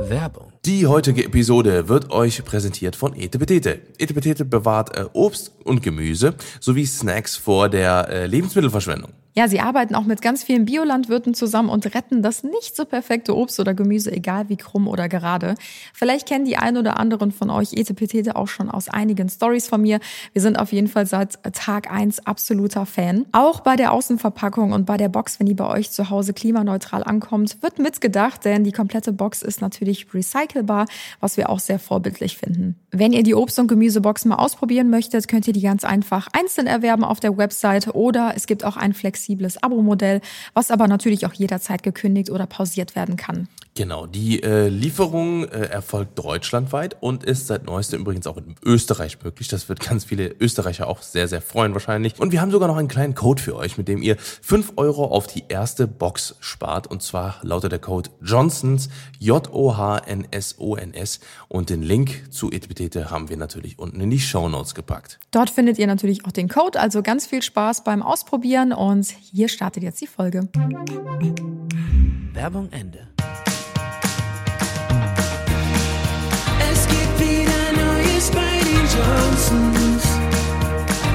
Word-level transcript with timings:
Werbung. 0.00 0.49
Die 0.66 0.86
heutige 0.86 1.24
Episode 1.24 1.88
wird 1.88 2.10
euch 2.10 2.44
präsentiert 2.44 2.94
von 2.94 3.14
Etepetete. 3.16 3.80
Etepetete 3.96 4.44
bewahrt 4.44 4.94
äh, 4.94 5.06
Obst 5.14 5.52
und 5.64 5.82
Gemüse 5.82 6.34
sowie 6.60 6.84
Snacks 6.84 7.34
vor 7.34 7.70
der 7.70 8.10
äh, 8.10 8.26
Lebensmittelverschwendung. 8.26 9.14
Ja, 9.36 9.46
sie 9.46 9.60
arbeiten 9.60 9.94
auch 9.94 10.04
mit 10.04 10.22
ganz 10.22 10.42
vielen 10.42 10.64
Biolandwirten 10.64 11.34
zusammen 11.34 11.68
und 11.68 11.94
retten 11.94 12.20
das 12.20 12.42
nicht 12.42 12.74
so 12.74 12.84
perfekte 12.84 13.36
Obst 13.36 13.60
oder 13.60 13.74
Gemüse, 13.74 14.10
egal 14.10 14.48
wie 14.48 14.56
krumm 14.56 14.88
oder 14.88 15.08
gerade. 15.08 15.54
Vielleicht 15.94 16.26
kennen 16.26 16.44
die 16.44 16.56
ein 16.56 16.76
oder 16.76 16.98
anderen 16.98 17.30
von 17.30 17.48
euch 17.48 17.72
Etepetete 17.72 18.34
auch 18.34 18.48
schon 18.48 18.68
aus 18.68 18.88
einigen 18.88 19.28
Stories 19.28 19.68
von 19.68 19.82
mir. 19.82 20.00
Wir 20.32 20.42
sind 20.42 20.58
auf 20.58 20.72
jeden 20.72 20.88
Fall 20.88 21.06
seit 21.06 21.38
Tag 21.54 21.92
eins 21.92 22.26
absoluter 22.26 22.86
Fan. 22.86 23.24
Auch 23.30 23.60
bei 23.60 23.76
der 23.76 23.92
Außenverpackung 23.92 24.72
und 24.72 24.84
bei 24.84 24.96
der 24.96 25.08
Box, 25.08 25.38
wenn 25.38 25.46
die 25.46 25.54
bei 25.54 25.68
euch 25.68 25.92
zu 25.92 26.10
Hause 26.10 26.32
klimaneutral 26.32 27.04
ankommt, 27.04 27.62
wird 27.62 27.78
mitgedacht, 27.78 28.44
denn 28.44 28.64
die 28.64 28.72
komplette 28.72 29.12
Box 29.12 29.42
ist 29.42 29.60
natürlich 29.60 30.08
recycelbar, 30.50 30.86
was 31.20 31.36
wir 31.36 31.48
auch 31.50 31.58
sehr 31.58 31.78
vorbildlich 31.78 32.36
finden. 32.36 32.76
Wenn 32.90 33.12
ihr 33.12 33.22
die 33.22 33.34
Obst- 33.34 33.58
und 33.58 33.68
Gemüsebox 33.68 34.24
mal 34.24 34.36
ausprobieren 34.36 34.90
möchtet, 34.90 35.28
könnt 35.28 35.46
ihr 35.46 35.52
die 35.52 35.60
ganz 35.60 35.84
einfach 35.84 36.28
einzeln 36.32 36.66
erwerben 36.66 37.04
auf 37.04 37.20
der 37.20 37.36
Website 37.36 37.94
oder 37.94 38.32
es 38.36 38.46
gibt 38.46 38.64
auch 38.64 38.76
ein 38.76 38.94
flexibles 38.94 39.62
Abo-Modell, 39.62 40.20
was 40.54 40.70
aber 40.70 40.88
natürlich 40.88 41.26
auch 41.26 41.32
jederzeit 41.32 41.82
gekündigt 41.82 42.30
oder 42.30 42.46
pausiert 42.46 42.96
werden 42.96 43.16
kann. 43.16 43.48
Genau, 43.80 44.04
die 44.04 44.42
äh, 44.42 44.68
Lieferung 44.68 45.44
äh, 45.44 45.70
erfolgt 45.70 46.18
deutschlandweit 46.18 46.98
und 47.00 47.24
ist 47.24 47.46
seit 47.46 47.64
neuestem 47.64 48.02
übrigens 48.02 48.26
auch 48.26 48.36
in 48.36 48.54
Österreich 48.62 49.16
möglich. 49.24 49.48
Das 49.48 49.70
wird 49.70 49.80
ganz 49.80 50.04
viele 50.04 50.34
Österreicher 50.38 50.86
auch 50.86 51.00
sehr, 51.00 51.28
sehr 51.28 51.40
freuen 51.40 51.72
wahrscheinlich. 51.72 52.20
Und 52.20 52.30
wir 52.30 52.42
haben 52.42 52.50
sogar 52.50 52.68
noch 52.68 52.76
einen 52.76 52.88
kleinen 52.88 53.14
Code 53.14 53.40
für 53.40 53.56
euch, 53.56 53.78
mit 53.78 53.88
dem 53.88 54.02
ihr 54.02 54.18
fünf 54.18 54.74
Euro 54.76 55.06
auf 55.06 55.28
die 55.28 55.44
erste 55.48 55.86
Box 55.86 56.36
spart. 56.40 56.88
Und 56.88 57.02
zwar 57.02 57.36
lautet 57.40 57.72
der 57.72 57.78
Code 57.78 58.10
Johnsons, 58.20 58.90
J-O-H-N-S-O-N-S. 59.18 59.60
Und 61.48 61.70
den 61.70 61.80
Link 61.80 62.30
zu 62.30 62.52
Etipetete 62.52 63.10
haben 63.10 63.30
wir 63.30 63.38
natürlich 63.38 63.78
unten 63.78 63.98
in 64.02 64.10
die 64.10 64.20
Show 64.20 64.50
Notes 64.50 64.74
gepackt. 64.74 65.18
Dort 65.30 65.48
findet 65.48 65.78
ihr 65.78 65.86
natürlich 65.86 66.26
auch 66.26 66.32
den 66.32 66.50
Code, 66.50 66.78
also 66.78 67.02
ganz 67.02 67.26
viel 67.26 67.40
Spaß 67.40 67.82
beim 67.84 68.02
Ausprobieren 68.02 68.74
und 68.74 69.06
hier 69.06 69.48
startet 69.48 69.84
jetzt 69.84 70.02
die 70.02 70.06
Folge. 70.06 70.50
Werbung 72.34 72.68
Ende. 72.72 73.08
Johnsons. 79.00 80.04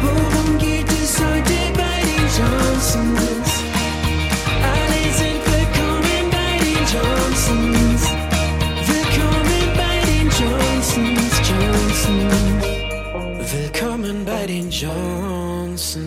Worum 0.01 0.57
geht 0.57 0.89
es 0.91 1.19
heute 1.19 1.55
bei 1.81 1.97
den 2.09 2.25
Johnsons? 2.37 3.49
Alle 4.73 5.01
sind 5.19 5.41
willkommen 5.53 6.25
bei 6.31 6.51
den 6.65 6.81
Johnsons. 6.93 8.03
Willkommen 8.89 9.63
bei 9.81 9.95
den 10.09 10.27
Johnsons, 10.39 11.33
Johnsons. 11.49 12.63
Willkommen 13.53 14.25
bei 14.25 14.43
den 14.47 14.71
Johnsons. 14.71 15.99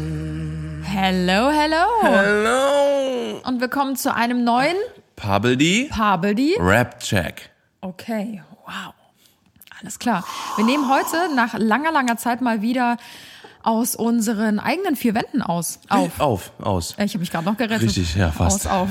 Hello, 0.83 1.51
hello. 1.51 1.87
Hallo! 2.03 3.41
Und 3.45 3.61
willkommen 3.61 3.95
zu 3.95 4.12
einem 4.12 4.43
neuen 4.43 4.77
Pabeldi 5.15 5.89
Pabeldi. 5.93 6.56
Rap 6.59 6.99
Check. 6.99 7.51
Okay, 7.81 8.43
wow. 8.67 8.97
Alles 9.81 9.98
klar. 10.01 10.25
Wir 10.57 10.65
nehmen 10.65 10.89
heute 10.91 11.33
nach 11.34 11.55
langer, 11.57 11.93
langer 11.93 12.17
Zeit 12.17 12.41
mal 12.41 12.62
wieder 12.62 12.97
aus 13.69 13.94
unseren 13.94 14.61
eigenen 14.61 14.97
vier 14.97 15.14
Wänden 15.14 15.42
aus. 15.42 15.78
Auf. 15.91 16.19
Auf, 16.20 16.52
aus. 16.58 16.94
Äh, 16.97 17.05
Ich 17.05 17.12
habe 17.12 17.19
mich 17.20 17.30
gerade 17.30 17.44
noch 17.44 17.58
gerettet. 17.58 17.83
Richtig, 17.83 18.14
ja, 18.14 18.30
fast. 18.30 18.66
Aus, 18.66 18.72
auf. 18.72 18.88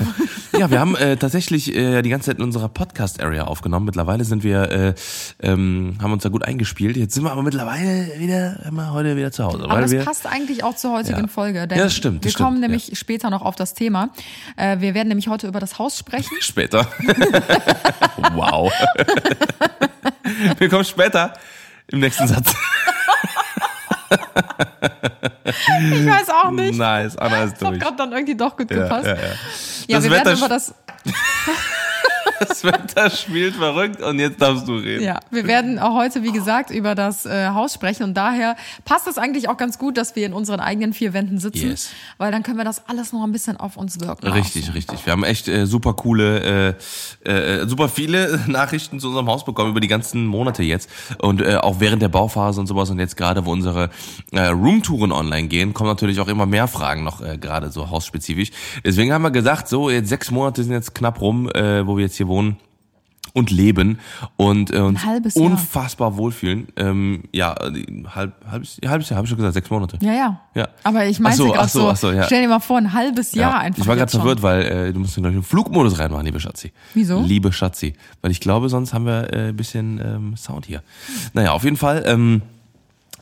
Ja, 0.58 0.70
wir 0.70 0.80
haben 0.80 0.96
äh, 0.96 1.16
tatsächlich 1.16 1.74
äh, 1.74 2.00
die 2.02 2.10
ganze 2.10 2.26
Zeit 2.30 2.38
in 2.38 2.42
unserer 2.44 2.68
Podcast-Area 2.68 3.44
aufgenommen. 3.44 3.86
Mittlerweile 3.86 4.24
sind 4.24 4.42
wir, 4.42 4.70
äh, 4.70 4.94
ähm, 5.40 5.98
haben 6.00 6.12
uns 6.12 6.22
da 6.22 6.28
gut 6.30 6.42
eingespielt. 6.44 6.96
Jetzt 6.96 7.14
sind 7.14 7.22
wir 7.24 7.32
aber 7.32 7.42
mittlerweile 7.42 8.18
wieder, 8.18 8.64
immer 8.66 8.92
heute 8.92 9.16
wieder 9.16 9.30
zu 9.30 9.44
Hause. 9.44 9.64
Aber 9.64 9.74
weil 9.74 9.82
das 9.82 9.90
wir, 9.90 10.04
passt 10.04 10.26
eigentlich 10.26 10.64
auch 10.64 10.74
zur 10.74 10.92
heutigen 10.92 11.22
Ja. 11.22 11.26
Folge. 11.28 11.66
Denn 11.68 11.78
Ja, 11.78 11.84
das 11.84 11.94
stimmt, 11.94 12.24
das 12.24 12.32
wir 12.32 12.36
kommen 12.44 12.58
stimmt, 12.58 12.60
nämlich 12.60 12.98
später 12.98 13.30
noch 13.30 13.42
auf 13.42 13.56
das 13.56 13.74
Thema. 13.74 14.10
Äh, 14.56 14.80
wir 14.80 14.94
werden 14.94 15.08
nämlich 15.08 15.28
heute 15.28 15.48
über 15.48 15.60
das 15.60 15.78
Haus 15.78 15.98
sprechen. 15.98 16.34
Später. 16.40 16.86
wow. 18.34 18.72
wir 20.58 20.68
kommen 20.68 20.84
später 20.84 21.34
im 21.88 22.00
nächsten 22.00 22.26
Satz. 22.28 22.54
Ich 25.92 26.06
weiß 26.06 26.28
auch 26.30 26.50
nicht. 26.50 26.78
Nice, 26.78 27.16
Anna 27.16 27.44
ist 27.44 27.54
Das 27.54 27.62
hat 27.62 27.68
durch. 27.74 27.80
gerade 27.80 27.96
dann 27.96 28.12
irgendwie 28.12 28.36
doch 28.36 28.56
gut 28.56 28.70
Ja, 28.70 28.82
gepasst. 28.82 29.06
ja, 29.06 29.14
Ja, 29.14 29.20
ja. 29.22 29.28
Das 29.96 30.04
wir 30.04 30.10
Wetter 30.10 30.24
werden 30.26 30.38
über 30.38 30.48
das, 30.48 30.74
Das 32.40 32.62
Wetter 32.64 33.10
spielt 33.10 33.54
verrückt 33.56 34.00
und 34.02 34.18
jetzt 34.18 34.40
darfst 34.40 34.68
du 34.68 34.74
reden. 34.76 35.02
ja, 35.04 35.20
wir 35.30 35.46
werden 35.46 35.78
auch 35.78 35.94
heute, 35.94 36.22
wie 36.22 36.32
gesagt, 36.32 36.70
über 36.70 36.94
das 36.94 37.26
äh, 37.26 37.48
Haus 37.48 37.74
sprechen 37.74 38.02
und 38.04 38.14
daher 38.14 38.56
passt 38.84 39.06
es 39.08 39.18
eigentlich 39.18 39.48
auch 39.48 39.56
ganz 39.56 39.78
gut, 39.78 39.96
dass 39.96 40.14
wir 40.16 40.24
in 40.26 40.32
unseren 40.32 40.60
eigenen 40.60 40.92
vier 40.92 41.12
Wänden 41.12 41.38
sitzen, 41.38 41.70
Yes. 41.70 41.90
weil 42.18 42.30
dann 42.32 42.42
können 42.42 42.56
wir 42.58 42.64
das 42.64 42.88
alles 42.88 43.12
noch 43.12 43.22
ein 43.24 43.32
bisschen 43.32 43.56
auf 43.56 43.76
uns 43.76 44.00
wirken. 44.00 44.26
Richtig, 44.28 44.62
lassen. 44.66 44.72
richtig. 44.74 45.04
Wir 45.06 45.12
haben 45.12 45.24
echt 45.24 45.48
äh, 45.48 45.66
super 45.66 45.94
coole, 45.94 46.74
äh, 47.24 47.30
äh, 47.30 47.66
super 47.66 47.88
viele 47.88 48.40
Nachrichten 48.46 49.00
zu 49.00 49.08
unserem 49.08 49.26
Haus 49.28 49.44
bekommen 49.44 49.70
über 49.70 49.80
die 49.80 49.88
ganzen 49.88 50.26
Monate 50.26 50.62
jetzt 50.62 50.88
und 51.20 51.40
äh, 51.42 51.56
auch 51.56 51.80
während 51.80 52.02
der 52.02 52.08
Bauphase 52.08 52.60
und 52.60 52.66
sowas 52.66 52.90
und 52.90 52.98
jetzt 52.98 53.16
gerade, 53.16 53.44
wo 53.46 53.52
unsere 53.52 53.90
äh, 54.32 54.46
Roomtouren 54.46 55.12
online 55.12 55.48
gehen, 55.48 55.74
kommen 55.74 55.88
natürlich 55.90 56.20
auch 56.20 56.28
immer 56.28 56.46
mehr 56.46 56.68
Fragen 56.68 57.04
noch 57.04 57.20
äh, 57.20 57.38
gerade 57.38 57.70
so 57.70 57.90
hausspezifisch. 57.90 58.50
Deswegen 58.84 59.12
haben 59.12 59.22
wir 59.22 59.30
gesagt, 59.30 59.68
so 59.68 59.90
jetzt 59.90 60.08
sechs 60.08 60.30
Monate 60.30 60.62
sind 60.62 60.72
jetzt 60.72 60.94
knapp 60.94 61.20
rum, 61.20 61.48
äh, 61.50 61.86
wo 61.86 61.96
wir 61.96 62.04
jetzt 62.04 62.16
hier 62.16 62.27
wohnen 62.28 62.56
und 63.34 63.50
leben 63.50 63.98
und 64.36 64.72
äh, 64.72 64.78
uns 64.78 65.02
Jahr. 65.04 65.20
unfassbar 65.36 66.16
wohlfühlen. 66.16 66.68
Ähm, 66.76 67.24
ja, 67.32 67.54
halb, 68.14 68.34
halbes, 68.50 68.78
halbes 68.86 69.08
Jahr, 69.08 69.16
habe 69.16 69.26
ich 69.26 69.30
schon 69.30 69.36
gesagt, 69.36 69.54
sechs 69.54 69.70
Monate. 69.70 69.98
Ja, 70.00 70.12
ja. 70.12 70.40
Ja. 70.54 70.68
Aber 70.82 71.06
ich 71.06 71.16
Ach 71.18 71.20
meinte 71.20 71.38
so, 71.38 71.54
ach 71.54 71.68
so, 71.68 71.88
ach 71.88 71.96
so, 71.96 72.10
ja. 72.10 72.24
stell 72.24 72.42
dir 72.42 72.48
mal 72.48 72.60
vor, 72.60 72.78
ein 72.78 72.92
halbes 72.92 73.32
Jahr 73.32 73.58
einfach. 73.58 73.82
Ich 73.82 73.86
war 73.86 73.96
gerade 73.96 74.10
verwirrt, 74.10 74.42
weil 74.42 74.62
äh, 74.62 74.92
du 74.92 75.00
musst 75.00 75.14
gleich 75.14 75.26
einen 75.26 75.42
Flugmodus 75.42 75.98
reinmachen, 75.98 76.24
liebe 76.26 76.40
Schatzi. 76.40 76.72
Wieso? 76.94 77.20
Liebe 77.20 77.52
Schatzi. 77.52 77.94
Weil 78.22 78.30
ich 78.30 78.40
glaube, 78.40 78.68
sonst 78.68 78.92
haben 78.92 79.06
wir 79.06 79.32
äh, 79.32 79.48
ein 79.48 79.56
bisschen 79.56 80.00
ähm, 80.04 80.36
Sound 80.36 80.66
hier. 80.66 80.82
Naja, 81.32 81.52
auf 81.52 81.64
jeden 81.64 81.76
Fall. 81.76 82.02
Ähm, 82.06 82.42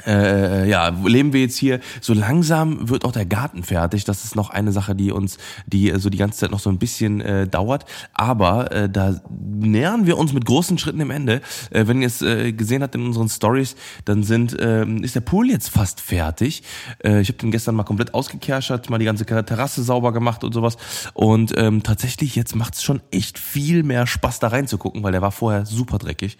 äh, 0.07 0.69
ja, 0.69 0.89
leben 0.89 1.33
wir 1.33 1.41
jetzt 1.41 1.57
hier. 1.57 1.81
So 2.01 2.13
langsam 2.13 2.89
wird 2.89 3.05
auch 3.05 3.13
der 3.13 3.27
Garten 3.27 3.63
fertig. 3.63 4.05
Das 4.05 4.25
ist 4.25 4.37
noch 4.37 4.51
eine 4.51 4.73
Sache, 4.73 4.95
die 4.95 5.13
uns, 5.13 5.39
die 5.67 5.91
äh, 5.91 5.99
so 5.99 6.11
die 6.11 6.19
ganze 6.19 6.39
Zeit 6.41 6.51
noch 6.51 6.61
so 6.61 6.71
ein 6.71 6.79
bisschen 6.79 7.21
äh, 7.21 7.47
dauert. 7.47 7.87
Aber 8.13 8.73
äh, 8.73 8.91
da 8.91 9.21
nähern 9.31 10.07
wir 10.07 10.19
uns 10.19 10.33
mit 10.33 10.45
großen 10.45 10.79
Schritten 10.79 11.01
im 11.01 11.11
Ende. 11.11 11.41
Äh, 11.71 11.87
wenn 11.87 12.01
ihr 12.01 12.09
es 12.09 12.23
äh, 12.23 12.53
gesehen 12.53 12.83
habt 12.83 12.95
in 12.95 13.07
unseren 13.07 13.29
Stories, 13.29 13.77
dann 14.05 14.23
sind 14.23 14.57
ähm, 14.61 15.03
ist 15.03 15.15
der 15.15 15.21
Pool 15.21 15.51
jetzt 15.51 15.71
fast 15.71 16.01
fertig. 16.01 16.63
Äh, 17.03 17.21
ich 17.21 17.29
habe 17.29 17.39
den 17.39 17.51
gestern 17.51 17.75
mal 17.75 17.85
komplett 17.85 18.15
ausgekerschert, 18.15 18.91
mal 18.91 18.99
die 18.99 19.05
ganze 19.05 19.25
Terrasse 19.25 19.83
sauber 19.83 20.13
gemacht 20.13 20.45
und 20.45 20.53
sowas. 20.53 20.77
Und 21.15 21.53
ähm, 21.57 21.83
tatsächlich 21.83 22.37
jetzt 22.37 22.55
macht's 22.55 22.83
schon 22.83 23.01
echt 23.11 23.39
viel 23.39 23.83
mehr 23.83 24.07
Spaß 24.07 24.41
da 24.41 24.49
reinzugucken, 24.49 25.03
weil 25.03 25.13
der 25.13 25.23
war 25.23 25.33
vorher 25.33 25.67
super 25.67 25.99
dreckig. 25.99 26.39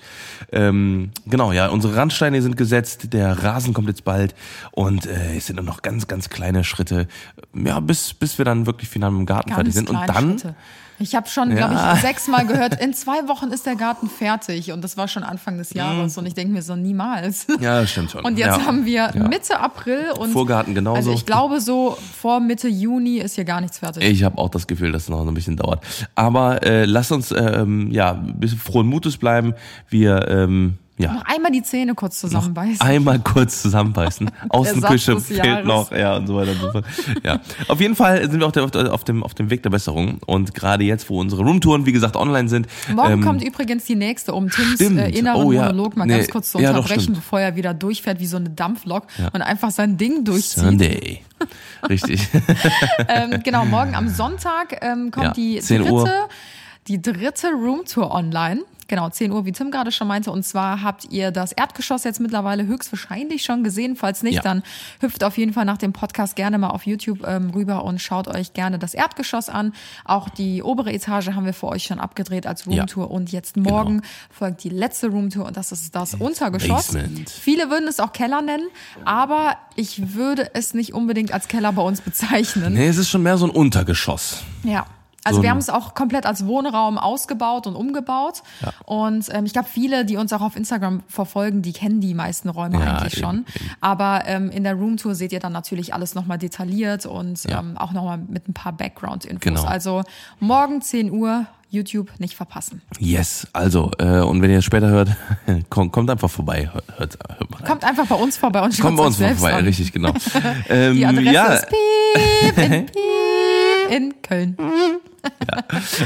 Ähm, 0.53 1.11
genau, 1.27 1.53
ja, 1.53 1.69
unsere 1.69 1.97
Randsteine 1.97 2.43
sind 2.43 2.57
gesetzt, 2.57 3.13
der 3.13 3.46
Rasen 3.47 3.73
kommt 3.75 3.89
jetzt 3.89 4.05
bald 4.05 4.35
und 4.73 5.07
äh, 5.07 5.37
es 5.37 5.47
sind 5.47 5.57
nur 5.57 5.65
noch 5.65 5.83
ganz, 5.83 6.07
ganz 6.07 6.29
kleine 6.29 6.65
Schritte, 6.65 7.09
ja, 7.55 7.81
bis 7.81 8.13
bis 8.15 8.39
wir 8.39 8.45
dann 8.45 8.67
wirklich 8.67 8.89
final 8.89 9.11
im 9.11 9.25
Garten 9.27 9.53
fertig 9.53 9.75
sind. 9.75 9.89
Und 9.91 9.97
dann 10.07 10.39
Schritte. 10.39 10.55
Ich 10.99 11.15
habe 11.15 11.29
schon, 11.29 11.51
Ja. 11.51 11.69
glaube 11.69 11.75
ich, 11.97 12.01
sechsmal 12.01 12.47
gehört, 12.47 12.81
in 12.83 12.95
zwei 12.95 13.29
Wochen 13.29 13.49
ist 13.49 13.67
der 13.67 13.77
Garten 13.77 14.09
fertig. 14.09 14.73
Und 14.73 14.83
das 14.83 14.97
war 14.97 15.09
schon 15.09 15.25
Anfang 15.25 15.59
des 15.59 15.75
Jahres. 15.75 16.17
Und 16.17 16.25
ich 16.25 16.33
denke 16.33 16.55
mir 16.55 16.63
so, 16.63 16.75
niemals. 16.75 17.49
Mhm. 17.49 17.57
Ja, 17.61 17.83
das 17.83 17.91
stimmt 17.91 18.13
schon. 18.13 18.25
Und 18.25 18.39
jetzt 18.39 18.57
Ja. 18.59 18.65
haben 18.67 18.87
wir 18.87 19.11
Ja. 19.15 19.29
Mitte 19.29 19.61
April 19.61 20.13
und 20.19 20.31
Vorgarten 20.33 20.75
genauso. 20.75 20.97
Also 20.97 21.13
ich 21.13 21.27
glaube, 21.27 21.61
so 21.61 21.99
vor 22.19 22.41
Mitte 22.41 22.69
Juni 22.69 23.19
ist 23.19 23.35
hier 23.35 23.45
gar 23.45 23.61
nichts 23.61 23.81
fertig. 23.81 24.03
Ich 24.05 24.25
habe 24.25 24.39
auch 24.39 24.49
das 24.49 24.67
Gefühl, 24.67 24.91
dass 24.91 25.03
es 25.03 25.09
noch 25.11 25.27
ein 25.27 25.35
bisschen 25.35 25.59
dauert. 25.59 25.85
Aber 26.15 26.63
äh, 26.63 26.87
lass 26.87 27.13
uns 27.13 27.31
ähm, 27.31 27.91
ja 27.93 28.13
ein 28.13 28.41
bisschen 28.41 28.59
frohen 28.59 28.87
Mutes 28.87 29.19
bleiben. 29.19 29.53
Wir 29.91 30.27
ähm, 30.29 30.79
ja 30.99 31.13
Noch 31.13 31.25
einmal 31.27 31.53
die 31.53 31.63
Zähne 31.63 31.95
kurz 31.95 32.21
zusammenbeißen. 32.21 32.81
einmal 32.81 33.19
kurz 33.19 33.63
zusammenbeißen. 33.63 34.31
Außenküche 34.49 35.21
fehlt 35.21 35.65
noch, 35.67 35.91
ja 35.93 36.17
und 36.17 36.27
so 36.27 36.37
weiter 36.37 36.53
und 36.53 36.61
so 36.61 36.71
fort. 36.73 36.85
Ja, 37.23 37.41
auf 37.69 37.81
jeden 37.81 37.97
Fall 37.97 38.31
sind 38.31 38.41
wir 38.41 38.47
auf, 38.47 38.53
der, 38.53 38.93
auf, 38.93 39.05
dem 39.05 39.23
auf 39.23 39.35
dem 39.35 39.51
Weg 39.51 39.63
der 39.63 39.71
Besserung 39.71 40.19
und 40.27 40.55
gerade 40.55 40.85
jetzt, 40.85 41.11
wo 41.11 41.21
unsere 41.21 41.43
Roomtouren 41.43 41.87
wie 41.87 41.93
gesagt 41.93 42.17
online 42.17 42.49
sind. 42.49 42.67
Morgen 42.95 43.13
ähm, 43.15 43.23
kommt 43.23 43.45
übrigens 43.45 43.85
die 43.85 43.97
nächste, 43.97 44.33
um 44.33 44.51
Tims 44.51 44.81
äh, 44.81 45.11
inneren 45.11 45.43
Oh, 45.45 45.53
ja. 45.53 45.67
Monolog 45.67 45.97
mal 45.97 46.07
Nee, 46.07 46.17
ganz 46.19 46.29
kurz 46.31 46.53
zu 46.53 46.59
ja, 46.59 46.71
unterbrechen, 46.71 47.01
stimmt. 47.03 47.17
bevor 47.19 47.41
er 47.41 47.57
wieder 47.57 47.75
durchfährt 47.75 48.21
wie 48.21 48.27
so 48.27 48.37
eine 48.37 48.51
Dampflok 48.51 49.07
und 49.33 49.43
einfach 49.43 49.71
sein 49.71 49.97
Ding 49.97 50.25
durchzieht. 50.25 50.65
Sunday. 50.65 51.23
Richtig. 51.89 52.27
Ähm, 53.09 53.43
genau, 53.45 53.65
morgen 53.67 53.95
am 53.95 54.09
Sonntag 54.09 54.79
ähm, 54.83 55.11
kommt 55.11 55.27
Ja, 55.27 55.33
die 55.33 55.61
10 55.61 55.83
dritte 55.83 56.11
die 56.89 57.03
dritte 57.03 57.49
Roomtour 57.49 58.13
online. 58.13 58.63
Genau, 58.89 59.09
10 59.11 59.33
Uhr, 59.33 59.45
wie 59.45 59.53
Tim 59.53 59.71
gerade 59.71 59.91
schon 59.91 60.07
meinte. 60.07 60.31
Und 60.31 60.45
zwar 60.45 60.83
habt 60.83 61.07
ihr 61.11 61.31
das 61.33 61.51
Erdgeschoss 61.53 62.05
jetzt 62.05 62.21
mittlerweile 62.21 62.67
höchstwahrscheinlich 62.67 63.43
schon 63.43 63.65
gesehen. 63.65 63.97
Falls 63.97 64.23
nicht, 64.23 64.37
Ja. 64.37 64.43
dann 64.43 64.63
hüpft 65.01 65.25
auf 65.25 65.37
jeden 65.39 65.53
Fall 65.53 65.65
nach 65.65 65.79
dem 65.79 65.93
Podcast 65.93 66.37
gerne 66.37 66.57
mal 66.59 66.71
auf 66.71 66.87
YouTube 66.87 67.27
ähm, 67.27 67.51
rüber 67.51 67.85
und 67.85 68.01
schaut 68.01 68.29
euch 68.29 68.53
gerne 68.53 68.79
das 68.79 68.95
Erdgeschoss 68.95 69.49
an. 69.49 69.73
Auch 70.05 70.29
die 70.29 70.63
obere 70.63 70.93
Etage 70.93 71.29
haben 71.29 71.45
wir 71.47 71.53
für 71.55 71.67
euch 71.69 71.85
schon 71.85 71.99
abgedreht 71.99 72.47
als 72.47 72.65
Ja. 72.67 72.73
Roomtour. 72.83 73.11
Und 73.11 73.33
jetzt 73.33 73.57
morgen 73.57 73.97
Genau. 74.03 74.09
folgt 74.31 74.63
die 74.63 74.69
letzte 74.69 75.09
Roomtour 75.09 75.47
und 75.47 75.57
das 75.57 75.73
ist 75.73 75.95
das 75.97 76.15
Untergeschoss. 76.15 76.89
Basement. 76.93 77.29
Viele 77.31 77.71
würden 77.71 77.89
es 77.89 77.99
auch 77.99 78.13
Keller 78.13 78.41
nennen, 78.43 78.69
aber 79.05 79.57
ich 79.75 80.15
würde 80.15 80.51
es 80.55 80.75
nicht 80.75 80.95
unbedingt 80.95 81.33
als 81.33 81.49
Keller 81.49 81.73
bei 81.73 81.83
uns 81.83 82.01
bezeichnen. 82.03 82.75
Nee, 82.75 82.87
es 82.89 82.99
ist 82.99 83.09
schon 83.09 83.23
mehr 83.23 83.37
so 83.37 83.47
ein 83.47 83.51
Untergeschoss. 83.51 84.43
Ja. 84.63 84.87
Also 85.27 85.39
So 85.39 85.43
wir 85.43 85.51
haben 85.51 85.59
es 85.59 85.69
auch 85.69 85.95
komplett 85.95 86.25
als 86.25 86.47
Wohnraum 86.47 86.99
ausgebaut 86.99 87.67
und 87.67 87.75
umgebaut. 87.77 88.43
Und 88.85 89.27
ähm, 89.33 89.45
ich 89.45 89.53
glaube, 89.53 89.69
viele, 89.71 90.05
die 90.05 90.17
uns 90.17 90.33
auch 90.33 90.41
auf 90.41 90.57
Instagram 90.57 91.03
verfolgen, 91.09 91.63
die 91.63 91.73
kennen 91.73 92.01
die 92.01 92.15
meisten 92.15 92.49
Räume 92.49 92.79
Ja, 92.79 92.97
eigentlich 92.99 93.15
eben, 93.19 93.23
schon. 93.27 93.37
eben. 93.55 93.71
Aber 93.81 94.23
ähm, 94.27 94.51
in 94.51 94.65
der 94.65 94.75
Roomtour 94.75 95.15
seht 95.15 95.33
ihr 95.33 95.41
dann 95.41 95.53
natürlich 95.53 95.93
alles 95.95 96.15
nochmal 96.15 96.39
detailliert 96.39 97.07
und 97.07 97.45
Ja. 97.45 97.61
ähm, 97.61 97.77
auch 97.77 97.93
nochmal 97.93 98.19
mit 98.19 98.49
ein 98.49 98.55
paar 98.55 98.73
Background-Infos. 98.73 99.41
Genau. 99.43 99.65
Also 99.65 100.03
morgen 100.41 100.81
10 100.81 101.11
Uhr, 101.11 101.47
YouTube 101.69 102.11
nicht 102.21 102.35
verpassen. 102.37 102.81
Yes, 103.01 103.49
also, 103.53 103.91
äh, 103.99 104.21
und 104.21 104.41
wenn 104.41 104.51
ihr 104.51 104.59
es 104.59 104.65
später 104.65 104.87
hört, 104.89 105.11
kommt, 105.69 105.93
kommt 105.93 106.09
einfach 106.09 106.31
vorbei. 106.31 106.71
Hört, 106.73 107.19
hört, 107.19 107.51
mal 107.51 107.57
rein. 107.59 107.67
Kommt 107.67 107.85
einfach 107.85 108.07
bei 108.07 108.15
uns 108.15 108.37
vorbei 108.37 108.63
und 108.63 108.73
schaut 108.73 108.87
Kommt 108.87 108.99
bei 108.99 109.05
uns 109.07 109.19
selbst 109.19 109.41
vorbei, 109.41 109.57
an. 109.57 109.65
richtig, 109.65 109.93
genau. 109.93 110.13
ähm, 110.69 110.95
Die 110.95 111.05
Adresse 111.05 111.33
ja, 111.33 111.47
ist 111.55 111.67
Piep 111.69 112.55
Piep 112.55 112.91
in 113.91 114.15
Köln. 114.23 114.57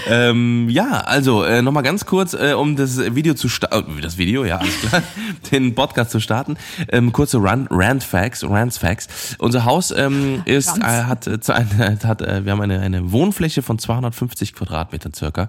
Ähm, 0.08 0.68
ja, 0.68 1.00
also 1.00 1.44
äh, 1.44 1.62
nochmal 1.62 1.82
ganz 1.82 2.06
kurz, 2.06 2.34
äh, 2.34 2.54
um 2.54 2.76
das 2.76 2.98
Video 3.14 3.34
zu 3.34 3.48
starten, 3.48 4.00
das 4.00 4.18
Video, 4.18 4.44
ja, 4.44 4.58
alles 4.58 4.80
klar, 4.80 5.02
den 5.52 5.74
Podcast 5.74 6.10
zu 6.10 6.20
starten. 6.20 6.56
Ähm, 6.88 7.12
kurze 7.12 7.38
Run 7.38 7.66
Rant 7.70 8.02
Facts, 8.02 8.44
Rants 8.44 8.78
Facts. 8.78 9.36
Unser 9.38 9.64
Haus 9.64 9.90
ähm, 9.90 10.42
ist, 10.44 10.78
äh, 10.78 10.82
hat, 10.82 11.26
äh, 11.26 11.38
hat 12.04 12.22
äh, 12.22 12.44
wir 12.44 12.52
haben 12.52 12.60
eine, 12.60 12.80
eine 12.80 13.12
Wohnfläche 13.12 13.62
von 13.62 13.78
250 13.78 14.54
Quadratmetern 14.54 15.14
circa. 15.14 15.48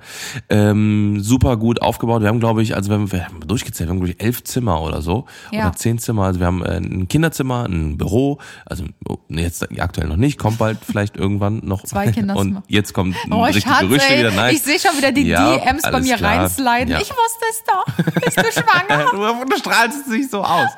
Ähm, 0.49 1.19
super 1.21 1.57
gut 1.57 1.81
aufgebaut. 1.81 2.21
Wir 2.21 2.29
haben, 2.29 2.39
glaube 2.39 2.61
ich, 2.63 2.75
also 2.75 2.89
wir 2.89 2.97
haben, 2.97 3.11
wir 3.11 3.25
haben 3.25 3.39
durchgezählt, 3.47 3.89
wir 3.89 3.93
haben, 3.93 3.99
glaube 3.99 4.15
ich, 4.17 4.23
elf 4.23 4.43
Zimmer 4.43 4.81
oder 4.81 5.01
so. 5.01 5.25
Ja. 5.51 5.67
Oder 5.67 5.75
zehn 5.75 5.97
Zimmer. 5.97 6.25
Also 6.25 6.39
wir 6.39 6.47
haben 6.47 6.63
äh, 6.63 6.77
ein 6.77 7.07
Kinderzimmer, 7.07 7.65
ein 7.65 7.97
Büro, 7.97 8.39
also 8.65 8.85
oh, 9.07 9.17
jetzt 9.29 9.67
aktuell 9.79 10.07
noch 10.07 10.17
nicht, 10.17 10.37
kommt 10.37 10.57
bald 10.57 10.77
vielleicht 10.81 11.17
irgendwann 11.17 11.61
noch. 11.63 11.83
Zwei 11.83 12.11
Kinderzimmer. 12.21 12.57
Und 12.57 12.63
jetzt 12.67 12.93
kommt 12.93 13.15
Oh, 13.29 13.43
richtige 13.43 13.67
Schatz, 13.69 13.79
Gerüchte 13.81 14.13
ey, 14.13 14.19
wieder. 14.19 14.31
Nein. 14.31 14.55
ich 14.55 14.61
sehe 14.61 14.79
schon 14.79 14.97
wieder 14.97 15.11
die 15.11 15.27
Ja, 15.27 15.57
DMs 15.57 15.81
bei 15.83 15.99
mir 16.01 16.15
klar. 16.17 16.39
reinsliden. 16.39 16.89
Ja. 16.89 16.99
Ich 17.01 17.09
wusste 17.09 17.45
es 17.49 17.63
doch. 17.65 18.21
Bist 18.25 18.37
du 18.37 18.43
schwanger? 18.61 19.45
du, 19.49 19.57
strahlst 19.57 20.01
es 20.01 20.07
nicht 20.07 20.31
so 20.31 20.43
aus. 20.43 20.69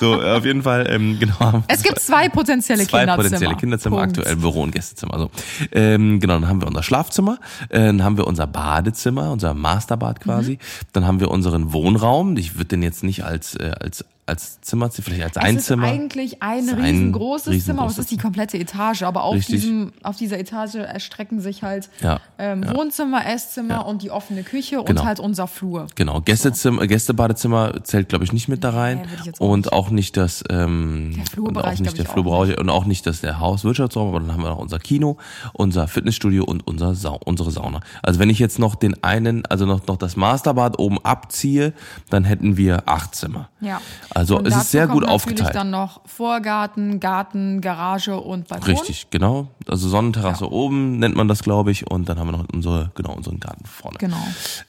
So, 0.00 0.20
äh, 0.20 0.32
auf 0.36 0.44
jeden 0.44 0.62
Fall, 0.62 0.86
ähm, 0.90 1.18
genau. 1.18 1.62
Es 1.68 1.82
gibt 1.82 2.00
zwei 2.00 2.28
potenzielle 2.28 2.86
Zwei 2.86 3.00
Kinderzimmer. 3.00 3.16
potenzielle 3.24 3.54
Kinderzimmer, 3.56 3.96
Punkt. 3.98 4.18
aktuell 4.18 4.36
Büro 4.36 4.62
und 4.62 4.72
Gästezimmer. 4.72 5.18
So. 5.18 5.30
Ähm, 5.72 6.20
genau, 6.20 6.34
dann 6.34 6.48
haben 6.48 6.60
wir 6.60 6.66
unser 6.68 6.82
Schlafzimmer, 6.82 7.38
äh, 7.68 7.78
dann 7.78 8.02
haben 8.04 8.16
wir 8.16 8.26
unser 8.26 8.46
Badezimmer, 8.46 9.30
unser 9.32 9.54
Masterbad 9.54 10.20
quasi. 10.20 10.52
Mhm. 10.52 10.58
Dann 10.92 11.06
haben 11.06 11.20
wir 11.20 11.30
unseren 11.30 11.72
Wohnraum. 11.72 12.36
Ich 12.36 12.54
würde 12.56 12.66
den 12.66 12.82
jetzt 12.82 13.02
nicht 13.04 13.24
als, 13.24 13.54
äh, 13.56 13.72
als, 13.80 14.04
als 14.28 14.60
Zimmer, 14.60 14.90
vielleicht 14.90 15.22
als 15.22 15.36
Es 15.36 15.42
Einzimmer. 15.42 15.86
ist 15.86 15.92
eigentlich 15.92 16.42
ein 16.42 16.58
Es 16.60 16.66
ist 16.66 16.72
ein 16.74 16.80
riesengroßes 16.84 17.64
Zimmer, 17.64 17.82
aber 17.82 17.90
es 17.90 17.98
ist 17.98 18.10
die 18.10 18.16
komplette 18.16 18.58
Etage. 18.58 19.02
Aber 19.02 19.24
auf, 19.24 19.34
Richtig. 19.34 19.60
diesem, 19.62 19.92
auf 20.02 20.16
dieser 20.16 20.38
Etage 20.38 20.76
erstrecken 20.76 21.40
sich 21.40 21.62
halt 21.62 21.88
Ja, 22.00 22.20
ähm, 22.38 22.62
ja. 22.62 22.74
Wohnzimmer, 22.76 23.26
Esszimmer 23.26 23.86
und 23.86 24.02
die 24.02 24.10
offene 24.10 24.42
Küche 24.42 24.82
Genau. 24.84 25.00
und 25.00 25.06
halt 25.06 25.20
unser 25.20 25.46
Flur. 25.46 25.86
Genau, 25.94 26.20
Gästezimmer, 26.20 26.86
Gästebadezimmer 26.86 27.84
zählt 27.84 28.08
glaube 28.10 28.24
ich 28.24 28.32
nicht 28.32 28.48
mit 28.48 28.64
da 28.64 28.70
rein 28.70 29.02
Nee, 29.24 29.32
auch 29.38 29.48
und 29.48 29.60
nicht. 29.60 29.72
auch 29.72 29.90
nicht 29.90 30.16
das 30.16 30.44
ähm, 30.50 31.12
Der 31.14 31.20
und 31.22 31.28
Flurbereich, 31.30 31.64
auch 31.78 31.80
nicht 31.80 31.96
der 31.96 32.04
ich, 32.04 32.08
auch 32.08 32.12
Flurbereich 32.12 32.58
und 32.58 32.68
auch 32.70 32.84
nicht 32.84 33.06
das 33.06 33.20
der 33.20 33.40
Hauswirtschaftsraum, 33.40 34.08
aber 34.08 34.20
dann 34.20 34.32
haben 34.32 34.42
wir 34.42 34.50
noch 34.50 34.58
unser 34.58 34.78
Kino, 34.78 35.16
unser 35.52 35.88
Fitnessstudio 35.88 36.44
und 36.44 36.66
unser 36.66 36.94
Sau 36.94 37.18
unsere 37.24 37.50
Sauna. 37.50 37.80
Also 38.02 38.20
wenn 38.20 38.30
ich 38.30 38.38
jetzt 38.38 38.58
noch 38.58 38.74
den 38.74 39.02
einen, 39.02 39.46
also 39.46 39.64
noch 39.66 39.86
noch 39.86 39.96
das 39.96 40.16
Masterbad 40.16 40.78
oben 40.78 40.98
abziehe, 41.04 41.72
dann 42.10 42.24
hätten 42.24 42.56
wir 42.56 42.82
acht 42.88 43.14
Zimmer. 43.14 43.48
Ja. 43.60 43.80
Also 44.10 44.17
Und 44.26 44.46
es 44.46 44.56
ist 44.56 44.70
sehr 44.70 44.86
gut 44.86 45.04
kommt 45.04 45.12
natürlich 45.12 45.40
aufgeteilt. 45.40 45.54
dann 45.54 45.70
noch 45.70 46.00
Vorgarten, 46.06 47.00
Garten, 47.00 47.60
Garage 47.60 48.18
und 48.18 48.48
Balkon. 48.48 48.70
Richtig, 48.74 49.08
genau. 49.10 49.48
Also 49.66 49.88
Sonnenterrasse 49.88 50.50
oben 50.50 50.98
nennt 50.98 51.16
man 51.16 51.28
das, 51.28 51.42
glaube 51.42 51.70
ich, 51.70 51.90
und 51.90 52.08
dann 52.08 52.18
haben 52.18 52.28
wir 52.28 52.38
noch 52.38 52.44
unsere 52.52 52.90
genau 52.94 53.14
unseren 53.14 53.40
Garten 53.40 53.64
vorne. 53.66 53.98
Genau. 53.98 54.16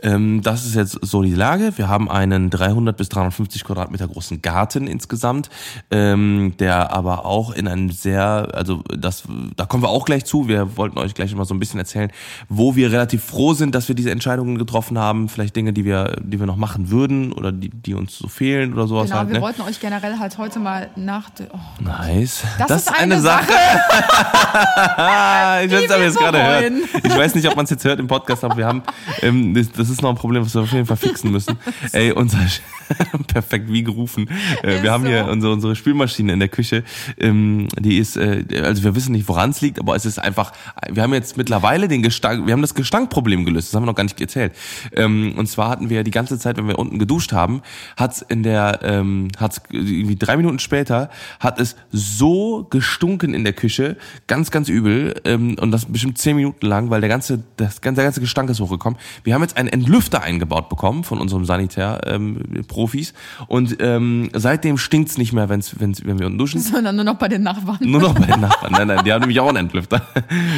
Ähm, 0.01 0.41
das 0.41 0.65
ist 0.65 0.75
jetzt 0.75 0.99
so 1.01 1.21
die 1.21 1.33
Lage. 1.33 1.77
Wir 1.77 1.87
haben 1.87 2.09
einen 2.09 2.49
300 2.49 2.95
bis 2.95 3.09
350 3.09 3.63
Quadratmeter 3.63 4.07
großen 4.07 4.41
Garten 4.41 4.87
insgesamt, 4.87 5.49
ähm, 5.91 6.53
der 6.59 6.91
aber 6.91 7.25
auch 7.25 7.51
in 7.51 7.67
einem 7.67 7.91
sehr, 7.91 8.49
also 8.53 8.83
das, 8.95 9.23
da 9.55 9.65
kommen 9.65 9.83
wir 9.83 9.89
auch 9.89 10.05
gleich 10.05 10.25
zu. 10.25 10.47
Wir 10.47 10.77
wollten 10.77 10.97
euch 10.97 11.13
gleich 11.13 11.33
mal 11.35 11.45
so 11.45 11.53
ein 11.53 11.59
bisschen 11.59 11.79
erzählen, 11.79 12.11
wo 12.47 12.75
wir 12.75 12.91
relativ 12.91 13.23
froh 13.23 13.53
sind, 13.53 13.75
dass 13.75 13.87
wir 13.87 13.95
diese 13.95 14.11
Entscheidungen 14.11 14.57
getroffen 14.57 14.97
haben. 14.97 15.29
Vielleicht 15.29 15.55
Dinge, 15.55 15.73
die 15.73 15.85
wir, 15.85 16.17
die 16.21 16.39
wir 16.39 16.45
noch 16.45 16.57
machen 16.57 16.89
würden 16.89 17.31
oder 17.33 17.51
die, 17.51 17.69
die 17.69 17.93
uns 17.93 18.17
so 18.17 18.27
fehlen 18.27 18.73
oder 18.73 18.87
sowas 18.87 19.09
Genau, 19.09 19.19
halt. 19.19 19.29
Wir 19.39 19.45
wollten 19.45 19.61
euch 19.61 19.79
generell 19.79 20.19
halt 20.19 20.37
heute 20.37 20.59
mal 20.59 20.89
nach... 20.95 21.29
Oh, 21.51 21.57
Nice. 21.79 22.43
Das 22.57 22.71
ist 22.71 22.93
eine 22.93 23.15
ich 23.19 23.23
weiß 25.71 25.81
nicht, 25.81 25.91
ob 25.91 25.97
ihr 25.97 25.99
wir 25.99 26.07
es 26.07 26.15
gerade 26.15 26.43
hört. 26.43 26.73
Ich 27.03 27.17
weiß 27.17 27.35
nicht, 27.35 27.47
ob 27.47 27.55
man 27.55 27.63
es 27.65 27.71
jetzt 27.71 27.85
hört 27.85 27.99
im 27.99 28.07
Podcast, 28.07 28.43
aber 28.43 28.57
wir 28.57 28.65
haben, 28.65 28.83
ähm, 29.21 29.53
das, 29.53 29.71
das 29.71 29.89
ist 29.89 30.01
noch 30.01 30.09
ein 30.09 30.15
Problem, 30.15 30.43
was 30.43 30.53
wir 30.53 30.61
auf 30.61 30.71
jeden 30.71 30.85
Fall 30.85 30.97
fixen 30.97 31.31
müssen. 31.31 31.57
Ey, 31.93 32.11
unser, 32.11 32.39
perfekt, 33.27 33.71
wie 33.71 33.83
gerufen. 33.83 34.29
Äh, 34.63 34.83
wir 34.83 34.91
haben 34.91 35.05
hier 35.05 35.25
so. 35.25 35.31
unsere, 35.31 35.53
unsere 35.53 35.75
Spülmaschine 35.75 36.33
in 36.33 36.39
der 36.39 36.49
Küche, 36.49 36.83
ähm, 37.17 37.67
die 37.79 37.97
ist, 37.97 38.17
äh, 38.17 38.43
also 38.63 38.83
wir 38.83 38.95
wissen 38.95 39.11
nicht, 39.13 39.27
woran 39.27 39.51
es 39.51 39.61
liegt, 39.61 39.79
aber 39.79 39.95
es 39.95 40.05
ist 40.05 40.19
einfach, 40.19 40.51
wir 40.89 41.03
haben 41.03 41.13
jetzt 41.13 41.37
mittlerweile 41.37 41.87
den 41.87 42.03
Gestank, 42.03 42.45
wir 42.45 42.53
haben 42.53 42.61
das 42.61 42.75
Gestankproblem 42.75 43.45
gelöst, 43.45 43.69
das 43.69 43.75
haben 43.75 43.83
wir 43.83 43.87
noch 43.87 43.95
gar 43.95 44.03
nicht 44.03 44.19
erzählt. 44.19 44.53
Ähm, 44.93 45.33
und 45.37 45.47
zwar 45.47 45.69
hatten 45.69 45.89
wir 45.89 46.03
die 46.03 46.11
ganze 46.11 46.37
Zeit, 46.39 46.57
wenn 46.57 46.67
wir 46.67 46.79
unten 46.79 46.99
geduscht 46.99 47.33
haben, 47.33 47.61
hat's 47.97 48.21
in 48.21 48.43
der, 48.43 48.79
ähm, 48.83 49.28
hat's 49.37 49.61
irgendwie 49.71 50.15
drei 50.15 50.37
Minuten 50.37 50.59
später, 50.59 51.09
hat 51.39 51.59
es 51.59 51.75
so 51.91 52.67
gestunken 52.69 53.33
in 53.33 53.43
der 53.43 53.53
Küche, 53.53 53.97
ganz, 54.27 54.51
ganz 54.51 54.69
übel, 54.69 55.15
ähm, 55.25 55.55
und 55.59 55.71
das 55.71 55.85
bestimmt 55.85 56.17
zehn 56.17 56.35
Minuten 56.35 56.65
lang, 56.65 56.89
weil 56.89 57.01
der 57.01 57.09
ganze, 57.09 57.43
das 57.57 57.81
ganze, 57.81 57.97
der 57.97 58.05
ganze 58.05 58.21
Gestank 58.21 58.49
ist 58.49 58.59
hochgekommen. 58.59 58.99
Wir 59.23 59.33
haben 59.33 59.41
jetzt 59.41 59.57
einen 59.57 59.69
Entlüfter 59.69 60.21
eingebaut 60.21 60.69
bekommen 60.69 61.03
von 61.03 61.19
unserem 61.19 61.45
Sanitär, 61.45 62.01
ähm, 62.05 62.41
Profis, 62.67 63.13
und 63.47 63.77
ähm, 63.79 64.29
seitdem 64.33 64.77
stinkt's 64.77 65.17
nicht 65.17 65.33
mehr, 65.33 65.49
wenn's, 65.49 65.79
wenn's, 65.79 66.05
wenn 66.05 66.19
wir 66.19 66.25
unten 66.27 66.37
duschen. 66.37 66.59
sondern 66.59 66.95
nur 66.95 67.05
noch 67.05 67.15
bei 67.15 67.27
den 67.27 67.43
Nachbarn. 67.43 67.79
Nur 67.81 68.01
noch 68.01 68.13
bei 68.13 68.25
den 68.25 68.41
Nachbarn. 68.41 68.71
Nein, 68.71 68.87
nein, 68.87 69.03
die 69.05 69.13
haben 69.13 69.21
nämlich 69.21 69.39
auch 69.39 69.49
einen 69.49 69.57
Entlüfter. 69.57 70.01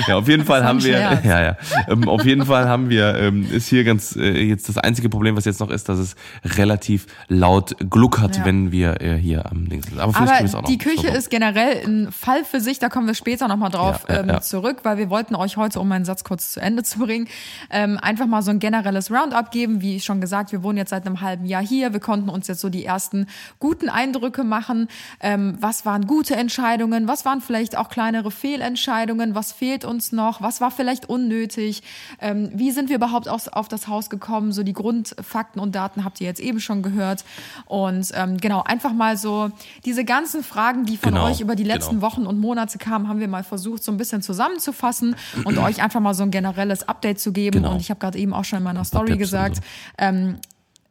Ja, 0.07 0.17
auf 0.17 0.27
jeden 0.27 0.45
Fall 0.45 0.63
haben 0.63 0.83
wir, 0.83 0.97
Scherz. 0.97 1.23
ja, 1.23 1.41
ja. 1.41 1.57
Ähm, 1.87 2.07
auf 2.07 2.25
jeden 2.25 2.45
Fall 2.45 2.67
haben 2.67 2.89
wir, 2.89 3.15
ähm, 3.15 3.45
ist 3.51 3.67
hier 3.67 3.83
ganz, 3.83 4.15
äh, 4.15 4.43
jetzt 4.43 4.67
das 4.67 4.77
einzige 4.77 5.09
Problem, 5.09 5.35
was 5.35 5.45
jetzt 5.45 5.59
noch 5.59 5.69
ist, 5.69 5.89
dass 5.89 5.99
es 5.99 6.15
relativ 6.43 7.07
laut 7.27 7.75
gluckert, 7.89 8.37
Ja. 8.37 8.43
Wenn 8.51 8.71
wir 8.73 8.99
äh, 8.99 9.15
hier 9.15 9.49
am 9.49 9.69
Ding 9.69 9.81
sind. 9.81 9.97
Aber, 9.97 10.11
vielleicht 10.11 10.31
Aber 10.31 10.57
auch 10.57 10.61
noch 10.63 10.69
die 10.69 10.77
Küche 10.77 11.07
so. 11.07 11.17
ist 11.17 11.29
generell 11.29 11.85
ein 11.85 12.11
Fall 12.11 12.43
für 12.43 12.59
sich, 12.59 12.79
da 12.79 12.89
kommen 12.89 13.07
wir 13.07 13.13
später 13.13 13.47
nochmal 13.47 13.69
drauf 13.69 14.05
Ja, 14.09 14.15
ja, 14.15 14.21
ähm, 14.21 14.29
ja. 14.29 14.41
zurück, 14.41 14.79
weil 14.83 14.97
wir 14.97 15.09
wollten 15.09 15.35
euch 15.35 15.55
heute, 15.55 15.79
um 15.79 15.87
meinen 15.87 16.03
Satz 16.03 16.25
kurz 16.25 16.51
zu 16.51 16.59
Ende 16.59 16.83
zu 16.83 16.99
bringen, 16.99 17.29
ähm, 17.69 17.97
einfach 18.01 18.27
mal 18.27 18.41
so 18.41 18.51
ein 18.51 18.59
generelles 18.59 19.09
Roundup 19.09 19.51
geben. 19.51 19.81
Wie 19.81 20.01
schon 20.01 20.19
gesagt, 20.19 20.51
wir 20.51 20.63
wohnen 20.63 20.77
jetzt 20.77 20.89
seit 20.89 21.05
einem 21.05 21.21
halben 21.21 21.45
Jahr 21.45 21.65
hier, 21.65 21.93
wir 21.93 22.01
konnten 22.01 22.27
uns 22.27 22.47
jetzt 22.47 22.59
so 22.59 22.67
die 22.67 22.83
ersten 22.83 23.27
guten 23.59 23.87
Eindrücke 23.87 24.43
machen. 24.43 24.89
Ähm, 25.21 25.57
was 25.61 25.85
waren 25.85 26.05
gute 26.05 26.35
Entscheidungen, 26.35 27.07
was 27.07 27.23
waren 27.23 27.39
vielleicht 27.39 27.77
auch 27.77 27.87
kleinere 27.87 28.31
Fehlentscheidungen, 28.31 29.33
was 29.33 29.53
fehlt 29.53 29.85
uns 29.85 30.11
noch, 30.11 30.41
was 30.41 30.59
war 30.59 30.71
vielleicht 30.71 31.07
unnötig, 31.07 31.83
ähm, 32.19 32.51
wie 32.53 32.71
sind 32.71 32.89
wir 32.89 32.97
überhaupt 32.97 33.29
aus, 33.29 33.47
auf 33.47 33.69
das 33.69 33.87
Haus 33.87 34.09
gekommen, 34.09 34.51
so 34.51 34.63
die 34.63 34.73
Grundfakten 34.73 35.61
und 35.61 35.73
Daten 35.73 36.03
habt 36.03 36.19
ihr 36.19 36.27
jetzt 36.27 36.41
eben 36.41 36.59
schon 36.59 36.81
gehört. 36.81 37.23
Und 37.65 38.11
ähm, 38.13 38.40
genau, 38.41 38.63
einfach 38.63 38.93
mal 38.93 39.15
so 39.17 39.49
diese 39.85 40.03
ganzen 40.03 40.43
Fragen, 40.43 40.85
die 40.85 40.97
von 40.97 41.13
Genau, 41.13 41.27
euch 41.27 41.41
über 41.41 41.55
die 41.55 41.63
letzten 41.63 41.95
genau. 41.95 42.07
Wochen 42.07 42.25
und 42.25 42.39
Monate 42.39 42.77
kamen, 42.77 43.07
haben 43.07 43.19
wir 43.19 43.27
mal 43.27 43.43
versucht, 43.43 43.83
so 43.83 43.91
ein 43.91 43.97
bisschen 43.97 44.21
zusammenzufassen 44.21 45.15
und 45.45 45.57
euch 45.57 45.81
einfach 45.81 45.99
mal 45.99 46.13
so 46.13 46.23
ein 46.23 46.31
generelles 46.31 46.87
Update 46.87 47.19
zu 47.19 47.31
geben. 47.31 47.61
Genau. 47.61 47.73
Und 47.73 47.79
ich 47.81 47.89
habe 47.89 47.99
gerade 47.99 48.17
eben 48.17 48.33
auch 48.33 48.43
schon 48.45 48.57
in 48.57 48.63
meiner 48.63 48.83
Story 48.83 49.17
gesagt, 49.17 49.57
so. 49.57 49.61
ähm, 49.97 50.37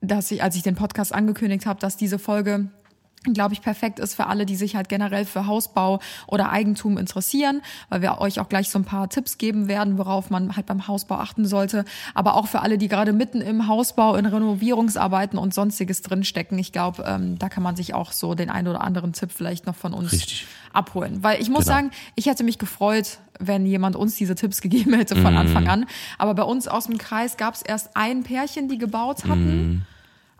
dass 0.00 0.30
ich, 0.30 0.42
als 0.42 0.56
ich 0.56 0.62
den 0.62 0.76
Podcast 0.76 1.14
angekündigt 1.14 1.66
habe, 1.66 1.78
dass 1.80 1.96
diese 1.96 2.18
Folge 2.18 2.68
glaube 3.22 3.52
ich, 3.52 3.60
perfekt 3.60 3.98
ist 3.98 4.14
für 4.14 4.26
alle, 4.26 4.46
die 4.46 4.56
sich 4.56 4.76
halt 4.76 4.88
generell 4.88 5.26
für 5.26 5.46
Hausbau 5.46 6.00
oder 6.26 6.50
Eigentum 6.50 6.96
interessieren, 6.96 7.60
weil 7.90 8.00
wir 8.00 8.18
euch 8.18 8.40
auch 8.40 8.48
gleich 8.48 8.70
so 8.70 8.78
ein 8.78 8.84
paar 8.86 9.10
Tipps 9.10 9.36
geben 9.36 9.68
werden, 9.68 9.98
worauf 9.98 10.30
man 10.30 10.56
halt 10.56 10.64
beim 10.66 10.88
Hausbau 10.88 11.16
achten 11.16 11.44
sollte. 11.46 11.84
Aber 12.14 12.34
auch 12.34 12.46
für 12.48 12.62
alle, 12.62 12.78
die 12.78 12.88
gerade 12.88 13.12
mitten 13.12 13.42
im 13.42 13.66
Hausbau, 13.68 14.14
in 14.16 14.24
Renovierungsarbeiten 14.24 15.38
und 15.38 15.52
sonstiges 15.52 16.00
drinstecken. 16.02 16.58
Ich 16.58 16.72
glaube, 16.72 17.04
ähm, 17.06 17.38
da 17.38 17.48
kann 17.50 17.62
man 17.62 17.76
sich 17.76 17.92
auch 17.92 18.12
so 18.12 18.34
den 18.34 18.48
einen 18.48 18.68
oder 18.68 18.80
anderen 18.80 19.12
Tipp 19.12 19.30
vielleicht 19.34 19.66
noch 19.66 19.74
von 19.76 19.92
uns 19.92 20.12
Richtig. 20.12 20.46
abholen. 20.72 21.22
Weil 21.22 21.42
ich 21.42 21.50
muss 21.50 21.64
Genau. 21.64 21.76
sagen, 21.76 21.90
ich 22.14 22.26
hätte 22.26 22.42
mich 22.42 22.58
gefreut, 22.58 23.18
wenn 23.38 23.66
jemand 23.66 23.96
uns 23.96 24.14
diese 24.16 24.34
Tipps 24.34 24.60
gegeben 24.62 24.94
hätte 24.94 25.16
von 25.16 25.36
Anfang 25.36 25.68
an. 25.68 25.84
Aber 26.16 26.34
bei 26.34 26.42
uns 26.42 26.68
aus 26.68 26.86
dem 26.86 26.96
Kreis 26.96 27.36
gab 27.36 27.54
es 27.54 27.60
erst 27.62 27.90
ein 27.96 28.22
Pärchen, 28.22 28.68
die 28.68 28.78
gebaut 28.78 29.24
hatten. 29.28 29.84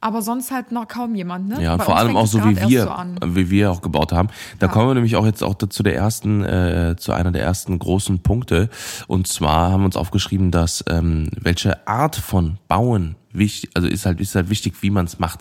Aber 0.03 0.23
sonst 0.23 0.51
halt 0.51 0.73
noch 0.73 0.89
kaum 0.89 1.15
jemand, 1.15 1.49
ne? 1.49 1.63
Ja, 1.63 1.77
Bei 1.77 1.85
vor 1.85 1.97
allem 1.99 2.17
auch 2.17 2.27
so 2.27 2.43
wie 2.45 2.57
wir, 2.57 2.97
so 3.23 3.37
wie 3.37 3.51
wir 3.51 3.71
auch 3.71 3.83
gebaut 3.83 4.13
haben. 4.13 4.29
Da 4.59 4.67
Ja. 4.67 4.73
kommen 4.73 4.89
wir 4.89 4.95
nämlich 4.95 5.17
auch 5.17 5.27
jetzt 5.27 5.43
auch 5.43 5.55
zu 5.57 5.83
der 5.83 5.95
ersten, 5.95 6.43
äh, 6.43 6.97
zu 6.99 7.13
einer 7.13 7.33
der 7.33 7.43
ersten 7.43 7.79
großen 7.79 8.21
Punkte. 8.21 8.71
Und 9.09 9.27
zwar 9.27 9.71
haben 9.73 9.83
wir 9.83 9.87
uns 9.87 9.97
aufgeschrieben, 9.97 10.51
dass 10.51 10.83
ähm, 10.89 11.29
welche 11.39 11.87
Art 11.87 12.17
von 12.17 12.57
Bauen 12.67 13.17
wichtig, 13.33 13.71
also 13.75 13.87
ist 13.89 14.07
halt 14.07 14.21
ist 14.21 14.35
halt 14.35 14.49
wichtig, 14.49 14.75
wie 14.81 14.91
man 14.91 15.05
es 15.05 15.19
macht. 15.19 15.41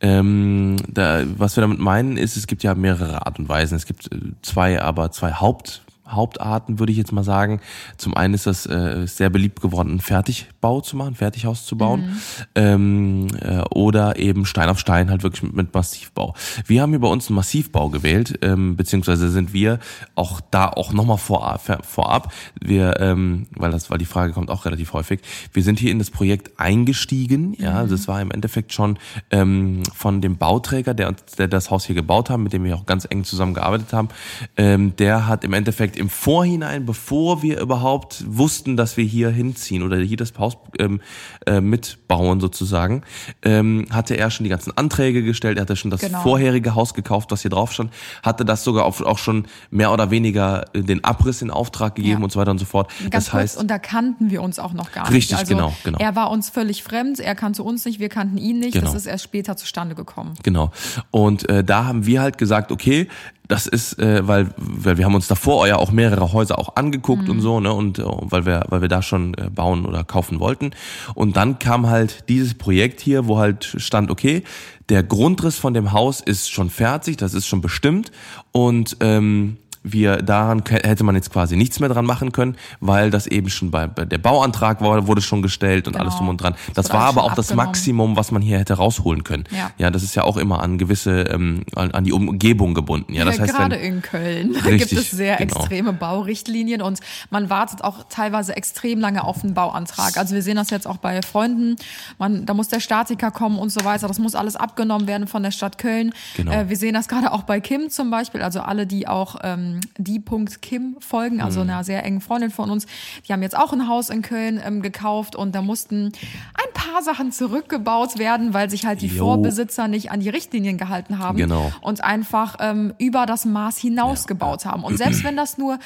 Ähm, 0.00 0.76
da, 0.88 1.22
was 1.38 1.56
wir 1.56 1.62
damit 1.62 1.78
meinen, 1.78 2.18
ist, 2.18 2.36
es 2.36 2.46
gibt 2.46 2.62
ja 2.62 2.74
mehrere 2.74 3.24
Art 3.26 3.38
und 3.38 3.48
Weisen. 3.48 3.76
Es 3.76 3.86
gibt 3.86 4.12
äh, 4.12 4.18
zwei, 4.42 4.80
aber 4.82 5.10
zwei 5.10 5.32
Haupt 5.32 5.82
Hauptarten, 6.08 6.78
würde 6.78 6.92
ich 6.92 6.98
jetzt 6.98 7.12
mal 7.12 7.24
sagen. 7.24 7.60
Zum 7.96 8.16
einen 8.16 8.34
ist 8.34 8.46
das 8.46 8.66
äh, 8.66 9.06
sehr 9.06 9.30
beliebt 9.30 9.60
geworden, 9.60 9.90
einen 9.90 10.00
Fertigbau 10.00 10.80
zu 10.80 10.96
machen, 10.96 11.08
ein 11.08 11.14
Fertighaus 11.14 11.64
zu 11.66 11.76
bauen. 11.76 12.16
Ähm, 12.54 13.28
äh, 13.40 13.62
oder 13.74 14.18
eben 14.18 14.46
Stein 14.46 14.68
auf 14.68 14.78
Stein, 14.78 15.10
halt 15.10 15.22
wirklich 15.22 15.42
mit, 15.42 15.54
mit 15.54 15.74
Massivbau. 15.74 16.34
Wir 16.66 16.82
haben 16.82 16.90
hier 16.90 17.00
bei 17.00 17.08
uns 17.08 17.28
einen 17.28 17.36
Massivbau 17.36 17.88
gewählt, 17.90 18.38
ähm, 18.42 18.76
beziehungsweise 18.76 19.28
sind 19.30 19.52
wir 19.52 19.78
auch 20.14 20.40
da 20.50 20.68
auch 20.68 20.92
nochmal 20.92 21.18
vor, 21.18 21.58
vor- 21.58 21.78
vorab. 21.82 22.32
Wir, 22.60 23.00
ähm, 23.00 23.46
weil 23.56 23.70
das, 23.70 23.90
weil 23.90 23.98
die 23.98 24.04
Frage 24.04 24.32
kommt 24.32 24.50
auch 24.50 24.64
relativ 24.64 24.92
häufig, 24.92 25.20
wir 25.52 25.62
sind 25.62 25.78
hier 25.78 25.90
in 25.90 25.98
das 25.98 26.10
Projekt 26.10 26.58
eingestiegen. 26.58 27.54
Ja, 27.58 27.74
also 27.74 27.94
es 27.94 28.08
war 28.08 28.20
im 28.20 28.30
Endeffekt 28.30 28.72
schon 28.72 28.98
ähm, 29.30 29.82
von 29.94 30.20
dem 30.20 30.36
Bauträger, 30.36 30.94
der, 30.94 31.08
uns- 31.08 31.24
der 31.38 31.48
das 31.48 31.70
Haus 31.70 31.84
hier 31.84 31.94
gebaut 31.94 32.30
hat, 32.30 32.38
mit 32.38 32.52
dem 32.52 32.64
wir 32.64 32.76
auch 32.76 32.86
ganz 32.86 33.06
eng 33.10 33.24
zusammengearbeitet 33.24 33.92
haben, 33.92 34.08
ähm, 34.56 34.94
der 34.96 35.26
hat 35.26 35.44
im 35.44 35.52
Endeffekt 35.52 35.95
im 35.98 36.08
Vorhinein, 36.08 36.86
bevor 36.86 37.42
wir 37.42 37.60
überhaupt 37.60 38.24
wussten, 38.26 38.76
dass 38.76 38.96
wir 38.96 39.04
hier 39.04 39.30
hinziehen 39.30 39.82
oder 39.82 39.96
hier 39.98 40.16
das 40.16 40.32
Haus 40.38 40.56
ähm, 40.78 41.00
äh, 41.46 41.60
mitbauen 41.60 42.40
sozusagen, 42.40 43.02
ähm, 43.42 43.86
hatte 43.90 44.16
er 44.16 44.30
schon 44.30 44.44
die 44.44 44.50
ganzen 44.50 44.76
Anträge 44.76 45.22
gestellt, 45.22 45.58
er 45.58 45.62
hatte 45.62 45.76
schon 45.76 45.90
das 45.90 46.00
Genau. 46.00 46.22
vorherige 46.22 46.74
Haus 46.74 46.94
gekauft, 46.94 47.30
was 47.32 47.42
hier 47.42 47.50
drauf 47.50 47.72
stand, 47.72 47.92
hatte 48.22 48.44
das 48.44 48.64
sogar 48.64 48.84
auch, 48.84 49.18
schon 49.18 49.46
mehr 49.70 49.92
oder 49.92 50.10
weniger 50.10 50.64
äh, 50.74 50.82
den 50.82 51.02
Abriss 51.04 51.42
in 51.42 51.50
Auftrag 51.50 51.94
gegeben 51.94 52.18
Ja. 52.20 52.24
und 52.24 52.30
so 52.32 52.38
weiter 52.40 52.50
und 52.50 52.58
so 52.58 52.64
fort. 52.66 52.90
Ganz 53.00 53.10
das 53.12 53.30
kurz, 53.30 53.42
heißt, 53.42 53.58
und 53.58 53.68
da 53.68 53.78
kannten 53.78 54.30
wir 54.30 54.42
uns 54.42 54.58
auch 54.58 54.72
noch 54.72 54.92
gar 54.92 55.10
Richtig, 55.10 55.30
nicht. 55.32 55.40
Also 55.40 55.54
genau, 55.54 55.74
genau. 55.84 55.98
Er 55.98 56.14
war 56.16 56.30
uns 56.30 56.50
völlig 56.50 56.82
fremd, 56.82 57.18
er 57.20 57.34
kannte 57.34 57.62
uns 57.62 57.84
nicht, 57.84 57.98
wir 57.98 58.08
kannten 58.08 58.38
ihn 58.38 58.58
nicht. 58.60 58.72
Genau. 58.74 58.84
Das 58.86 58.94
ist 58.94 59.06
erst 59.06 59.24
später 59.24 59.56
zustande 59.56 59.94
gekommen. 59.94 60.34
Genau. 60.42 60.70
Und 61.10 61.48
äh, 61.48 61.64
da 61.64 61.86
haben 61.86 62.06
wir 62.06 62.20
halt 62.20 62.38
gesagt, 62.38 62.70
okay, 62.72 63.08
das 63.48 63.66
ist, 63.66 63.98
äh, 63.98 64.26
weil, 64.26 64.48
weil 64.56 64.98
wir 64.98 65.04
haben 65.04 65.14
uns 65.14 65.28
davor 65.28 65.66
ja 65.66 65.76
auch 65.76 65.92
mehrere 65.92 66.32
Häuser 66.32 66.58
auch 66.58 66.76
angeguckt 66.76 67.28
und 67.28 67.40
so, 67.40 67.60
ne? 67.60 67.72
Und 67.72 67.98
äh, 67.98 68.02
weil 68.04 68.46
wir, 68.46 68.64
weil 68.68 68.80
wir 68.80 68.88
da 68.88 69.02
schon 69.02 69.34
äh, 69.34 69.50
bauen 69.50 69.86
oder 69.86 70.04
kaufen 70.04 70.40
wollten. 70.40 70.72
Und 71.14 71.36
dann 71.36 71.58
kam 71.58 71.88
halt 71.88 72.28
dieses 72.28 72.54
Projekt 72.54 73.00
hier, 73.00 73.26
wo 73.26 73.38
halt 73.38 73.74
stand, 73.76 74.10
okay, 74.10 74.42
der 74.88 75.02
Grundriss 75.02 75.58
von 75.58 75.74
dem 75.74 75.92
Haus 75.92 76.20
ist 76.20 76.50
schon 76.50 76.70
fertig, 76.70 77.16
das 77.16 77.34
ist 77.34 77.46
schon 77.46 77.60
bestimmt. 77.60 78.10
Und 78.52 78.96
ähm, 79.00 79.58
wir 79.92 80.18
daran 80.18 80.62
hätte 80.68 81.04
man 81.04 81.14
jetzt 81.14 81.32
quasi 81.32 81.56
nichts 81.56 81.80
mehr 81.80 81.88
dran 81.88 82.04
machen 82.04 82.32
können, 82.32 82.56
weil 82.80 83.10
das 83.10 83.26
eben 83.26 83.48
schon 83.50 83.70
bei, 83.70 83.86
der 83.86 84.18
Bauantrag 84.18 84.80
war, 84.80 85.06
wurde 85.06 85.20
schon 85.22 85.42
gestellt 85.42 85.86
und 85.86 85.92
Genau. 85.94 86.04
alles 86.04 86.16
drum 86.16 86.28
und 86.28 86.40
dran. 86.40 86.54
Das 86.74 86.86
Das 86.86 86.92
war 86.94 87.02
aber 87.06 87.24
auch 87.24 87.34
das 87.34 87.46
abgenommen. 87.50 87.66
Maximum, 87.68 88.16
was 88.16 88.30
man 88.32 88.42
hier 88.42 88.58
hätte 88.58 88.74
rausholen 88.74 89.24
können. 89.24 89.44
Ja. 89.50 89.70
Ja, 89.78 89.90
das 89.90 90.02
ist 90.02 90.14
ja 90.14 90.24
auch 90.24 90.36
immer 90.36 90.62
an 90.62 90.78
gewisse, 90.78 91.22
ähm, 91.22 91.64
an, 91.74 91.90
an 91.92 92.04
die 92.04 92.12
Umgebung 92.12 92.74
gebunden. 92.74 93.14
Ja, 93.14 93.24
das 93.24 93.36
Ja, 93.36 93.42
heißt, 93.44 93.54
gerade 93.54 93.76
wenn, 93.76 93.94
in 93.96 94.02
Köln 94.02 94.54
Richtig, 94.64 94.90
gibt 94.90 95.02
es 95.02 95.10
sehr 95.10 95.36
genau. 95.36 95.54
extreme 95.60 95.92
Baurichtlinien 95.92 96.82
und 96.82 97.00
man 97.30 97.50
wartet 97.50 97.82
auch 97.84 98.04
teilweise 98.08 98.56
extrem 98.56 99.00
lange 99.00 99.24
auf 99.24 99.42
einen 99.44 99.54
Bauantrag. 99.54 100.16
Also 100.16 100.34
wir 100.34 100.42
sehen 100.42 100.56
das 100.56 100.70
jetzt 100.70 100.86
auch 100.86 100.96
bei 100.98 101.20
Freunden. 101.22 101.76
Man, 102.18 102.46
da 102.46 102.54
muss 102.54 102.68
der 102.68 102.80
Statiker 102.80 103.30
kommen 103.30 103.58
und 103.58 103.70
so 103.70 103.84
weiter. 103.84 104.08
Das 104.08 104.18
muss 104.18 104.34
alles 104.34 104.56
abgenommen 104.56 105.06
werden 105.06 105.26
von 105.26 105.42
der 105.42 105.50
Stadt 105.50 105.78
Köln. 105.78 106.12
Genau. 106.36 106.52
Äh, 106.52 106.68
wir 106.68 106.76
sehen 106.76 106.94
das 106.94 107.08
gerade 107.08 107.32
auch 107.32 107.42
bei 107.42 107.60
Kim 107.60 107.90
zum 107.90 108.10
Beispiel. 108.10 108.42
Also 108.42 108.60
alle, 108.60 108.86
die 108.86 109.06
auch 109.08 109.36
ähm, 109.42 109.75
die 109.98 110.20
Punkt 110.20 110.62
Kim 110.62 110.96
folgen, 111.00 111.40
also 111.40 111.62
Mhm. 111.62 111.70
einer 111.70 111.84
sehr 111.84 112.04
engen 112.04 112.20
Freundin 112.20 112.50
von 112.50 112.70
uns, 112.70 112.86
die 113.26 113.32
haben 113.32 113.42
jetzt 113.42 113.56
auch 113.56 113.72
ein 113.72 113.88
Haus 113.88 114.10
in 114.10 114.22
Köln 114.22 114.60
ähm, 114.64 114.82
gekauft 114.82 115.36
und 115.36 115.54
da 115.54 115.62
mussten 115.62 116.06
ein 116.54 116.72
paar 116.74 117.02
Sachen 117.02 117.32
zurückgebaut 117.32 118.18
werden, 118.18 118.54
weil 118.54 118.70
sich 118.70 118.86
halt 118.86 119.02
die 119.02 119.06
Jo. 119.08 119.24
Vorbesitzer 119.24 119.88
nicht 119.88 120.10
an 120.10 120.20
die 120.20 120.28
Richtlinien 120.28 120.78
gehalten 120.78 121.18
haben 121.18 121.36
Genau. 121.38 121.72
und 121.80 122.02
einfach 122.04 122.56
ähm, 122.60 122.94
über 122.98 123.26
das 123.26 123.44
Maß 123.44 123.78
hinaus 123.78 124.26
gebaut 124.26 124.64
haben. 124.66 124.84
Und 124.84 124.96
selbst 124.98 125.24
wenn 125.24 125.36
das 125.36 125.58
nur 125.58 125.78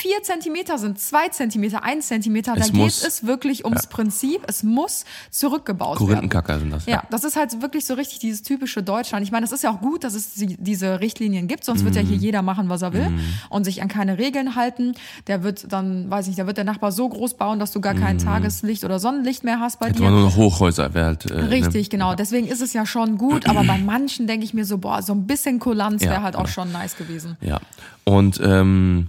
vier 0.00 0.22
Zentimeter 0.22 0.78
sind, 0.78 0.98
zwei 0.98 1.28
Zentimeter, 1.28 1.82
ein 1.84 2.00
Zentimeter, 2.00 2.54
da 2.54 2.60
Es 2.62 2.66
geht 2.68 2.76
muss- 2.76 3.04
es 3.04 3.26
wirklich 3.26 3.64
ums 3.64 3.86
Prinzip. 3.86 4.42
Es 4.48 4.62
muss 4.62 5.04
zurückgebaut 5.30 5.98
werden. 6.00 6.06
Korinthenkacker 6.08 6.58
sind 6.58 6.70
das. 6.70 6.86
Ja, 6.86 7.02
das 7.10 7.24
ist 7.24 7.36
halt 7.36 7.60
wirklich 7.62 7.84
so 7.84 7.94
richtig 7.94 8.18
dieses 8.18 8.42
typische 8.42 8.82
Deutschland. 8.82 9.24
Ich 9.24 9.30
meine, 9.32 9.44
das 9.44 9.52
ist 9.52 9.62
ja 9.62 9.70
auch 9.70 9.80
gut, 9.80 10.04
dass 10.04 10.14
es 10.14 10.34
die, 10.34 10.56
diese 10.58 11.00
Richtlinien 11.00 11.48
gibt, 11.48 11.64
sonst 11.64 11.84
wird 11.84 11.94
ja 11.96 12.02
Mhm. 12.02 12.06
hier 12.08 12.16
jeder 12.16 12.42
machen, 12.42 12.68
was 12.68 12.82
er 12.82 12.92
will 12.92 13.08
und 13.50 13.64
sich 13.64 13.82
an 13.82 13.88
keine 13.88 14.18
Regeln 14.18 14.56
halten. 14.56 14.94
Der 15.26 15.42
wird 15.42 15.72
dann, 15.72 16.10
weiß 16.10 16.28
ich, 16.28 16.36
da 16.36 16.46
wird 16.46 16.56
der 16.56 16.64
Nachbar 16.64 16.92
so 16.92 17.08
groß 17.08 17.34
bauen, 17.34 17.58
dass 17.58 17.72
du 17.72 17.80
gar 17.80 17.94
kein 17.94 18.18
Tageslicht 18.18 18.84
oder 18.84 18.98
Sonnenlicht 18.98 19.44
mehr 19.44 19.60
hast 19.60 19.78
bei 19.80 19.86
Hätte 19.88 19.98
dir. 19.98 20.04
man 20.04 20.14
nur 20.14 20.22
noch 20.22 20.36
Hochhäuser, 20.36 20.94
wäre 20.94 21.06
halt. 21.06 21.26
Äh, 21.30 21.34
Richtig, 21.40 21.90
genau. 21.90 22.14
Deswegen 22.14 22.46
ist 22.46 22.62
es 22.62 22.72
ja 22.72 22.86
schon 22.86 23.18
gut, 23.18 23.48
aber 23.48 23.64
bei 23.64 23.78
manchen 23.78 24.26
denke 24.26 24.44
ich 24.44 24.54
mir 24.54 24.64
so, 24.64 24.78
boah, 24.78 25.02
so 25.02 25.12
ein 25.12 25.26
bisschen 25.26 25.58
Kulanz 25.58 26.02
Ja, 26.02 26.10
wäre 26.10 26.22
halt 26.22 26.36
auch 26.36 26.48
schon 26.48 26.72
nice 26.72 26.96
gewesen. 26.96 27.36
Ne? 27.40 27.48
Ja. 27.48 27.60
Und 28.04 28.40
ähm, 28.42 29.08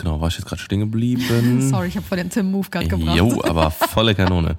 genau, 0.00 0.20
war 0.20 0.28
ich 0.28 0.34
jetzt 0.36 0.46
gerade 0.46 0.60
stehen 0.60 0.80
geblieben? 0.80 1.60
Sorry, 1.70 1.88
ich 1.88 1.96
habe 1.96 2.06
vor 2.06 2.16
den 2.16 2.30
Tim 2.30 2.50
Move 2.50 2.68
gerade 2.70 2.88
gebracht. 2.88 3.16
Jo, 3.16 3.42
aber 3.44 3.70
volle 3.70 4.14
Kanone. 4.14 4.56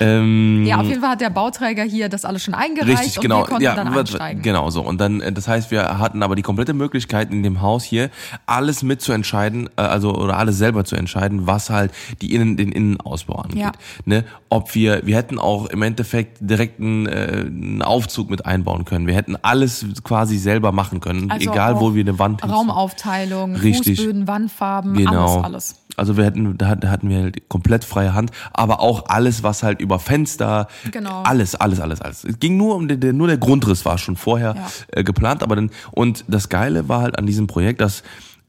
ähm, 0.00 0.64
Ja, 0.66 0.78
auf 0.80 0.86
jeden 0.86 1.00
Fall 1.00 1.10
hat 1.10 1.20
der 1.20 1.30
Bauträger 1.30 1.82
hier 1.84 2.08
das 2.08 2.24
alles 2.24 2.42
schon 2.44 2.54
eingereicht 2.54 3.00
Richtig, 3.00 3.18
und 3.18 3.22
genau. 3.22 3.38
wir 3.40 3.44
konnten 3.46 3.62
ja, 3.64 3.74
dann 3.74 3.88
einsteigen. 3.88 4.42
Genau 4.42 4.70
so. 4.70 4.82
Und 4.82 5.00
dann, 5.00 5.20
äh, 5.20 5.32
das 5.32 5.48
heißt, 5.48 5.70
wir 5.70 5.98
hatten 5.98 6.22
aber 6.22 6.36
die 6.36 6.42
komplette 6.42 6.72
Möglichkeit 6.74 7.32
in 7.32 7.42
dem 7.42 7.60
Haus 7.60 7.84
hier 7.84 8.10
alles 8.46 8.82
mitzuentscheiden, 8.82 9.68
äh, 9.76 9.82
also 9.82 10.14
oder 10.14 10.36
alles 10.38 10.58
selber 10.58 10.84
zu 10.84 10.96
entscheiden, 10.96 11.46
was 11.46 11.70
halt 11.70 11.92
die 12.22 12.34
Innen, 12.34 12.56
den 12.56 12.72
Innenausbau 12.72 13.36
angeht. 13.36 13.58
Ja. 13.58 13.72
Ne? 14.04 14.24
Ob 14.48 14.74
wir, 14.74 15.06
wir 15.06 15.16
hätten 15.16 15.38
auch 15.38 15.66
im 15.66 15.82
Endeffekt 15.82 16.38
direkt 16.40 16.80
einen, 16.80 17.06
äh, 17.06 17.44
einen 17.46 17.82
Aufzug 17.82 18.30
mit 18.30 18.46
einbauen 18.46 18.84
können. 18.84 19.06
Wir 19.06 19.14
hätten 19.14 19.36
alles 19.42 19.84
quasi 20.04 20.38
selber 20.38 20.72
machen 20.72 21.00
können, 21.00 21.30
Also 21.30 21.50
egal 21.50 21.80
wo 21.80 21.94
wir 21.94 22.02
eine 22.02 22.18
Wand. 22.18 22.42
Raumaufteilung, 22.44 23.56
Richtig. 23.56 23.98
Fußböden, 23.98 24.28
Wandfarben, 24.28 24.75
Genau. 24.82 25.40
alles, 25.40 25.44
alles. 25.44 25.74
Also 25.96 26.16
wir 26.16 26.26
hatten, 26.26 26.58
da 26.58 26.68
hat- 26.68 26.84
da 26.84 26.88
hatten 26.90 27.08
wir 27.08 27.22
halt 27.22 27.48
komplett 27.48 27.84
freie 27.84 28.12
Hand, 28.14 28.30
aber 28.52 28.80
auch 28.80 29.06
alles, 29.08 29.42
was 29.42 29.62
halt 29.62 29.80
über 29.80 29.98
Fenster, 29.98 30.68
Genau. 30.92 31.22
alles, 31.22 31.54
alles, 31.54 31.80
alles, 31.80 32.00
alles. 32.02 32.24
Es 32.24 32.38
ging 32.38 32.56
nur 32.56 32.76
um 32.76 32.86
den, 32.88 33.00
der, 33.00 33.12
nur 33.12 33.26
der 33.28 33.38
Grundriss 33.38 33.84
war 33.84 33.96
schon 33.98 34.16
vorher 34.16 34.54
Ja. 34.56 34.66
äh, 34.92 35.04
geplant, 35.04 35.42
aber 35.42 35.56
dann 35.56 35.70
und 35.92 36.24
das 36.28 36.48
Geile 36.48 36.88
war 36.88 37.00
halt 37.02 37.18
an 37.18 37.26
diesem 37.26 37.46
Projekt, 37.46 37.80
dass 37.80 38.02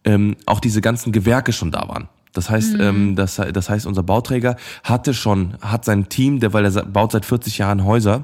ähm, 0.03 0.35
auch 0.45 0.59
diese 0.59 0.81
ganzen 0.81 1.11
Gewerke 1.11 1.51
schon 1.53 1.71
da 1.71 1.87
waren. 1.87 2.07
Das 2.33 2.49
heißt, 2.49 2.75
Mhm. 2.75 2.81
ähm, 2.81 3.15
das, 3.15 3.35
das 3.53 3.69
heißt, 3.69 3.85
unser 3.87 4.03
Bauträger 4.03 4.55
hatte 4.83 5.13
schon, 5.13 5.55
hat 5.61 5.85
sein 5.85 6.07
Team, 6.09 6.39
der, 6.39 6.53
weil 6.53 6.65
er 6.65 6.71
baut 6.85 7.11
seit 7.13 7.25
40 7.25 7.57
Jahren 7.57 7.83
Häuser, 7.83 8.23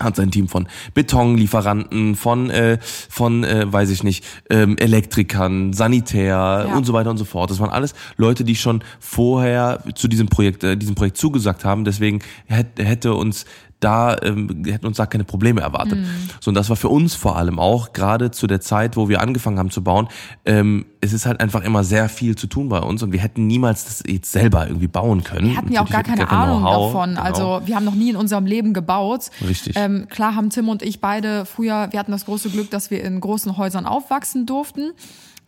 hat 0.00 0.16
sein 0.16 0.30
Team 0.30 0.48
von 0.48 0.68
Betonlieferanten, 0.94 2.16
von, 2.16 2.50
äh, 2.50 2.78
von 2.82 3.44
äh, 3.44 3.70
weiß 3.72 3.90
ich 3.90 4.02
nicht, 4.02 4.24
ähm, 4.50 4.76
Elektrikern, 4.78 5.72
Sanitär 5.72 6.66
Ja. 6.68 6.76
und 6.76 6.84
so 6.84 6.92
weiter 6.92 7.10
und 7.10 7.16
so 7.18 7.24
fort. 7.24 7.50
Das 7.50 7.60
waren 7.60 7.70
alles 7.70 7.94
Leute, 8.16 8.44
die 8.44 8.56
schon 8.56 8.82
vorher 8.98 9.82
zu 9.94 10.08
diesem 10.08 10.28
Projekt, 10.28 10.64
äh, 10.64 10.76
diesem 10.76 10.94
Projekt 10.94 11.16
zugesagt 11.16 11.64
haben. 11.64 11.84
Deswegen 11.84 12.20
hätte, 12.46 12.84
hätte 12.84 13.14
uns 13.14 13.44
da 13.84 14.16
ähm, 14.22 14.64
hätten 14.66 14.86
uns 14.86 14.96
da 14.96 15.06
keine 15.06 15.24
Probleme 15.24 15.60
erwartet. 15.60 15.98
Mhm. 15.98 16.06
So 16.40 16.50
und 16.50 16.54
das 16.54 16.70
war 16.70 16.76
für 16.76 16.88
uns 16.88 17.14
vor 17.14 17.36
allem 17.36 17.58
auch 17.58 17.92
gerade 17.92 18.30
zu 18.30 18.46
der 18.46 18.60
Zeit, 18.60 18.96
wo 18.96 19.08
wir 19.08 19.20
angefangen 19.20 19.58
haben 19.58 19.70
zu 19.70 19.84
bauen. 19.84 20.08
Ähm, 20.44 20.86
es 21.00 21.12
ist 21.12 21.26
halt 21.26 21.40
einfach 21.40 21.62
immer 21.62 21.84
sehr 21.84 22.08
viel 22.08 22.34
zu 22.34 22.46
tun 22.46 22.70
bei 22.70 22.78
uns 22.78 23.02
und 23.02 23.12
wir 23.12 23.20
hätten 23.20 23.46
niemals 23.46 23.84
das 23.84 24.02
jetzt 24.06 24.32
selber 24.32 24.66
irgendwie 24.66 24.88
bauen 24.88 25.22
können. 25.22 25.50
Wir 25.50 25.56
hatten 25.56 25.72
ja 25.72 25.82
auch 25.82 25.90
gar 25.90 26.02
keine 26.02 26.24
kein 26.24 26.38
Ahnung 26.38 26.64
davon. 26.64 27.10
Genau. 27.10 27.22
Also 27.22 27.62
wir 27.66 27.76
haben 27.76 27.84
noch 27.84 27.94
nie 27.94 28.10
in 28.10 28.16
unserem 28.16 28.46
Leben 28.46 28.72
gebaut. 28.72 29.30
Richtig. 29.46 29.76
Ähm, 29.76 30.06
klar 30.08 30.34
haben 30.34 30.50
Tim 30.50 30.68
und 30.68 30.82
ich 30.82 31.00
beide 31.00 31.44
früher, 31.44 31.88
wir 31.90 31.98
hatten 32.00 32.12
das 32.12 32.24
große 32.24 32.48
Glück, 32.48 32.70
dass 32.70 32.90
wir 32.90 33.04
in 33.04 33.20
großen 33.20 33.56
Häusern 33.58 33.86
aufwachsen 33.86 34.46
durften. 34.46 34.92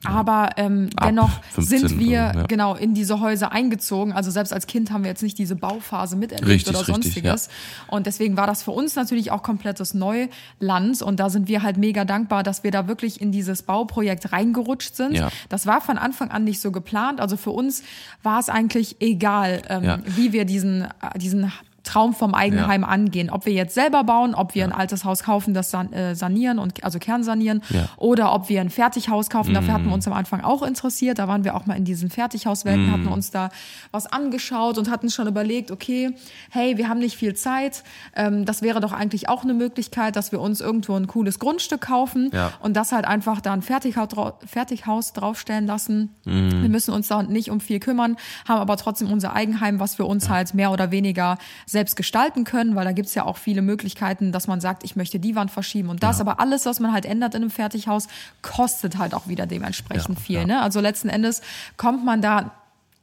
Aber 0.06 0.50
ähm, 0.56 0.90
Ab 0.96 1.08
dennoch 1.08 1.42
15 1.52 1.78
sind 1.88 1.98
wir 1.98 2.10
ja. 2.10 2.32
genau 2.46 2.74
in 2.74 2.94
diese 2.94 3.20
Häuser 3.20 3.52
eingezogen. 3.52 4.12
Also 4.12 4.30
selbst 4.30 4.52
als 4.52 4.66
Kind 4.66 4.90
haben 4.90 5.04
wir 5.04 5.10
jetzt 5.10 5.22
nicht 5.22 5.38
diese 5.38 5.56
Bauphase 5.56 6.16
miterlebt 6.16 6.48
Richtig, 6.48 6.70
oder 6.70 6.80
richtig, 6.80 6.94
sonstiges. 6.94 7.48
Und 7.88 8.06
deswegen 8.06 8.36
war 8.36 8.46
das 8.46 8.62
für 8.62 8.70
uns 8.70 8.94
natürlich 8.96 9.30
auch 9.30 9.42
komplettes 9.42 9.94
Neuland. 9.94 11.02
Und 11.02 11.20
da 11.20 11.30
sind 11.30 11.48
wir 11.48 11.62
halt 11.62 11.76
mega 11.76 12.04
dankbar, 12.04 12.42
dass 12.42 12.64
wir 12.64 12.70
da 12.70 12.88
wirklich 12.88 13.20
in 13.20 13.32
dieses 13.32 13.62
Bauprojekt 13.62 14.32
reingerutscht 14.32 14.94
sind. 14.94 15.14
Ja. 15.14 15.28
Das 15.48 15.66
war 15.66 15.80
von 15.80 15.98
Anfang 15.98 16.30
an 16.30 16.44
nicht 16.44 16.60
so 16.60 16.70
geplant. 16.72 17.20
Also 17.20 17.36
für 17.36 17.50
uns 17.50 17.82
war 18.22 18.38
es 18.38 18.48
eigentlich 18.48 18.96
egal, 19.00 19.62
ähm, 19.68 19.84
Ja. 19.84 19.98
wie 20.04 20.32
wir 20.32 20.44
diesen, 20.44 20.82
äh, 20.82 21.18
diesen 21.18 21.52
Traum 21.86 22.12
vom 22.14 22.34
Eigenheim 22.34 22.84
angehen. 22.84 23.30
Ob 23.30 23.46
wir 23.46 23.52
jetzt 23.52 23.74
selber 23.74 24.04
bauen, 24.04 24.34
ob 24.34 24.54
wir 24.54 24.64
ein 24.64 24.72
altes 24.72 25.04
Haus 25.04 25.22
kaufen, 25.22 25.54
das 25.54 25.70
san 25.70 25.92
äh, 25.92 26.14
sanieren 26.14 26.58
und 26.58 26.84
also 26.84 26.98
kernsanieren, 26.98 27.62
Ja. 27.70 27.82
Mhm. 27.82 27.86
oder 27.96 28.32
ob 28.34 28.48
wir 28.48 28.60
ein 28.60 28.70
Fertighaus 28.70 29.30
kaufen. 29.30 29.54
Dafür 29.54 29.72
hatten 29.74 29.86
wir 29.86 29.94
uns 29.94 30.06
am 30.06 30.12
Anfang 30.12 30.42
auch 30.42 30.62
interessiert. 30.62 31.18
Da 31.18 31.28
waren 31.28 31.44
wir 31.44 31.54
auch 31.56 31.66
mal 31.66 31.74
in 31.76 31.84
diesen 31.84 32.10
Fertighauswelten, 32.10 32.86
Mhm. 32.86 32.92
hatten 32.92 33.08
uns 33.08 33.30
da 33.30 33.50
was 33.92 34.06
angeschaut 34.06 34.78
und 34.78 34.90
hatten 34.90 35.08
schon 35.10 35.26
überlegt, 35.28 35.70
okay, 35.70 36.10
hey, 36.50 36.76
wir 36.76 36.88
haben 36.88 36.98
nicht 36.98 37.16
viel 37.16 37.34
Zeit. 37.34 37.82
Ähm, 38.14 38.44
das 38.44 38.62
wäre 38.62 38.80
doch 38.80 38.92
eigentlich 38.92 39.28
auch 39.28 39.44
eine 39.44 39.54
Möglichkeit, 39.54 40.16
dass 40.16 40.32
wir 40.32 40.40
uns 40.40 40.60
irgendwo 40.60 40.94
ein 40.96 41.06
cooles 41.06 41.38
Grundstück 41.38 41.82
kaufen 41.82 42.30
Ja. 42.32 42.52
und 42.60 42.76
das 42.76 42.92
halt 42.92 43.06
einfach 43.06 43.40
da 43.40 43.52
ein 43.52 43.62
Fertighaus, 43.62 44.08
drau 44.08 44.32
Fertighaus 44.44 45.12
draufstellen 45.12 45.66
lassen. 45.66 46.14
Mhm. 46.24 46.62
Wir 46.62 46.68
müssen 46.68 46.92
uns 46.92 47.08
da 47.08 47.22
nicht 47.22 47.50
um 47.50 47.60
viel 47.60 47.78
kümmern, 47.80 48.16
haben 48.48 48.60
aber 48.60 48.76
trotzdem 48.76 49.10
unser 49.12 49.34
Eigenheim, 49.34 49.78
was 49.80 49.98
wir 49.98 50.06
uns 50.06 50.28
halt 50.28 50.54
mehr 50.54 50.70
oder 50.72 50.90
weniger 50.90 51.38
selbst 51.76 51.94
gestalten 51.96 52.44
können, 52.44 52.74
weil 52.74 52.84
da 52.84 52.92
gibt's 52.92 53.14
ja 53.14 53.24
auch 53.24 53.36
viele 53.36 53.62
Möglichkeiten, 53.62 54.32
dass 54.32 54.46
man 54.48 54.60
sagt, 54.60 54.82
ich 54.82 54.96
möchte 54.96 55.18
die 55.20 55.36
Wand 55.36 55.50
verschieben 55.50 55.90
und 55.90 56.02
das, 56.02 56.20
aber 56.20 56.40
alles, 56.40 56.66
was 56.66 56.80
man 56.80 56.92
halt 56.92 57.04
ändert 57.06 57.34
in 57.34 57.42
einem 57.42 57.50
Fertighaus, 57.50 58.08
kostet 58.42 58.98
halt 58.98 59.14
auch 59.14 59.28
wieder 59.28 59.46
dementsprechend 59.46 60.18
Ja, 60.18 60.24
viel. 60.24 60.38
ja. 60.40 60.46
Ne? 60.46 60.62
Also 60.62 60.80
letzten 60.80 61.08
Endes 61.08 61.42
kommt 61.76 62.04
man 62.04 62.22
da 62.22 62.50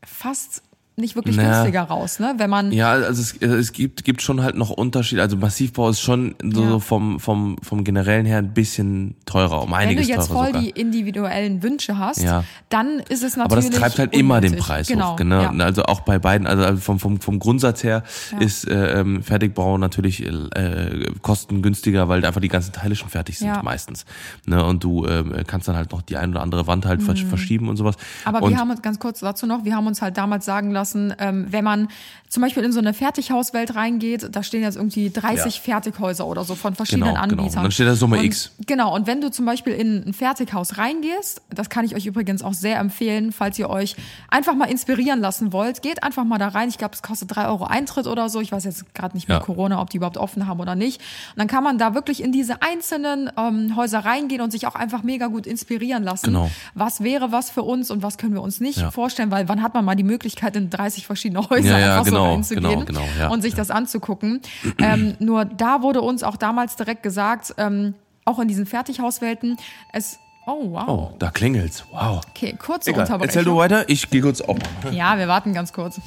fast 0.04 0.64
nicht 0.96 1.16
wirklich 1.16 1.36
Naja. 1.38 1.54
günstiger 1.64 1.82
raus, 1.84 2.20
ne? 2.20 2.36
Wenn 2.38 2.50
man 2.52 2.72
Ja, 2.72 2.92
also 2.92 3.20
es, 3.22 3.34
es 3.42 3.72
gibt, 3.74 4.04
gibt 4.04 4.22
schon 4.22 4.44
halt 4.44 4.56
noch 4.56 4.70
Unterschiede. 4.70 5.22
Also 5.24 5.38
Massivbau 5.38 5.90
ist 5.90 6.00
schon 6.02 6.36
so 6.52 6.64
Ja. 6.64 6.80
vom, 6.80 7.20
vom, 7.20 7.58
vom 7.64 7.84
generellen 7.84 8.26
her 8.28 8.38
ein 8.38 8.54
bisschen 8.54 9.16
teurer, 9.26 9.64
um 9.64 9.70
wenn 9.70 9.70
du 9.70 9.76
einiges 9.76 10.08
jetzt 10.08 10.28
teurer 10.28 10.38
voll 10.38 10.48
sogar. 10.48 10.62
die 10.62 10.70
individuellen 10.70 11.64
Wünsche 11.64 11.98
hast, 11.98 12.22
Ja. 12.22 12.44
dann 12.70 13.00
ist 13.10 13.24
es 13.24 13.36
natürlich 13.38 13.44
Aber 13.44 13.56
das 13.56 13.70
treibt 13.72 13.98
halt 14.00 14.14
immer 14.16 14.40
den 14.40 14.52
unnötig. 14.52 14.66
Preis 14.68 14.88
genau, 14.88 15.12
hoch. 15.14 15.16
Genau. 15.16 15.42
Ja. 15.42 15.50
Also 15.66 15.84
auch 15.84 16.02
bei 16.02 16.20
beiden, 16.20 16.46
also 16.46 16.78
vom, 16.78 17.00
vom, 17.00 17.20
vom 17.20 17.40
Grundsatz 17.40 17.84
her 17.84 18.04
ist 18.40 18.68
äh, 18.68 19.00
ähm, 19.00 19.24
Fertigbau 19.24 19.80
natürlich 19.80 20.24
äh, 20.24 21.08
kostengünstiger, 21.24 22.08
weil 22.08 22.24
einfach 22.24 22.42
die 22.42 22.50
ganzen 22.50 22.72
Teile 22.72 22.96
schon 22.96 23.10
fertig 23.10 23.40
sind 23.40 23.64
meistens. 23.64 24.06
Ne? 24.46 24.64
Und 24.64 24.84
du 24.84 25.06
ähm, 25.08 25.34
kannst 25.48 25.68
dann 25.68 25.76
halt 25.76 25.92
noch 25.92 26.04
die 26.04 26.18
ein 26.18 26.30
oder 26.32 26.42
andere 26.42 26.68
Wand 26.68 26.86
halt 26.86 27.02
versch- 27.02 27.26
verschieben 27.26 27.68
und 27.68 27.78
sowas. 27.78 27.96
Mhm. 27.98 28.28
Aber 28.36 28.44
und, 28.44 28.52
wir 28.52 28.60
haben 28.60 28.70
uns 28.70 28.82
ganz 28.84 29.00
kurz 29.00 29.22
dazu 29.22 29.48
noch, 29.48 29.66
wir 29.66 29.76
haben 29.76 29.88
uns 29.88 30.02
halt 30.02 30.18
damals 30.18 30.46
sagen 30.46 30.70
lassen, 30.72 30.83
ähm, 31.20 31.48
wenn 31.50 31.64
man 31.64 31.88
zum 32.34 32.42
Beispiel 32.42 32.64
in 32.64 32.72
so 32.72 32.80
eine 32.80 32.96
Fertighauswelt 32.96 33.76
reingeht, 33.76 34.28
da 34.32 34.42
stehen 34.42 34.64
jetzt 34.64 34.76
irgendwie 34.76 35.12
30 35.12 35.58
Ja. 35.58 35.62
Fertighäuser 35.62 36.26
oder 36.26 36.44
so 36.44 36.56
von 36.56 36.74
verschiedenen 36.74 37.10
Genau, 37.10 37.22
genau. 37.28 37.44
Anbietern. 37.44 37.60
Und 37.60 37.64
dann 37.66 37.72
steht 37.72 37.86
da 37.86 37.94
Summe 37.96 38.18
und, 38.18 38.24
X. 38.26 38.50
Genau, 38.66 38.96
und 38.96 39.06
wenn 39.06 39.22
du 39.22 39.30
zum 39.30 39.46
Beispiel 39.46 39.74
in 39.74 40.04
ein 40.08 40.14
Fertighaus 40.14 40.80
reingehst, 40.80 41.44
das 41.54 41.70
kann 41.70 41.86
ich 41.86 41.96
euch 41.96 42.08
übrigens 42.08 42.42
auch 42.42 42.54
sehr 42.54 42.80
empfehlen, 42.80 43.32
falls 43.32 43.60
ihr 43.60 43.70
euch 43.70 43.96
einfach 44.30 44.56
mal 44.56 44.66
inspirieren 44.66 45.20
lassen 45.22 45.54
wollt, 45.54 45.84
geht 45.84 46.02
einfach 46.02 46.24
mal 46.24 46.40
da 46.40 46.48
rein. 46.48 46.70
Ich 46.70 46.80
glaube, 46.80 46.96
es 46.96 47.04
kostet 47.04 47.36
drei 47.36 47.46
Euro 47.48 47.66
Eintritt 47.66 48.08
oder 48.08 48.28
so. 48.30 48.42
Ich 48.42 48.52
weiß 48.52 48.64
jetzt 48.64 48.96
gerade 48.96 49.16
nicht 49.16 49.28
mehr 49.28 49.38
Ja. 49.38 49.44
Corona, 49.44 49.80
ob 49.80 49.92
die 49.92 49.98
überhaupt 49.98 50.18
offen 50.18 50.48
haben 50.48 50.60
oder 50.60 50.74
nicht. 50.74 51.02
Und 51.02 51.38
dann 51.38 51.48
kann 51.48 51.64
man 51.64 51.78
da 51.78 51.94
wirklich 51.94 52.24
in 52.24 52.32
diese 52.32 52.64
einzelnen 52.64 53.30
ähm, 53.38 53.76
Häuser 53.76 54.00
reingehen 54.00 54.42
und 54.42 54.50
sich 54.50 54.66
auch 54.66 54.74
einfach 54.76 55.04
mega 55.04 55.28
gut 55.28 55.46
inspirieren 55.46 56.02
lassen. 56.04 56.26
Genau. 56.26 56.50
Was 56.74 57.04
wäre 57.04 57.32
was 57.32 57.52
für 57.52 57.62
uns 57.62 57.92
und 57.92 58.02
was 58.02 58.18
können 58.18 58.34
wir 58.34 58.42
uns 58.42 58.60
nicht 58.60 58.80
Ja. 58.80 58.90
vorstellen, 58.90 59.30
weil 59.30 59.48
wann 59.50 59.62
hat 59.62 59.76
man 59.76 59.86
mal 59.86 59.94
die 59.96 60.04
Möglichkeit, 60.04 60.56
in 60.56 60.72
30 60.72 61.06
verschiedene 61.06 61.48
Häuser 61.48 61.70
Ja, 61.70 61.78
ja, 61.80 62.00
einfach 62.00 62.06
so 62.08 62.23
genau, 62.24 62.34
reinzugehen 62.34 62.86
genau, 62.86 63.06
genau, 63.06 63.20
ja, 63.20 63.30
und 63.30 63.42
sich 63.42 63.54
ja. 63.54 63.58
das 63.58 63.72
anzugucken. 63.72 64.42
ähm, 64.80 65.16
nur 65.20 65.46
da 65.46 65.82
wurde 65.82 66.02
uns 66.02 66.24
auch 66.24 66.38
damals 66.38 66.76
direkt 66.76 67.04
gesagt, 67.04 67.54
ähm, 67.58 67.94
auch 68.26 68.40
in 68.40 68.48
diesen 68.48 68.66
Fertighauswelten, 68.66 69.58
es 69.92 70.20
Oh, 70.46 70.72
wow. 70.72 70.88
Oh, 70.90 71.12
da 71.20 71.30
klingelt's. 71.30 71.86
Wow. 71.90 72.22
Okay, 72.30 72.54
kurze 72.60 72.90
Egal. 72.90 73.04
Unterbrechung. 73.04 73.30
Erzähl 73.30 73.46
du 73.46 73.56
weiter, 73.56 73.88
ich 73.88 74.10
gehe 74.10 74.22
kurz 74.22 74.42
auf. 74.42 74.58
Ja, 74.92 75.18
wir 75.18 75.30
warten 75.30 75.54
ganz 75.54 75.72
kurz. 75.72 76.02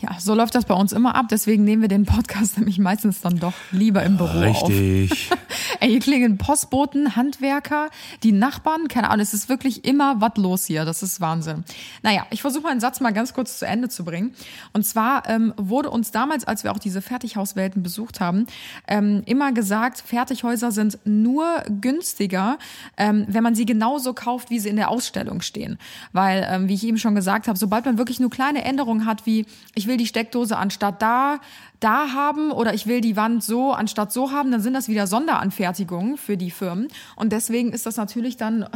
Ja, 0.00 0.16
so 0.20 0.34
läuft 0.34 0.54
das 0.54 0.64
bei 0.64 0.74
uns 0.74 0.92
immer 0.92 1.16
ab. 1.16 1.26
Deswegen 1.28 1.64
nehmen 1.64 1.82
wir 1.82 1.88
den 1.88 2.04
Podcast 2.04 2.56
nämlich 2.58 2.78
meistens 2.78 3.20
dann 3.20 3.38
doch 3.38 3.54
lieber 3.72 4.02
im 4.04 4.16
Büro 4.16 4.28
auf. 4.28 4.68
Richtig. 4.68 5.30
Ey, 5.80 5.90
hier 5.90 6.00
klingen 6.00 6.38
Postboten, 6.38 7.16
Handwerker, 7.16 7.88
die 8.22 8.32
Nachbarn, 8.32 8.88
keine 8.88 9.10
Ahnung, 9.10 9.22
es 9.22 9.34
ist 9.34 9.48
wirklich 9.48 9.84
immer 9.84 10.20
was 10.20 10.36
los 10.36 10.66
hier. 10.66 10.84
Das 10.84 11.02
ist 11.02 11.20
Wahnsinn. 11.20 11.64
Naja, 12.02 12.26
ich 12.30 12.42
versuche 12.42 12.62
meinen 12.62 12.80
Satz 12.80 13.00
mal 13.00 13.12
ganz 13.12 13.34
kurz 13.34 13.58
zu 13.58 13.66
Ende 13.66 13.88
zu 13.88 14.04
bringen. 14.04 14.34
Und 14.72 14.84
zwar 14.86 15.28
ähm, 15.28 15.52
wurde 15.56 15.90
uns 15.90 16.12
damals, 16.12 16.44
als 16.44 16.62
wir 16.62 16.72
auch 16.72 16.78
diese 16.78 17.02
Fertighauswelten 17.02 17.82
besucht 17.82 18.20
haben, 18.20 18.46
ähm, 18.86 19.22
immer 19.26 19.52
gesagt, 19.52 19.98
Fertighäuser 20.00 20.70
sind 20.70 20.98
nur 21.04 21.62
günstiger, 21.80 22.58
ähm, 22.96 23.26
wenn 23.28 23.42
man 23.42 23.56
sie 23.56 23.66
genauso 23.66 24.14
kauft, 24.14 24.50
wie 24.50 24.60
sie 24.60 24.68
in 24.68 24.76
der 24.76 24.90
Ausstellung 24.90 25.40
stehen. 25.40 25.78
Weil, 26.12 26.46
ähm, 26.48 26.68
wie 26.68 26.74
ich 26.74 26.84
eben 26.84 26.98
schon 26.98 27.16
gesagt 27.16 27.48
habe, 27.48 27.58
sobald 27.58 27.84
man 27.84 27.98
wirklich 27.98 28.20
nur 28.20 28.30
kleine 28.30 28.64
Änderungen 28.64 29.04
hat, 29.04 29.26
wie 29.26 29.44
ich 29.74 29.87
will 29.88 29.96
die 29.96 30.06
Steckdose 30.06 30.56
anstatt 30.56 31.02
da, 31.02 31.40
da 31.80 32.12
haben 32.12 32.52
oder 32.52 32.74
ich 32.74 32.86
will 32.86 33.00
die 33.00 33.16
Wand 33.16 33.42
so 33.42 33.72
anstatt 33.72 34.12
so 34.12 34.30
haben, 34.30 34.50
dann 34.52 34.60
sind 34.60 34.74
das 34.74 34.88
wieder 34.88 35.06
Sonderanfertigungen 35.06 36.16
für 36.16 36.36
die 36.36 36.50
Firmen. 36.50 36.88
Und 37.16 37.32
deswegen 37.32 37.72
ist 37.72 37.86
das 37.86 37.96
natürlich 37.96 38.36
dann 38.36 38.68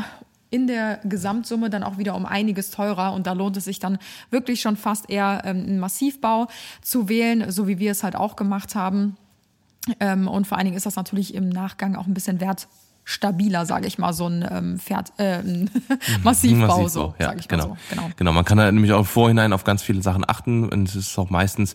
in 0.51 0.66
der 0.66 1.01
Gesamtsumme 1.05 1.70
dann 1.70 1.83
auch 1.83 1.96
wieder 1.96 2.14
um 2.14 2.27
einiges 2.27 2.70
teurer 2.70 3.14
und 3.14 3.27
da 3.27 3.33
lohnt 3.33 3.57
es 3.57 3.64
sich 3.64 3.79
dann 3.79 3.98
wirklich 4.31 4.61
schon 4.61 4.77
fast 4.77 5.09
eher 5.09 5.42
ähm, 5.44 5.62
einen 5.62 5.79
Massivbau 5.81 6.46
zu 6.83 7.09
wählen, 7.09 7.51
so 7.51 7.66
wie 7.66 7.79
wir 7.79 7.90
es 7.90 8.03
halt 8.03 8.16
auch 8.16 8.37
gemacht 8.37 8.75
haben. 8.75 9.16
Ähm, 9.98 10.29
und 10.29 10.46
vor 10.46 10.59
allen 10.59 10.66
Dingen 10.66 10.77
ist 10.77 10.87
das 10.87 10.96
natürlich 10.96 11.35
im 11.35 11.48
Nachgang 11.48 11.96
auch 11.96 12.07
ein 12.07 12.14
bisschen 12.14 12.38
wertstabiler, 13.04 13.66
sage 13.66 13.86
ich 13.86 13.98
mal, 13.98 14.12
so 14.12 14.26
ein 14.26 14.46
ähm, 14.50 14.78
Pferd, 14.78 15.12
äh, 15.18 15.38
ein 15.38 15.70
Massivbau, 16.22 16.88
so, 16.88 17.14
ja, 17.18 17.26
sage 17.26 17.40
ich 17.40 17.50
mal 17.50 17.56
genau. 17.56 17.68
so. 17.68 17.76
Genau. 17.90 18.10
genau, 18.16 18.32
man 18.32 18.44
kann 18.44 18.58
da 18.58 18.70
nämlich 18.70 18.92
auch 18.92 19.00
im 19.00 19.04
Vorhinein 19.04 19.52
auf 19.52 19.64
ganz 19.64 19.82
viele 19.82 20.02
Sachen 20.02 20.24
achten 20.28 20.68
und 20.68 20.88
es 20.88 20.94
ist 20.94 21.18
auch 21.18 21.30
meistens 21.30 21.74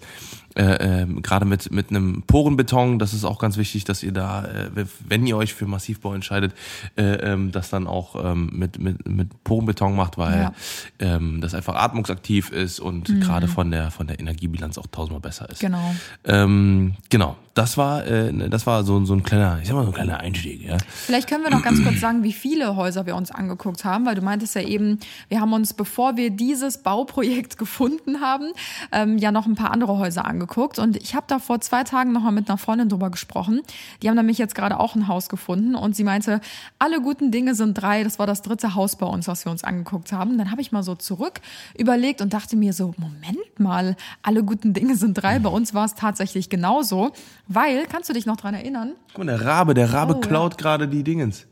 äh, 0.57 1.03
äh, 1.03 1.05
gerade 1.21 1.45
mit 1.45 1.71
mit 1.71 1.89
einem 1.91 2.23
Porenbeton, 2.23 2.99
das 2.99 3.13
ist 3.13 3.23
auch 3.25 3.39
ganz 3.39 3.57
wichtig, 3.57 3.83
dass 3.85 4.03
ihr 4.03 4.11
da, 4.11 4.43
äh, 4.45 4.85
wenn 5.07 5.25
ihr 5.27 5.37
euch 5.37 5.53
für 5.53 5.67
Massivbau 5.67 6.13
entscheidet, 6.15 6.53
äh, 6.97 7.03
ähm, 7.03 7.51
das 7.51 7.69
dann 7.69 7.85
auch 7.85 8.15
ähm, 8.23 8.49
mit 8.53 8.79
mit 8.79 9.07
mit 9.07 9.43
Porenbeton 9.43 9.95
macht, 9.95 10.17
weil 10.17 10.39
Ja. 10.41 10.53
ähm, 10.99 11.41
das 11.41 11.53
einfach 11.53 11.75
atmungsaktiv 11.75 12.49
ist 12.49 12.79
und 12.79 13.21
gerade 13.21 13.47
von 13.47 13.69
der 13.71 13.91
von 13.91 14.07
der 14.07 14.19
Energiebilanz 14.19 14.77
auch 14.77 14.87
tausendmal 14.87 15.21
besser 15.21 15.47
ist. 15.49 15.59
Genau. 15.59 15.93
Ähm, 16.25 16.95
genau, 17.09 17.35
das 17.53 17.77
war 17.77 18.05
äh, 18.07 18.49
das 18.49 18.65
war 18.65 18.83
so 18.83 19.05
so 19.05 19.13
ein 19.13 19.21
kleiner, 19.23 19.59
ich 19.61 19.67
sag 19.67 19.75
mal 19.75 19.83
so 19.83 19.89
ein 19.91 19.93
kleiner 19.93 20.19
Einstieg, 20.19 20.63
ja. 20.65 20.77
Vielleicht 20.89 21.29
können 21.29 21.43
wir 21.43 21.51
noch 21.51 21.61
ganz 21.63 21.83
kurz 21.83 21.99
sagen, 21.99 22.23
wie 22.23 22.33
viele 22.33 22.75
Häuser 22.75 23.05
wir 23.05 23.15
uns 23.15 23.29
angeguckt 23.29 23.85
haben, 23.85 24.05
weil 24.07 24.15
du 24.15 24.21
meintest 24.23 24.55
ja 24.55 24.61
eben, 24.61 24.99
wir 25.29 25.39
haben 25.39 25.53
uns, 25.53 25.73
bevor 25.75 26.17
wir 26.17 26.31
dieses 26.31 26.79
Bauprojekt 26.79 27.57
gefunden 27.59 28.21
haben, 28.21 28.51
ähm, 28.91 29.19
ja 29.19 29.31
noch 29.31 29.45
ein 29.45 29.53
paar 29.55 29.69
andere 29.71 29.97
Häuser 29.99 30.25
angeguckt. 30.25 30.46
Und 30.79 30.95
ich 30.97 31.15
habe 31.15 31.25
da 31.27 31.39
vor 31.39 31.59
zwei 31.61 31.83
Tagen 31.83 32.11
noch 32.11 32.21
mal 32.21 32.31
mit 32.31 32.49
einer 32.49 32.57
Freundin 32.57 32.89
drüber 32.89 33.09
gesprochen. 33.09 33.61
Die 34.01 34.09
haben 34.09 34.15
nämlich 34.15 34.37
jetzt 34.37 34.55
gerade 34.55 34.79
auch 34.79 34.95
ein 34.95 35.07
Haus 35.07 35.29
gefunden 35.29 35.75
und 35.75 35.95
sie 35.95 36.03
meinte, 36.03 36.41
alle 36.79 37.01
guten 37.01 37.31
Dinge 37.31 37.53
sind 37.55 37.73
drei. 37.75 38.03
Das 38.03 38.17
war 38.19 38.25
das 38.27 38.41
dritte 38.41 38.73
Haus 38.75 38.95
bei 38.95 39.05
uns, 39.05 39.27
was 39.27 39.45
wir 39.45 39.51
uns 39.51 39.63
angeguckt 39.63 40.11
haben. 40.11 40.37
Dann 40.37 40.49
habe 40.51 40.61
ich 40.61 40.71
mal 40.71 40.83
so 40.83 40.95
zurück 40.95 41.41
überlegt 41.77 42.21
und 42.21 42.33
dachte 42.33 42.55
mir 42.55 42.73
so, 42.73 42.93
Moment 42.97 43.59
mal, 43.59 43.95
alle 44.23 44.43
guten 44.43 44.73
Dinge 44.73 44.95
sind 44.95 45.13
drei. 45.15 45.39
Bei 45.39 45.49
uns 45.49 45.73
war 45.73 45.85
es 45.85 45.95
tatsächlich 45.95 46.49
genauso, 46.49 47.11
weil, 47.47 47.85
kannst 47.85 48.09
du 48.09 48.13
dich 48.13 48.25
noch 48.25 48.37
dran 48.37 48.53
erinnern? 48.53 48.93
Guck 49.13 49.25
mal, 49.25 49.37
der 49.37 49.45
Rabe, 49.45 49.73
der 49.73 49.93
Rabe 49.93 50.13
Oh, 50.13 50.21
ja. 50.21 50.27
klaut 50.27 50.57
gerade 50.57 50.87
die 50.87 51.03
Dingens. 51.03 51.45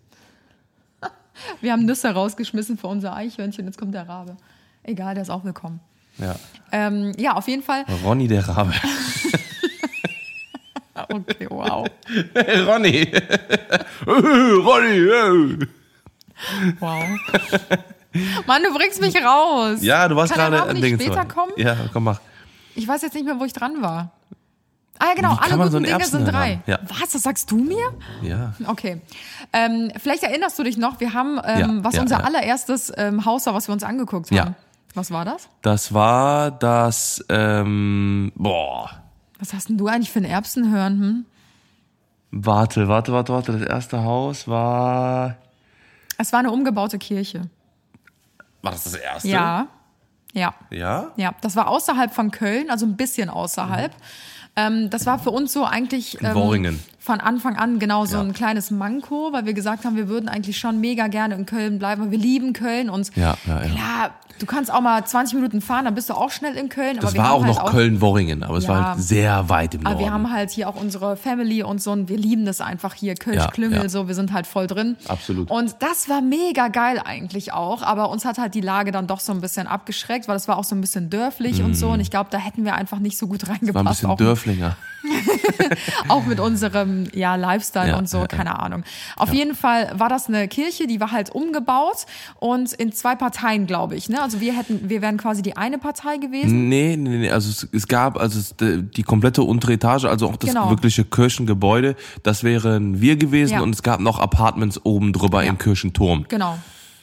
Wir 1.62 1.72
haben 1.74 1.86
Nüsse 1.86 2.10
rausgeschmissen 2.12 2.78
für 2.78 2.88
unser 2.88 3.16
Eichhörnchen, 3.16 3.66
jetzt 3.66 3.78
kommt 3.78 3.94
der 3.94 4.08
Rabe. 4.08 4.38
Egal, 4.84 5.16
der 5.16 5.24
ist 5.24 5.30
auch 5.30 5.44
willkommen. 5.44 5.80
Ja. 6.18 6.36
Ähm, 6.72 7.12
ja, 7.18 7.34
auf 7.34 7.48
jeden 7.48 7.64
Fall. 7.64 7.86
Ronny 8.04 8.28
der 8.28 8.48
Rabe. 8.48 8.74
Okay, 11.10 11.48
wow. 11.50 11.86
Ronny. 12.68 13.12
Ronny. 14.08 15.68
Wow. 16.80 17.04
Mann, 18.48 18.64
du 18.64 18.74
bringst 18.74 19.02
mich 19.02 19.16
raus. 19.24 19.80
Ja, 19.82 20.08
du 20.08 20.16
warst 20.16 20.34
Kann 20.34 20.52
gerade 20.52 20.70
an 20.70 20.74
nicht 20.74 20.86
Dingens. 20.86 21.04
später 21.04 21.26
kommen? 21.26 21.52
Ja, 21.58 21.76
komm, 21.92 22.06
mach. 22.06 22.22
Ich 22.76 22.88
weiß 22.88 23.02
jetzt 23.02 23.14
nicht 23.14 23.26
mehr, 23.26 23.38
wo 23.40 23.46
ich 23.46 23.54
dran 23.54 23.82
war. 23.82 24.12
Ah 24.98 25.08
ja, 25.10 25.14
genau, 25.16 25.36
alle 25.36 25.50
so 25.52 25.58
guten 25.58 25.76
einen 25.76 25.86
Dinge 25.86 26.06
sind 26.06 26.22
Erbsen 26.22 26.26
drei. 26.26 26.52
haben? 26.54 26.64
Ja. 26.66 26.80
Was, 26.88 27.12
das 27.12 27.24
sagst 27.24 27.52
du 27.52 27.58
mir? 27.58 27.94
Ja. 28.22 28.54
Okay. 28.66 29.02
Ähm, 29.52 29.92
vielleicht 30.02 30.24
erinnerst 30.24 30.58
du 30.58 30.64
dich 30.64 30.78
noch, 30.78 31.02
wir 31.02 31.14
haben, 31.14 31.40
ähm, 31.46 31.60
Ja, 31.60 31.84
was 31.84 31.96
ja, 31.96 32.02
unser 32.02 32.24
allererstes 32.24 32.94
ähm, 32.96 33.26
Haus 33.26 33.46
war, 33.46 33.54
was 33.54 33.68
wir 33.68 33.74
uns 33.74 33.84
angeguckt 33.84 34.32
haben. 34.32 34.38
Ja. 34.38 34.54
Was 34.96 35.12
war 35.12 35.26
das? 35.26 35.50
Das 35.62 35.94
war 35.94 36.52
das, 36.52 37.24
ähm, 37.30 38.32
boah. 38.36 38.90
Was 39.40 39.54
hast 39.54 39.70
denn 39.70 39.78
du 39.78 39.88
eigentlich 39.88 40.12
für 40.12 40.20
ein 40.20 40.26
Erbsenhören? 40.26 41.00
Hm? 41.00 41.26
Warte, 42.32 42.88
warte, 42.88 43.12
warte, 43.14 43.34
warte. 43.34 43.52
Das 43.52 43.62
erste 43.62 44.04
Haus 44.04 44.48
war, 44.48 45.36
Es 46.18 46.32
war 46.32 46.40
eine 46.40 46.52
umgebaute 46.52 46.98
Kirche. 46.98 47.50
War 48.62 48.72
das 48.72 48.86
das 48.86 48.96
erste? 48.96 49.28
Ja. 49.28 49.68
Ja. 50.34 50.54
Ja? 50.70 51.12
Ja, 51.16 51.34
das 51.42 51.56
war 51.56 51.68
außerhalb 51.68 52.14
von 52.14 52.32
Köln, 52.32 52.70
also 52.70 52.86
ein 52.86 52.98
bisschen 52.98 53.30
außerhalb. 53.30 53.94
Ähm, 54.56 54.90
das 54.90 55.06
war 55.06 55.20
für 55.20 55.32
uns 55.32 55.54
so 55.54 55.66
eigentlich 55.66 56.22
ähm, 56.22 56.34
Worringen. 56.36 56.84
Von 57.06 57.20
Anfang 57.20 57.56
an 57.56 57.78
genau 57.78 58.06
so 58.06 58.16
Ja. 58.18 58.22
ein 58.24 58.34
kleines 58.34 58.72
Manko, 58.72 59.30
weil 59.32 59.46
wir 59.46 59.54
gesagt 59.54 59.86
haben, 59.86 59.96
wir 59.96 60.08
würden 60.10 60.28
eigentlich 60.28 60.58
schon 60.58 60.80
mega 60.80 61.06
gerne 61.08 61.36
in 61.36 61.46
Köln 61.46 61.78
bleiben, 61.78 62.02
weil 62.02 62.12
wir 62.12 62.18
lieben 62.18 62.54
Köln 62.54 62.90
und 62.90 63.16
Ja, 63.16 63.38
ja, 63.46 63.62
ja. 63.62 63.70
klar, 63.70 64.12
du 64.40 64.46
kannst 64.48 64.74
auch 64.74 64.82
mal 64.82 65.06
20 65.06 65.36
Minuten 65.36 65.62
fahren, 65.62 65.86
dann 65.86 65.94
bist 65.94 66.10
du 66.10 66.16
auch 66.16 66.32
schnell 66.32 66.56
in 66.56 66.68
Köln. 66.68 66.98
Das 67.00 67.14
aber 67.14 67.24
war 67.24 67.32
auch 67.34 67.44
halt 67.46 67.56
noch 67.58 67.72
Köln-Worringen, 67.72 68.42
aber 68.44 68.58
es 68.58 68.64
Ja. 68.66 68.70
war 68.72 68.90
halt 68.90 69.02
sehr 69.04 69.50
weit 69.50 69.76
im 69.76 69.82
Aber 69.82 69.92
Norden. 69.92 70.04
wir 70.06 70.12
haben 70.14 70.32
halt 70.32 70.50
hier 70.50 70.68
auch 70.68 70.76
unsere 70.82 71.16
Family 71.16 71.62
und 71.62 71.80
so 71.80 71.92
und 71.92 72.10
wir 72.10 72.18
lieben 72.18 72.44
das 72.46 72.60
einfach 72.60 72.96
hier, 72.96 73.14
Kölsch-Klüngel, 73.14 73.84
ja. 73.84 73.90
so, 73.90 74.08
wir 74.08 74.16
sind 74.16 74.34
halt 74.34 74.48
voll 74.48 74.66
drin. 74.66 74.96
Absolut. 75.08 75.52
Und 75.52 75.76
das 75.80 76.10
war 76.10 76.22
mega 76.22 76.70
geil 76.70 77.00
eigentlich 77.06 77.54
auch, 77.54 77.84
aber 77.84 78.10
uns 78.10 78.26
hat 78.26 78.40
halt 78.40 78.56
die 78.56 78.62
Lage 78.62 78.92
dann 78.92 79.06
doch 79.06 79.20
so 79.20 79.32
ein 79.32 79.42
bisschen 79.42 79.68
abgeschreckt, 79.68 80.28
weil 80.28 80.38
es 80.38 80.48
war 80.48 80.58
auch 80.58 80.64
so 80.64 80.74
ein 80.76 80.82
bisschen 80.82 81.12
dörflich 81.12 81.62
und 81.62 81.76
so 81.76 81.90
und 81.90 82.00
ich 82.00 82.10
glaube, 82.10 82.30
da 82.32 82.40
hätten 82.40 82.66
wir 82.66 82.74
einfach 82.74 82.98
nicht 82.98 83.18
so 83.20 83.28
gut 83.28 83.48
reingepasst. 83.48 83.76
war 83.76 83.84
ein 83.84 83.88
bisschen 83.90 84.10
auch, 84.10 84.18
Dörflinger. 84.18 84.76
auch 86.08 86.26
mit 86.26 86.40
unserem 86.40 86.95
ja, 87.14 87.36
Lifestyle 87.36 87.90
Ja, 87.90 87.98
und 87.98 88.10
so, 88.10 88.20
ja, 88.20 88.28
keine 88.28 88.60
Ahnung. 88.60 88.84
Auf 89.16 89.34
jeden 89.34 89.56
Fall 89.56 89.92
war 89.98 90.10
das 90.10 90.28
eine 90.28 90.48
Kirche, 90.48 90.88
die 90.88 91.00
war 91.00 91.12
halt 91.12 91.30
umgebaut 91.30 92.06
und 92.40 92.74
in 92.74 92.92
zwei 92.92 93.16
Parteien, 93.16 93.68
glaube 93.68 93.96
ich. 93.96 94.10
Ne? 94.10 94.22
Also 94.22 94.40
wir 94.40 94.56
hätten, 94.56 94.90
wir 94.90 95.02
wären 95.02 95.18
quasi 95.18 95.42
die 95.42 95.58
eine 95.58 95.78
Partei 95.78 96.18
gewesen. 96.18 96.70
Nee, 96.70 96.96
nee, 96.98 97.18
nee, 97.18 97.30
also 97.30 97.50
es, 97.50 97.68
es 97.72 97.88
gab 97.88 98.18
also 98.18 98.40
es, 98.40 98.56
die 98.60 99.04
komplette 99.04 99.44
untere 99.44 99.74
Etage, 99.74 100.06
also 100.06 100.28
auch 100.30 100.38
das 100.38 100.50
Genau. 100.50 100.70
wirkliche 100.70 101.04
Kirchengebäude, 101.04 101.96
das 102.24 102.44
wären 102.44 103.02
wir 103.02 103.18
gewesen 103.18 103.60
und 103.60 103.76
es 103.76 103.84
gab 103.84 104.00
noch 104.00 104.20
Apartments 104.20 104.80
oben 104.84 105.12
drüber 105.14 105.44
im 105.44 105.58
Kirchenturm. 105.58 106.26
Genau. 106.30 106.58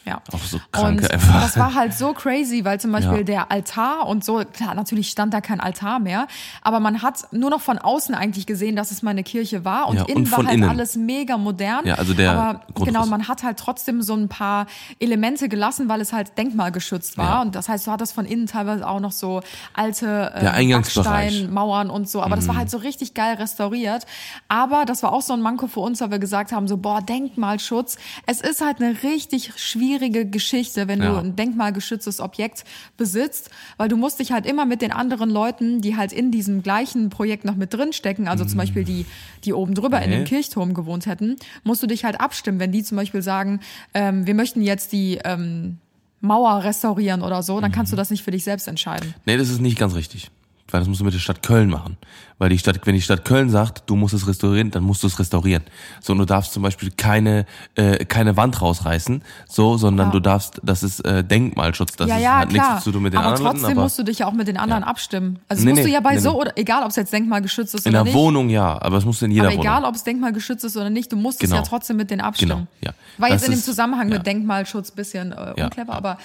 Ja. 0.05 0.21
Auch 0.33 0.39
so 0.41 0.59
kranke 0.73 1.05
und 1.05 1.11
einfach. 1.13 1.43
das 1.43 1.57
war 1.57 1.75
halt 1.75 1.95
so 1.95 2.13
crazy, 2.13 2.65
weil 2.65 2.81
zum 2.81 2.91
Beispiel 2.93 3.19
Ja. 3.19 3.23
der 3.23 3.53
Altar 3.53 4.07
und 4.09 4.25
so, 4.25 4.43
klar, 4.53 4.75
natürlich 4.75 5.09
stand 5.11 5.33
da 5.33 5.41
kein 5.41 5.61
Altar 5.61 6.01
mehr, 6.01 6.27
aber 6.63 6.81
man 6.81 7.03
hat 7.03 7.21
nur 7.33 7.51
noch 7.51 7.61
von 7.61 7.79
außen 7.79 8.15
eigentlich 8.15 8.47
gesehen, 8.47 8.75
dass 8.75 8.91
es 8.91 9.03
mal 9.03 9.11
eine 9.13 9.23
Kirche 9.23 9.65
war 9.65 9.89
und 9.89 9.97
Ja, 9.99 10.05
innen 10.07 10.17
und 10.25 10.33
war 10.33 10.39
halt 10.45 10.51
innen. 10.55 10.69
alles 10.69 10.97
mega 10.97 11.37
modern. 11.39 11.87
Ja, 11.87 11.95
also 11.95 12.15
der 12.15 12.33
aber 12.33 12.61
Grundriss. 12.75 12.95
genau, 12.95 13.07
man 13.07 13.29
hat 13.29 13.45
halt 13.45 13.59
trotzdem 13.59 14.03
so 14.03 14.15
ein 14.15 14.29
paar 14.29 14.67
Elemente 14.99 15.49
gelassen, 15.49 15.89
weil 15.89 16.01
es 16.01 16.13
halt 16.13 16.37
denkmalgeschützt 16.37 17.17
war 17.17 17.29
Ja. 17.37 17.43
und 17.43 17.55
das 17.55 17.69
heißt, 17.69 17.87
du 17.87 17.93
hattest 17.93 18.13
von 18.13 18.25
innen 18.25 18.47
teilweise 18.49 18.89
auch 18.89 18.99
noch 19.01 19.13
so 19.13 19.41
alte 19.73 20.33
äh. 20.35 20.73
Backsteinmauern 20.73 21.91
und 21.91 22.09
so, 22.09 22.23
aber 22.23 22.37
das 22.37 22.45
Mhm. 22.45 22.49
war 22.49 22.57
halt 22.57 22.71
so 22.71 22.79
richtig 22.79 23.15
geil 23.15 23.35
restauriert. 23.37 24.05
Aber 24.49 24.85
das 24.85 25.03
war 25.03 25.13
auch 25.13 25.23
so 25.23 25.33
ein 25.33 25.41
Manko 25.41 25.67
für 25.69 25.81
uns, 25.81 26.01
weil 26.01 26.11
wir 26.11 26.19
gesagt 26.19 26.53
haben, 26.53 26.67
so 26.67 26.77
boah, 26.77 27.01
Denkmalschutz. 27.03 27.99
Es 28.27 28.41
ist 28.41 28.61
halt 28.61 28.81
eine 28.83 29.03
richtig 29.03 29.53
schwierige 29.57 29.92
Geschichte, 29.99 30.89
wenn 30.89 31.03
Ja. 31.03 31.13
du 31.13 31.19
ein 31.19 31.37
denkmalgeschütztes 31.37 32.21
Objekt 32.21 32.65
besitzt, 32.97 33.51
weil 33.77 33.89
du 33.89 33.97
musst 33.97 34.19
dich 34.19 34.33
halt 34.33 34.47
immer 34.47 34.65
mit 34.67 34.83
den 34.83 34.93
anderen 34.93 35.31
Leuten, 35.31 35.81
die 35.81 35.97
halt 35.97 36.13
in 36.13 36.31
diesem 36.31 36.63
gleichen 36.63 37.11
Projekt 37.11 37.45
noch 37.45 37.57
mit 37.57 37.73
drin 37.75 37.93
stecken, 37.93 38.29
also 38.29 38.45
zum 38.45 38.59
Beispiel 38.59 38.85
die, 38.85 39.07
die 39.45 39.53
oben 39.53 39.75
drüber 39.75 40.01
in 40.03 40.11
Mhm. 40.11 40.17
Nee. 40.17 40.23
dem 40.23 40.25
Kirchturm 40.27 40.75
gewohnt 40.75 41.07
hätten, 41.07 41.37
musst 41.65 41.83
du 41.83 41.87
dich 41.87 42.05
halt 42.05 42.21
abstimmen, 42.21 42.59
wenn 42.61 42.73
die 42.73 42.83
zum 42.83 42.97
Beispiel 42.97 43.23
sagen, 43.23 43.61
ähm, 43.95 44.27
wir 44.27 44.35
möchten 44.35 44.63
jetzt 44.63 44.93
die 44.93 45.19
ähm, 45.25 45.79
Mauer 46.21 46.63
restaurieren 46.63 47.23
oder 47.23 47.43
so, 47.43 47.61
dann 47.61 47.71
Mhm. 47.71 47.75
kannst 47.75 47.93
du 47.93 47.97
das 47.97 48.11
nicht 48.11 48.23
für 48.23 48.31
dich 48.31 48.45
selbst 48.45 48.69
entscheiden. 48.69 49.15
Nee, 49.27 49.37
das 49.37 49.51
ist 49.51 49.61
nicht 49.61 49.79
ganz 49.79 49.95
richtig. 49.95 50.31
Weil 50.73 50.81
das 50.81 50.89
musst 50.89 51.01
du 51.01 51.05
mit 51.05 51.15
der 51.15 51.19
Stadt 51.21 51.43
Köln 51.43 51.69
machen. 51.71 51.97
Weil 52.39 52.49
die 52.49 52.59
Stadt, 52.59 52.81
wenn 52.87 52.95
die 52.95 53.03
Stadt 53.03 53.25
Köln 53.25 53.51
sagt, 53.51 53.85
du 53.89 53.95
musst 53.95 54.15
es 54.15 54.27
restaurieren, 54.27 54.71
dann 54.73 54.83
musst 54.83 55.03
du 55.05 55.07
es 55.07 55.17
restaurieren. 55.19 55.63
So, 56.01 56.13
und 56.13 56.19
du 56.19 56.25
darfst 56.25 56.53
zum 56.53 56.63
Beispiel 56.65 56.91
keine, 56.97 57.47
äh, 57.77 58.05
keine 58.05 58.37
Wand 58.37 58.61
rausreißen, 58.61 59.23
so, 59.49 59.77
sondern 59.77 60.09
Ja. 60.09 60.13
du 60.13 60.19
darfst, 60.21 60.61
das 60.65 60.83
ist 60.83 61.01
äh, 61.05 61.23
Denkmalschutz. 61.23 61.95
Das 61.95 62.09
ja, 62.09 62.19
ja, 62.19 62.39
hat 62.41 62.49
klar. 62.49 62.71
nichts 62.71 62.85
zu 62.85 62.91
tun 62.91 63.03
mit 63.03 63.13
den 63.13 63.19
aber 63.21 63.29
anderen 63.29 63.45
trotzdem 63.47 63.63
Leuten, 63.63 63.77
aber 63.77 63.83
musst 63.85 63.99
du 63.99 64.03
dich 64.03 64.19
ja 64.21 64.27
auch 64.27 64.33
mit 64.33 64.49
den 64.49 64.57
anderen 64.57 64.83
abstimmen. 64.83 65.39
Also 65.49 65.61
das 65.61 65.65
Nee, 65.65 65.71
musst 65.73 65.83
du 65.85 65.89
nee, 65.89 65.95
ja 65.95 66.01
bei 66.01 66.15
nee, 66.15 66.19
so 66.21 66.41
oder 66.41 66.53
egal, 66.57 66.83
ob 66.83 66.89
es 66.89 66.97
jetzt 66.97 67.13
denkmalgeschützt 67.13 67.75
ist 67.77 67.87
in 67.87 67.91
oder 67.93 67.99
der 67.99 68.05
nicht. 68.05 68.15
Wohnung 68.15 68.49
ja, 68.49 68.81
aber 68.83 68.97
es 68.97 69.05
muss 69.05 69.23
in 69.23 69.31
jeder 69.31 69.47
aber 69.49 69.55
egal, 69.55 69.77
Wohnung. 69.77 69.91
ob 69.91 69.95
es 69.95 70.03
denkmalgeschützt 70.05 70.65
ist 70.65 70.77
oder 70.77 70.91
nicht, 70.91 71.13
du 71.13 71.17
musst 71.17 71.43
es 71.43 71.49
Genau. 71.51 71.61
ja 71.63 71.69
trotzdem 71.69 71.97
mit 71.99 72.11
denen 72.11 72.23
abstimmen. 72.23 72.51
Genau, 72.51 72.67
ja. 72.81 72.93
War 73.19 73.29
Das 73.29 73.43
jetzt 73.43 73.49
in 73.51 73.55
dem 73.57 73.63
Zusammenhang 73.63 74.09
mit 74.09 74.27
Denkmalschutz 74.27 74.91
bisschen 74.91 75.33
äh, 75.33 75.53
unclever, 75.63 75.93
aber. 75.93 76.19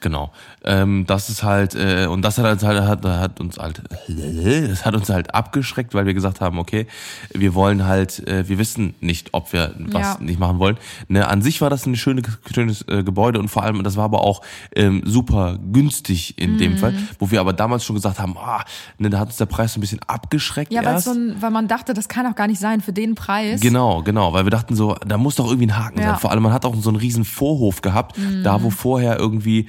Genau. 0.00 0.30
Ähm, 0.64 1.06
das 1.06 1.28
ist 1.28 1.42
halt, 1.42 1.74
äh, 1.74 2.06
und 2.06 2.22
das 2.22 2.38
hat, 2.38 2.62
halt, 2.62 2.62
hat, 2.86 3.04
hat 3.04 3.40
uns 3.40 3.58
halt, 3.58 3.82
das 4.08 4.84
hat 4.84 4.94
uns 4.94 5.08
halt 5.08 5.34
abgeschreckt, 5.34 5.92
weil 5.94 6.06
wir 6.06 6.14
gesagt 6.14 6.40
haben, 6.40 6.58
okay, 6.58 6.86
wir 7.34 7.54
wollen 7.54 7.84
halt, 7.86 8.26
äh, 8.28 8.48
wir 8.48 8.58
wissen 8.58 8.94
nicht, 9.00 9.30
ob 9.32 9.52
wir 9.52 9.74
was 9.78 10.02
Ja. 10.02 10.16
nicht 10.20 10.38
machen 10.38 10.58
wollen. 10.60 10.76
Ne, 11.08 11.26
an 11.26 11.42
sich 11.42 11.60
war 11.60 11.68
das 11.70 11.84
ein 11.86 11.96
schöne, 11.96 12.22
schönes 12.54 12.82
äh, 12.88 13.02
Gebäude 13.02 13.38
und 13.40 13.48
vor 13.48 13.62
allem, 13.64 13.82
das 13.82 13.96
war 13.96 14.04
aber 14.04 14.20
auch 14.22 14.42
ähm, 14.76 15.02
super 15.04 15.58
günstig 15.72 16.38
in 16.38 16.52
Mhm. 16.52 16.58
dem 16.58 16.76
Fall, 16.78 16.94
wo 17.18 17.30
wir 17.30 17.40
aber 17.40 17.52
damals 17.52 17.84
schon 17.84 17.96
gesagt 17.96 18.18
haben, 18.20 18.36
ah, 18.38 18.64
ne, 18.98 19.10
da 19.10 19.18
hat 19.18 19.28
uns 19.28 19.36
der 19.36 19.46
Preis 19.46 19.72
so 19.72 19.78
ein 19.78 19.80
bisschen 19.80 20.00
abgeschreckt 20.06 20.72
Ja, 20.72 20.84
weil, 20.84 20.94
erst. 20.94 21.06
so 21.06 21.12
ein, 21.12 21.36
weil 21.40 21.50
man 21.50 21.66
dachte, 21.68 21.92
das 21.94 22.08
kann 22.08 22.26
auch 22.26 22.34
gar 22.36 22.46
nicht 22.46 22.60
sein 22.60 22.80
für 22.80 22.92
den 22.92 23.14
Preis. 23.14 23.60
Genau, 23.60 24.02
genau, 24.02 24.32
weil 24.32 24.44
wir 24.44 24.50
dachten 24.50 24.76
so, 24.76 24.94
da 25.06 25.18
muss 25.18 25.34
doch 25.36 25.46
irgendwie 25.46 25.66
ein 25.66 25.76
Haken 25.76 25.98
Ja. 25.98 26.04
Mhm. 26.04 26.10
sein. 26.10 26.18
Vor 26.20 26.30
allem, 26.30 26.42
man 26.44 26.52
hat 26.52 26.64
auch 26.64 26.74
so 26.76 26.88
einen 26.90 26.98
riesen 26.98 27.24
Vorhof 27.24 27.82
gehabt, 27.82 28.16
da 28.44 28.62
wo 28.62 28.70
vorher 28.70 29.18
irgendwie, 29.18 29.68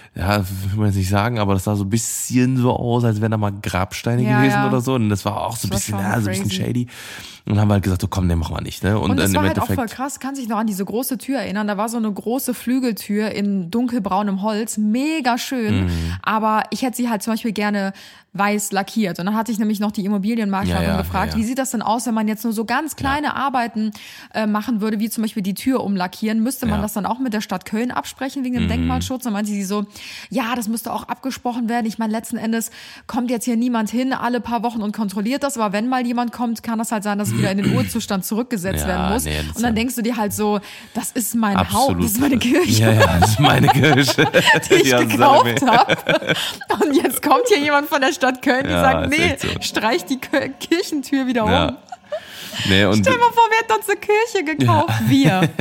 ja, 0.13 0.39
will 0.39 0.77
man 0.77 0.87
jetzt 0.87 0.97
nicht 0.97 1.09
sagen, 1.09 1.39
aber 1.39 1.53
das 1.53 1.63
sah 1.63 1.75
so 1.75 1.85
ein 1.85 1.89
bisschen 1.89 2.57
so 2.57 2.71
aus, 2.71 3.05
als 3.05 3.21
wären 3.21 3.31
da 3.31 3.37
mal 3.37 3.53
Grabsteine 3.61 4.23
Ja, 4.23 4.39
gewesen 4.39 4.55
ja. 4.55 4.67
oder 4.67 4.81
so. 4.81 4.95
Und 4.95 5.09
das 5.09 5.23
war 5.23 5.39
auch 5.41 5.55
so 5.55 5.67
ein 5.67 5.71
Das 5.71 5.79
bisschen, 5.79 5.99
ja, 5.99 6.19
so 6.19 6.29
ein 6.29 6.37
bisschen 6.37 6.51
shady. 6.51 6.87
Und 7.45 7.53
dann 7.55 7.61
haben 7.61 7.69
wir 7.69 7.73
halt 7.75 7.83
gesagt, 7.83 8.01
so 8.01 8.07
komm, 8.07 8.27
ne, 8.27 8.35
machen 8.35 8.55
wir 8.55 8.61
nicht, 8.61 8.83
ne? 8.83 8.99
Und, 8.99 9.11
Und 9.11 9.19
im 9.19 9.33
war 9.33 9.43
halt 9.43 9.59
auch 9.59 9.67
voll 9.67 9.87
krass, 9.87 10.19
kann 10.19 10.35
sich 10.35 10.47
noch 10.47 10.57
an 10.57 10.67
diese 10.67 10.85
große 10.85 11.17
Tür 11.17 11.39
erinnern. 11.39 11.65
Da 11.67 11.77
war 11.77 11.89
so 11.89 11.97
eine 11.97 12.11
große 12.11 12.53
Flügeltür 12.53 13.31
in 13.31 13.71
dunkelbraunem 13.71 14.41
Holz, 14.41 14.77
mega 14.77 15.37
schön. 15.37 15.85
Mhm. 15.85 16.17
Aber 16.21 16.63
ich 16.69 16.83
hätte 16.83 16.97
sie 16.97 17.09
halt 17.09 17.23
zum 17.23 17.33
Beispiel 17.33 17.51
gerne 17.53 17.93
weiß 18.33 18.71
lackiert. 18.71 19.19
Und 19.19 19.25
dann 19.25 19.35
hatte 19.35 19.51
ich 19.51 19.59
nämlich 19.59 19.79
noch 19.79 19.91
die 19.91 20.05
Immobilienmaklerin 20.05 20.83
Ja, 20.83 20.89
ja, 20.89 20.97
gefragt, 21.01 21.33
ja, 21.33 21.39
wie 21.39 21.43
sieht 21.43 21.57
das 21.57 21.71
denn 21.71 21.81
aus, 21.81 22.05
wenn 22.05 22.13
man 22.13 22.27
jetzt 22.27 22.43
nur 22.45 22.53
so 22.53 22.63
ganz 22.63 22.95
kleine 22.95 23.35
Arbeiten 23.35 23.91
äh, 24.33 24.47
machen 24.47 24.79
würde, 24.79 24.99
wie 24.99 25.09
zum 25.09 25.23
Beispiel 25.23 25.43
die 25.43 25.53
Tür 25.53 25.83
umlackieren? 25.83 26.41
Müsste 26.41 26.65
man. 26.65 26.79
Mhm. 26.79 26.83
das 26.83 26.93
dann 26.93 27.05
auch 27.05 27.19
mit 27.19 27.33
der 27.33 27.41
Stadt 27.41 27.65
Köln 27.65 27.91
absprechen 27.91 28.43
wegen 28.43 28.55
dem 28.55 28.67
Denkmalschutz? 28.69 29.23
Dann 29.23 29.33
meinte 29.33 29.51
sie 29.51 29.63
so, 29.63 29.85
ja, 30.29 30.55
das 30.55 30.67
müsste 30.67 30.91
auch 30.93 31.03
abgesprochen 31.03 31.69
werden. 31.69 31.85
Ich 31.85 31.97
meine, 31.97 32.11
letzten 32.11 32.37
Endes 32.37 32.71
kommt 33.07 33.29
jetzt 33.31 33.45
hier 33.45 33.55
niemand 33.57 33.89
hin 33.89 34.13
alle 34.13 34.39
paar 34.41 34.63
Wochen 34.63 34.81
und 34.81 34.95
kontrolliert 34.95 35.43
das. 35.43 35.57
Aber 35.57 35.73
wenn 35.73 35.87
mal 35.87 36.05
jemand 36.05 36.31
kommt, 36.31 36.63
kann 36.63 36.79
das 36.79 36.91
halt 36.91 37.03
sein, 37.03 37.17
dass 37.19 37.29
es 37.29 37.37
wieder 37.37 37.51
in 37.51 37.57
den 37.57 37.75
Urzustand 37.77 38.25
zurückgesetzt 38.25 38.81
Ja, 38.81 38.87
werden 38.87 39.13
muss. 39.13 39.25
nee, 39.25 39.39
und 39.55 39.61
dann 39.61 39.75
denkst 39.75 39.95
du 39.95 40.01
dir 40.01 40.17
halt 40.17 40.33
so, 40.33 40.59
das 40.93 41.11
ist 41.11 41.35
mein 41.35 41.57
Absolut. 41.57 41.89
Haus, 41.89 42.03
das 42.03 42.11
ist 42.13 42.19
meine 42.21 42.37
Kirche. 42.37 42.81
Ja, 42.83 42.91
ja, 42.91 43.17
das 43.19 43.29
ist 43.31 43.39
meine 43.39 43.67
Kirche. 43.67 44.27
Die 44.69 44.73
ich 44.75 44.87
Ja, 44.87 45.03
gekauft 45.03 45.61
habe. 45.65 46.33
Und 46.81 46.95
jetzt 46.95 47.21
kommt 47.21 47.43
hier 47.47 47.59
jemand 47.59 47.87
von 47.89 48.01
der 48.01 48.13
Stadt 48.13 48.41
Köln, 48.41 48.63
die 48.65 48.71
sagt, 48.71 49.09
nee, 49.09 49.35
so. 49.39 49.47
streich 49.61 50.05
die 50.05 50.17
Kirchentür 50.19 51.27
wieder 51.27 51.45
um. 51.45 51.77
Ja. 52.65 52.69
Nee, 52.69 52.85
und, 52.85 52.95
Stell 52.95 53.13
dir 53.13 53.19
mal 53.19 53.31
vor, 53.31 53.43
wer 53.49 53.59
hat 53.59 53.77
uns 53.77 53.89
eine 53.89 53.99
Kirche 53.99 54.57
gekauft? 54.57 54.93
Wir. 55.07 55.49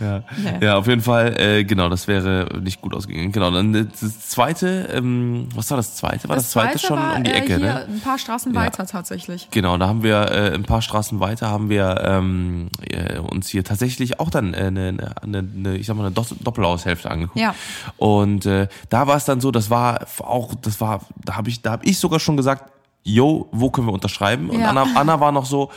Ja. 0.00 0.22
Nee. 0.36 0.66
ja, 0.66 0.76
auf 0.76 0.86
jeden 0.86 1.00
Fall, 1.00 1.38
äh, 1.40 1.64
genau, 1.64 1.88
das 1.88 2.06
wäre 2.06 2.46
nicht 2.62 2.80
gut 2.82 2.94
ausgegangen. 2.94 3.32
Genau, 3.32 3.50
dann 3.50 3.72
das 3.72 4.28
zweite, 4.28 4.88
ähm, 4.92 5.48
was 5.54 5.70
war 5.70 5.78
das 5.78 5.96
zweite? 5.96 6.28
War 6.28 6.36
das, 6.36 6.50
zweite, 6.50 6.78
schon 6.78 6.98
war, 6.98 7.16
um 7.16 7.24
die 7.24 7.30
äh, 7.30 7.38
Ecke, 7.38 7.56
hier 7.56 7.58
ne? 7.58 7.86
ein 7.86 8.00
paar 8.00 8.18
Straßen 8.18 8.52
Ja. 8.52 8.60
weiter 8.60 8.86
tatsächlich. 8.86 9.48
Genau, 9.50 9.78
da 9.78 9.88
haben 9.88 10.02
wir 10.02 10.30
äh, 10.30 10.54
ein 10.54 10.64
paar 10.64 10.82
Straßen 10.82 11.20
weiter 11.20 11.48
haben 11.48 11.70
wir 11.70 12.02
ähm, 12.04 12.68
äh, 12.82 13.18
uns 13.18 13.48
hier 13.48 13.64
tatsächlich 13.64 14.20
auch 14.20 14.30
dann 14.30 14.52
äh, 14.52 14.58
eine, 14.58 15.14
eine, 15.22 15.38
eine, 15.38 15.76
ich 15.76 15.86
sag 15.86 15.96
mal 15.96 16.06
eine 16.06 16.14
Doppelhaushälfte 16.14 17.10
angeguckt. 17.10 17.38
Ja. 17.40 17.54
Und 17.96 18.44
äh, 18.46 18.68
da 18.90 19.06
war 19.06 19.16
es 19.16 19.24
dann 19.24 19.40
so, 19.40 19.50
das 19.50 19.70
war 19.70 20.06
auch, 20.18 20.54
das 20.60 20.80
war, 20.80 21.00
da 21.24 21.36
habe 21.36 21.48
ich, 21.48 21.62
da 21.62 21.72
habe 21.72 21.86
ich 21.86 21.98
sogar 21.98 22.20
schon 22.20 22.36
gesagt, 22.36 22.70
yo, 23.02 23.48
wo 23.52 23.70
können 23.70 23.86
wir 23.88 23.92
unterschreiben? 23.92 24.50
Und 24.50 24.60
Ja. 24.60 24.70
Anna, 24.70 24.86
Anna 24.94 25.20
war 25.20 25.32
noch 25.32 25.46
so, 25.46 25.70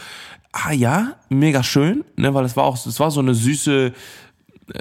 ah 0.52 0.72
ja, 0.72 1.14
mega 1.30 1.64
schön, 1.64 2.04
ne, 2.16 2.34
weil 2.34 2.46
es 2.46 2.56
war 2.56 2.64
auch, 2.66 2.76
es 2.86 3.00
war 3.00 3.12
so 3.12 3.20
eine 3.22 3.34
süße 3.34 3.92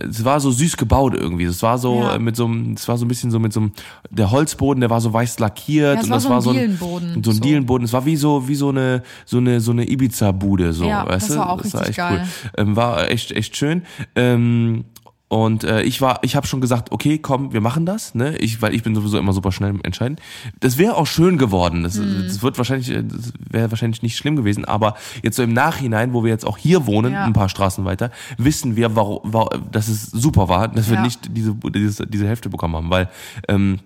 es 0.09 0.25
war 0.25 0.39
so 0.39 0.53
süß 0.53 0.77
gebaut 0.77 1.13
irgendwie. 1.13 1.43
Es 1.43 1.61
war 1.61 1.77
so 1.77 1.97
Ja. 2.03 2.15
äh, 2.15 2.19
mit 2.21 2.37
so 2.37 2.45
einem, 2.45 2.75
es 2.75 2.87
war 2.87 2.97
so 2.97 3.05
ein 3.05 3.09
bisschen 3.09 3.33
so 3.33 3.41
mit 3.41 3.53
so 3.53 3.59
einem, 3.61 3.73
der 4.11 4.31
Holzboden, 4.31 4.81
der 4.81 4.91
war 4.91 5.01
so 5.01 5.13
weiß 5.13 5.41
lackiert 5.41 5.97
Ja, 5.97 6.03
und 6.03 6.09
war 6.11 6.17
das 6.19 6.23
so 6.23 6.29
ein 6.29 6.33
war 6.35 6.41
so 6.43 6.51
ein 6.51 6.57
Dielenboden, 6.57 7.25
so 7.25 7.31
ein 7.33 7.35
so. 7.35 7.41
Dielenboden. 7.41 7.85
Es 7.85 7.93
war 7.93 8.05
wie 8.07 8.15
so 8.17 8.47
wie 8.47 8.55
so 8.55 8.69
eine 8.69 9.03
so 9.27 9.39
eine 9.39 9.61
so 9.61 9.73
eine 9.73 9.85
Ibiza-Bude 9.91 10.73
so, 10.73 10.85
Ja, 10.87 11.05
weißt 11.09 11.31
das 11.31 11.35
du? 11.35 11.41
war 11.41 11.51
auch 11.51 11.61
das 11.63 11.75
war 11.75 11.89
echt 11.89 11.97
geil. 11.97 12.23
cool. 12.23 12.51
Ähm, 12.59 12.77
war 12.77 13.11
echt 13.11 13.33
echt 13.33 13.57
schön. 13.57 13.83
Ähm, 14.15 14.85
und 15.33 15.65
äh, 15.65 15.81
ich 15.83 16.03
war, 16.03 16.19
ich 16.21 16.37
habe 16.37 16.47
schon 16.47 16.61
gesagt, 16.61 16.93
okay, 16.93 17.17
komm, 17.17 17.55
wir 17.55 17.63
machen 17.63 17.87
das, 17.87 18.15
ne? 18.15 18.37
Ich, 18.37 18.61
weil 18.61 18.75
ich 18.75 18.83
bin 18.83 18.95
sowieso 18.95 19.19
immer 19.19 19.33
super 19.33 19.51
schnell 19.51 19.71
im 19.71 19.81
Entscheiden. 19.83 20.17
Das 20.61 20.77
wäre 20.77 20.95
auch 20.95 21.07
schön 21.07 21.39
geworden. 21.39 21.85
Das, 21.85 21.97
Mhm. 21.97 22.25
das 22.27 22.43
wird 22.43 22.59
wahrscheinlich, 22.59 22.91
äh, 22.91 23.03
das 23.03 23.33
wäre 23.51 23.71
wahrscheinlich 23.71 24.03
nicht 24.03 24.19
schlimm 24.19 24.37
gewesen. 24.37 24.67
Aber 24.67 24.95
jetzt 25.23 25.37
so 25.37 25.43
im 25.43 25.55
Nachhinein, 25.55 26.13
wo 26.13 26.23
wir 26.23 26.31
jetzt 26.31 26.47
auch 26.47 26.59
hier 26.59 26.85
wohnen, 26.85 27.15
Ja. 27.15 27.25
ein 27.25 27.33
paar 27.33 27.49
Straßen 27.49 27.87
weiter, 27.87 28.11
wissen 28.37 28.77
wir, 28.77 28.95
warum, 28.95 29.21
warum 29.23 29.71
dass 29.71 29.89
es 29.89 30.03
super 30.11 30.51
war, 30.51 30.69
dass 30.69 30.91
wir 30.91 30.97
Ja. 30.97 31.03
nicht 31.03 31.35
diese, 31.35 31.55
diese 31.55 32.07
diese 32.07 32.29
Hälfte 32.29 32.51
bekommen 32.51 32.77
haben, 32.77 32.91
weil 32.91 33.09
ähm, 33.49 33.79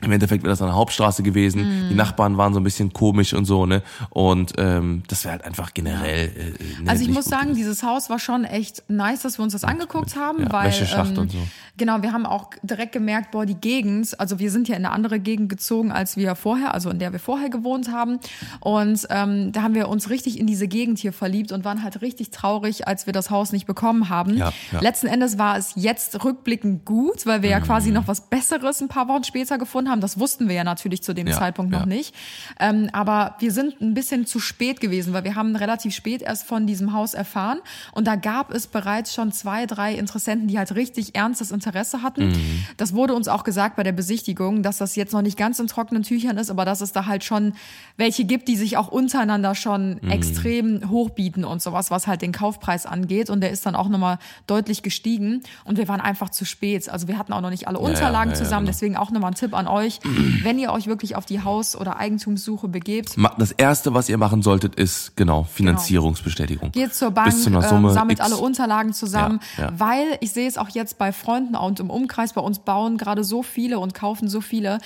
Im 0.00 0.12
Endeffekt 0.12 0.44
wäre 0.44 0.50
das 0.52 0.62
eine 0.62 0.74
Hauptstraße 0.74 1.22
gewesen. 1.24 1.62
Mhm. 1.86 1.88
Die 1.88 1.94
Nachbarn 1.96 2.36
waren 2.36 2.54
so 2.54 2.60
ein 2.60 2.64
bisschen 2.64 2.92
komisch 2.92 3.34
und 3.34 3.46
so, 3.46 3.66
ne? 3.66 3.82
Und 4.10 4.52
ähm, 4.56 5.02
das 5.08 5.24
wäre 5.24 5.32
halt 5.32 5.44
einfach 5.44 5.74
generell. 5.74 6.26
Äh, 6.28 6.82
ne, 6.84 6.90
Also 6.90 7.02
ich 7.02 7.10
muss 7.10 7.24
sagen, 7.24 7.48
gewesen. 7.48 7.56
dieses 7.58 7.82
Haus 7.82 8.08
war 8.08 8.18
schon 8.20 8.44
echt 8.44 8.84
nice, 8.88 9.22
dass 9.22 9.38
wir 9.38 9.42
uns 9.42 9.54
das 9.54 9.64
angeguckt 9.64 10.14
haben, 10.14 10.44
ja, 10.44 10.52
weil 10.52 10.68
Wäscheschacht 10.68 11.10
ähm, 11.12 11.18
und 11.18 11.32
so. 11.32 11.38
genau, 11.76 12.00
wir 12.02 12.12
haben 12.12 12.26
auch 12.26 12.50
direkt 12.62 12.92
gemerkt, 12.92 13.32
boah, 13.32 13.44
die 13.44 13.56
Gegend, 13.56 14.18
also 14.20 14.38
wir 14.38 14.52
sind 14.52 14.68
ja 14.68 14.76
in 14.76 14.84
eine 14.84 14.94
andere 14.94 15.18
Gegend 15.18 15.48
gezogen, 15.48 15.90
als 15.90 16.16
wir 16.16 16.36
vorher, 16.36 16.74
also 16.74 16.90
in 16.90 17.00
der 17.00 17.10
wir 17.12 17.18
vorher 17.18 17.50
gewohnt 17.50 17.90
haben. 17.90 18.20
Und 18.60 19.04
ähm, 19.10 19.50
da 19.50 19.62
haben 19.62 19.74
wir 19.74 19.88
uns 19.88 20.10
richtig 20.10 20.38
in 20.38 20.46
diese 20.46 20.68
Gegend 20.68 20.98
hier 21.00 21.12
verliebt 21.12 21.50
und 21.50 21.64
waren 21.64 21.82
halt 21.82 22.02
richtig 22.02 22.30
traurig, 22.30 22.86
als 22.86 23.06
wir 23.06 23.12
das 23.12 23.30
Haus 23.30 23.50
nicht 23.50 23.66
bekommen 23.66 24.08
haben. 24.08 24.36
Ja, 24.36 24.52
ja. 24.70 24.80
Letzten 24.80 25.08
Endes 25.08 25.38
war 25.38 25.56
es 25.56 25.72
jetzt 25.74 26.24
rückblickend 26.24 26.84
gut, 26.84 27.26
weil 27.26 27.42
wir 27.42 27.50
ja 27.50 27.58
Mhm. 27.58 27.64
quasi 27.64 27.90
noch 27.90 28.06
was 28.06 28.28
Besseres 28.28 28.80
ein 28.80 28.86
paar 28.88 29.08
Wochen 29.08 29.24
später 29.24 29.58
gefunden 29.58 29.87
haben. 29.88 30.00
Das 30.00 30.18
wussten 30.18 30.48
wir 30.48 30.54
ja 30.56 30.64
natürlich 30.64 31.02
zu 31.02 31.14
dem 31.14 31.26
Ja, 31.26 31.36
Zeitpunkt 31.38 31.72
noch 31.72 31.80
ja. 31.80 31.86
nicht. 31.86 32.14
Ähm, 32.60 32.88
aber 32.92 33.34
wir 33.38 33.52
sind 33.52 33.80
ein 33.80 33.94
bisschen 33.94 34.26
zu 34.26 34.40
spät 34.40 34.80
gewesen, 34.80 35.12
weil 35.12 35.24
wir 35.24 35.34
haben 35.34 35.56
relativ 35.56 35.94
spät 35.94 36.22
erst 36.22 36.46
von 36.46 36.66
diesem 36.66 36.92
Haus 36.92 37.14
erfahren. 37.14 37.58
Und 37.92 38.06
da 38.06 38.16
gab 38.16 38.52
es 38.52 38.66
bereits 38.66 39.14
schon 39.14 39.32
zwei, 39.32 39.66
drei 39.66 39.94
Interessenten, 39.94 40.48
die 40.48 40.58
halt 40.58 40.74
richtig 40.74 41.14
ernstes 41.14 41.50
Interesse 41.50 42.02
hatten. 42.02 42.28
Mhm. 42.28 42.64
Das 42.76 42.94
wurde 42.94 43.14
uns 43.14 43.28
auch 43.28 43.44
gesagt 43.44 43.76
bei 43.76 43.82
der 43.82 43.92
Besichtigung, 43.92 44.62
dass 44.62 44.78
das 44.78 44.96
jetzt 44.96 45.12
noch 45.12 45.22
nicht 45.22 45.36
ganz 45.36 45.58
in 45.58 45.66
trockenen 45.66 46.02
Tüchern 46.02 46.36
ist, 46.38 46.50
aber 46.50 46.64
dass 46.64 46.80
es 46.80 46.92
da 46.92 47.06
halt 47.06 47.24
schon 47.24 47.54
welche 47.96 48.24
gibt, 48.24 48.48
die 48.48 48.56
sich 48.56 48.76
auch 48.76 48.88
untereinander 48.88 49.54
schon 49.54 49.98
Mhm. 50.02 50.10
extrem 50.10 50.90
hochbieten 50.90 51.44
und 51.44 51.62
sowas, 51.62 51.90
was 51.90 52.06
halt 52.06 52.22
den 52.22 52.32
Kaufpreis 52.32 52.86
angeht. 52.86 53.30
Und 53.30 53.40
der 53.40 53.50
ist 53.50 53.64
dann 53.66 53.74
auch 53.74 53.88
nochmal 53.88 54.18
deutlich 54.46 54.82
gestiegen. 54.82 55.42
Und 55.64 55.78
wir 55.78 55.88
waren 55.88 56.00
einfach 56.00 56.30
zu 56.30 56.44
spät. 56.44 56.88
Also 56.88 57.08
wir 57.08 57.18
hatten 57.18 57.32
auch 57.32 57.40
noch 57.40 57.50
nicht 57.50 57.66
alle 57.68 57.78
Unterlagen 57.78 58.30
ja, 58.30 58.36
ja, 58.36 58.42
zusammen. 58.44 58.66
genau. 58.66 58.72
Deswegen 58.74 58.96
auch 58.96 59.10
nochmal 59.10 59.30
ein 59.32 59.34
Tipp 59.34 59.54
an 59.54 59.66
euch. 59.66 59.77
Wenn 60.42 60.58
ihr 60.58 60.72
euch 60.72 60.86
wirklich 60.86 61.16
auf 61.16 61.26
die 61.26 61.42
Haus- 61.42 61.76
oder 61.76 61.96
Eigentumssuche 61.98 62.68
begebt, 62.68 63.16
Das 63.38 63.52
erste, 63.52 63.94
was 63.94 64.08
ihr 64.08 64.18
machen 64.18 64.42
solltet, 64.42 64.74
ist 64.74 65.16
genau 65.16 65.44
Finanzierungsbestätigung. 65.44 66.72
Geht 66.72 66.94
zur 66.94 67.10
Bank, 67.10 67.26
Bis 67.30 67.42
zu 67.44 67.50
einer 67.50 67.62
ähm, 67.62 67.68
Summe 67.68 67.90
sammelt 67.92 68.18
X. 68.18 68.26
alle 68.26 68.36
Unterlagen 68.40 68.92
zusammen, 68.92 69.40
Ja, 69.56 69.64
ja. 69.64 69.72
weil 69.78 70.18
ich 70.20 70.32
sehe 70.32 70.48
es 70.48 70.58
auch 70.58 70.68
jetzt 70.68 70.98
bei 70.98 71.12
Freunden 71.12 71.54
und 71.56 71.80
im 71.80 71.90
Umkreis, 71.90 72.32
bei 72.32 72.40
uns 72.40 72.58
bauen 72.60 72.96
gerade 72.98 73.24
so 73.24 73.42
viele 73.42 73.78
und 73.78 73.94
kaufen 73.94 74.28
so 74.28 74.40
viele. 74.40 74.78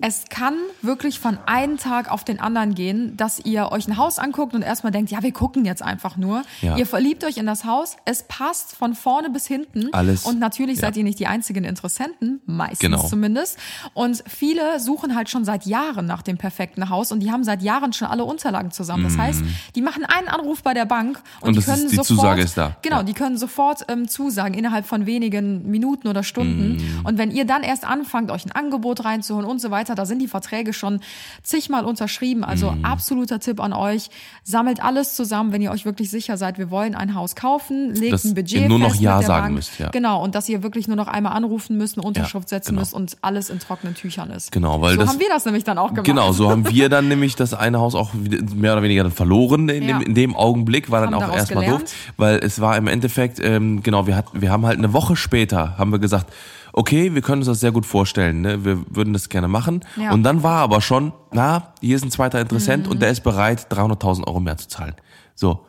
Es 0.00 0.24
kann 0.28 0.54
wirklich 0.82 1.20
von 1.20 1.38
einem 1.46 1.78
Tag 1.78 2.10
auf 2.10 2.24
den 2.24 2.40
anderen 2.40 2.74
gehen, 2.74 3.16
dass 3.16 3.38
ihr 3.38 3.70
euch 3.70 3.86
ein 3.88 3.96
Haus 3.96 4.18
anguckt 4.18 4.52
und 4.54 4.62
erstmal 4.62 4.90
denkt, 4.92 5.10
ja, 5.10 5.22
wir 5.22 5.32
gucken 5.32 5.64
jetzt 5.64 5.82
einfach 5.82 6.16
nur. 6.16 6.42
Ja. 6.62 6.76
Ihr 6.76 6.84
verliebt 6.86 7.24
euch 7.24 7.36
in 7.36 7.46
das 7.46 7.64
Haus, 7.64 7.96
es 8.04 8.24
passt 8.24 8.74
von 8.74 8.94
vorne 8.94 9.30
bis 9.30 9.46
hinten. 9.46 9.92
Alles. 9.94 10.24
Und 10.24 10.40
natürlich 10.40 10.76
Ja. 10.76 10.82
seid 10.82 10.96
ihr 10.96 11.04
nicht 11.04 11.20
die 11.20 11.26
einzigen 11.28 11.64
Interessenten, 11.64 12.40
meistens 12.44 12.80
Genau. 12.80 13.06
zumindest. 13.06 13.56
Und 13.94 14.22
viele 14.26 14.80
suchen 14.80 15.14
halt 15.14 15.30
schon 15.30 15.44
seit 15.44 15.64
Jahren 15.64 16.06
nach 16.06 16.22
dem 16.22 16.38
perfekten 16.38 16.88
Haus 16.90 17.12
und 17.12 17.20
die 17.20 17.30
haben 17.30 17.44
seit 17.44 17.62
Jahren 17.62 17.92
schon 17.92 18.08
alle 18.08 18.24
Unterlagen 18.24 18.72
zusammen. 18.72 19.04
Das 19.04 19.16
heißt, 19.16 19.42
die 19.76 19.80
machen 19.80 20.04
einen 20.04 20.28
Anruf 20.28 20.62
bei 20.64 20.74
der 20.74 20.86
Bank 20.86 21.22
und, 21.40 21.42
Mhm. 21.42 21.48
Und 21.48 21.56
die 21.56 21.62
können 21.62 21.84
ist- 21.84 21.92
die 21.92 21.96
sofort, 21.96 22.06
Zusage 22.18 22.42
ist 22.42 22.58
da. 22.58 22.76
Genau, 22.82 22.96
Ja. 22.98 23.02
die 23.04 23.14
können 23.14 23.38
sofort 23.38 23.84
ähm, 23.88 24.08
zusagen 24.08 24.54
innerhalb 24.54 24.86
von 24.86 25.06
wenigen 25.06 25.70
Minuten 25.70 26.08
oder 26.08 26.22
Stunden. 26.24 26.76
Mhm. 26.76 27.00
Und 27.06 27.16
wenn 27.16 27.30
ihr 27.30 27.44
dann 27.44 27.62
erst 27.62 27.84
anfangt, 27.86 28.30
euch 28.32 28.44
ein 28.44 28.52
Angebot 28.52 29.04
reinzuholen 29.04 29.46
und 29.48 29.60
so 29.60 29.70
weiter, 29.70 29.83
da 29.94 30.06
sind 30.06 30.20
die 30.20 30.28
Verträge 30.28 30.72
schon 30.72 31.00
zigmal 31.42 31.84
unterschrieben. 31.84 32.44
Also 32.44 32.70
Mhm. 32.70 32.84
absoluter 32.84 33.40
Tipp 33.40 33.60
an 33.60 33.72
euch. 33.74 34.08
Sammelt 34.42 34.82
alles 34.82 35.14
zusammen, 35.14 35.52
wenn 35.52 35.60
ihr 35.60 35.70
euch 35.70 35.84
wirklich 35.84 36.10
sicher 36.10 36.36
seid, 36.38 36.56
wir 36.56 36.70
wollen 36.70 36.94
ein 36.94 37.14
Haus 37.14 37.34
kaufen, 37.36 37.94
legt 37.94 38.12
Dass 38.14 38.24
ein 38.24 38.28
ihr 38.28 38.34
Budget 38.36 38.68
nur 38.68 38.78
noch 38.78 38.90
fest 38.92 39.02
Ja 39.02 39.20
sagen 39.20 39.42
Bank. 39.46 39.54
müsst, 39.56 39.78
ja. 39.78 39.90
Genau, 39.90 40.22
und 40.22 40.34
dass 40.34 40.48
ihr 40.48 40.62
wirklich 40.62 40.88
nur 40.88 40.96
noch 40.96 41.08
einmal 41.08 41.32
anrufen 41.32 41.76
müsst, 41.76 41.98
eine 41.98 42.06
Unterschrift 42.06 42.48
setzen 42.48 42.70
genau. 42.70 42.80
müsst 42.80 42.94
und 42.94 43.16
alles 43.20 43.50
in 43.50 43.58
trockenen 43.58 43.94
Tüchern 43.94 44.30
ist. 44.30 44.50
Genau, 44.52 44.80
weil 44.80 44.94
so 44.94 45.00
das- 45.00 45.10
haben 45.10 45.20
wir 45.20 45.28
das 45.28 45.44
nämlich 45.44 45.64
dann 45.64 45.76
auch 45.76 45.88
gemacht. 45.90 46.04
Genau, 46.06 46.32
so 46.32 46.48
haben 46.50 46.64
wir 46.70 46.88
dann 46.88 47.08
nämlich 47.08 47.36
das 47.36 47.52
eine 47.52 47.80
Haus 47.80 47.94
auch 47.94 48.12
mehr 48.14 48.72
oder 48.72 48.82
weniger 48.82 49.02
dann 49.02 49.12
verloren 49.12 49.68
in, 49.68 49.82
Ja. 49.82 49.98
dem, 49.98 50.06
in 50.06 50.14
dem 50.14 50.36
Augenblick, 50.36 50.90
war 50.90 51.00
dann 51.02 51.14
Haben 51.14 51.30
auch 51.30 51.34
erstmal 51.36 51.66
doof, 51.66 51.82
weil 52.16 52.36
es 52.38 52.60
war 52.60 52.76
im 52.76 52.86
Endeffekt, 52.86 53.40
ähm, 53.42 53.82
genau, 53.82 54.06
wir 54.06 54.16
hatten, 54.16 54.40
wir 54.40 54.50
haben 54.50 54.64
halt 54.66 54.78
eine 54.78 54.92
Woche 54.92 55.16
später, 55.16 55.76
haben 55.78 55.90
wir 55.92 55.98
gesagt, 55.98 56.32
okay, 56.74 57.14
wir 57.14 57.22
können 57.22 57.40
uns 57.40 57.46
das 57.46 57.60
sehr 57.60 57.72
gut 57.72 57.86
vorstellen, 57.86 58.40
ne? 58.40 58.64
wir 58.64 58.84
würden 58.88 59.12
das 59.12 59.28
gerne 59.28 59.48
machen. 59.48 59.84
Ja. 59.96 60.12
Und 60.12 60.24
dann 60.24 60.42
war 60.42 60.58
aber 60.58 60.80
schon, 60.80 61.12
na, 61.32 61.72
hier 61.80 61.96
ist 61.96 62.04
ein 62.04 62.10
zweiter 62.10 62.38
Mhm. 62.38 62.42
Interessent 62.42 62.88
und 62.88 63.00
der 63.00 63.10
ist 63.10 63.22
bereit, 63.22 63.72
300.000 63.72 64.26
Euro 64.26 64.40
mehr 64.40 64.56
zu 64.56 64.68
zahlen. 64.68 64.94
So. 65.34 65.64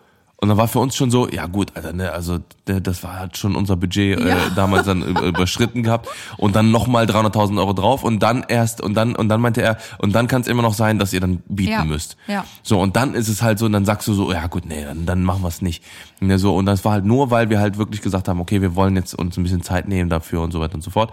Und 0.46 0.50
dann 0.50 0.58
war 0.60 0.68
für 0.68 0.78
uns 0.78 0.96
schon 0.96 1.10
so, 1.10 1.28
ja 1.28 1.48
gut, 1.48 1.72
Alter, 1.76 1.92
ne, 1.92 2.12
also 2.12 2.38
das 2.66 3.02
war 3.04 3.18
halt 3.18 3.36
schon 3.36 3.56
unser 3.56 3.76
Budget 3.76 4.20
äh, 4.20 4.30
Ja. 4.30 4.38
damals 4.56 4.86
dann 4.86 5.02
über- 5.02 5.24
überschritten 5.24 5.82
gehabt 5.82 6.08
und 6.38 6.56
dann 6.56 6.70
nochmal 6.70 7.06
300.000 7.08 7.58
Euro 7.58 7.74
drauf 7.74 8.04
und 8.04 8.20
dann 8.22 8.46
erst 8.48 8.80
und 8.80 8.94
dann 8.94 9.16
und 9.16 9.28
dann 9.28 9.42
meinte 9.42 9.64
er 9.64 9.78
und 9.98 10.14
dann 10.14 10.28
kann 10.28 10.42
es 10.44 10.48
immer 10.48 10.62
noch 10.62 10.76
sein, 10.76 11.00
dass 11.00 11.14
ihr 11.14 11.20
dann 11.20 11.42
bieten 11.48 11.72
Ja. 11.72 11.84
müsst. 11.84 12.16
Ja. 12.28 12.46
So 12.62 12.80
und 12.80 12.96
dann 12.96 13.16
ist 13.16 13.28
es 13.28 13.42
halt 13.42 13.58
so, 13.58 13.66
und 13.66 13.72
dann 13.72 13.86
sagst 13.86 14.08
du 14.08 14.14
so, 14.14 14.32
ja 14.32 14.46
gut, 14.46 14.68
nee, 14.68 14.84
dann, 14.84 15.08
dann 15.08 15.24
machen 15.24 15.42
wir 15.42 15.48
es 15.48 15.64
nicht. 15.64 15.84
Ne, 16.20 16.38
so 16.38 16.56
und 16.56 16.68
das 16.68 16.86
war 16.86 16.92
halt 16.92 17.06
nur, 17.06 17.32
weil 17.32 17.50
wir 17.50 17.60
halt 17.60 17.80
wirklich 17.80 18.02
gesagt 18.04 18.28
haben, 18.28 18.40
okay, 18.40 18.62
wir 18.62 18.76
wollen 18.76 18.96
jetzt 18.96 19.16
uns 19.16 19.38
ein 19.38 19.44
bisschen 19.44 19.64
Zeit 19.64 19.88
nehmen 19.88 20.12
dafür 20.12 20.42
und 20.42 20.52
so 20.52 20.60
weiter 20.60 20.76
und 20.76 20.82
so 20.84 20.92
fort. 20.92 21.12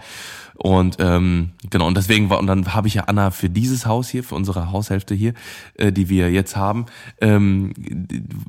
Und 0.55 0.97
ähm, 0.99 1.51
genau, 1.69 1.87
und 1.87 1.97
deswegen 1.97 2.29
war, 2.29 2.39
und 2.39 2.47
dann 2.47 2.73
habe 2.73 2.87
ich 2.87 2.95
ja 2.95 3.03
Anna 3.05 3.31
für 3.31 3.49
dieses 3.49 3.85
Haus 3.85 4.09
hier, 4.09 4.23
für 4.23 4.35
unsere 4.35 4.71
Haushälfte 4.71 5.15
hier, 5.15 5.33
äh, 5.75 5.91
die 5.91 6.09
wir 6.09 6.31
jetzt 6.31 6.55
haben, 6.55 6.85
ähm, 7.21 7.73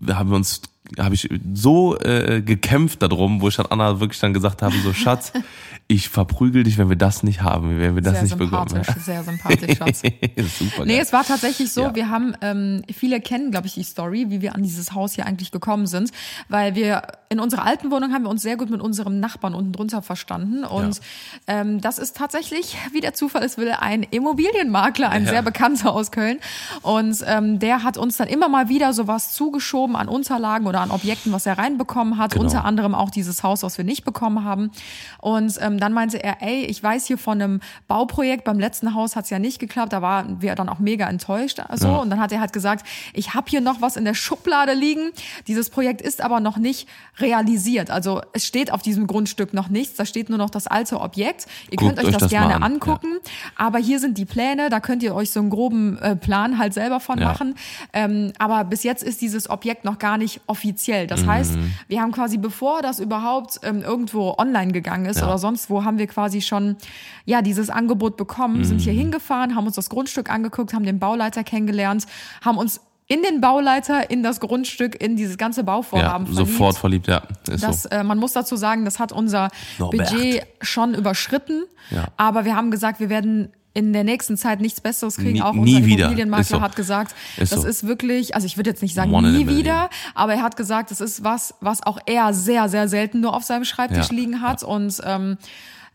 haben 0.09 0.31
wir 0.31 0.37
uns, 0.37 0.63
habe 0.99 1.15
ich 1.15 1.29
so 1.55 1.99
äh, 1.99 2.43
gekämpft 2.43 3.03
darum, 3.03 3.41
wo 3.41 3.49
ich 3.49 3.57
dann 3.57 3.67
Anna 3.67 4.01
wirklich 4.01 4.21
dann 4.21 4.35
gesagt 4.35 4.63
habe, 4.63 4.75
so 4.83 4.93
Schatz, 4.93 5.33
ich 5.95 6.09
verprügel 6.09 6.63
dich, 6.65 6.79
wenn 6.79 6.89
wir 6.89 6.97
das 6.97 7.23
nicht 7.23 7.43
haben, 7.43 7.79
wenn 7.79 7.95
wir 7.95 8.03
das 8.03 8.15
sehr 8.15 8.23
nicht 8.25 8.39
bekommen. 8.39 8.83
sehr 9.05 9.23
sympathisch, 9.25 9.77
Schatz. 9.79 10.03
Super. 10.59 10.85
Nee, 10.85 10.99
es 10.99 11.13
war 11.13 11.25
tatsächlich 11.25 11.73
so, 11.73 11.83
Ja. 11.83 11.95
wir 11.95 12.09
haben, 12.11 12.35
ähm, 12.41 12.83
viele 12.93 13.21
kennen, 13.21 13.51
glaube 13.51 13.67
ich, 13.67 13.75
die 13.75 13.83
Story, 13.85 14.27
wie 14.29 14.41
wir 14.43 14.55
an 14.55 14.63
dieses 14.63 14.93
Haus 14.93 15.13
hier 15.15 15.27
eigentlich 15.27 15.51
gekommen 15.51 15.87
sind, 15.87 16.11
weil 16.49 16.75
wir 16.75 17.03
in 17.29 17.41
unserer 17.41 17.65
alten 17.65 17.91
Wohnung 17.91 18.13
haben 18.13 18.23
wir 18.25 18.31
uns 18.31 18.43
sehr 18.43 18.57
gut 18.57 18.71
mit 18.71 18.81
unserem 18.81 19.19
Nachbarn 19.21 19.55
unten 19.55 19.73
drunter 19.73 20.03
verstanden 20.03 20.65
und 20.65 21.01
ähm, 21.47 21.81
das 21.81 21.99
ist 21.99 22.17
tatsächlich, 22.17 22.77
wie 22.93 23.01
der 23.01 23.15
Zufall 23.15 23.43
es 23.43 23.59
will, 23.59 23.73
ein 23.79 24.03
Immobilienmakler, 24.05 25.11
ein 25.11 25.25
Ja. 25.25 25.31
sehr 25.31 25.43
bekannter 25.43 25.93
aus 25.93 26.11
Köln 26.13 26.39
und 26.83 27.17
ähm, 27.27 27.59
der 27.59 27.83
hat 27.83 27.97
uns 27.97 28.17
dann 28.17 28.29
immer 28.29 28.49
mal 28.49 28.69
wieder 28.69 28.93
sowas 28.93 29.33
zugeschoben 29.35 29.97
an 29.97 30.09
Unterlagen 30.09 30.67
oder 30.67 30.81
an 30.81 30.91
Objekten, 30.91 31.33
was 31.33 31.47
er 31.47 31.59
reinbekommen 31.59 32.19
hat, 32.19 32.33
Genau. 32.33 32.45
unter 32.45 32.65
anderem 32.65 32.95
auch 32.95 33.11
dieses 33.11 33.43
Haus, 33.43 33.63
was 33.63 33.79
wir 33.79 33.85
nicht 33.85 34.05
bekommen 34.05 34.45
haben 34.45 34.71
und 35.21 35.55
ähm, 35.61 35.79
dann 35.85 35.93
meinte 35.93 36.23
er, 36.23 36.41
ey, 36.43 36.65
ich 36.65 36.83
weiß 36.83 37.07
hier 37.07 37.19
von 37.19 37.41
einem 37.41 37.61
Bauprojekt, 37.89 38.45
beim 38.45 38.59
letzten 38.59 38.95
Haus 38.95 39.17
hat 39.17 39.25
es 39.25 39.31
ja 39.31 39.39
nicht 39.39 39.59
geklappt, 39.59 39.93
da 39.93 40.01
waren 40.01 40.41
wir 40.41 40.55
dann 40.55 40.69
auch 40.71 40.79
mega 40.79 41.07
enttäuscht. 41.09 41.61
Also. 41.61 41.89
Ja. 41.89 41.97
Und 41.99 42.09
dann 42.11 42.21
hat 42.21 42.33
er 42.33 42.41
halt 42.41 42.53
gesagt, 42.55 42.87
ich 43.13 43.35
habe 43.35 43.51
hier 43.51 43.61
noch 43.61 43.83
was 43.83 43.97
in 43.97 44.05
der 44.07 44.15
Schublade 44.15 44.73
liegen. 44.73 45.13
Dieses 45.47 45.69
Projekt 45.69 46.01
ist 46.01 46.23
aber 46.23 46.41
noch 46.41 46.57
nicht 46.57 46.89
realisiert. 47.19 47.91
Also 47.91 48.23
es 48.33 48.47
steht 48.47 48.73
auf 48.73 48.81
diesem 48.83 49.07
Grundstück 49.07 49.53
noch 49.53 49.69
nichts, 49.69 49.97
da 49.97 50.07
steht 50.07 50.31
nur 50.31 50.39
noch 50.39 50.51
das 50.51 50.67
alte 50.67 51.01
Objekt. 51.01 51.47
Ihr 51.71 51.77
Guckt 51.77 51.91
könnt 51.97 51.99
euch 51.99 52.07
euch 52.07 52.13
das, 52.15 52.23
das 52.23 52.31
gerne 52.31 52.55
an, 52.57 52.63
angucken, 52.63 53.19
aber 53.57 53.79
hier 53.79 54.01
sind 54.01 54.17
die 54.17 54.25
Pläne, 54.25 54.71
da 54.71 54.81
könnt 54.81 55.03
ihr 55.03 55.15
euch 55.15 55.31
so 55.31 55.41
einen 55.41 55.51
groben 55.51 55.99
äh, 55.99 56.17
Plan 56.17 56.59
halt 56.59 56.73
selber 56.75 56.99
von 57.01 57.19
Ja. 57.19 57.29
machen. 57.29 57.55
Ähm, 57.93 58.33
aber 58.39 58.65
bis 58.65 58.83
jetzt 58.85 59.03
ist 59.03 59.21
dieses 59.21 59.51
Objekt 59.51 59.85
noch 59.85 59.99
gar 59.99 60.17
nicht 60.17 60.41
offiziell. 60.47 61.05
Mhm. 61.05 61.09
Das 61.09 61.27
heißt, 61.27 61.59
wir 61.89 62.01
haben 62.01 62.13
quasi, 62.13 62.39
bevor 62.39 62.81
das 62.83 62.99
überhaupt 63.01 63.61
ähm, 63.63 63.83
irgendwo 63.83 64.35
online 64.39 64.73
gegangen 64.73 65.07
ist 65.07 65.21
Ja. 65.21 65.27
oder 65.27 65.39
sonst 65.39 65.64
wo, 65.71 65.85
haben 65.85 65.99
wir 65.99 66.07
quasi 66.07 66.41
schon 66.41 66.77
ja 67.25 67.43
dieses 67.43 67.71
Angebot 67.71 68.17
bekommen, 68.17 68.65
sind 68.65 68.77
Mhm. 68.77 68.81
hier 68.81 68.93
hingefahren, 68.93 69.55
haben 69.57 69.67
uns 69.67 69.77
das 69.77 69.89
Grundstück 69.91 70.31
angeguckt, 70.31 70.73
haben 70.75 70.85
den 70.85 70.99
Bauleiter 70.99 71.45
kennengelernt, 71.45 72.07
haben 72.45 72.59
uns 72.59 72.81
in 73.07 73.23
den 73.23 73.43
Bauleiter, 73.43 74.11
in 74.11 74.23
das 74.23 74.41
Grundstück, 74.41 74.99
in 75.03 75.15
dieses 75.17 75.37
ganze 75.37 75.61
ja, 75.61 75.65
Bauvorhaben 75.67 76.27
verliebt. 76.27 76.49
sofort 76.53 76.79
verliebt, 76.79 77.07
ja. 77.07 77.23
Ist 77.51 77.63
Das, 77.63 77.83
so. 77.83 77.89
äh, 77.91 78.03
man 78.03 78.19
muss 78.19 78.33
dazu 78.33 78.57
sagen, 78.57 78.87
das 78.87 78.99
hat 78.99 79.13
unser 79.13 79.51
Norbert. 79.79 80.11
Budget 80.11 80.47
schon 80.63 80.95
überschritten. 80.95 81.65
Ja. 81.91 82.07
Aber 82.17 82.47
wir 82.47 82.57
haben 82.57 82.71
gesagt, 82.71 83.01
wir 83.01 83.11
werden 83.11 83.53
in 83.75 83.93
der 83.93 84.05
nächsten 84.05 84.37
Zeit 84.37 84.61
nichts 84.61 84.81
Besseres 84.81 85.17
kriegen. 85.17 85.33
Nie- 85.33 85.43
Auch 85.43 85.53
nie 85.53 85.75
unser 85.77 85.87
wieder. 85.87 86.05
Immobilienmakler 86.05 86.45
so. 86.45 86.61
hat 86.61 86.77
gesagt, 86.77 87.15
Ist 87.37 87.53
das 87.53 87.63
so. 87.63 87.67
ist 87.69 87.87
wirklich, 87.87 88.35
also 88.35 88.47
ich 88.47 88.57
würde 88.57 88.71
jetzt 88.71 88.83
nicht 88.83 88.95
sagen 88.95 89.13
One 89.13 89.33
nie 89.33 89.49
wieder, 89.49 89.91
aber 90.15 90.35
er 90.35 90.43
hat 90.43 90.57
gesagt, 90.57 90.93
das 90.93 91.01
ist 91.01 91.25
was, 91.25 91.55
was 91.61 91.83
auch 91.85 91.99
er 92.07 92.33
sehr, 92.33 92.69
sehr 92.69 92.89
selten 92.89 93.21
nur 93.21 93.35
auf 93.35 93.43
seinem 93.43 93.65
Schreibtisch 93.65 94.09
Ja. 94.11 94.15
liegen 94.15 94.41
hat. 94.41 94.63
Und 94.63 95.01
ähm, 95.05 95.39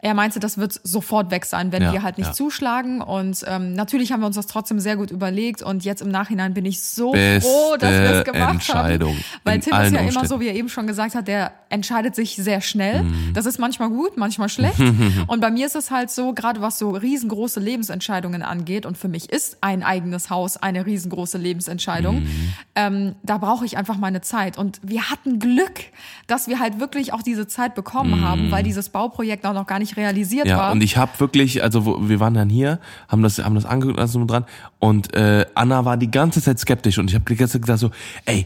er 0.01 0.13
meinte, 0.13 0.39
das 0.39 0.57
wird 0.57 0.79
sofort 0.83 1.29
weg 1.29 1.45
sein, 1.45 1.71
wenn 1.71 1.81
Ja, 1.83 1.91
wir 1.93 2.03
halt 2.03 2.17
nicht 2.17 2.27
ja. 2.27 2.33
zuschlagen. 2.33 3.01
Und 3.01 3.43
ähm, 3.47 3.73
natürlich 3.73 4.11
haben 4.11 4.21
wir 4.21 4.27
uns 4.27 4.35
das 4.37 4.47
trotzdem 4.47 4.79
sehr 4.79 4.95
gut 4.95 5.11
überlegt. 5.11 5.61
Und 5.61 5.83
jetzt 5.83 6.01
im 6.01 6.09
Nachhinein 6.09 6.53
bin 6.53 6.65
ich 6.65 6.81
so 6.81 7.11
Beste 7.11 7.47
froh, 7.49 7.75
dass 7.77 7.91
wir 7.91 8.11
es 8.19 8.23
gemacht 8.23 8.73
haben. 8.73 9.17
Weil 9.43 9.59
Tim 9.59 9.73
ist 9.77 9.91
ja 9.91 9.99
immer 10.01 10.25
so, 10.25 10.39
wie 10.39 10.47
er 10.47 10.55
eben 10.55 10.69
schon 10.69 10.87
gesagt 10.87 11.15
hat, 11.15 11.27
der 11.27 11.51
entscheidet 11.69 12.15
sich 12.15 12.35
sehr 12.37 12.61
schnell. 12.61 13.03
Mhm. 13.03 13.31
Das 13.33 13.45
ist 13.45 13.59
manchmal 13.59 13.89
gut, 13.89 14.15
manchmal 14.17 14.47
schlecht. 14.49 14.79
und 15.27 15.41
bei 15.41 15.51
mir 15.51 15.65
ist 15.65 15.75
es 15.75 15.91
halt 15.91 16.09
so, 16.11 16.33
gerade 16.33 16.61
was 16.61 16.79
so 16.79 16.91
riesengroße 16.91 17.59
Lebensentscheidungen 17.59 18.41
angeht, 18.41 18.85
und 18.85 18.97
für 18.97 19.07
mich 19.09 19.29
ist 19.29 19.57
ein 19.61 19.83
eigenes 19.83 20.29
Haus 20.29 20.57
eine 20.57 20.85
riesengroße 20.85 21.37
Lebensentscheidung, 21.37 22.21
Mhm. 22.23 22.53
ähm, 22.75 23.15
da 23.23 23.37
brauche 23.37 23.65
ich 23.65 23.77
einfach 23.77 23.97
meine 23.97 24.21
Zeit. 24.21 24.57
Und 24.57 24.79
wir 24.81 25.09
hatten 25.09 25.39
Glück, 25.39 25.81
dass 26.27 26.47
wir 26.47 26.59
halt 26.59 26.79
wirklich 26.79 27.11
auch 27.13 27.21
diese 27.21 27.47
Zeit 27.47 27.75
bekommen 27.75 28.21
Mhm. 28.21 28.25
haben, 28.27 28.51
weil 28.51 28.63
dieses 28.63 28.89
Bauprojekt 28.89 29.45
auch 29.45 29.53
noch 29.53 29.67
gar 29.67 29.79
nicht 29.79 29.88
nicht 29.89 29.97
realisiert 29.97 30.47
Ja, 30.47 30.57
war. 30.57 30.71
und 30.71 30.81
ich 30.83 30.97
habe 30.97 31.11
wirklich, 31.19 31.63
also 31.63 31.85
wo, 31.85 32.09
wir 32.09 32.19
waren 32.19 32.33
dann 32.33 32.49
hier, 32.49 32.79
haben 33.07 33.21
das, 33.23 33.39
haben 33.39 33.55
das 33.55 33.65
angeguckt 33.65 33.99
und 33.99 34.15
und 34.15 34.27
dran 34.27 34.45
und 34.79 35.13
äh, 35.13 35.45
Anna 35.55 35.85
war 35.85 35.97
die 35.97 36.11
ganze 36.11 36.41
Zeit 36.41 36.59
skeptisch 36.59 36.97
und 36.97 37.09
ich 37.09 37.15
habe 37.15 37.25
die 37.27 37.35
ganze 37.35 37.53
Zeit 37.53 37.61
gesagt 37.63 37.79
so, 37.79 37.91
ey, 38.25 38.45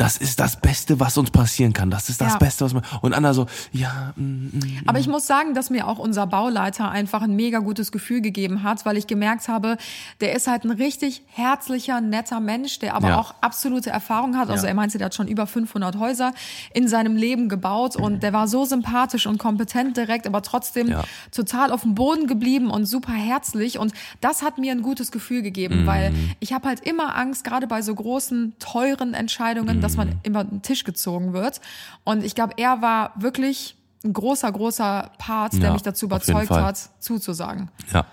das 0.00 0.16
ist 0.16 0.40
das 0.40 0.58
Beste, 0.58 0.98
was 0.98 1.18
uns 1.18 1.30
passieren 1.30 1.74
kann. 1.74 1.90
Das 1.90 2.08
ist 2.08 2.20
das 2.22 2.32
Ja. 2.32 2.38
Beste, 2.38 2.64
was 2.64 2.72
man. 2.72 2.82
Und 3.02 3.12
Anna 3.12 3.34
so, 3.34 3.46
ja, 3.70 4.14
mm, 4.16 4.22
mm, 4.22 4.60
Aber 4.86 4.98
ich 4.98 5.08
muss 5.08 5.26
sagen, 5.26 5.52
dass 5.52 5.68
mir 5.68 5.86
auch 5.86 5.98
unser 5.98 6.26
Bauleiter 6.26 6.90
einfach 6.90 7.20
ein 7.20 7.36
mega 7.36 7.58
gutes 7.58 7.92
Gefühl 7.92 8.22
gegeben 8.22 8.62
hat, 8.62 8.86
weil 8.86 8.96
ich 8.96 9.06
gemerkt 9.06 9.48
habe, 9.48 9.76
der 10.22 10.34
ist 10.34 10.46
halt 10.46 10.64
ein 10.64 10.70
richtig 10.70 11.22
herzlicher, 11.28 12.00
netter 12.00 12.40
Mensch, 12.40 12.78
der 12.78 12.94
aber 12.94 13.08
Ja. 13.08 13.18
auch 13.18 13.34
absolute 13.42 13.90
Erfahrung 13.90 14.38
hat. 14.38 14.48
Also 14.48 14.64
Ja. 14.64 14.70
er 14.70 14.74
meinte, 14.74 14.96
der 14.96 15.06
hat 15.06 15.14
schon 15.14 15.28
über 15.28 15.46
500 15.46 15.98
Häuser 15.98 16.32
in 16.72 16.88
seinem 16.88 17.14
Leben 17.16 17.50
gebaut 17.50 17.94
und 17.96 18.22
der 18.22 18.32
war 18.32 18.48
so 18.48 18.64
sympathisch 18.64 19.26
und 19.26 19.36
kompetent 19.38 19.98
direkt, 19.98 20.26
aber 20.26 20.40
trotzdem 20.40 20.94
total 21.30 21.72
auf 21.72 21.82
dem 21.82 21.94
Boden 21.94 22.26
geblieben 22.26 22.70
und 22.70 22.86
super 22.86 23.12
herzlich. 23.12 23.78
Und 23.78 23.92
das 24.22 24.40
hat 24.42 24.56
mir 24.56 24.72
ein 24.72 24.80
gutes 24.80 25.12
Gefühl 25.12 25.40
Mhm. 25.40 25.44
gegeben, 25.44 25.86
weil 25.86 26.12
ich 26.40 26.52
habe 26.54 26.68
halt 26.68 26.80
immer 26.80 27.16
Angst, 27.16 27.44
gerade 27.44 27.66
bei 27.66 27.82
so 27.82 27.94
großen, 27.94 28.54
teuren 28.58 29.12
Entscheidungen, 29.12 29.80
dass 29.90 29.96
man 29.96 30.08
Mhm. 30.08 30.20
immer 30.22 30.44
den 30.44 30.62
Tisch 30.62 30.84
gezogen 30.84 31.32
wird. 31.32 31.60
Und 32.04 32.24
ich 32.24 32.34
glaube, 32.34 32.54
er 32.56 32.80
war 32.82 33.12
wirklich 33.16 33.76
ein 34.04 34.12
großer, 34.14 34.50
großer 34.50 35.10
Part, 35.18 35.52
der 35.54 35.60
Ja, 35.60 35.72
mich 35.74 35.82
dazu 35.82 36.06
überzeugt 36.06 36.50
hat, 36.50 36.78
zuzusagen. 37.00 37.70
ja. 37.92 38.06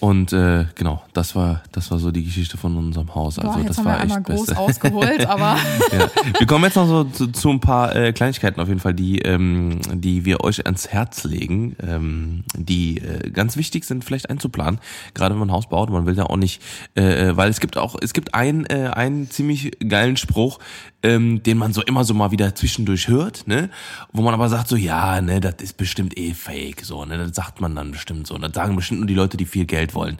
Und 0.00 0.32
äh, 0.34 0.66
genau, 0.74 1.02
das 1.14 1.34
war 1.34 1.62
das 1.72 1.90
war 1.90 1.98
so 1.98 2.10
die 2.10 2.24
Geschichte 2.24 2.58
von 2.58 2.76
unserem 2.76 3.14
Haus. 3.14 3.36
Boah, 3.36 3.54
Also 3.54 3.66
das 3.66 3.78
haben 3.78 3.84
war 3.86 3.98
wir 4.00 4.04
echt 4.04 4.24
groß 4.24 4.46
Beste. 4.46 4.58
ausgeholt, 4.58 5.26
aber 5.28 5.56
ja. 5.92 6.10
Wir 6.38 6.46
kommen 6.46 6.64
jetzt 6.64 6.76
noch 6.76 6.86
so 6.86 7.04
zu, 7.04 7.28
zu 7.28 7.48
ein 7.48 7.60
paar 7.60 7.94
äh, 7.96 8.12
Kleinigkeiten 8.12 8.60
auf 8.60 8.68
jeden 8.68 8.80
Fall, 8.80 8.92
die, 8.92 9.20
ähm, 9.20 9.80
die 9.92 10.24
wir 10.26 10.42
euch 10.42 10.66
ans 10.66 10.88
Herz 10.88 11.24
legen, 11.24 11.76
ähm, 11.82 12.44
die 12.56 12.98
äh, 12.98 13.30
ganz 13.30 13.56
wichtig 13.56 13.84
sind, 13.84 14.04
vielleicht 14.04 14.28
einzuplanen. 14.28 14.78
Gerade 15.14 15.34
wenn 15.34 15.38
man 15.40 15.48
ein 15.48 15.52
Haus 15.54 15.68
baut, 15.68 15.88
man 15.90 16.04
will 16.06 16.16
ja 16.16 16.24
auch 16.24 16.36
nicht, 16.36 16.60
äh, 16.96 17.34
weil 17.36 17.48
es 17.48 17.60
gibt 17.60 17.78
auch, 17.78 17.96
es 18.02 18.12
gibt 18.12 18.34
einen, 18.34 18.66
äh, 18.66 18.90
einen 18.92 19.30
ziemlich 19.30 19.70
geilen 19.88 20.16
Spruch, 20.18 20.58
ähm, 21.02 21.42
den 21.42 21.56
man 21.58 21.72
so 21.72 21.82
immer 21.82 22.04
so 22.04 22.14
mal 22.14 22.30
wieder 22.30 22.54
zwischendurch 22.54 23.08
hört, 23.08 23.46
ne? 23.46 23.68
Wo 24.12 24.22
man 24.22 24.32
aber 24.34 24.48
sagt 24.48 24.68
so, 24.68 24.76
ja, 24.76 25.20
ne, 25.20 25.40
das 25.40 25.56
ist 25.60 25.76
bestimmt 25.76 26.18
eh 26.18 26.32
fake, 26.32 26.82
so, 26.82 27.04
ne? 27.04 27.18
Das 27.18 27.34
sagt 27.36 27.60
man 27.60 27.74
dann 27.74 27.90
bestimmt 27.92 28.26
so. 28.26 28.34
Und 28.34 28.42
das 28.42 28.52
sagen 28.54 28.74
bestimmt 28.74 29.00
nur 29.00 29.06
die 29.06 29.14
Leute, 29.14 29.36
die 29.36 29.44
viel 29.44 29.66
Geld 29.66 29.83
wollen 29.92 30.18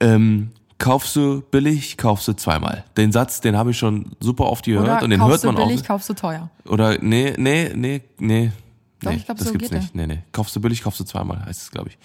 ähm, 0.00 0.50
kaufst 0.78 1.16
du 1.16 1.42
billig, 1.50 1.96
kaufst 1.96 2.28
du 2.28 2.32
zweimal. 2.34 2.84
Den 2.96 3.12
Satz, 3.12 3.40
den 3.40 3.56
habe 3.56 3.72
ich 3.72 3.78
schon 3.78 4.12
super 4.20 4.46
oft 4.46 4.64
gehört 4.64 4.84
oder 4.84 5.02
und 5.02 5.10
den 5.10 5.20
kaufst 5.20 5.44
hört 5.44 5.54
man 5.54 5.56
du 5.62 5.66
billig, 5.68 5.82
auch. 5.82 5.86
kaufst 5.86 6.08
du 6.08 6.14
teuer. 6.14 6.50
Oder 6.66 6.98
nee, 7.02 7.34
nee, 7.36 7.72
nee, 7.74 8.02
nee. 8.18 8.52
Doch, 9.00 9.10
nee, 9.10 9.16
ich 9.16 9.24
glaub, 9.24 9.38
das 9.38 9.48
so 9.48 9.52
gibt's 9.52 9.70
nicht. 9.70 9.94
Nee, 9.94 10.06
nee. 10.06 10.22
Kaufst 10.32 10.54
du 10.56 10.60
billig, 10.60 10.82
kaufst 10.82 11.00
du 11.00 11.04
zweimal, 11.04 11.44
heißt 11.44 11.62
es, 11.62 11.70
glaube 11.70 11.90
ich. 11.90 11.98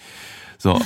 So, 0.58 0.80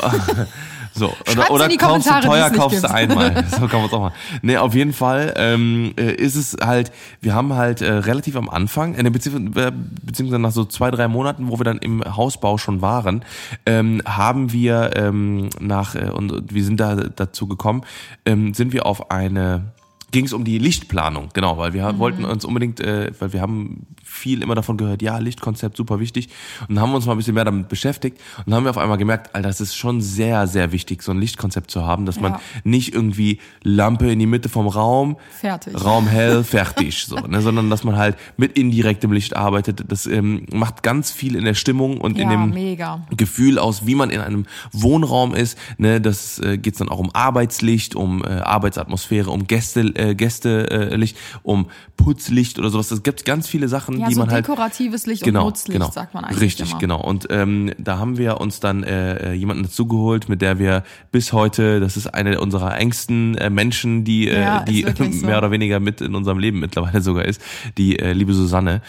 so. 0.94 1.14
Schreibt's 1.26 1.52
oder 1.52 1.52
oder 1.52 1.78
kaufst 1.78 2.10
du 2.10 2.22
teuer, 2.22 2.50
kaufst 2.50 2.84
du 2.84 2.92
einmal. 2.92 3.46
So 3.58 3.68
kann 3.68 3.80
man 3.80 3.86
es 3.86 3.94
auch 3.94 4.02
machen. 4.02 4.14
Nee, 4.42 4.58
auf 4.58 4.74
jeden 4.74 4.94
Fall 4.94 5.34
ähm, 5.38 5.94
äh, 5.98 6.14
ist 6.14 6.36
es 6.36 6.58
halt, 6.64 6.92
wir 7.22 7.34
haben 7.34 7.54
halt 7.54 7.82
äh, 7.82 7.92
relativ 7.92 8.36
am 8.36 8.50
Anfang, 8.50 8.96
äh, 8.96 9.10
beziehungsweise, 9.10 9.72
beziehungsweise 9.72 10.42
nach 10.42 10.52
so 10.52 10.66
zwei, 10.66 10.92
drei 10.92 11.08
Monaten, 11.08 11.50
wo 11.50 11.60
wir 11.60 11.64
dann 11.64 11.78
im 11.78 12.04
Hausbau 12.04 12.58
schon 12.58 12.82
waren, 12.82 13.24
ähm, 13.66 14.02
haben 14.06 14.52
wir 14.52 14.92
ähm, 14.96 15.50
nach, 15.60 15.96
äh, 15.96 16.10
und 16.10 16.54
wir 16.54 16.64
sind 16.64 16.80
da 16.80 16.96
dazu 16.96 17.48
gekommen, 17.48 17.84
ähm, 18.26 18.54
sind 18.54 18.74
wir 18.74 18.86
auf 18.86 19.12
eine 19.12 19.64
ging 20.12 20.26
es 20.26 20.32
um 20.34 20.46
die 20.46 20.58
Lichtplanung, 20.58 21.30
genau, 21.34 21.58
weil 21.58 21.74
wir 21.74 21.92
Mhm. 21.92 22.00
wollten 22.00 22.26
uns 22.26 22.46
unbedingt, 22.46 22.80
äh, 22.80 23.12
weil 23.20 23.34
wir 23.34 23.42
haben 23.42 23.86
viel 24.04 24.42
immer 24.42 24.56
davon 24.56 24.78
gehört, 24.78 25.02
ja, 25.02 25.18
Lichtkonzept, 25.18 25.76
super 25.76 26.00
wichtig. 26.00 26.30
Und 26.68 26.76
dann 26.76 26.82
haben 26.82 26.92
wir 26.92 26.96
uns 26.96 27.06
mal 27.06 27.12
ein 27.12 27.18
bisschen 27.18 27.34
mehr 27.36 27.44
damit 27.44 27.68
beschäftigt 27.68 28.18
und 28.46 28.54
haben 28.54 28.64
wir 28.64 28.70
auf 28.70 28.78
einmal 28.78 28.98
gemerkt, 28.98 29.36
Alter, 29.36 29.50
das 29.50 29.60
ist 29.60 29.76
schon 29.76 30.00
sehr, 30.02 30.48
sehr 30.48 30.72
wichtig, 30.72 31.04
so 31.04 31.12
ein 31.12 31.20
Lichtkonzept 31.20 31.70
zu 31.70 31.86
haben, 31.86 32.06
dass 32.06 32.20
man 32.22 32.34
Ja. 32.34 32.40
nicht 32.64 32.94
irgendwie 32.96 33.40
Lampe 33.64 34.10
in 34.10 34.18
die 34.20 34.26
Mitte 34.26 34.48
vom 34.48 34.68
Raum, 34.68 35.18
Fertig. 35.40 35.76
Raum 35.84 36.08
hell, 36.08 36.44
fertig, 36.46 37.04
so, 37.06 37.18
ne, 37.18 37.42
sondern 37.42 37.70
dass 37.70 37.84
man 37.84 37.98
halt 37.98 38.16
mit 38.38 38.58
indirektem 38.58 39.12
Licht 39.12 39.36
arbeitet. 39.36 39.84
Das 39.90 40.06
ähm, 40.06 40.46
macht 40.54 40.84
ganz 40.84 41.12
viel 41.12 41.36
in 41.36 41.44
der 41.44 41.54
Stimmung 41.54 42.00
und 42.00 42.18
in 42.18 42.30
Ja, 42.32 42.38
dem 42.38 42.52
mega. 42.52 43.06
Gefühl 43.16 43.60
aus, 43.60 43.86
wie 43.86 43.96
man 43.96 44.10
in 44.10 44.22
einem 44.22 44.46
Wohnraum 44.72 45.36
ist. 45.36 45.58
Ne, 45.78 46.00
das 46.00 46.40
äh, 46.40 46.58
geht 46.58 46.80
dann 46.80 46.88
auch 46.90 47.00
um 47.00 47.10
Arbeitslicht, 47.14 47.94
um 47.96 48.24
äh, 48.24 48.28
Arbeitsatmosphäre, 48.30 49.30
um 49.30 49.48
Gäste, 49.48 49.82
äh, 49.98 50.16
Gästelicht, 50.16 50.72
äh, 50.72 50.96
Licht, 50.96 51.18
um 51.44 51.68
Putzlicht 51.98 52.60
oder 52.60 52.70
sowas. 52.70 52.92
Es 52.92 53.04
gibt 53.04 53.26
ganz 53.26 53.48
viele 53.48 53.68
Sachen, 53.68 54.00
Ja, 54.00 54.08
die 54.08 54.14
so 54.14 54.22
man 54.22 54.30
halt 54.32 54.46
dekoratives 54.46 55.06
Licht 55.08 55.24
genau, 55.24 55.42
und 55.42 55.46
Nutzlicht, 55.48 55.80
genau. 55.80 55.92
sagt 55.92 56.14
man 56.14 56.24
eigentlich 56.26 56.42
Richtig, 56.42 56.70
immer. 56.72 56.80
genau. 56.80 57.02
Und 57.02 57.28
ähm, 57.30 57.72
da 57.78 57.98
haben 57.98 58.18
wir 58.18 58.40
uns 58.40 58.60
dann 58.60 58.84
äh, 58.84 59.32
äh, 59.32 59.34
jemanden 59.34 59.64
dazugeholt, 59.64 60.30
mit 60.30 60.42
der 60.42 60.60
wir 60.60 60.84
bis 61.12 61.34
heute, 61.34 61.80
das 61.80 61.98
ist 61.98 62.08
eine 62.14 62.40
unserer 62.40 62.78
engsten 62.78 63.36
äh, 63.38 63.50
Menschen, 63.50 64.04
die, 64.04 64.28
äh, 64.28 64.42
Ja, 64.42 64.64
die 64.64 64.86
so. 65.12 65.26
mehr 65.26 65.38
oder 65.40 65.52
weniger 65.52 65.80
mit 65.80 66.02
in 66.02 66.16
unserem 66.16 66.40
Leben 66.40 66.60
mittlerweile 66.60 67.02
sogar 67.02 67.26
ist, 67.26 67.42
die 67.78 67.98
äh, 68.00 68.14
liebe 68.14 68.34
Susanne, 68.34 68.82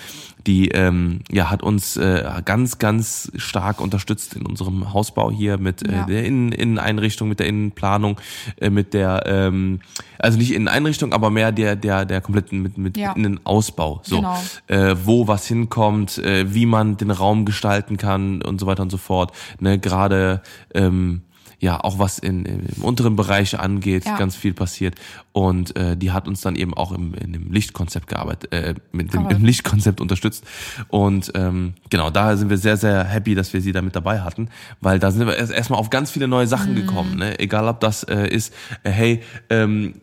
die 0.47 0.69
ähm, 0.69 1.21
ja 1.31 1.51
hat 1.51 1.63
uns 1.63 1.97
äh, 1.97 2.25
ganz, 2.45 2.79
ganz 2.79 3.31
stark 3.37 3.81
unterstützt 3.81 4.35
in 4.35 4.47
unserem 4.47 4.93
Hausbau 4.95 5.31
hier 5.31 5.59
mit 5.59 5.87
äh, 5.87 5.93
Ja. 5.93 6.07
der 6.07 6.25
Innen 6.25 6.53
Inneneinrichtung, 6.53 7.29
mit 7.29 7.39
der 7.41 7.47
Innenplanung, 7.49 8.19
äh, 8.61 8.71
mit 8.71 8.95
der 8.95 9.25
ähm, 9.27 9.81
also 10.19 10.39
nicht 10.39 10.53
Inneneinrichtung, 10.53 10.98
aber 11.03 11.31
mehr 11.31 11.53
der 11.53 11.77
der 11.77 12.05
der 12.05 12.21
kompletten 12.21 12.63
mit 12.63 12.79
mit 12.79 12.97
Ja. 12.97 13.13
Innenausbau, 13.13 14.01
so 14.05 14.17
Genau. 14.17 14.39
äh, 14.67 14.95
wo 15.05 15.27
was 15.29 15.47
hinkommt, 15.47 16.19
äh, 16.19 16.53
wie 16.53 16.67
man 16.67 16.97
den 16.97 17.11
Raum 17.11 17.45
gestalten 17.45 17.97
kann 17.97 18.43
und 18.43 18.59
so 18.61 18.67
weiter 18.67 18.83
und 18.83 18.91
so 18.91 18.99
fort. 18.99 19.33
Ne, 19.61 19.79
gerade 19.79 20.43
ähm, 20.75 21.23
ja 21.61 21.83
auch 21.83 21.99
was 21.99 22.19
in, 22.19 22.45
im 22.45 22.83
unteren 22.83 23.17
Bereich 23.17 23.59
angeht, 23.59 24.05
Ja. 24.05 24.17
ganz 24.17 24.37
viel 24.37 24.55
passiert. 24.55 24.95
Und 25.33 25.77
äh, 25.77 25.97
die 25.97 26.13
hat 26.13 26.29
uns 26.29 26.41
dann 26.41 26.55
eben 26.57 26.73
auch 26.75 26.93
im, 26.93 27.15
in 27.15 27.33
dem 27.33 27.51
Lichtkonzept 27.53 28.07
gearbeitet, 28.07 28.53
äh, 28.53 28.75
mit 28.93 29.13
dem 29.13 29.29
im 29.29 29.45
Lichtkonzept 29.45 30.01
unterstützt. 30.01 30.45
Und 30.89 31.33
ähm, 31.35 31.75
genau, 31.91 32.11
da 32.11 32.37
sind 32.37 32.51
wir 32.51 32.59
sehr, 32.59 32.77
sehr 32.77 33.05
happy, 33.05 33.35
dass 33.35 33.53
wir 33.53 33.61
sie 33.61 33.73
da 33.73 33.83
mit 33.83 33.97
dabei 33.97 34.21
hatten, 34.21 34.49
weil 34.81 34.99
da 34.99 35.11
sind 35.11 35.27
wir 35.27 35.37
erst 35.37 35.53
erstmal 35.53 35.81
auf 35.81 35.91
ganz 35.91 36.11
viele 36.11 36.29
neue 36.29 36.47
Sachen 36.47 36.73
Mhm. 36.73 36.77
gekommen. 36.77 37.17
Ne? 37.17 37.39
Egal 37.41 37.67
ob 37.69 37.81
das 37.81 38.05
äh, 38.05 38.29
ist, 38.29 38.53
äh, 38.85 38.91
hey, 38.91 39.23
ähm, 39.51 39.95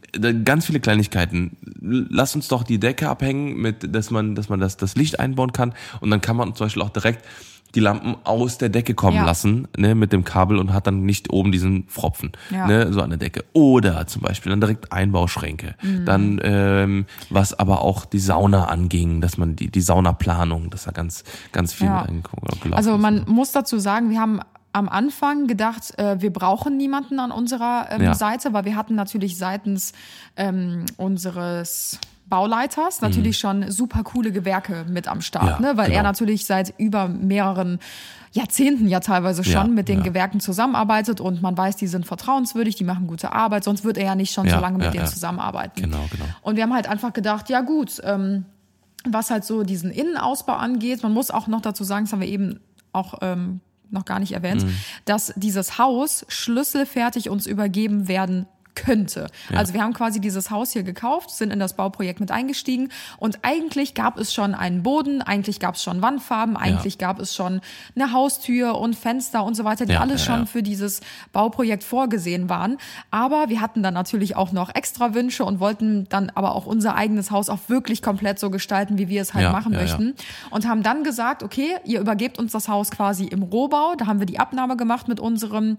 ganz 0.43 0.65
viele 0.65 0.79
Kleinigkeiten. 0.79 1.57
Lass 1.81 2.35
uns 2.35 2.47
doch 2.47 2.63
die 2.63 2.79
Decke 2.79 3.09
abhängen, 3.09 3.55
mit, 3.57 3.93
dass 3.95 4.11
man, 4.11 4.35
dass 4.35 4.49
man 4.49 4.59
das, 4.59 4.77
das 4.77 4.95
Licht 4.95 5.19
einbauen 5.19 5.51
kann. 5.53 5.73
Und 6.01 6.09
dann 6.11 6.21
kann 6.21 6.35
man 6.37 6.55
zum 6.55 6.65
Beispiel 6.65 6.81
auch 6.83 6.89
direkt 6.89 7.23
die 7.75 7.79
Lampen 7.81 8.15
aus 8.23 8.57
der 8.57 8.69
Decke 8.69 8.93
kommen 8.93 9.17
Ja. 9.17 9.25
lassen, 9.25 9.67
ne, 9.77 9.93
mit 9.95 10.11
dem 10.13 10.23
Kabel 10.23 10.57
und 10.57 10.73
hat 10.73 10.87
dann 10.87 11.05
nicht 11.05 11.29
oben 11.31 11.51
diesen 11.51 11.87
Fropfen, 11.87 12.31
Ja. 12.49 12.65
ne, 12.67 12.91
so 12.93 13.01
an 13.01 13.09
der 13.09 13.19
Decke. 13.19 13.43
Oder 13.53 14.07
zum 14.07 14.21
Beispiel 14.21 14.49
dann 14.49 14.61
direkt 14.61 14.91
Einbauschränke. 14.91 15.75
Dann, 16.05 16.39
ähm, 16.43 17.05
was 17.29 17.53
aber 17.57 17.81
auch 17.81 18.05
die 18.05 18.19
Sauna 18.19 18.65
anging, 18.65 19.21
dass 19.21 19.37
man 19.37 19.55
die, 19.55 19.69
die 19.69 19.81
Saunaplanung, 19.81 20.69
dass 20.69 20.85
da 20.85 20.91
ganz, 20.91 21.23
ganz 21.51 21.73
viel 21.73 21.87
Ja. 21.87 22.01
mit 22.01 22.09
angeguckt 22.09 22.73
Also 22.73 22.95
ist. 22.95 23.01
man 23.01 23.23
muss 23.27 23.51
dazu 23.51 23.77
sagen, 23.79 24.09
wir 24.09 24.19
haben 24.19 24.39
am 24.71 24.89
Anfang 24.89 25.47
gedacht, 25.47 25.97
äh, 25.97 26.21
wir 26.21 26.33
brauchen 26.33 26.75
niemanden 26.75 27.19
an 27.19 27.31
unserer 27.31 27.87
ähm, 27.91 28.01
Ja. 28.03 28.13
Seite, 28.13 28.51
weil 28.53 28.65
wir 28.65 28.75
hatten 28.75 28.95
natürlich 28.95 29.37
seitens 29.37 29.93
ähm, 30.35 30.85
unseres 30.97 31.99
Bauleiters 32.27 33.01
natürlich 33.01 33.37
schon 33.37 33.69
super 33.71 34.03
coole 34.03 34.31
Gewerke 34.31 34.85
mit 34.89 35.07
am 35.07 35.21
Start, 35.21 35.59
Mhm. 35.59 35.65
Ja, 35.65 35.71
ne? 35.73 35.77
weil 35.77 35.85
genau. 35.87 35.97
er 35.97 36.03
natürlich 36.03 36.45
seit 36.45 36.73
über 36.79 37.07
mehreren 37.07 37.79
Jahrzehnten 38.31 38.87
ja 38.87 38.99
teilweise 38.99 39.43
schon 39.43 39.53
Ja, 39.53 39.63
mit 39.67 39.87
den 39.87 39.99
ja. 39.99 40.03
Gewerken 40.03 40.39
zusammenarbeitet 40.39 41.21
und 41.21 41.41
man 41.41 41.57
weiß, 41.57 41.75
die 41.77 41.87
sind 41.87 42.05
vertrauenswürdig, 42.05 42.75
die 42.75 42.83
machen 42.83 43.07
gute 43.07 43.31
Arbeit, 43.31 43.63
sonst 43.63 43.83
würde 43.83 44.01
er 44.01 44.07
ja 44.07 44.15
nicht 44.15 44.33
schon 44.33 44.49
so 44.49 44.55
lange 44.59 44.77
mit 44.79 44.93
denen 44.93 45.07
zusammenarbeiten. 45.07 45.81
Genau, 45.81 46.03
genau. 46.11 46.25
Und 46.41 46.55
wir 46.57 46.63
haben 46.63 46.73
halt 46.73 46.87
einfach 46.89 47.13
gedacht, 47.13 47.49
ja 47.49 47.61
gut, 47.61 48.01
ähm, 48.03 48.45
was 49.07 49.29
halt 49.29 49.45
so 49.45 49.63
diesen 49.63 49.91
Innenausbau 49.91 50.53
angeht, 50.53 51.03
man 51.03 51.13
muss 51.13 51.29
auch 51.31 51.47
noch 51.47 51.61
dazu 51.61 51.83
sagen, 51.83 52.05
das 52.05 52.11
haben 52.13 52.21
wir 52.21 52.27
eben 52.27 52.59
auch 52.91 53.13
ähm, 53.21 53.61
noch 53.91 54.03
gar 54.03 54.19
nicht 54.19 54.31
erwähnt, 54.33 54.63
Mhm. 54.63 54.73
dass 55.05 55.31
dieses 55.35 55.77
Haus 55.77 56.25
schlüsselfertig 56.27 57.29
uns 57.29 57.45
übergeben 57.45 58.07
werden 58.07 58.47
könnte. 58.75 59.27
Also 59.53 59.73
wir 59.73 59.81
haben 59.81 59.93
quasi 59.93 60.19
dieses 60.19 60.51
Haus 60.51 60.71
hier 60.71 60.83
gekauft, 60.83 61.31
sind 61.31 61.51
in 61.51 61.59
das 61.59 61.75
Bauprojekt 61.75 62.19
mit 62.19 62.31
eingestiegen 62.31 62.89
und 63.17 63.39
eigentlich 63.41 63.93
gab 63.93 64.17
es 64.19 64.33
schon 64.33 64.53
einen 64.53 64.83
Boden, 64.83 65.21
eigentlich 65.21 65.59
gab 65.59 65.75
es 65.75 65.83
schon 65.83 66.01
Wandfarben, 66.01 66.57
eigentlich 66.57 66.97
gab 66.97 67.19
es 67.19 67.33
schon 67.35 67.61
eine 67.95 68.11
Haustür 68.11 68.77
und 68.77 68.95
Fenster 68.95 69.43
und 69.43 69.55
so 69.55 69.63
weiter, 69.63 69.85
die 69.85 69.93
Ja, 69.93 70.01
alles 70.01 70.25
ja, 70.25 70.33
schon 70.33 70.41
ja. 70.41 70.45
für 70.45 70.63
dieses 70.63 71.01
Bauprojekt 71.31 71.83
vorgesehen 71.83 72.49
waren. 72.49 72.77
Aber 73.11 73.49
wir 73.49 73.61
hatten 73.61 73.81
dann 73.81 73.93
natürlich 73.93 74.35
auch 74.35 74.51
noch 74.51 74.73
extra 74.75 75.13
Wünsche 75.13 75.45
und 75.45 75.59
wollten 75.59 76.07
dann 76.09 76.31
aber 76.35 76.55
auch 76.55 76.65
unser 76.65 76.95
eigenes 76.95 77.31
Haus 77.31 77.49
auch 77.49 77.59
wirklich 77.67 78.01
komplett 78.01 78.39
so 78.39 78.49
gestalten, 78.49 78.97
wie 78.97 79.07
wir 79.07 79.21
es 79.21 79.33
halt 79.33 79.45
Ja, 79.45 79.51
machen 79.51 79.73
ja, 79.73 79.79
ja. 79.79 79.85
möchten. 79.85 80.15
Und 80.49 80.67
haben 80.67 80.83
dann 80.83 81.03
gesagt, 81.03 81.43
okay, 81.43 81.77
ihr 81.85 81.99
übergebt 82.01 82.37
uns 82.37 82.51
das 82.51 82.67
Haus 82.67 82.91
quasi 82.91 83.25
im 83.25 83.43
Rohbau. 83.43 83.95
Da 83.95 84.07
haben 84.07 84.19
wir 84.19 84.25
die 84.25 84.39
Abnahme 84.39 84.75
gemacht 84.75 85.07
mit 85.07 85.19
unserem 85.19 85.77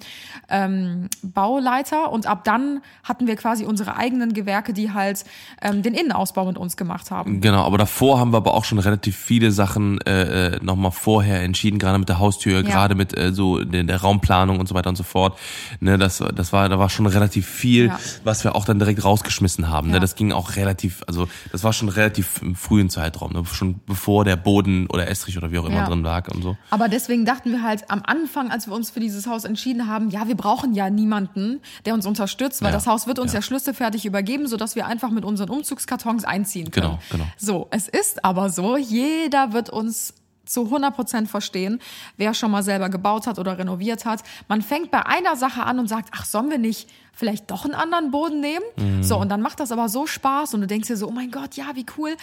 ähm, 0.48 1.08
Bauleiter 1.22 2.10
und 2.12 2.26
ab 2.26 2.44
dann 2.44 2.80
hatten 3.04 3.26
wir 3.26 3.36
quasi 3.36 3.64
unsere 3.64 3.96
eigenen 3.96 4.32
Gewerke, 4.34 4.72
die 4.72 4.92
halt 4.92 5.24
ähm, 5.62 5.82
den 5.82 5.94
Innenausbau 5.94 6.44
mit 6.46 6.58
uns 6.58 6.76
gemacht 6.76 7.10
haben. 7.10 7.40
Genau, 7.40 7.64
aber 7.64 7.78
davor 7.78 8.18
haben 8.18 8.32
wir 8.32 8.38
aber 8.38 8.54
auch 8.54 8.64
schon 8.64 8.78
relativ 8.78 9.16
viele 9.16 9.52
Sachen 9.52 10.00
äh, 10.02 10.58
nochmal 10.62 10.90
vorher 10.92 11.42
entschieden, 11.42 11.78
gerade 11.78 11.98
mit 11.98 12.08
der 12.08 12.18
Haustür, 12.18 12.62
gerade 12.62 12.94
mit 12.94 13.16
äh, 13.16 13.32
so 13.32 13.62
der, 13.62 13.84
der 13.84 14.00
Raumplanung 14.00 14.58
und 14.60 14.68
so 14.68 14.74
weiter 14.74 14.88
und 14.90 14.96
so 14.96 15.04
fort. 15.04 15.38
Ne, 15.80 15.98
das, 15.98 16.22
das 16.34 16.52
war, 16.52 16.68
da 16.68 16.78
war 16.78 16.88
schon 16.90 17.06
relativ 17.06 17.46
viel, 17.46 17.86
Ja. 17.86 17.98
was 18.24 18.44
wir 18.44 18.54
auch 18.56 18.64
dann 18.64 18.78
direkt 18.78 19.04
rausgeschmissen 19.04 19.68
haben. 19.68 19.88
Ne? 19.88 19.94
Ja. 19.94 20.00
Das 20.00 20.14
ging 20.16 20.32
auch 20.32 20.56
relativ, 20.56 21.02
also 21.06 21.28
das 21.52 21.62
war 21.64 21.72
schon 21.72 21.88
relativ 21.88 22.42
im 22.42 22.54
frühen 22.56 22.90
Zeitraum, 22.90 23.32
ne? 23.32 23.44
schon 23.52 23.80
bevor 23.86 24.24
der 24.24 24.36
Boden 24.36 24.86
oder 24.88 25.08
Estrich 25.08 25.36
oder 25.38 25.52
wie 25.52 25.58
auch 25.58 25.64
immer 25.66 25.76
Ja. 25.76 25.86
drin 25.88 26.02
lag 26.02 26.28
und 26.34 26.42
so. 26.42 26.56
Aber 26.70 26.88
deswegen 26.88 27.24
dachten 27.24 27.52
wir 27.52 27.62
halt 27.62 27.90
am 27.90 28.02
Anfang, 28.04 28.50
als 28.50 28.66
wir 28.66 28.74
uns 28.74 28.90
für 28.90 29.00
dieses 29.00 29.26
Haus 29.26 29.44
entschieden 29.44 29.86
haben, 29.86 30.10
ja, 30.10 30.26
wir 30.28 30.36
brauchen 30.36 30.74
ja 30.74 30.90
niemanden, 30.90 31.60
der 31.84 31.94
uns 31.94 32.06
unterstützt, 32.06 32.62
weil 32.62 32.70
Ja, 32.70 32.75
das 32.76 32.86
Haus 32.86 33.06
wird 33.06 33.18
uns 33.18 33.32
ja. 33.32 33.38
ja. 33.38 33.42
schlüsselfertig 33.42 34.06
übergeben, 34.06 34.46
sodass 34.46 34.76
wir 34.76 34.86
einfach 34.86 35.10
mit 35.10 35.24
unseren 35.24 35.50
Umzugskartons 35.50 36.24
einziehen 36.24 36.70
können. 36.70 36.98
Genau, 37.10 37.24
genau. 37.24 37.24
So, 37.36 37.68
es 37.70 37.88
ist 37.88 38.24
aber 38.24 38.50
so, 38.50 38.76
jeder 38.76 39.52
wird 39.52 39.70
uns 39.70 40.14
zu 40.46 40.64
100 40.64 40.94
Prozent 40.94 41.28
verstehen, 41.28 41.80
wer 42.16 42.32
schon 42.32 42.50
mal 42.50 42.62
selber 42.62 42.88
gebaut 42.88 43.26
hat 43.26 43.38
oder 43.38 43.58
renoviert 43.58 44.04
hat. 44.04 44.22
Man 44.48 44.62
fängt 44.62 44.90
bei 44.90 45.04
einer 45.04 45.36
Sache 45.36 45.64
an 45.64 45.78
und 45.78 45.88
sagt, 45.88 46.10
ach, 46.12 46.24
sollen 46.24 46.50
wir 46.50 46.58
nicht 46.58 46.88
vielleicht 47.12 47.50
doch 47.50 47.64
einen 47.64 47.74
anderen 47.74 48.10
Boden 48.10 48.40
nehmen? 48.40 48.64
Mhm. 48.76 49.02
So, 49.02 49.18
und 49.18 49.28
dann 49.28 49.42
macht 49.42 49.60
das 49.60 49.72
aber 49.72 49.88
so 49.88 50.06
Spaß 50.06 50.54
und 50.54 50.60
du 50.60 50.66
denkst 50.66 50.88
dir 50.88 50.96
so, 50.96 51.08
oh 51.08 51.12
mein 51.12 51.30
Gott, 51.30 51.56
ja, 51.56 51.74
wie 51.74 51.86
cool. 51.98 52.16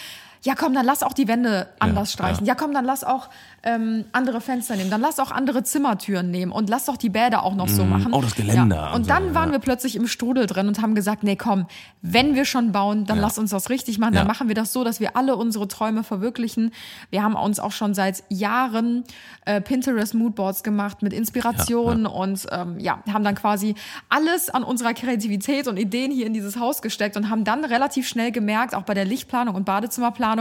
Ja, 0.44 0.54
komm, 0.54 0.74
dann 0.74 0.84
lass 0.86 1.02
auch 1.02 1.12
die 1.14 1.26
Wände 1.26 1.68
anders 1.78 2.12
streichen. 2.12 2.46
Ja. 2.46 2.54
komm, 2.54 2.72
dann 2.74 2.84
lass 2.84 3.02
auch 3.02 3.30
ähm, 3.62 4.04
andere 4.12 4.40
Fenster 4.42 4.76
nehmen. 4.76 4.90
Dann 4.90 5.00
lass 5.00 5.18
auch 5.18 5.30
andere 5.30 5.62
Zimmertüren 5.62 6.30
nehmen 6.30 6.52
und 6.52 6.68
lass 6.68 6.84
doch 6.84 6.96
die 6.98 7.08
Bäder 7.08 7.42
auch 7.44 7.54
noch 7.54 7.68
so 7.68 7.84
machen. 7.84 8.12
Oh, 8.12 8.20
das 8.20 8.34
Geländer 8.34 8.76
Ja. 8.76 8.92
und 8.92 9.04
so, 9.04 9.08
dann 9.08 9.34
waren 9.34 9.48
ja. 9.48 9.52
wir 9.54 9.58
plötzlich 9.60 9.96
im 9.96 10.06
Strudel 10.06 10.46
drin 10.46 10.68
und 10.68 10.82
haben 10.82 10.94
gesagt, 10.94 11.22
nee, 11.22 11.36
komm, 11.36 11.66
wenn 12.02 12.34
wir 12.34 12.44
schon 12.44 12.72
bauen, 12.72 13.06
dann 13.06 13.16
Ja. 13.16 13.22
lass 13.22 13.38
uns 13.38 13.50
das 13.50 13.70
richtig 13.70 13.98
machen. 13.98 14.12
Dann 14.12 14.26
Ja. 14.26 14.28
machen 14.28 14.48
wir 14.48 14.54
das 14.54 14.72
so, 14.72 14.84
dass 14.84 15.00
wir 15.00 15.16
alle 15.16 15.36
unsere 15.36 15.66
Träume 15.66 16.04
verwirklichen. 16.04 16.72
Wir 17.08 17.22
haben 17.22 17.34
uns 17.36 17.58
auch 17.58 17.72
schon 17.72 17.94
seit 17.94 18.22
Jahren 18.28 19.04
äh, 19.46 19.60
Pinterest 19.62 20.12
Moodboards 20.14 20.62
gemacht 20.62 21.00
mit 21.02 21.12
Inspirationen 21.14 22.06
und 22.06 22.46
ähm, 22.52 22.78
ja, 22.78 23.02
haben 23.10 23.24
dann 23.24 23.34
quasi 23.34 23.74
alles 24.10 24.50
an 24.50 24.62
unserer 24.62 24.92
Kreativität 24.94 25.68
und 25.68 25.78
Ideen 25.78 26.10
hier 26.12 26.26
in 26.26 26.34
dieses 26.34 26.58
Haus 26.58 26.82
gesteckt 26.82 27.16
und 27.16 27.30
haben 27.30 27.44
dann 27.44 27.64
relativ 27.64 28.06
schnell 28.06 28.30
gemerkt, 28.30 28.74
auch 28.74 28.82
bei 28.82 28.92
der 28.94 29.06
Lichtplanung 29.06 29.54
und 29.54 29.64
Badezimmerplanung, 29.64 30.33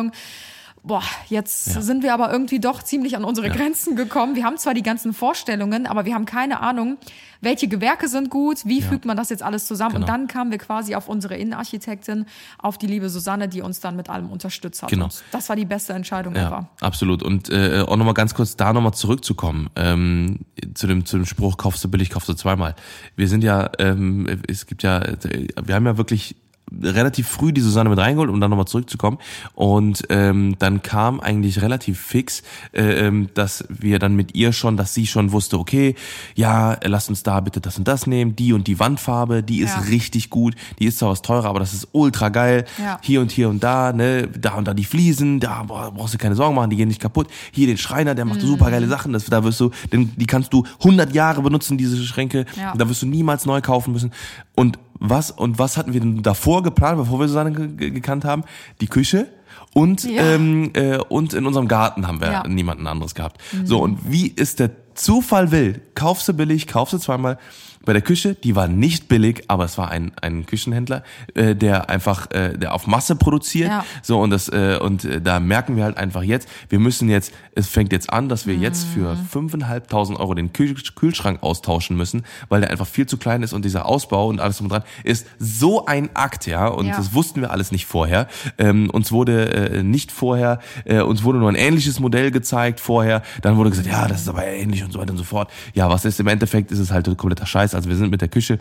Boah, 0.86 1.02
jetzt 1.30 1.64
sind 1.64 2.04
wir 2.04 2.14
aber 2.14 2.30
irgendwie 2.30 2.60
doch 2.60 2.84
ziemlich 2.84 3.16
an 3.16 3.24
unsere 3.24 3.50
Grenzen 3.50 3.96
gekommen. 3.96 4.36
Wir 4.36 4.44
haben 4.44 4.58
zwar 4.58 4.74
die 4.74 4.84
ganzen 4.84 5.14
Vorstellungen, 5.14 5.88
aber 5.88 6.04
wir 6.04 6.14
haben 6.14 6.26
keine 6.26 6.60
Ahnung, 6.60 6.98
welche 7.40 7.70
Gewerke 7.70 8.10
sind 8.10 8.30
gut, 8.30 8.66
wie 8.66 8.82
fügt 8.82 9.06
man 9.06 9.16
das 9.16 9.30
jetzt 9.30 9.44
alles 9.44 9.66
zusammen. 9.66 9.96
Und 9.96 10.02
Genau. 10.02 10.12
dann 10.12 10.28
kamen 10.28 10.52
wir 10.52 10.58
quasi 10.58 10.94
auf 10.96 11.08
unsere 11.08 11.38
Innenarchitektin, 11.38 12.26
auf 12.58 12.78
die 12.78 12.88
liebe 12.88 13.10
Susanne, 13.10 13.48
die 13.48 13.62
uns 13.62 13.80
dann 13.80 13.96
mit 13.96 14.10
allem 14.10 14.30
unterstützt 14.30 14.84
hat. 14.84 14.90
Genau. 14.90 15.06
Und 15.06 15.24
das 15.32 15.48
war 15.48 15.56
die 15.56 15.64
beste 15.64 15.94
Entscheidung 15.94 16.36
Ja, 16.36 16.48
ever. 16.48 16.70
absolut. 16.82 17.24
Und 17.24 17.50
äh, 17.50 17.86
auch 17.88 17.96
nochmal 17.96 18.14
ganz 18.14 18.34
kurz 18.36 18.58
da 18.58 18.74
nochmal 18.74 18.94
zurückzukommen 18.94 19.70
ähm, 19.78 20.40
zu 20.74 20.88
dem 20.88 21.06
zu 21.06 21.16
dem 21.16 21.26
Spruch 21.26 21.56
kaufst 21.56 21.82
du 21.86 21.90
billig, 21.90 22.10
kaufst 22.10 22.28
du 22.28 22.34
zweimal. 22.34 22.76
Wir 23.16 23.30
sind 23.30 23.42
ja, 23.46 23.70
ähm, 23.80 24.28
es 24.50 24.66
gibt 24.66 24.84
ja, 24.84 25.00
äh, 25.00 25.48
wir 25.64 25.76
haben 25.76 25.86
ja 25.86 25.96
wirklich 25.98 26.36
relativ 26.82 27.28
früh 27.28 27.52
die 27.54 27.62
Susanne 27.62 27.90
mit 27.90 28.00
reingeholt, 28.00 28.30
um 28.30 28.40
dann 28.42 28.50
nochmal 28.50 28.66
zurückzukommen. 28.68 29.18
Und 29.54 30.04
ähm, 30.10 30.56
dann 30.60 30.82
kam 30.82 31.20
eigentlich 31.20 31.62
relativ 31.62 32.00
fix, 32.00 32.44
äh, 32.72 33.06
ähm, 33.08 33.30
dass 33.34 33.66
wir 33.70 34.00
dann 34.00 34.16
mit 34.16 34.36
ihr 34.36 34.54
schon, 34.54 34.78
dass 34.78 34.94
sie 34.94 35.08
schon 35.08 35.32
wusste, 35.32 35.60
okay, 35.60 35.96
ja, 36.36 36.78
lass 36.84 37.10
uns 37.10 37.24
da 37.24 37.40
bitte 37.40 37.62
das 37.62 37.78
und 37.78 37.88
das 37.88 38.08
nehmen, 38.08 38.36
die 38.36 38.54
und 38.54 38.68
die 38.68 38.80
Wandfarbe, 38.80 39.44
die 39.44 39.60
ist 39.60 39.76
Ja. 39.76 39.82
richtig 39.82 40.30
gut, 40.30 40.56
die 40.80 40.86
ist 40.86 41.00
zwar 41.00 41.10
was 41.10 41.22
teurer, 41.22 41.46
aber 41.50 41.60
das 41.60 41.74
ist 41.74 41.88
ultra 41.92 42.30
geil. 42.30 42.66
Ja. 42.82 43.00
Hier 43.02 43.22
und 43.22 43.32
hier 43.32 43.50
und 43.50 43.64
da, 43.64 43.94
ne, 43.94 44.28
da 44.28 44.54
und 44.56 44.68
da 44.68 44.74
die 44.74 44.86
Fliesen, 44.86 45.40
da 45.40 45.64
boah, 45.64 45.92
brauchst 45.92 46.14
du 46.14 46.18
keine 46.18 46.36
Sorgen 46.36 46.56
machen, 46.56 46.70
die 46.70 46.76
gehen 46.78 46.88
nicht 46.88 47.02
kaputt. 47.02 47.28
Hier 47.52 47.68
den 47.68 47.78
Schreiner, 47.78 48.16
der 48.16 48.26
macht 48.26 48.42
Mhm. 48.42 48.48
super 48.48 48.72
geile 48.72 48.88
Sachen, 48.88 49.14
das, 49.14 49.26
da 49.26 49.44
wirst 49.44 49.60
du, 49.60 49.72
denn 49.92 50.12
die 50.16 50.26
kannst 50.26 50.54
du 50.54 50.64
100 50.84 51.14
Jahre 51.14 51.42
benutzen, 51.42 51.78
diese 51.78 51.98
Schränke, 52.06 52.46
Ja. 52.58 52.74
da 52.76 52.88
wirst 52.90 53.02
du 53.02 53.06
niemals 53.06 53.46
neu 53.46 53.62
kaufen 53.62 53.94
müssen. 53.94 54.12
Und 54.56 54.80
was, 55.04 55.32
und 55.32 55.60
was 55.60 55.76
hatten 55.78 55.94
wir 55.94 56.00
denn 56.00 56.24
davor 56.24 56.64
geplant, 56.64 56.98
bevor 56.98 57.20
wir 57.20 57.28
Susanne 57.28 57.52
ge 57.52 57.68
ge- 57.68 57.90
gekannt 57.92 58.24
haben? 58.26 58.44
Die 58.82 58.88
Küche. 58.88 59.28
Und, 59.74 60.04
Ja. 60.04 60.24
ähm, 60.24 60.72
äh, 60.74 60.98
und 60.98 61.34
in 61.34 61.46
unserem 61.46 61.68
Garten 61.68 62.08
haben 62.08 62.22
wir 62.22 62.32
Ja. 62.32 62.48
niemanden 62.48 62.88
anderes 62.88 63.14
gehabt. 63.16 63.40
So, 63.66 63.80
und 63.82 64.00
wie 64.12 64.28
ist 64.28 64.60
der 64.60 64.72
Zufall 64.96 65.52
will, 65.52 65.82
kaufst 65.96 66.28
du 66.28 66.34
billig, 66.34 66.68
kaufst 66.68 66.94
du 66.94 66.98
zweimal. 67.00 67.38
Bei 67.86 67.94
der 67.94 68.02
Küche, 68.02 68.36
die 68.36 68.56
war 68.56 68.68
nicht 68.68 69.08
billig, 69.08 69.44
aber 69.50 69.66
es 69.66 69.78
war 69.78 69.90
ein, 69.92 70.12
ein 70.22 70.46
Küchenhändler, 70.46 71.04
äh, 71.36 71.56
der 71.56 71.90
einfach, 71.90 72.32
äh, 72.32 72.58
der 72.58 72.74
auf 72.74 72.88
Masse 72.88 73.16
produziert. 73.16 73.70
Ja. 73.70 73.86
So, 74.02 74.20
und 74.22 74.30
das, 74.30 74.48
äh, 74.50 74.78
und 74.82 75.04
äh, 75.06 75.22
da 75.22 75.40
merken 75.40 75.76
wir 75.76 75.84
halt 75.84 75.98
einfach 75.98 76.24
jetzt, 76.24 76.48
wir 76.70 76.80
müssen 76.80 77.10
jetzt, 77.10 77.34
es 77.56 77.68
fängt 77.68 77.92
jetzt 77.92 78.10
an, 78.12 78.30
dass 78.30 78.48
wir 78.48 78.56
jetzt 78.56 78.86
für 78.86 79.16
Mhm. 79.16 79.50
5.500 79.50 80.20
Euro 80.20 80.34
den 80.34 80.54
Kühl 80.54 80.74
Kühlschrank 80.96 81.44
austauschen 81.44 81.98
müssen, 81.98 82.24
weil 82.50 82.62
der 82.62 82.70
einfach 82.72 82.88
viel 82.88 83.06
zu 83.06 83.18
klein 83.18 83.44
ist 83.44 83.54
und 83.54 83.66
dieser 83.66 83.86
Ausbau 83.86 84.28
und 84.28 84.40
alles 84.40 84.58
drum 84.58 84.70
dran 84.70 84.84
ist 85.04 85.28
so 85.40 85.86
ein 85.86 86.10
Akt, 86.16 86.48
ja, 86.48 86.68
und 86.68 86.88
Ja. 86.88 86.96
das 86.98 87.14
wussten 87.14 87.42
wir 87.42 87.52
alles 87.52 87.72
nicht 87.72 87.86
vorher. 87.86 88.28
Ähm, 88.58 88.90
uns 88.90 89.12
wurde 89.12 89.50
äh, 89.78 89.84
nicht 89.84 90.12
vorher, 90.12 90.60
äh, 90.86 91.02
uns 91.02 91.24
wurde 91.24 91.40
nur 91.40 91.50
ein 91.50 91.56
ähnliches 91.56 92.00
Modell 92.00 92.32
gezeigt 92.32 92.80
vorher, 92.80 93.22
dann 93.42 93.58
wurde 93.58 93.70
gesagt, 93.70 93.88
ja, 93.88 94.08
das 94.08 94.22
ist 94.22 94.30
aber 94.30 94.46
ähnlich 94.46 94.84
und 94.84 94.92
so 94.94 95.00
weiter 95.00 95.12
und 95.12 95.18
so 95.18 95.24
fort. 95.24 95.50
Ja, 95.74 95.90
was 95.90 96.06
ist 96.06 96.20
im 96.20 96.28
Endeffekt, 96.28 96.72
ist 96.72 96.80
es 96.80 96.92
halt 96.92 97.06
kompletter 97.18 97.46
Scheiß, 97.46 97.73
also 97.76 97.90
wir 97.90 97.96
sind 97.96 98.10
mit 98.12 98.22
der 98.22 98.30
Küche 98.30 98.60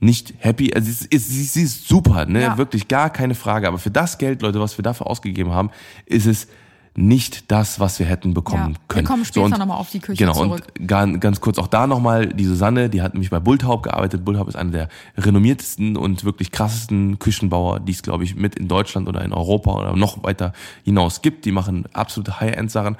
nicht 0.00 0.34
happy, 0.38 0.72
also 0.74 0.90
sie 0.90 1.06
ist, 1.08 1.28
sie, 1.28 1.44
sie 1.44 1.62
ist 1.62 1.88
super, 1.88 2.26
ne, 2.26 2.42
Ja. 2.42 2.58
wirklich 2.58 2.88
gar 2.88 3.10
keine 3.10 3.34
Frage, 3.34 3.68
aber 3.68 3.78
für 3.78 3.90
das 3.90 4.18
Geld, 4.18 4.42
Leute, 4.42 4.60
was 4.60 4.76
wir 4.78 4.82
dafür 4.82 5.06
ausgegeben 5.06 5.52
haben, 5.52 5.70
ist 6.06 6.26
es 6.26 6.48
nicht 6.96 7.50
das, 7.50 7.80
was 7.80 7.98
wir 7.98 8.06
hätten 8.06 8.34
bekommen 8.34 8.62
Ja, 8.62 8.68
wir 8.68 8.76
können. 8.88 9.06
kommen 9.06 9.24
später 9.24 9.46
und- 9.46 9.58
noch 9.58 9.66
mal 9.66 9.74
auf 9.76 9.90
die 9.90 9.98
Küche 9.98 10.16
genau, 10.18 10.32
zurück. 10.34 10.62
Und 10.78 10.86
ganz, 10.86 11.18
ganz 11.20 11.40
kurz 11.40 11.58
auch 11.58 11.66
da 11.66 11.86
nochmal, 11.88 12.28
die 12.28 12.44
Susanne, 12.44 12.88
die 12.88 13.02
hat 13.02 13.14
nämlich 13.14 13.30
bei 13.30 13.40
Bulthaup 13.40 13.82
gearbeitet. 13.82 14.24
Bulthaup 14.24 14.48
ist 14.48 14.54
einer 14.54 14.70
der 14.70 14.88
renommiertesten 15.18 15.96
und 15.96 16.24
wirklich 16.24 16.52
krassesten 16.52 17.18
Küchenbauer, 17.18 17.80
die 17.80 17.92
es, 17.92 18.02
glaube 18.02 18.22
ich, 18.24 18.36
mit 18.36 18.54
in 18.54 18.68
Deutschland 18.68 19.08
oder 19.08 19.24
in 19.24 19.32
Europa 19.32 19.72
oder 19.72 19.96
noch 19.96 20.22
weiter 20.22 20.52
hinaus 20.84 21.20
gibt. 21.22 21.44
Die 21.46 21.52
machen 21.52 21.84
absolute 21.92 22.38
High-End-Sachen. 22.40 22.96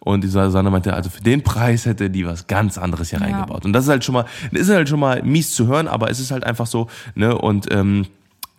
Und 0.00 0.22
die 0.22 0.28
Susanne 0.28 0.70
meinte, 0.70 0.92
also 0.94 1.08
für 1.08 1.22
den 1.22 1.42
Preis 1.42 1.86
hätte 1.86 2.10
die 2.10 2.26
was 2.26 2.46
ganz 2.46 2.76
anderes 2.78 3.10
hier 3.10 3.20
Ja. 3.20 3.26
reingebaut. 3.26 3.64
Und 3.64 3.72
das 3.72 3.84
ist 3.84 3.90
halt 3.90 4.04
schon 4.04 4.12
mal, 4.14 4.26
ist 4.52 4.68
halt 4.70 4.88
schon 4.88 5.00
mal 5.00 5.22
mies 5.22 5.54
zu 5.54 5.66
hören, 5.66 5.88
aber 5.88 6.10
es 6.10 6.20
ist 6.20 6.30
halt 6.30 6.44
einfach 6.44 6.66
so, 6.66 6.88
ne, 7.14 7.36
und, 7.36 7.72
ähm, 7.72 8.06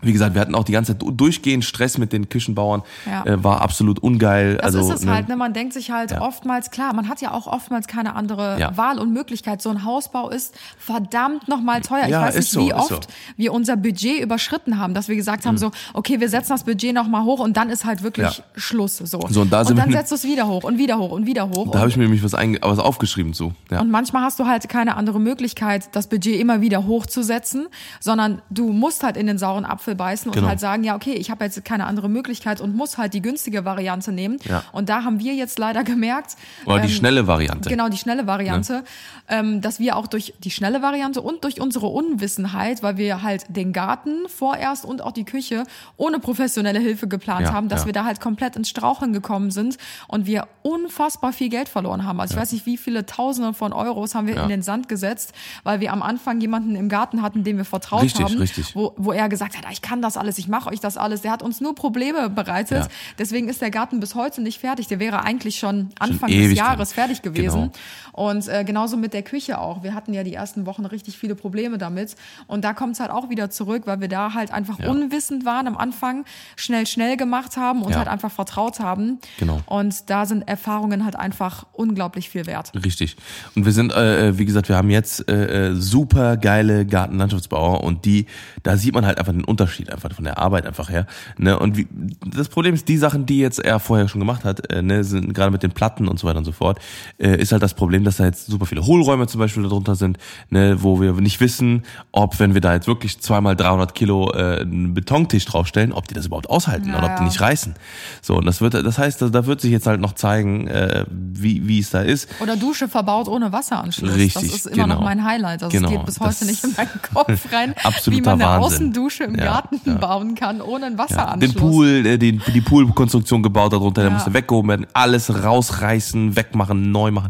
wie 0.02 0.14
gesagt, 0.14 0.36
wir 0.36 0.41
hatten 0.41 0.54
auch 0.56 0.66
die 0.66 0.72
ganze 0.72 0.91
Zeit 0.93 1.02
du- 1.02 1.10
durchgehend 1.10 1.66
Stress 1.66 1.98
mit 1.98 2.14
den 2.14 2.30
Küchenbauern, 2.30 2.84
Ja. 3.10 3.26
äh, 3.26 3.43
war 3.43 3.62
absolut 3.62 3.98
ungeil. 4.00 4.56
Das 4.58 4.66
also, 4.76 4.80
ist 4.91 5.00
es 5.00 5.06
ne, 5.06 5.14
halt, 5.14 5.30
ne? 5.30 5.36
Man 5.36 5.54
denkt 5.54 5.74
sich 5.74 5.89
halt 5.89 6.12
oftmals, 6.20 6.70
klar, 6.70 6.93
man 6.93 7.10
hat 7.10 7.22
ja 7.22 7.32
auch 7.32 7.48
oftmals 7.48 7.88
keine 7.88 8.16
andere 8.16 8.60
Ja. 8.60 8.78
Wahl 8.78 9.00
und 9.00 9.14
Möglichkeit. 9.14 9.62
So 9.64 9.70
ein 9.70 9.84
Hausbau 9.84 10.30
ist 10.30 10.54
verdammt 10.78 11.48
nochmal 11.48 11.82
teuer. 11.82 12.06
Ja, 12.08 12.22
ich 12.22 12.28
weiß 12.28 12.36
nicht, 12.36 12.50
so, 12.52 12.68
wie 12.68 12.74
oft 12.74 12.89
so. 12.89 12.96
Mhm. 12.96 13.02
wir 13.38 13.54
unser 13.54 13.78
Budget 13.78 14.22
überschritten 14.22 14.78
haben, 14.78 14.93
dass 14.93 15.08
wir 15.08 15.16
gesagt 15.16 15.46
haben, 15.46 15.58
so, 15.58 15.72
okay, 15.93 16.20
wir 16.20 16.30
setzen 16.30 16.50
das 16.52 16.64
Budget 16.66 16.93
nochmal 16.93 17.24
hoch 17.24 17.39
und 17.39 17.58
dann 17.58 17.70
ist 17.70 17.86
halt 17.86 18.04
wirklich 18.04 18.38
Ja. 18.38 18.43
Schluss. 18.56 18.98
So, 18.98 19.22
So, 19.30 19.41
und 19.41 19.52
da 19.52 19.66
sind 19.66 19.78
dann 19.80 19.91
setzt 19.91 20.12
du 20.12 20.16
es 20.16 20.24
wieder 20.24 20.48
hoch 20.48 20.64
und 20.64 20.78
wieder 20.78 20.98
hoch 21.00 21.12
und 21.12 21.26
wieder 21.26 21.50
hoch. 21.50 21.66
Da 21.66 21.72
und 21.72 21.78
habe 21.80 21.89
ich 21.89 21.98
mir 21.98 22.04
nämlich 22.04 22.24
was, 22.24 22.34
was 22.34 22.80
aufgeschrieben 22.80 23.34
zu. 23.34 23.54
Ja. 23.72 23.82
und 23.82 23.89
manchmal 23.89 24.22
hast 24.24 24.39
du 24.39 24.46
halt 24.46 24.70
keine 24.70 24.96
andere 24.98 25.20
Möglichkeit, 25.20 25.89
das 25.96 26.08
Budget 26.08 26.39
immer 26.39 26.62
wieder 26.62 26.86
hochzusetzen, 26.86 27.68
sondern 28.00 28.41
du 28.52 28.72
musst 28.72 29.04
halt 29.04 29.18
in 29.18 29.26
den 29.28 29.38
sauren 29.39 29.66
Apfel 29.66 29.95
beißen 29.96 30.30
und 30.30 30.36
Genau. 30.36 30.48
halt 30.48 30.60
sagen, 30.60 30.84
ja, 30.84 30.96
okay, 30.96 31.14
ich 31.14 31.32
habe 31.32 31.43
jetzt 31.46 31.64
keine 31.66 31.86
andere 31.86 32.10
Möglichkeit 32.10 32.62
und 32.62 32.76
muss 32.76 32.98
halt 32.98 33.14
die 33.14 33.22
günstige 33.22 33.66
Variante 33.66 34.12
nehmen. 34.12 34.38
Ja. 34.43 34.64
Und 34.72 34.89
da 34.89 35.04
haben 35.04 35.20
wir 35.20 35.34
jetzt 35.34 35.60
leider 35.60 35.84
gemerkt, 35.84 36.36
Oder 36.66 36.80
die 36.82 36.88
ähm, 36.88 36.93
schnelle 36.93 37.28
Variante. 37.28 37.70
Genau, 37.70 37.89
die 37.89 37.98
schnelle 37.98 38.28
Variante, 38.28 38.84
ähm, 39.28 39.62
dass 39.62 39.80
wir 39.80 39.96
auch 39.96 40.08
durch 40.08 40.34
die 40.43 40.52
schnelle 40.52 40.82
Variante 40.82 41.22
und 41.22 41.43
durch 41.43 41.60
unsere 41.62 41.88
Unwissenheit, 41.88 42.84
weil 42.84 42.98
wir 42.98 43.22
halt 43.24 43.46
den 43.50 43.74
Garten 43.74 44.28
vorerst 44.28 44.86
und 44.86 45.02
auch 45.02 45.12
die 45.12 45.24
Küche 45.26 45.64
ohne 45.98 46.20
professionelle 46.20 46.80
Hilfe 46.80 47.08
geplant 47.08 47.48
Ja, 47.48 47.54
haben, 47.54 47.70
dass 47.70 47.82
ja. 47.82 47.86
wir 47.88 47.93
da 47.93 48.06
halt 48.06 48.20
komplett 48.20 48.56
ins 48.56 48.70
Straucheln 48.70 49.14
gekommen 49.14 49.52
sind 49.52 49.78
und 50.08 50.26
wir 50.26 50.48
unfassbar 50.62 51.34
viel 51.34 51.50
Geld 51.50 51.70
verloren 51.70 52.06
haben. 52.06 52.20
Also 52.20 52.36
ich 52.36 52.39
weiß 52.41 52.52
nicht, 52.52 52.66
wie 52.66 52.78
viele 52.78 53.06
Tausende 53.06 53.54
von 53.54 53.74
Euros 53.74 54.16
haben 54.16 54.28
wir 54.28 54.36
Ja. 54.36 54.43
in 54.43 54.50
den 54.50 54.62
Sand 54.62 54.89
gesetzt, 54.89 55.34
weil 55.64 55.80
wir 55.80 55.93
am 55.93 56.02
Anfang 56.02 56.41
jemanden 56.41 56.76
im 56.76 56.89
Garten 56.89 57.22
hatten, 57.22 57.43
dem 57.43 57.58
wir 57.58 57.66
vertraut 57.66 58.04
Richtig, 58.04 58.26
haben, 58.26 58.38
richtig. 58.38 58.76
Wo, 58.76 58.93
wo 58.98 59.12
er 59.12 59.30
gesagt 59.30 59.58
hat, 59.58 59.66
ich 59.76 59.82
kann 59.82 60.01
das 60.01 60.15
alles, 60.15 60.38
ich 60.38 60.47
mache 60.47 60.69
euch 60.69 60.80
das 60.80 60.95
alles. 60.97 61.21
Der 61.21 61.32
hat 61.32 61.43
uns 61.43 61.59
nur 61.59 61.76
Probleme 61.76 62.30
bereitet. 62.30 62.84
Ja. 62.84 62.88
Deswegen 63.19 63.49
ist 63.49 63.61
der 63.61 63.71
Garten 63.71 63.99
bis 63.99 64.15
heute 64.15 64.41
nicht 64.41 64.59
fertig. 64.59 64.88
Der 64.88 64.99
wäre 64.99 65.21
eigentlich 65.23 65.59
schon 65.59 65.89
Anfang 65.99 66.30
des 66.30 66.38
ewig 66.39 66.57
Jahres 66.57 66.89
drin. 66.91 66.95
fertig 66.95 67.21
gewesen. 67.21 67.71
Genau. 67.71 67.71
Und 68.13 68.47
äh, 68.47 68.63
genauso 68.63 68.95
mit 68.95 69.13
der 69.13 69.23
Küche 69.23 69.59
auch. 69.59 69.84
Wir 69.84 69.93
hatten 69.93 70.13
ja 70.13 70.23
die 70.23 70.34
ersten 70.34 70.65
Wochen 70.65 70.86
richtig 70.86 71.17
viele 71.17 71.36
Probleme 71.36 71.78
damit. 71.78 72.15
Und 72.47 72.63
da 72.63 72.73
kommt 72.73 72.93
es 72.93 73.01
halt 73.01 73.11
auch 73.11 73.30
wieder 73.30 73.49
zurück, 73.49 73.84
weil 73.86 73.99
wir 73.99 74.07
da 74.07 74.34
halt 74.34 74.51
einfach 74.51 74.80
Ja. 74.80 74.89
unwissend 74.89 75.43
waren 75.45 75.67
am 75.67 75.76
Anfang, 75.76 76.23
schnell, 76.55 76.88
schnell 76.88 77.17
gemacht 77.17 77.57
haben 77.57 77.82
und 77.82 77.91
Ja. 77.91 77.97
halt 77.97 78.07
einfach 78.07 78.32
vertraut 78.32 78.80
haben. 78.80 79.19
Genau. 79.39 79.59
Und 79.65 80.09
da 80.09 80.26
sind 80.26 80.47
Erfahrungen 80.47 81.03
halt 81.03 81.17
einfach 81.17 81.65
unglaublich 81.73 82.30
viel 82.30 82.45
wert. 82.45 82.71
Richtig. 82.86 83.17
Und 83.55 83.65
wir 83.65 83.73
sind, 83.73 83.91
äh, 83.91 84.38
wie 84.38 84.45
gesagt, 84.45 84.69
wir 84.69 84.78
haben 84.78 84.89
jetzt 84.89 85.28
äh, 85.28 85.71
äh, 85.71 85.76
super 85.76 86.38
geile 86.38 86.86
Gartenlandschaftsbauer 86.86 87.84
und 87.84 88.05
die, 88.05 88.28
da 88.63 88.78
sieht 88.78 88.93
man 88.93 89.05
halt 89.05 89.17
einfach 89.19 89.34
den 89.34 89.43
Unterschied 89.43 89.64
einfach 89.91 90.11
von 90.13 90.24
der 90.24 90.38
Arbeit 90.38 90.66
einfach 90.66 90.89
her. 90.89 91.05
Ne? 91.38 91.57
Und 91.59 91.78
wie, 91.78 91.88
das 92.26 92.49
Problem 92.49 92.74
ist, 92.74 92.88
die 92.88 92.97
Sachen, 92.97 93.26
die 93.26 93.39
jetzt 93.39 93.59
er 93.59 93.80
vorher 93.80 94.07
schon 94.07 94.20
gemacht 94.20 94.43
hat, 94.43 94.72
äh, 94.72 94.82
ne, 94.82 95.03
sind 95.03 95.34
gerade 95.34 95.51
mit 95.51 95.63
den 95.63 95.72
Platten 95.72 96.07
und 96.07 96.20
so 96.20 96.28
weiter 96.28 96.39
und 96.39 96.45
so 96.45 96.51
fort, 96.51 96.80
äh, 97.18 97.36
ist 97.39 97.51
halt 97.51 97.63
das 97.63 97.74
Problem, 97.74 98.03
dass 98.03 98.18
da 98.18 98.26
jetzt 98.26 98.47
super 98.47 98.66
viele 98.66 98.86
Hohlräume 98.86 99.28
zum 99.28 99.39
Beispiel 99.39 99.63
darunter 99.63 99.95
sind, 99.95 100.18
ne, 100.49 100.78
wo 100.82 101.01
wir 101.01 101.13
nicht 101.13 101.39
wissen, 101.41 101.84
ob 102.11 102.39
wenn 102.39 102.53
wir 102.53 102.61
da 102.61 102.74
jetzt 102.74 102.88
wirklich 102.88 103.20
zweimal 103.20 103.55
300 103.55 103.93
Kilo 103.95 104.32
äh, 104.34 104.61
einen 104.61 104.93
Betontisch 104.93 105.45
draufstellen, 105.45 105.91
ob 105.91 106.07
die 106.07 106.13
das 106.13 106.26
überhaupt 106.28 106.49
aushalten 106.49 106.89
Ja, 106.89 106.97
oder 106.99 107.11
ob 107.11 107.16
die 107.18 107.24
nicht 107.24 107.41
reißen. 107.41 107.74
So 108.22 108.36
und 108.38 108.45
das 108.45 108.61
wird, 108.61 108.74
das 108.74 108.97
heißt, 108.97 109.22
da- 109.22 109.30
da 109.30 109.45
wird 109.45 109.61
sich 109.61 109.72
jetzt 109.72 109.88
halt 109.88 109.99
noch 110.01 110.13
zeigen, 110.13 110.68
äh, 110.68 111.05
wie 111.09 111.68
wie 111.68 111.80
es 111.80 111.89
da 111.89 112.01
ist. 112.01 112.30
Oder 112.41 112.55
Dusche 112.55 112.88
verbaut 112.88 113.28
ohne 113.28 113.51
Wasseranschluss. 113.51 114.13
Richtig, 114.16 114.34
das 114.34 114.43
ist 114.43 114.68
immer 114.68 114.88
noch 114.88 114.95
genau. 114.97 115.05
mein 115.07 115.24
Highlight. 115.26 115.63
Also 115.63 115.76
Genau, 115.76 115.89
es 115.89 115.93
geht 115.95 116.05
bis 116.05 116.16
das- 116.16 116.28
heute 116.41 116.45
nicht 116.51 116.63
in 116.63 116.74
meinen 116.76 117.01
Kopf 117.13 117.51
rein, 117.53 117.74
wie 118.05 118.22
man 118.22 118.34
eine 118.34 118.43
Wahnsinn. 118.43 118.63
Außendusche 118.63 119.24
im 119.26 119.36
Ja, 119.36 119.45
Garten 119.45 119.55
ja. 119.86 119.93
bauen 119.95 120.36
kann 120.36 120.62
ohne 120.62 120.86
einen 120.88 120.97
Wasseranschluss. 120.97 121.53
den 121.53 121.60
Pool, 121.60 122.06
äh, 122.06 122.18
den, 122.18 122.41
die 122.53 122.62
Poolkonstruktion 122.62 123.43
gebaut 123.43 123.74
darunter, 123.74 124.01
der 124.01 124.12
musste 124.12 124.34
weggehoben 124.34 124.70
werden, 124.70 124.88
alles 124.93 125.43
rausreißen, 125.43 126.36
wegmachen, 126.36 126.91
neu 126.91 127.12
machen. 127.12 127.30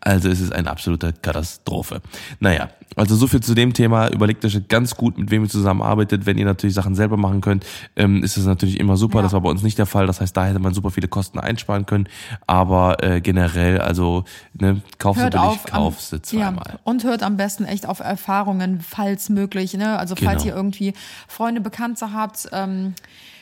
Also 0.00 0.28
es 0.28 0.40
ist 0.40 0.52
eine 0.52 0.70
absolute 0.70 1.12
Katastrophe. 1.22 2.00
Naja, 2.40 2.68
also 2.96 3.16
so 3.16 3.26
viel 3.26 3.40
zu 3.40 3.54
dem 3.54 3.72
Thema. 3.72 4.08
Überlegt 4.08 4.44
euch 4.44 4.68
ganz 4.68 4.94
gut, 4.94 5.18
mit 5.18 5.30
wem 5.30 5.42
ihr 5.44 5.48
zusammenarbeitet. 5.48 6.26
Wenn 6.26 6.38
ihr 6.38 6.44
natürlich 6.44 6.74
Sachen 6.74 6.94
selber 6.94 7.16
machen 7.16 7.40
könnt, 7.40 7.66
ähm, 7.96 8.22
ist 8.22 8.36
das 8.36 8.44
natürlich 8.44 8.78
immer 8.78 8.96
super. 8.96 9.18
Ja. 9.18 9.22
Das 9.22 9.32
war 9.32 9.40
bei 9.40 9.50
uns 9.50 9.62
nicht 9.62 9.78
der 9.78 9.86
Fall. 9.86 10.06
Das 10.06 10.20
heißt, 10.20 10.36
da 10.36 10.46
hätte 10.46 10.58
man 10.60 10.74
super 10.74 10.90
viele 10.90 11.08
Kosten 11.08 11.38
einsparen 11.38 11.86
können. 11.86 12.08
Aber 12.46 13.02
äh, 13.02 13.20
generell, 13.20 13.80
also 13.80 14.24
ne, 14.54 14.80
kaufst 14.98 15.18
du 15.18 15.24
hört 15.24 15.32
billig, 15.32 15.46
auf, 15.48 15.64
kaufst 15.64 16.12
du 16.12 16.22
zweimal. 16.22 16.64
ja, 16.68 16.78
und 16.84 17.04
hört 17.04 17.22
am 17.22 17.36
besten 17.36 17.64
echt 17.64 17.86
auf 17.86 18.00
Erfahrungen, 18.00 18.80
falls 18.80 19.28
möglich. 19.28 19.74
Ne? 19.74 19.98
Also 19.98 20.14
falls 20.14 20.42
Genau. 20.42 20.54
ihr 20.54 20.56
irgendwie 20.56 20.92
Freunde, 21.28 21.60
Bekannte 21.64 22.12
habt, 22.12 22.48
ähm, 22.52 22.94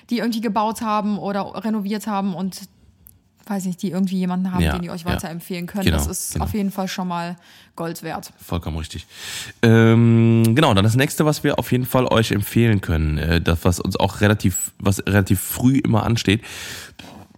die 0.08 0.18
irgendwie 0.18 0.40
gebaut 0.40 0.80
haben 0.80 1.18
oder 1.18 1.62
renoviert 1.62 2.06
haben 2.06 2.34
und 2.34 2.62
weiß 3.46 3.64
nicht, 3.64 3.82
die 3.82 3.90
irgendwie 3.90 4.18
jemanden 4.18 4.52
haben, 4.52 4.62
Ja, 4.62 4.72
den 4.72 4.84
ihr 4.84 4.92
euch 4.92 5.04
weiterempfehlen 5.04 5.66
könnt. 5.66 5.84
Genau, 5.84 5.96
das 5.96 6.06
ist 6.06 6.32
genau. 6.34 6.44
auf 6.44 6.54
jeden 6.54 6.70
Fall 6.70 6.88
schon 6.88 7.08
mal 7.08 7.36
Gold 7.74 8.02
wert. 8.02 8.32
Vollkommen 8.40 8.76
richtig. 8.76 9.06
Ähm, 9.62 10.54
genau, 10.54 10.72
dann 10.74 10.84
das 10.84 10.96
nächste, 10.96 11.24
was 11.24 11.42
wir 11.42 11.58
auf 11.58 11.72
jeden 11.72 11.86
Fall 11.86 12.06
euch 12.06 12.30
empfehlen 12.30 12.80
können, 12.80 13.18
äh, 13.18 13.40
das 13.40 13.64
was 13.64 13.80
uns 13.80 13.96
auch 13.96 14.20
relativ, 14.20 14.72
was 14.78 15.04
relativ 15.06 15.40
früh 15.40 15.78
immer 15.78 16.04
ansteht. 16.04 16.42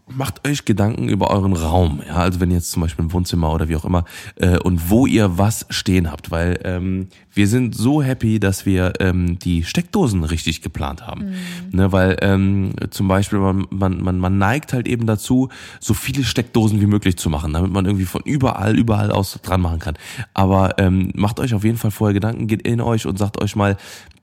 Macht 0.06 0.46
euch 0.46 0.66
Gedanken 0.66 1.08
über 1.08 1.30
euren 1.30 1.54
Raum, 1.54 2.02
ja, 2.06 2.16
also 2.16 2.38
wenn 2.38 2.50
ihr 2.50 2.58
jetzt 2.58 2.70
zum 2.70 2.82
Beispiel 2.82 3.06
im 3.06 3.12
Wohnzimmer 3.14 3.50
oder 3.54 3.70
wie 3.70 3.76
auch 3.76 3.86
immer 3.86 4.04
äh, 4.36 4.58
und 4.58 4.90
wo 4.90 5.06
ihr 5.06 5.38
was 5.38 5.64
stehen 5.70 6.10
habt, 6.10 6.30
weil 6.30 6.60
ähm, 6.64 7.08
wir 7.32 7.48
sind 7.48 7.74
so 7.74 8.02
happy, 8.02 8.38
dass 8.38 8.66
wir 8.66 8.92
ähm, 9.00 9.38
die 9.38 9.64
Steckdosen 9.64 10.22
richtig 10.24 10.60
geplant 10.60 11.06
haben, 11.06 11.32
ne, 11.72 11.90
weil 11.90 12.18
ähm, 12.20 12.74
zum 12.90 13.08
Beispiel 13.08 13.38
man, 13.38 13.66
man, 13.70 14.02
man, 14.02 14.18
man 14.18 14.36
neigt 14.36 14.74
halt 14.74 14.86
eben 14.88 15.06
dazu, 15.06 15.48
so 15.80 15.94
viele 15.94 16.22
Steckdosen 16.22 16.82
wie 16.82 16.86
möglich 16.86 17.16
zu 17.16 17.30
machen, 17.30 17.54
damit 17.54 17.72
man 17.72 17.86
irgendwie 17.86 18.04
von 18.04 18.20
überall, 18.26 18.76
überall 18.76 19.10
aus 19.10 19.38
dran 19.42 19.62
machen 19.62 19.78
kann. 19.78 19.94
Aber 20.34 20.78
ähm, 20.78 21.12
macht 21.14 21.40
euch 21.40 21.54
auf 21.54 21.64
jeden 21.64 21.78
Fall 21.78 21.90
vorher 21.90 22.12
Gedanken, 22.12 22.46
geht 22.46 22.60
in 22.60 22.82
euch 22.82 23.06
und 23.06 23.18
sagt 23.18 23.40
euch 23.40 23.56
mal, 23.56 23.78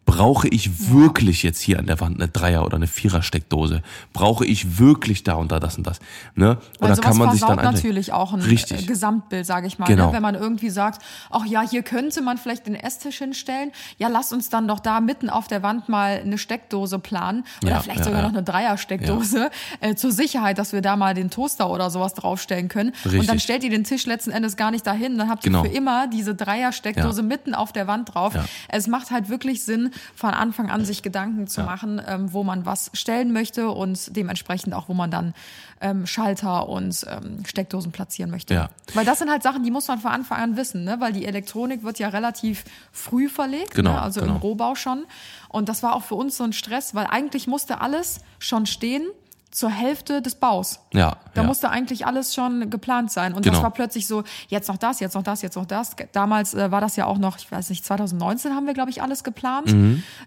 brauche 0.06 0.48
ich 0.50 0.90
wirklich 0.92 1.42
jetzt 1.44 1.62
hier 1.62 1.80
an 1.80 1.86
der 1.86 2.00
Wand 2.00 2.18
eine 2.20 2.28
Dreier- 2.28 2.66
oder 2.66 2.76
eine 2.76 2.88
Vierer-Steckdose? 2.88 3.82
Brauche 4.14 4.46
ich 4.46 4.78
wirklich 4.80 5.24
da 5.24 5.36
und 5.36 5.52
da 5.52 5.60
das 5.60 5.78
und 5.78 5.88
das? 5.88 6.00
Ne? 6.36 6.58
Oder 6.80 6.96
sowas 6.96 7.02
kann 7.02 7.18
man 7.18 7.32
sich 7.32 7.42
dann 7.42 7.56
natürlich 7.58 8.12
auch 8.12 8.34
ein 8.34 8.42
Richtig. 8.42 8.84
äh, 8.84 8.86
Gesamtbild, 8.86 9.46
sage 9.46 9.68
ich 9.68 9.80
mal. 9.80 9.86
Genau. 9.86 10.08
Ne? 10.08 10.14
Wenn 10.14 10.22
man 10.22 10.36
irgendwie 10.36 10.70
sagt, 10.70 11.02
ach 11.30 11.46
ja, 11.46 11.62
hier 11.62 11.84
könnte 11.84 12.22
man 12.22 12.38
vielleicht 12.38 12.68
den 12.68 12.76
Esstisch 12.76 13.20
hinstellen. 13.20 13.72
Ja, 14.00 14.08
lass 14.10 14.34
uns 14.34 14.50
dann 14.50 14.68
doch 14.68 14.80
da 14.80 15.00
mitten 15.02 15.30
auf 15.30 15.48
der 15.48 15.64
Wand 15.64 15.88
mal 15.88 16.20
eine 16.24 16.38
Steckdose 16.38 17.00
planen. 17.00 17.46
Oder 17.62 17.72
Ja, 17.72 17.80
vielleicht 17.80 18.00
ja, 18.00 18.06
sogar 18.06 18.20
ja. 18.22 18.28
noch 18.28 18.34
eine 18.34 18.44
Dreier-Steckdose. 18.44 19.50
Äh, 19.80 19.96
zur 19.96 20.12
Sicherheit, 20.12 20.58
dass 20.58 20.74
wir 20.74 20.82
da 20.82 20.96
mal 20.96 21.14
den 21.14 21.30
Toaster 21.30 21.70
oder 21.70 21.90
sowas 21.90 22.14
draufstellen 22.16 22.68
können. 22.68 22.90
Und 23.06 23.12
Richtig. 23.12 23.28
dann 23.28 23.40
stellt 23.40 23.64
ihr 23.64 23.70
den 23.70 23.84
Tisch 23.84 24.06
letzten 24.06 24.32
Endes 24.32 24.58
gar 24.58 24.72
nicht 24.72 24.86
dahin. 24.86 25.18
Dann 25.18 25.30
habt 25.30 25.46
ihr 25.46 25.52
Genau. 25.52 25.64
für 25.64 25.70
immer 25.70 26.08
diese 26.08 26.36
Dreier-Steckdose 26.36 27.24
mitten 27.24 27.54
auf 27.56 27.72
der 27.72 27.88
Wand 27.88 28.14
drauf. 28.14 28.34
Ja. 28.36 28.46
Es 28.68 28.88
macht 28.88 29.12
halt 29.12 29.30
wirklich 29.30 29.64
Sinn, 29.64 29.91
von 30.16 30.32
Anfang 30.32 30.70
an 30.70 30.86
sich 30.86 31.04
Gedanken 31.04 31.48
zu 31.48 31.64
machen, 31.64 32.02
ähm, 32.06 32.34
wo 32.34 32.44
man 32.44 32.66
was 32.66 32.92
stellen 32.94 33.34
möchte 33.34 33.70
und 33.70 34.16
dementsprechend 34.16 34.74
auch, 34.74 34.90
wo 34.90 34.94
man 34.94 35.12
dann 35.12 35.34
ähm, 35.82 36.06
Schalter 36.06 36.70
und 36.70 37.06
ähm, 37.10 37.44
Steckdosen 37.46 37.92
platzieren 37.92 38.32
möchte. 38.32 38.54
Ja. 38.54 38.70
Weil 38.94 39.06
das 39.06 39.20
sind 39.20 39.30
halt 39.30 39.44
Sachen, 39.44 39.64
die 39.64 39.72
muss 39.72 39.88
man 39.88 40.00
von 40.00 40.12
Anfang 40.12 40.40
an 40.40 40.58
wissen, 40.58 40.84
ne? 40.84 40.98
weil 41.00 41.14
die 41.14 41.26
Elektronik 41.26 41.84
wird 41.84 42.00
ja 42.00 42.10
relativ 42.10 42.64
früh 42.92 43.30
verlegt, 43.30 43.74
Genau, 43.74 43.94
ne? 43.94 44.02
also 44.02 44.22
genau. 44.22 44.36
im 44.36 44.40
Rohbau 44.42 44.76
schon. 44.76 45.06
Und 45.50 45.70
das 45.70 45.84
war 45.84 45.96
auch 45.96 46.04
für 46.04 46.16
uns 46.16 46.38
so 46.38 46.44
ein 46.44 46.54
Stress, 46.54 46.96
weil 46.96 47.08
eigentlich 47.08 47.48
musste 47.48 47.82
alles 47.82 48.22
schon 48.40 48.66
stehen 48.66 49.08
zur 49.52 49.70
Hälfte 49.70 50.22
des 50.22 50.36
Baus. 50.36 50.80
Ja, 50.94 51.18
Da 51.34 51.42
ja. 51.42 51.48
musste 51.48 51.70
eigentlich 51.70 52.06
alles 52.08 52.34
schon 52.34 52.70
geplant 52.70 53.12
sein. 53.12 53.34
Und 53.34 53.44
Genau. 53.44 53.56
das 53.56 53.64
war 53.64 53.72
plötzlich 53.72 54.08
so, 54.08 54.24
jetzt 54.48 54.68
noch 54.70 54.78
das, 54.78 55.00
jetzt 55.02 55.14
noch 55.14 55.24
das, 55.24 55.42
jetzt 55.42 55.56
noch 55.56 55.66
das. 55.66 55.96
Damals 56.14 56.54
äh, 56.54 56.72
war 56.72 56.80
das 56.82 56.96
ja 56.96 57.06
auch 57.06 57.18
noch, 57.18 57.38
ich 57.38 57.52
weiß 57.52 57.70
nicht, 57.70 57.86
2019 57.86 58.56
haben 58.56 58.66
wir, 58.66 58.74
glaube 58.74 58.90
ich, 58.92 59.02
alles 59.02 59.24
geplant. 59.26 59.68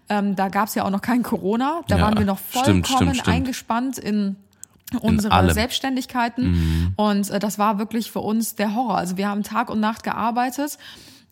Ähm, 0.09 0.35
da 0.35 0.49
gab 0.49 0.67
es 0.67 0.75
ja 0.75 0.83
auch 0.85 0.89
noch 0.91 1.01
kein 1.01 1.23
Corona. 1.23 1.81
Da 1.87 1.95
Mhm. 1.95 1.99
Ja, 2.01 2.05
waren 2.07 2.17
wir 2.19 2.25
noch 2.25 2.37
vollkommen 2.39 2.83
stimmt, 2.85 2.87
stimmt, 2.99 3.15
stimmt. 3.17 3.27
eingespannt 3.35 3.97
in 3.97 4.35
unsere 5.01 5.33
allem. 5.33 5.47
Mhm. 5.49 5.53
Selbstständigkeiten. 5.53 6.93
Und 6.95 7.29
äh, 7.31 7.39
das 7.39 7.57
war 7.57 7.79
wirklich 7.79 8.11
für 8.11 8.19
uns 8.21 8.55
der 8.55 8.75
Horror. 8.75 8.97
Also 8.97 9.17
wir 9.17 9.27
haben 9.27 9.43
Tag 9.43 9.69
und 9.69 9.79
Nacht 9.79 10.03
gearbeitet 10.03 10.77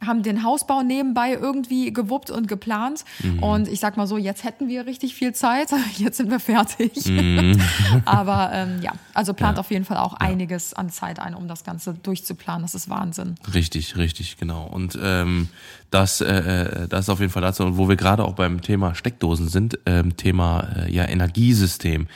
haben 0.05 0.23
den 0.23 0.43
Hausbau 0.43 0.83
nebenbei 0.83 1.33
irgendwie 1.33 1.93
gewuppt 1.93 2.29
und 2.29 2.47
geplant. 2.47 3.03
Mhm. 3.21 3.43
Und 3.43 3.67
ich 3.67 3.79
sag 3.79 3.97
mal 3.97 4.07
so, 4.07 4.17
jetzt 4.17 4.43
hätten 4.43 4.67
wir 4.67 4.85
richtig 4.85 5.15
viel 5.15 5.33
Zeit. 5.33 5.69
Jetzt 5.97 6.17
sind 6.17 6.29
wir 6.29 6.39
fertig. 6.39 7.05
Mhm. 7.05 7.61
Aber 8.05 8.51
ähm, 8.53 8.81
ja, 8.81 8.93
also 9.13 9.33
plant 9.33 9.59
auf 9.59 9.71
jeden 9.71 9.85
Fall 9.85 9.97
auch 9.97 10.13
einiges 10.13 10.73
an 10.73 10.89
Zeit 10.89 11.19
ein, 11.19 11.35
um 11.35 11.47
das 11.47 11.63
Ganze 11.63 11.93
durchzuplanen. 11.93 12.63
Das 12.63 12.75
ist 12.75 12.89
Wahnsinn. 12.89 13.35
Richtig, 13.53 13.95
richtig, 13.97 14.37
genau. 14.37 14.65
Und 14.65 14.97
ähm, 15.01 15.49
das, 15.93 16.21
äh, 16.21 16.25
äh, 16.25 16.87
das 16.87 17.01
ist 17.01 17.09
auf 17.09 17.19
jeden 17.19 17.31
Fall 17.31 17.41
dazu, 17.41 17.63
und 17.63 17.77
wo 17.77 17.87
wir 17.87 17.95
gerade 17.95 18.25
auch 18.25 18.33
beim 18.33 18.61
Thema 18.61 18.95
Steckdosen 18.95 19.47
sind, 19.47 19.79
ähm, 19.85 20.17
Thema 20.17 20.67
äh, 20.75 20.91
ja 20.91 21.07
Energiesystem. 21.07 22.07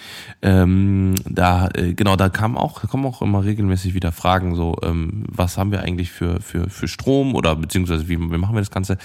Ähm, 0.41 1.15
da 1.25 1.69
äh, 1.75 1.93
genau, 1.93 2.15
da 2.15 2.30
kam 2.30 2.57
auch, 2.57 2.82
kommen 2.89 3.05
auch 3.05 3.21
immer 3.21 3.43
regelmäßig 3.43 3.93
wieder 3.93 4.11
Fragen, 4.11 4.55
so 4.55 4.75
ähm, 4.84 5.25
was 5.30 5.57
haben 5.57 5.71
wir 5.71 5.82
eigentlich 5.82 6.11
für 6.11 6.41
für 6.41 6.69
für 6.69 6.88
Strom 6.88 7.36
oder 7.36 7.55
beziehungsweise 7.55 8.07
wie, 8.07 8.19
wie 8.19 8.38
machen 8.38 8.55
wir 8.55 8.61
das 8.61 8.71
Ganze? 8.71 8.97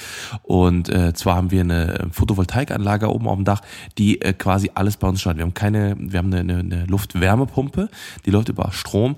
Und 0.42 0.88
äh, 0.88 1.12
zwar 1.12 1.36
haben 1.36 1.50
wir 1.50 1.60
eine 1.60 2.08
Photovoltaikanlage 2.10 3.12
oben 3.12 3.28
auf 3.28 3.36
dem 3.36 3.44
Dach, 3.44 3.60
die 3.98 4.22
äh, 4.22 4.32
quasi 4.32 4.70
alles 4.74 4.96
bei 4.96 5.08
uns 5.08 5.20
steuert. 5.20 5.36
Wir 5.36 5.44
haben 5.44 5.54
keine, 5.54 5.96
wir 5.98 6.18
haben 6.18 6.32
eine, 6.32 6.40
eine, 6.40 6.58
eine 6.60 6.86
Luftwärmepumpe, 6.86 7.88
die 8.24 8.30
läuft 8.30 8.48
über 8.48 8.72
Strom. 8.72 9.16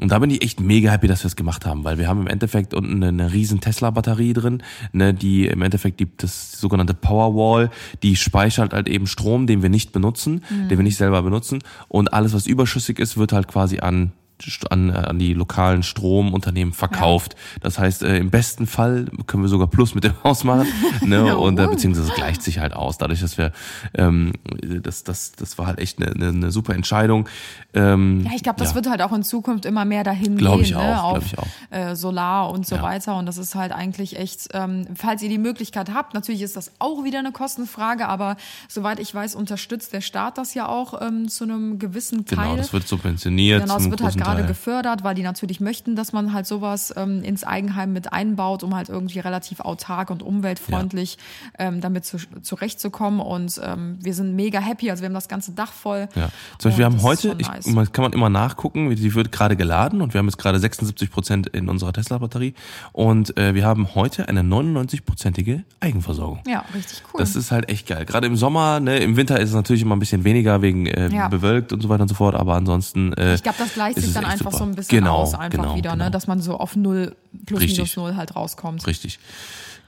Und 0.00 0.10
da 0.10 0.18
bin 0.18 0.30
ich 0.30 0.42
echt 0.42 0.58
mega 0.60 0.90
happy, 0.90 1.06
dass 1.06 1.22
wir 1.22 1.28
es 1.28 1.36
gemacht 1.36 1.66
haben, 1.66 1.84
weil 1.84 1.98
wir 1.98 2.08
haben 2.08 2.22
im 2.22 2.26
Endeffekt 2.26 2.74
unten 2.74 2.96
eine, 2.96 3.08
eine 3.08 3.32
riesen 3.32 3.60
Tesla-Batterie 3.60 4.32
drin, 4.32 4.62
ne, 4.92 5.14
die 5.14 5.46
im 5.46 5.62
Endeffekt 5.62 6.00
die, 6.00 6.08
das 6.16 6.52
sogenannte 6.52 6.94
Powerwall, 6.94 7.70
die 8.02 8.16
speichert 8.16 8.72
halt 8.72 8.88
eben 8.88 9.06
Strom, 9.06 9.46
den 9.46 9.62
wir 9.62 9.68
nicht 9.68 9.92
benutzen, 9.92 10.42
den 10.50 10.78
wir 10.78 10.82
nicht 10.82 10.96
selber 10.96 11.22
benutzen. 11.22 11.60
Und 11.86 12.12
alles, 12.12 12.34
was 12.34 12.46
überschüssig 12.46 12.98
ist, 12.98 13.16
wird 13.16 13.32
halt 13.32 13.46
quasi 13.46 13.78
an 13.78 14.12
an, 14.70 14.90
an 14.90 15.18
die 15.18 15.34
lokalen 15.34 15.82
Stromunternehmen 15.82 16.74
verkauft. 16.74 17.36
Das 17.60 17.78
heißt, 17.78 18.02
äh, 18.02 18.18
im 18.18 18.30
besten 18.30 18.66
Fall 18.66 19.06
können 19.26 19.42
wir 19.42 19.48
sogar 19.48 19.66
Plus 19.66 19.94
mit 19.94 20.04
dem 20.04 20.12
Haus 20.24 20.44
machen. 20.44 20.66
Ne? 21.02 21.26
Ja, 21.26 21.34
und 21.34 21.58
äh, 21.58 21.66
beziehungsweise 21.68 22.08
es 22.08 22.14
gleicht 22.14 22.42
sich 22.42 22.58
halt 22.58 22.74
aus, 22.74 22.98
dadurch, 22.98 23.20
dass 23.20 23.38
wir 23.38 23.52
ähm, 23.94 24.32
das, 24.82 25.04
das, 25.04 25.32
das 25.32 25.58
war 25.58 25.66
halt 25.66 25.78
echt 25.78 26.00
eine, 26.00 26.12
eine, 26.12 26.28
eine 26.28 26.50
super 26.50 26.74
Entscheidung. 26.74 27.28
Ähm, 27.72 28.22
Ja, 28.24 28.32
ich 28.34 28.42
glaube, 28.42 28.58
das 28.58 28.74
wird 28.74 28.88
halt 28.88 29.02
auch 29.02 29.12
in 29.12 29.22
Zukunft 29.22 29.64
immer 29.64 29.84
mehr 29.84 30.04
dahin 30.04 30.36
Glaub 30.36 30.56
gehen, 30.56 30.64
ich 30.64 30.70
ne? 30.72 30.78
auch, 30.78 31.12
glaub 31.12 31.16
auf 31.18 31.26
ich 31.26 31.38
auch. 31.38 31.46
Äh, 31.70 31.96
Solar 31.96 32.50
und 32.50 32.66
so 32.66 32.76
Ja. 32.76 32.82
weiter. 32.82 33.16
Und 33.16 33.26
das 33.26 33.38
ist 33.38 33.54
halt 33.54 33.72
eigentlich 33.72 34.18
echt, 34.18 34.48
ähm, 34.52 34.86
falls 34.94 35.22
ihr 35.22 35.28
die 35.28 35.38
Möglichkeit 35.38 35.92
habt, 35.92 36.14
natürlich 36.14 36.42
ist 36.42 36.56
das 36.56 36.72
auch 36.78 37.04
wieder 37.04 37.18
eine 37.18 37.32
Kostenfrage, 37.32 38.06
aber 38.08 38.36
soweit 38.68 38.98
ich 39.00 39.14
weiß, 39.14 39.34
unterstützt 39.34 39.92
der 39.92 40.00
Staat 40.00 40.38
das 40.38 40.54
ja 40.54 40.68
auch 40.68 41.00
ähm, 41.00 41.28
zu 41.28 41.44
einem 41.44 41.78
gewissen 41.78 42.24
Teil. 42.26 42.38
Genau, 42.44 42.56
das 42.56 42.72
wird 42.72 42.86
subventioniert 42.86 43.62
Genau, 43.62 43.76
es 43.76 43.90
wird 43.90 44.02
halt 44.02 44.14
großen 44.14 44.20
gerade 44.36 44.48
gefördert, 44.48 45.04
weil 45.04 45.14
die 45.14 45.22
natürlich 45.22 45.60
möchten, 45.60 45.96
dass 45.96 46.12
man 46.12 46.32
halt 46.32 46.46
sowas 46.46 46.92
ähm, 46.96 47.22
ins 47.22 47.44
Eigenheim 47.44 47.92
mit 47.92 48.12
einbaut, 48.12 48.62
um 48.62 48.74
halt 48.74 48.88
irgendwie 48.88 49.18
relativ 49.20 49.60
autark 49.60 50.10
und 50.10 50.22
umweltfreundlich 50.22 51.18
ähm, 51.58 51.80
damit 51.80 52.04
zu, 52.04 52.18
zurechtzukommen. 52.42 53.20
Und 53.20 53.60
ähm, 53.62 53.98
wir 54.00 54.14
sind 54.14 54.34
mega 54.36 54.58
happy. 54.60 54.90
Also 54.90 55.02
wir 55.02 55.06
haben 55.08 55.14
das 55.14 55.28
ganze 55.28 55.52
Dach 55.52 55.72
voll. 55.72 56.08
Ja. 56.14 56.30
Zum 56.58 56.70
Beispiel, 56.70 56.78
wir 56.78 56.84
haben 56.86 57.02
heute, 57.02 57.34
ich, 57.38 57.48
nice. 57.48 57.66
man- 57.66 57.90
kann 57.92 58.02
man 58.02 58.12
immer 58.12 58.30
nachgucken, 58.30 58.94
die 58.94 59.14
wird 59.14 59.30
gerade 59.32 59.56
geladen 59.56 60.00
und 60.00 60.14
wir 60.14 60.18
haben 60.18 60.26
jetzt 60.26 60.38
gerade 60.38 60.58
76 60.58 61.10
Prozent 61.10 61.46
in 61.48 61.68
unserer 61.68 61.92
Tesla-Batterie 61.92 62.54
und 62.92 63.36
äh, 63.36 63.54
wir 63.54 63.64
haben 63.66 63.94
heute 63.94 64.28
eine 64.28 64.42
99-prozentige 64.42 65.62
Eigenversorgung. 65.80 66.40
Ja, 66.46 66.64
richtig 66.74 67.02
cool. 67.12 67.18
Das 67.20 67.36
ist 67.36 67.50
halt 67.50 67.68
echt 67.68 67.86
geil. 67.86 68.04
Gerade 68.04 68.26
im 68.26 68.36
Sommer, 68.36 68.80
ne, 68.80 68.98
im 68.98 69.16
Winter 69.16 69.38
ist 69.40 69.50
es 69.50 69.54
natürlich 69.54 69.82
immer 69.82 69.96
ein 69.96 69.98
bisschen 69.98 70.24
weniger 70.24 70.62
wegen 70.62 70.86
äh, 70.86 71.08
Ja. 71.08 71.28
bewölkt 71.28 71.72
und 71.72 71.80
so 71.82 71.88
weiter 71.88 72.02
und 72.02 72.08
so 72.08 72.14
fort, 72.14 72.34
aber 72.34 72.54
ansonsten. 72.54 73.12
Äh, 73.14 73.34
ich 73.34 73.42
glaube, 73.42 73.58
das 73.58 73.74
gleicht 73.74 73.98
sich 74.00 74.12
dann 74.12 74.23
echt 74.24 74.32
einfach 74.32 74.52
super. 74.52 74.64
so 74.64 74.70
ein 74.70 74.74
bisschen 74.74 74.98
genau, 74.98 75.16
aus, 75.16 75.34
einfach 75.34 75.62
genau, 75.62 75.76
wieder, 75.76 75.92
genau. 75.92 76.04
ne? 76.04 76.10
dass 76.10 76.26
man 76.26 76.40
so 76.40 76.56
auf 76.56 76.76
null 76.76 77.16
plus 77.46 77.60
Richtig. 77.60 77.78
minus 77.78 77.96
null 77.96 78.16
halt 78.16 78.36
rauskommt. 78.36 78.86
Richtig. 78.86 79.18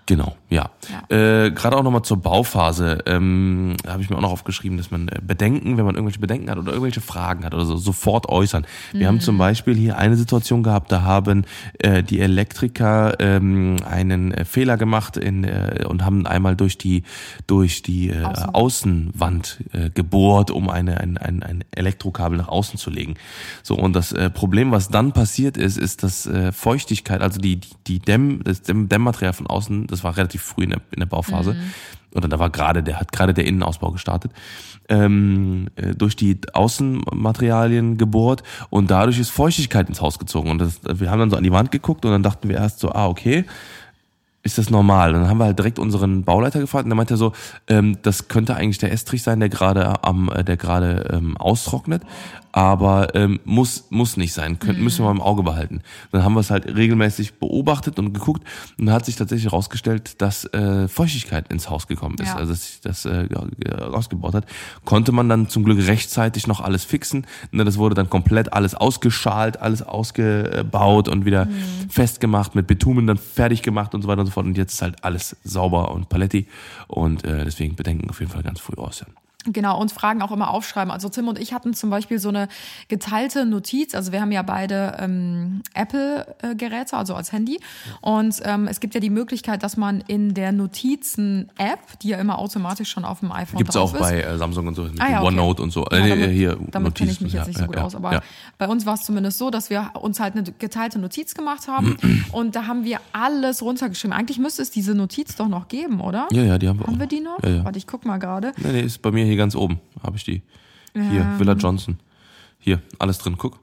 Genau, 0.07 0.37
ja. 0.49 0.71
Äh, 1.09 1.51
Gerade 1.51 1.77
auch 1.77 1.83
nochmal 1.83 2.03
zur 2.03 2.19
Bauphase 2.19 3.03
ähm, 3.07 3.77
habe 3.87 4.03
ich 4.03 4.11
mir 4.11 4.17
auch 4.17 4.21
noch 4.21 4.31
aufgeschrieben, 4.31 4.79
dass 4.79 4.91
man 4.91 5.09
äh, 5.09 5.21
Bedenken, 5.21 5.77
wenn 5.77 5.85
man 5.85 5.97
irgendwelche 5.97 6.21
Bedenken 6.21 6.49
hat 6.49 6.59
oder 6.59 6.73
irgendwelche 6.73 7.01
Fragen 7.01 7.45
hat 7.45 7.55
oder 7.55 7.65
so, 7.65 7.77
sofort 7.77 8.29
äußern. 8.29 8.67
Wir 8.93 9.09
haben 9.09 9.21
zum 9.21 9.37
Beispiel 9.37 9.75
hier 9.75 9.99
eine 9.99 10.17
Situation 10.17 10.63
gehabt, 10.63 10.93
da 10.93 11.03
haben 11.03 11.45
äh, 11.79 12.05
die 12.05 12.21
Elektriker 12.21 13.19
ähm, 13.19 13.77
einen 13.89 14.33
äh, 14.33 14.45
Fehler 14.45 14.77
gemacht 14.77 15.17
in, 15.17 15.43
äh, 15.43 15.85
und 15.89 16.05
haben 16.05 16.27
einmal 16.27 16.55
durch 16.55 16.79
die 16.79 17.03
durch 17.49 17.83
die 17.83 18.11
äh, 18.11 18.23
Außen. 18.23 18.77
Außenwand 18.77 19.65
äh, 19.73 19.91
gebohrt, 19.91 20.51
um 20.51 20.69
eine, 20.69 21.01
ein, 21.01 21.19
ein, 21.19 21.43
ein 21.43 21.65
Elektrokabel 21.73 22.39
nach 22.39 22.49
außen 22.49 22.79
zu 22.79 22.91
legen. 22.91 23.15
So 23.63 23.77
und 23.77 23.95
das 23.95 24.13
äh, 24.13 24.31
Problem, 24.31 24.71
was 24.71 24.89
dann 24.89 25.13
passiert 25.13 25.57
ist, 25.57 25.79
ist, 25.79 26.03
dass 26.03 26.27
äh, 26.27 26.53
Feuchtigkeit, 26.53 27.23
also 27.23 27.41
die 27.41 27.57
die, 27.57 27.71
die 27.87 27.99
Dämm, 27.99 28.43
das 28.45 28.63
Dämm, 28.63 28.89
Dämmmaterial 28.89 29.33
von 29.33 29.47
außen, 29.47 29.87
das 29.97 30.05
war 30.05 30.17
relativ 30.17 30.43
früh 30.43 30.65
in 30.65 30.71
der, 30.71 30.81
in 30.93 31.01
der 31.01 31.07
Bauphase. 31.07 31.57
Oder 32.15 32.29
da 32.29 32.39
war 32.39 32.51
gerade, 32.51 32.83
der 32.83 32.99
hat 32.99 33.13
gerade 33.13 33.35
der 33.35 33.47
Innenausbau 33.47 33.91
gestartet, 33.91 34.33
ähm, 34.89 35.69
äh, 35.77 35.95
durch 35.95 36.17
die 36.17 36.39
Außenmaterialien 36.53 37.99
gebohrt 37.99 38.43
und 38.71 38.91
dadurch 38.91 39.19
ist 39.19 39.31
Feuchtigkeit 39.31 39.89
ins 39.89 40.01
Haus 40.01 40.19
gezogen. 40.19 40.51
Und 40.51 40.59
das, 40.59 40.81
wir 40.83 41.11
haben 41.11 41.19
dann 41.19 41.31
so 41.31 41.37
an 41.37 41.45
die 41.45 41.53
Wand 41.53 41.71
geguckt 41.71 42.05
und 42.05 42.13
dann 42.13 42.23
dachten 42.23 42.49
wir 42.49 42.57
erst 42.57 42.81
so, 42.81 42.93
ah, 42.93 43.07
okay, 43.07 43.45
ist 44.47 44.59
das 44.59 44.71
normal? 44.71 45.13
Und 45.13 45.23
dann 45.23 45.29
haben 45.29 45.39
wir 45.39 45.47
halt 45.47 45.59
direkt 45.59 45.79
unseren 45.79 46.23
Bauleiter 46.23 46.61
gefragt 46.61 46.85
und 46.85 46.91
der 46.91 46.97
meinte 46.97 47.17
so, 47.17 47.33
ähm, 47.67 47.99
das 48.03 48.29
könnte 48.29 48.55
eigentlich 48.55 48.79
der 48.79 48.93
Estrich 48.93 49.23
sein, 49.23 49.41
der 49.41 49.49
gerade 49.49 50.05
am, 50.05 50.31
äh, 50.31 50.45
der 50.45 50.57
gerade 50.57 51.11
ähm, 51.13 51.37
austrocknet, 51.37 52.03
aber 52.57 53.15
ähm, 53.15 53.39
muss 53.45 53.85
muss 53.91 54.17
nicht 54.17 54.33
sein, 54.33 54.59
Könnt, 54.59 54.81
müssen 54.81 55.01
wir 55.05 55.11
mal 55.13 55.17
im 55.17 55.21
Auge 55.21 55.43
behalten. 55.43 55.83
Dann 56.11 56.25
haben 56.25 56.33
wir 56.33 56.41
es 56.41 56.51
halt 56.51 56.65
regelmäßig 56.75 57.35
beobachtet 57.35 57.99
und 57.99 58.15
geguckt 58.15 58.45
und 58.79 58.87
dann 58.87 58.95
hat 58.95 59.05
sich 59.05 59.15
tatsächlich 59.15 59.53
herausgestellt, 59.53 60.23
dass 60.23 60.47
äh, 60.55 60.89
Feuchtigkeit 60.89 61.53
ins 61.53 61.69
Haus 61.69 61.87
gekommen 61.87 62.17
ist, 62.19 62.29
Ja. 62.29 62.37
also 62.37 62.53
dass 62.55 62.67
sich 62.67 62.81
das 62.81 63.05
äh, 63.05 63.29
rausgebaut 63.71 64.33
hat. 64.33 64.47
Konnte 64.87 65.13
man 65.13 65.29
dann 65.29 65.51
zum 65.51 65.65
Glück 65.65 65.87
rechtzeitig 65.87 66.47
noch 66.47 66.63
alles 66.63 66.83
fixen. 66.83 67.27
Ne, 67.51 67.63
das 67.67 67.77
wurde 67.77 67.95
dann 67.95 68.09
komplett 68.09 68.55
alles 68.55 68.75
ausgeschalt, 68.75 69.61
alles 69.61 69.83
ausgebaut 69.83 71.09
und 71.11 71.27
wieder 71.27 71.49
festgemacht, 71.91 72.55
mit 72.55 72.67
Bitumen 72.67 73.07
dann 73.07 73.19
fertig 73.19 73.61
gemacht 73.61 73.95
und 73.95 74.01
so 74.01 74.09
weiter 74.09 74.21
und 74.21 74.27
so 74.29 74.33
fort. 74.33 74.47
Und 74.47 74.57
jetzt 74.57 74.73
ist 74.73 74.81
halt 74.81 75.05
alles 75.05 75.37
sauber 75.45 75.91
und 75.93 76.09
paletti. 76.09 76.47
Und 76.89 77.23
äh, 77.27 77.45
deswegen 77.45 77.77
Bedenken 77.77 78.09
auf 78.09 78.21
jeden 78.21 78.33
Fall 78.33 78.43
ganz 78.43 78.61
früh 78.61 78.77
äußern. 78.79 79.09
Genau, 79.49 79.81
und 79.81 79.93
Fragen 79.93 80.23
auch 80.23 80.33
immer 80.33 80.51
aufschreiben. 80.51 80.91
Also 80.91 81.09
Tim 81.09 81.29
und 81.29 81.39
ich 81.39 81.53
hatten 81.53 81.73
zum 81.75 81.91
Beispiel 81.91 82.19
so 82.19 82.29
eine 82.31 82.49
geteilte 82.89 83.47
Notiz. 83.47 83.95
Also 83.95 84.13
wir 84.13 84.21
haben 84.21 84.33
ja 84.33 84.43
beide 84.43 84.97
ähm, 84.99 85.63
Apple-Geräte, 85.75 86.97
also 86.97 87.15
als 87.15 87.33
Handy. 87.33 87.61
Und 88.01 88.41
ähm, 88.45 88.67
es 88.69 88.81
gibt 88.81 88.95
ja 88.95 89.01
die 89.01 89.11
Möglichkeit, 89.11 89.63
dass 89.63 89.77
man 89.77 90.01
in 90.07 90.35
der 90.35 90.53
Notizen-App, 90.53 91.99
die 92.03 92.09
ja 92.09 92.19
immer 92.19 92.39
automatisch 92.39 92.91
schon 92.91 93.05
auf 93.05 93.21
dem 93.21 93.33
iPhone 93.33 93.59
Gibt's 93.59 93.75
drauf 93.75 93.91
auch 93.91 93.95
ist, 93.95 94.01
bei 94.01 94.21
äh, 94.23 94.39
Samsung 94.39 94.67
und 94.67 94.75
so, 94.75 94.83
mit 94.85 95.01
Ah, 95.01 95.11
ja, 95.11 95.19
okay. 95.19 95.27
OneNote 95.29 95.63
und 95.63 95.71
so. 95.71 95.87
Ja, 95.91 95.99
Äh, 95.99 96.09
damit 96.09 96.31
hier, 96.31 96.59
damit 96.71 96.95
kenne 96.95 97.11
ich 97.11 97.21
mich 97.21 97.33
jetzt 97.33 97.47
nicht 97.49 97.59
so 97.59 97.67
gut 97.67 97.77
aus, 97.79 97.95
aber 97.95 98.23
bei 98.59 98.69
uns 98.69 98.87
war 98.87 98.95
es 98.95 99.03
zumindest 99.03 99.39
so, 99.39 99.51
dass 99.51 99.71
wir 99.71 99.91
uns 100.01 100.21
halt 100.21 100.35
eine 100.35 100.45
geteilte 100.59 100.99
Notiz 100.99 101.35
gemacht 101.35 101.69
haben 101.69 101.97
und 102.33 102.57
da 102.57 102.67
haben 102.67 102.85
wir 102.85 103.01
alles 103.13 103.63
runtergeschrieben. 103.63 104.17
Eigentlich 104.17 104.39
müsste 104.39 104.63
es 104.63 104.71
diese 104.71 104.95
Notiz 104.95 105.37
doch 105.37 105.49
noch 105.49 105.69
geben, 105.69 106.01
oder? 106.01 106.29
Ja, 106.33 106.43
ja, 106.43 106.59
die 106.59 106.69
haben 106.69 106.79
wir 106.79 106.85
auch. 106.85 106.89
Haben 106.89 107.01
wir 107.01 107.07
die 107.07 107.21
noch? 107.21 107.39
Warte, 107.43 107.79
ich 107.79 107.87
guck 107.87 108.05
mal 108.05 108.19
gerade. 108.19 108.53
Nee, 108.59 108.73
nee, 108.73 108.81
ist 108.83 109.03
bei 109.03 109.11
mir 109.11 109.25
hier 109.25 109.36
ganz 109.37 109.55
oben, 109.55 109.81
habe 110.03 110.17
ich 110.17 110.25
die. 110.25 110.43
Hier, 110.95 111.39
Villa 111.39 111.53
Johnson. 111.53 111.99
Hier, 112.59 112.81
alles 112.99 113.19
drin, 113.19 113.37
guck. 113.37 113.59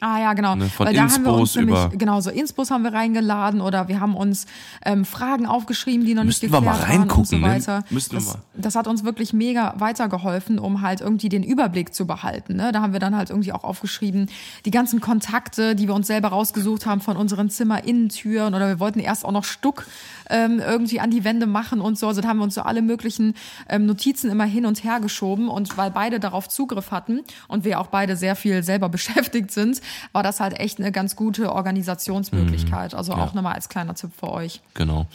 Ah 0.00 0.20
ja, 0.20 0.32
genau. 0.34 0.54
Ne, 0.54 0.68
von 0.68 0.86
Weil 0.86 0.94
da 0.94 1.10
haben 1.10 1.24
wir 1.24 1.32
uns 1.32 1.56
Inspos 1.56 1.56
nämlich, 1.56 1.76
über- 1.86 1.96
genau, 1.96 2.20
so 2.20 2.30
Inspos 2.30 2.70
haben 2.70 2.84
wir 2.84 2.92
reingeladen 2.92 3.60
oder 3.60 3.88
wir 3.88 3.98
haben 3.98 4.14
uns 4.14 4.46
ähm, 4.84 5.04
Fragen 5.04 5.44
aufgeschrieben, 5.44 6.06
die 6.06 6.14
noch 6.14 6.22
Müssten 6.22 6.46
nicht 6.46 6.52
wir 6.52 6.60
geklärt 6.60 6.80
mal 6.80 6.88
waren 6.88 7.02
und 7.02 7.26
so 7.26 7.34
reingucken, 7.36 7.40
ne? 7.40 7.46
weiter. 7.48 7.84
Müssten 7.90 8.12
wir 8.12 8.20
das, 8.20 8.34
mal. 8.34 8.42
das 8.54 8.74
hat 8.76 8.86
uns 8.86 9.02
wirklich 9.02 9.32
mega 9.32 9.74
weitergeholfen, 9.78 10.60
um 10.60 10.82
halt 10.82 11.00
irgendwie 11.00 11.28
den 11.28 11.42
Überblick 11.42 11.94
zu 11.94 12.06
behalten. 12.06 12.54
Ne? 12.54 12.70
Da 12.70 12.80
haben 12.80 12.92
wir 12.92 13.00
dann 13.00 13.16
halt 13.16 13.30
irgendwie 13.30 13.52
auch 13.52 13.64
aufgeschrieben, 13.64 14.28
die 14.64 14.70
ganzen 14.70 15.00
Kontakte, 15.00 15.74
die 15.74 15.88
wir 15.88 15.94
uns 15.94 16.06
selber 16.06 16.28
rausgesucht 16.28 16.86
haben 16.86 17.00
von 17.00 17.16
unseren 17.16 17.50
Zimmerinnentüren 17.50 18.54
oder 18.54 18.68
wir 18.68 18.78
wollten 18.78 19.00
erst 19.00 19.24
auch 19.24 19.32
noch 19.32 19.44
Stuck 19.44 19.84
ähm, 20.30 20.60
irgendwie 20.60 21.00
an 21.00 21.10
die 21.10 21.24
Wände 21.24 21.46
machen 21.46 21.80
und 21.80 21.98
so. 21.98 22.06
Also 22.06 22.20
da 22.20 22.28
haben 22.28 22.38
wir 22.38 22.44
uns 22.44 22.54
so 22.54 22.62
alle 22.62 22.82
möglichen 22.82 23.34
ähm, 23.68 23.86
Notizen 23.86 24.30
immer 24.30 24.44
hin 24.44 24.64
und 24.64 24.84
her 24.84 25.00
geschoben 25.00 25.48
und 25.48 25.76
weil 25.76 25.90
beide 25.90 26.20
darauf 26.20 26.48
Zugriff 26.48 26.92
hatten 26.92 27.22
und 27.48 27.64
wir 27.64 27.80
auch 27.80 27.88
beide 27.88 28.16
sehr 28.16 28.36
viel 28.36 28.62
selber 28.62 28.88
beschäftigt 28.98 29.50
sind, 29.50 29.80
war 30.12 30.22
das 30.22 30.40
halt 30.40 30.58
echt 30.58 30.78
eine 30.78 30.92
ganz 30.92 31.16
gute 31.16 31.52
Organisationsmöglichkeit. 31.52 32.94
Also 32.94 33.12
auch 33.12 33.34
nochmal 33.34 33.54
als 33.54 33.68
kleiner 33.68 33.94
Tipp 33.94 34.10
für 34.18 34.30
euch. 34.30 34.60
Genau. 34.74 35.06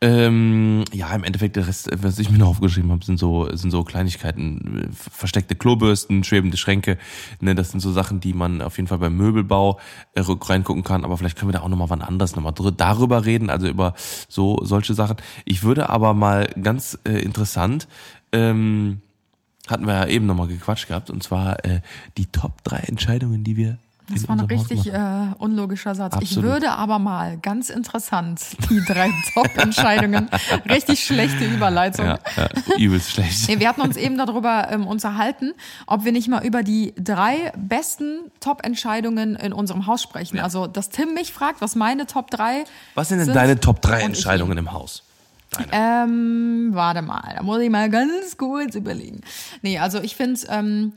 Ähm, 0.00 0.84
ja, 0.92 1.12
im 1.14 1.24
Endeffekt, 1.24 1.56
der 1.56 1.66
Rest, 1.66 1.90
was 2.02 2.18
ich 2.18 2.30
mir 2.30 2.38
noch 2.38 2.48
aufgeschrieben 2.48 2.90
habe, 2.90 3.04
sind 3.04 3.18
so, 3.18 3.48
sind 3.54 3.70
so 3.70 3.84
Kleinigkeiten, 3.84 4.90
äh, 4.90 4.92
versteckte 4.92 5.54
Klobürsten, 5.54 6.24
schwebende 6.24 6.56
Schränke. 6.56 6.98
Ne, 7.40 7.54
das 7.54 7.70
sind 7.70 7.80
so 7.80 7.92
Sachen, 7.92 8.20
die 8.20 8.32
man 8.32 8.62
auf 8.62 8.76
jeden 8.76 8.88
Fall 8.88 8.98
beim 8.98 9.16
Möbelbau 9.16 9.78
äh, 10.14 10.22
reingucken 10.22 10.84
kann. 10.84 11.04
Aber 11.04 11.16
vielleicht 11.16 11.38
können 11.38 11.50
wir 11.50 11.58
da 11.58 11.64
auch 11.64 11.68
nochmal 11.68 11.90
wann 11.90 12.02
anders 12.02 12.36
nochmal 12.36 12.52
darüber 12.76 13.24
reden, 13.24 13.50
also 13.50 13.68
über 13.68 13.94
so 14.28 14.58
solche 14.62 14.94
Sachen. 14.94 15.16
Ich 15.44 15.62
würde 15.62 15.88
aber 15.88 16.14
mal 16.14 16.46
ganz 16.60 16.98
äh, 17.04 17.18
interessant, 17.22 17.88
ähm, 18.32 19.00
hatten 19.68 19.86
wir 19.86 19.94
ja 19.94 20.06
eben 20.06 20.26
nochmal 20.26 20.48
gequatscht 20.48 20.88
gehabt, 20.88 21.10
und 21.10 21.22
zwar 21.22 21.64
äh, 21.64 21.80
die 22.16 22.26
Top 22.26 22.64
drei 22.64 22.78
Entscheidungen, 22.78 23.44
die 23.44 23.56
wir 23.56 23.78
Das 24.10 24.28
war 24.28 24.36
ein 24.36 24.44
richtig 24.46 24.92
äh, 24.92 24.98
unlogischer 25.38 25.94
Satz. 25.94 26.14
Ich 26.20 26.30
Absolut. 26.30 26.50
würde 26.50 26.72
aber 26.72 26.98
mal, 26.98 27.38
ganz 27.38 27.70
interessant, 27.70 28.40
die 28.68 28.84
drei 28.84 29.10
Top-Entscheidungen, 29.34 30.28
richtig 30.68 31.04
schlechte 31.04 31.44
Überleitung. 31.44 32.06
Ja, 32.06 32.18
ja, 32.36 32.76
übelst 32.78 33.12
schlecht. 33.12 33.48
Nee, 33.48 33.60
wir 33.60 33.68
hatten 33.68 33.80
uns 33.80 33.96
eben 33.96 34.18
darüber 34.18 34.68
ähm, 34.70 34.86
unterhalten, 34.86 35.52
ob 35.86 36.04
wir 36.04 36.12
nicht 36.12 36.28
mal 36.28 36.44
über 36.44 36.62
die 36.62 36.94
drei 36.98 37.52
besten 37.56 38.30
Top-Entscheidungen 38.40 39.36
in 39.36 39.52
unserem 39.52 39.86
Haus 39.86 40.02
sprechen. 40.02 40.40
Also, 40.40 40.66
dass 40.66 40.90
Tim 40.90 41.14
mich 41.14 41.32
fragt, 41.32 41.60
was 41.60 41.76
meine 41.76 42.06
Top 42.06 42.30
3 42.30 42.64
Was 42.94 43.08
sind 43.08 43.18
denn 43.18 43.26
sind 43.26 43.36
deine 43.36 43.60
Top 43.60 43.80
3 43.82 43.94
und 43.94 44.00
ich 44.00 44.06
Entscheidungen 44.06 44.58
im 44.58 44.72
Haus? 44.72 45.04
Ähm, 45.70 46.70
warte 46.72 47.02
mal, 47.02 47.34
da 47.36 47.42
muss 47.42 47.60
ich 47.60 47.70
mal 47.70 47.90
ganz 47.90 48.36
kurz 48.38 48.74
überlegen. 48.74 49.20
Nee, 49.60 49.78
also 49.78 50.00
ich 50.00 50.16
finde, 50.16 50.40
ähm, 50.48 50.92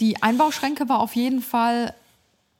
die 0.00 0.22
Einbauschränke 0.22 0.88
war 0.88 0.98
auf 0.98 1.14
jeden 1.14 1.42
Fall 1.42 1.94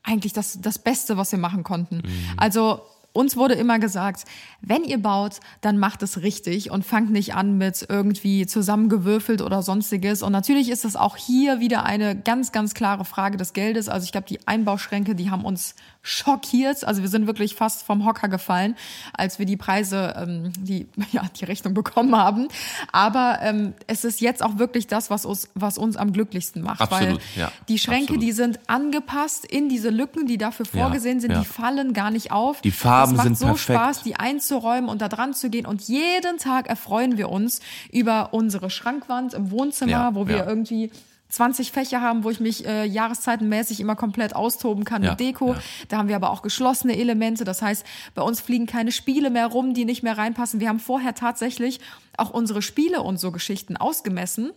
eigentlich 0.02 0.32
das, 0.32 0.60
das 0.60 0.78
Beste, 0.78 1.16
was 1.16 1.32
wir 1.32 1.38
machen 1.38 1.62
konnten. 1.62 2.02
Also 2.36 2.80
uns 3.12 3.36
wurde 3.36 3.54
immer 3.54 3.78
gesagt, 3.78 4.24
wenn 4.60 4.84
ihr 4.84 4.98
baut, 4.98 5.40
dann 5.62 5.78
macht 5.78 6.02
es 6.02 6.22
richtig 6.22 6.70
und 6.70 6.84
fangt 6.84 7.10
nicht 7.10 7.34
an 7.34 7.58
mit 7.58 7.86
irgendwie 7.88 8.46
zusammengewürfelt 8.46 9.42
oder 9.42 9.62
sonstiges. 9.62 10.22
Und 10.22 10.32
natürlich 10.32 10.70
ist 10.70 10.84
es 10.84 10.96
auch 10.96 11.16
hier 11.16 11.60
wieder 11.60 11.84
eine 11.84 12.14
ganz, 12.14 12.52
ganz 12.52 12.74
klare 12.74 13.04
Frage 13.04 13.36
des 13.36 13.52
Geldes. 13.52 13.88
Also 13.88 14.04
ich 14.04 14.12
glaube, 14.12 14.28
die 14.28 14.46
Einbauschränke, 14.46 15.14
die 15.14 15.30
haben 15.30 15.44
uns 15.44 15.74
schockiert. 16.02 16.84
Also 16.84 17.02
wir 17.02 17.08
sind 17.08 17.26
wirklich 17.26 17.54
fast 17.56 17.82
vom 17.82 18.06
Hocker 18.06 18.28
gefallen, 18.28 18.76
als 19.12 19.38
wir 19.38 19.46
die 19.46 19.56
Preise, 19.56 20.14
ähm, 20.16 20.52
die, 20.58 20.86
ja, 21.12 21.22
die 21.38 21.44
Rechnung 21.44 21.74
bekommen 21.74 22.14
haben. 22.14 22.48
Aber 22.92 23.38
ähm, 23.42 23.74
es 23.86 24.04
ist 24.04 24.20
jetzt 24.20 24.42
auch 24.42 24.58
wirklich 24.58 24.86
das, 24.86 25.10
was 25.10 25.24
uns, 25.24 25.48
was 25.54 25.78
uns 25.78 25.96
am 25.96 26.12
glücklichsten 26.12 26.62
macht. 26.62 26.80
Absolut, 26.80 27.14
weil 27.14 27.18
ja, 27.36 27.52
die 27.68 27.78
Schränke, 27.78 28.14
absolut. 28.14 28.22
die 28.22 28.32
sind 28.32 28.60
angepasst 28.68 29.44
in 29.44 29.68
diese 29.68 29.90
Lücken, 29.90 30.26
die 30.26 30.38
dafür 30.38 30.66
Ja, 30.72 30.82
vorgesehen 30.82 31.20
sind, 31.20 31.32
ja. 31.32 31.40
die 31.40 31.46
fallen 31.46 31.92
gar 31.92 32.10
nicht 32.10 32.30
auf. 32.30 32.60
Die 32.60 32.70
Farben 32.70 32.99
das 33.02 33.12
macht 33.12 33.24
sind 33.24 33.38
so 33.38 33.46
perfekt. 33.46 33.78
Spaß, 33.78 34.02
die 34.02 34.16
einzuräumen 34.16 34.88
und 34.90 35.00
da 35.02 35.08
dran 35.08 35.34
zu 35.34 35.50
gehen. 35.50 35.66
Und 35.66 35.82
jeden 35.82 36.38
Tag 36.38 36.68
erfreuen 36.68 37.16
wir 37.18 37.28
uns 37.30 37.60
über 37.92 38.32
unsere 38.32 38.70
Schrankwand 38.70 39.34
im 39.34 39.50
Wohnzimmer, 39.50 39.90
Ja, 39.92 40.14
wo 40.14 40.26
wir 40.28 40.38
ja. 40.38 40.46
irgendwie 40.46 40.90
20 41.28 41.70
Fächer 41.70 42.00
haben, 42.00 42.24
wo 42.24 42.30
ich 42.30 42.40
mich 42.40 42.66
äh, 42.66 42.84
jahreszeitenmäßig 42.86 43.78
immer 43.78 43.94
komplett 43.94 44.34
austoben 44.34 44.84
kann 44.84 45.04
Ja, 45.04 45.10
mit 45.10 45.20
Deko. 45.20 45.52
ja. 45.54 45.60
Da 45.88 45.98
haben 45.98 46.08
wir 46.08 46.16
aber 46.16 46.30
auch 46.30 46.42
geschlossene 46.42 46.96
Elemente. 46.98 47.44
Das 47.44 47.62
heißt, 47.62 47.84
bei 48.16 48.22
uns 48.22 48.40
fliegen 48.40 48.66
keine 48.66 48.90
Spiele 48.90 49.30
mehr 49.30 49.46
rum, 49.46 49.72
die 49.74 49.84
nicht 49.84 50.02
mehr 50.02 50.18
reinpassen. 50.18 50.58
Wir 50.58 50.68
haben 50.68 50.80
vorher 50.80 51.14
tatsächlich 51.14 51.78
auch 52.16 52.30
unsere 52.30 52.62
Spiele 52.62 53.02
und 53.02 53.20
so 53.20 53.30
Geschichten 53.30 53.76
ausgemessen 53.76 54.50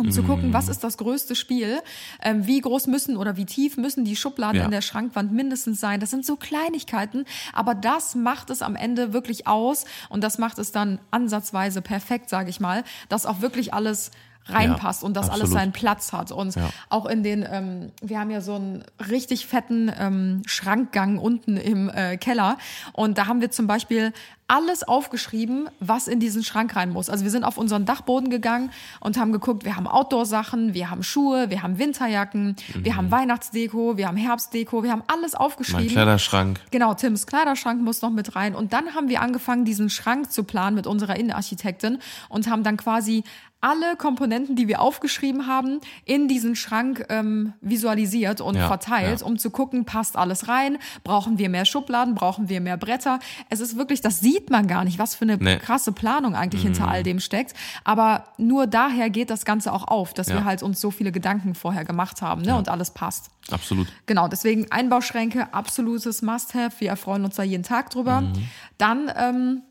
um 0.00 0.10
zu 0.10 0.22
gucken, 0.22 0.52
was 0.52 0.68
ist 0.68 0.82
das 0.82 0.96
größte 0.96 1.34
Spiel, 1.36 1.80
ähm, 2.22 2.46
wie 2.46 2.60
groß 2.60 2.86
müssen 2.86 3.16
oder 3.16 3.36
wie 3.36 3.44
tief 3.46 3.76
müssen 3.76 4.04
die 4.04 4.16
Schubladen 4.16 4.58
Ja. 4.58 4.64
in 4.64 4.70
der 4.70 4.80
Schrankwand 4.80 5.32
mindestens 5.32 5.78
sein. 5.80 6.00
Das 6.00 6.10
sind 6.10 6.24
so 6.26 6.36
Kleinigkeiten, 6.36 7.24
aber 7.52 7.74
das 7.74 8.14
macht 8.14 8.50
es 8.50 8.62
am 8.62 8.76
Ende 8.76 9.12
wirklich 9.12 9.46
aus 9.46 9.84
und 10.08 10.24
das 10.24 10.38
macht 10.38 10.58
es 10.58 10.72
dann 10.72 10.98
ansatzweise 11.10 11.82
perfekt, 11.82 12.28
sage 12.30 12.50
ich 12.50 12.60
mal, 12.60 12.82
dass 13.08 13.26
auch 13.26 13.40
wirklich 13.40 13.74
alles 13.74 14.10
reinpasst 14.52 15.02
Ja, 15.02 15.06
und 15.06 15.14
dass 15.16 15.28
alles 15.28 15.42
absolut. 15.42 15.58
seinen 15.58 15.72
Platz 15.72 16.12
hat. 16.12 16.32
Und 16.32 16.54
Ja. 16.54 16.70
auch 16.88 17.06
in 17.06 17.22
den, 17.22 17.46
ähm, 17.50 17.92
wir 18.02 18.18
haben 18.20 18.30
ja 18.30 18.40
so 18.40 18.54
einen 18.54 18.84
richtig 19.08 19.46
fetten 19.46 19.90
ähm, 19.98 20.42
Schrankgang 20.46 21.18
unten 21.18 21.56
im 21.56 21.88
äh, 21.88 22.16
Keller 22.16 22.56
und 22.92 23.18
da 23.18 23.26
haben 23.26 23.40
wir 23.40 23.50
zum 23.50 23.66
Beispiel 23.66 24.12
alles 24.52 24.82
aufgeschrieben, 24.82 25.68
was 25.78 26.08
in 26.08 26.18
diesen 26.18 26.42
Schrank 26.42 26.74
rein 26.74 26.90
muss. 26.90 27.08
Also 27.08 27.22
wir 27.22 27.30
sind 27.30 27.44
auf 27.44 27.56
unseren 27.56 27.84
Dachboden 27.84 28.30
gegangen 28.30 28.72
und 28.98 29.16
haben 29.16 29.30
geguckt, 29.30 29.64
wir 29.64 29.76
haben 29.76 29.86
Outdoor-Sachen, 29.86 30.74
wir 30.74 30.90
haben 30.90 31.04
Schuhe, 31.04 31.50
wir 31.50 31.62
haben 31.62 31.78
Winterjacken, 31.78 32.56
wir 32.74 32.96
haben 32.96 33.12
Weihnachtsdeko, 33.12 33.96
wir 33.96 34.08
haben 34.08 34.16
Herbstdeko, 34.16 34.82
wir 34.82 34.90
haben 34.90 35.04
alles 35.06 35.34
Mhm. 35.34 35.38
Mein 35.38 35.46
aufgeschrieben. 35.46 35.86
Kleiderschrank. 35.88 36.60
Genau, 36.72 36.94
Tims 36.94 37.28
Kleiderschrank 37.28 37.80
muss 37.80 38.02
noch 38.02 38.10
mit 38.10 38.34
rein. 38.34 38.56
Und 38.56 38.72
dann 38.72 38.94
haben 38.96 39.08
wir 39.08 39.20
angefangen, 39.22 39.64
diesen 39.64 39.88
Schrank 39.88 40.32
zu 40.32 40.42
planen 40.42 40.74
mit 40.74 40.88
unserer 40.88 41.14
Innenarchitektin 41.16 41.98
und 42.28 42.48
haben 42.50 42.64
dann 42.64 42.76
quasi 42.76 43.22
alle 43.60 43.96
Komponenten, 43.96 44.56
die 44.56 44.68
wir 44.68 44.80
aufgeschrieben 44.80 45.46
haben, 45.46 45.80
in 46.04 46.28
diesen 46.28 46.56
Schrank 46.56 47.04
ähm, 47.10 47.52
visualisiert 47.60 48.40
und 48.40 48.56
Ja, 48.56 48.66
verteilt, 48.68 49.20
ja. 49.20 49.26
um 49.26 49.38
zu 49.38 49.50
gucken, 49.50 49.84
passt 49.84 50.16
alles 50.16 50.48
rein, 50.48 50.78
brauchen 51.04 51.38
wir 51.38 51.48
mehr 51.50 51.64
Schubladen, 51.64 52.14
brauchen 52.14 52.48
wir 52.48 52.60
mehr 52.60 52.76
Bretter. 52.76 53.18
Es 53.50 53.60
ist 53.60 53.76
wirklich, 53.76 54.00
das 54.00 54.20
sieht 54.20 54.50
man 54.50 54.66
gar 54.66 54.84
nicht, 54.84 54.98
was 54.98 55.14
für 55.14 55.24
eine 55.24 55.36
Nee. 55.36 55.58
krasse 55.58 55.92
Planung 55.92 56.34
eigentlich 56.34 56.62
hinter 56.62 56.88
all 56.88 57.02
dem 57.02 57.20
steckt. 57.20 57.54
Aber 57.84 58.24
nur 58.38 58.66
daher 58.66 59.10
geht 59.10 59.30
das 59.30 59.44
Ganze 59.44 59.72
auch 59.72 59.86
auf, 59.88 60.14
dass 60.14 60.28
Ja. 60.28 60.36
wir 60.36 60.44
halt 60.44 60.62
uns 60.62 60.80
so 60.80 60.90
viele 60.90 61.12
Gedanken 61.12 61.54
vorher 61.54 61.84
gemacht 61.84 62.22
haben 62.22 62.42
ne? 62.42 62.56
und 62.56 62.68
alles 62.68 62.90
passt. 62.92 63.30
Absolut. 63.50 63.88
Genau, 64.06 64.28
deswegen 64.28 64.70
Einbauschränke, 64.70 65.52
absolutes 65.52 66.22
Must-have. 66.22 66.80
Wir 66.80 66.88
erfreuen 66.90 67.24
uns 67.24 67.36
da 67.36 67.42
jeden 67.42 67.64
Tag 67.64 67.90
drüber. 67.90 68.20
Mhm. 68.22 68.32
Dann 68.78 69.12
ähm, 69.16 69.62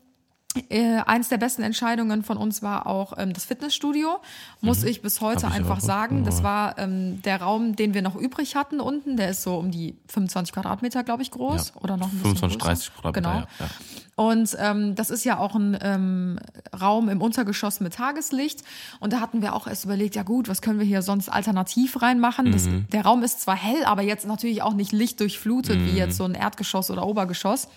äh, 0.68 0.96
eins 1.06 1.28
der 1.28 1.38
besten 1.38 1.62
Entscheidungen 1.62 2.24
von 2.24 2.36
uns 2.36 2.60
war 2.60 2.86
auch 2.86 3.12
ähm, 3.16 3.32
das 3.32 3.44
Fitnessstudio. 3.44 4.18
Muss 4.60 4.82
ich 4.82 5.00
bis 5.00 5.20
heute 5.20 5.46
Mhm. 5.46 5.52
Ich 5.52 5.58
einfach 5.58 5.76
auch. 5.78 5.80
sagen. 5.82 6.24
Das 6.24 6.42
war 6.42 6.76
ähm, 6.78 7.22
der 7.22 7.40
Raum, 7.40 7.76
den 7.76 7.94
wir 7.94 8.02
noch 8.02 8.16
übrig 8.16 8.56
hatten 8.56 8.80
unten. 8.80 9.16
Der 9.16 9.30
ist 9.30 9.42
so 9.42 9.56
um 9.56 9.70
die 9.70 9.94
25 10.08 10.52
Quadratmeter, 10.52 11.04
glaube 11.04 11.22
ich, 11.22 11.30
groß. 11.30 11.72
Ja. 11.76 11.80
Oder 11.82 11.96
noch 11.96 12.08
ein 12.08 12.18
bisschen 12.18 12.36
25, 12.36 12.58
größer. 12.58 12.66
30 12.68 12.94
Quadratmeter, 12.94 13.30
Genau. 13.30 13.40
ja, 13.40 13.46
ja. 13.60 13.70
Und 14.16 14.54
ähm, 14.60 14.94
das 14.96 15.08
ist 15.08 15.24
ja 15.24 15.38
auch 15.38 15.54
ein 15.54 15.78
ähm, 15.80 16.38
Raum 16.78 17.08
im 17.08 17.22
Untergeschoss 17.22 17.80
mit 17.80 17.94
Tageslicht. 17.94 18.62
Und 18.98 19.14
da 19.14 19.20
hatten 19.20 19.40
wir 19.40 19.54
auch 19.54 19.66
erst 19.66 19.86
überlegt, 19.86 20.14
ja 20.14 20.24
gut, 20.24 20.46
was 20.48 20.60
können 20.60 20.78
wir 20.78 20.84
hier 20.84 21.00
sonst 21.00 21.30
alternativ 21.30 22.02
reinmachen? 22.02 22.52
Das, 22.52 22.64
Mhm. 22.64 22.86
der 22.92 23.02
Raum 23.06 23.22
ist 23.22 23.40
zwar 23.40 23.56
hell, 23.56 23.82
aber 23.86 24.02
jetzt 24.02 24.26
natürlich 24.26 24.60
auch 24.60 24.74
nicht 24.74 24.92
lichtdurchflutet 24.92 25.78
Mhm. 25.78 25.86
wie 25.86 25.92
jetzt 25.96 26.18
so 26.18 26.24
ein 26.24 26.34
Erdgeschoss 26.34 26.90
oder 26.90 27.06
Obergeschoss. 27.06 27.68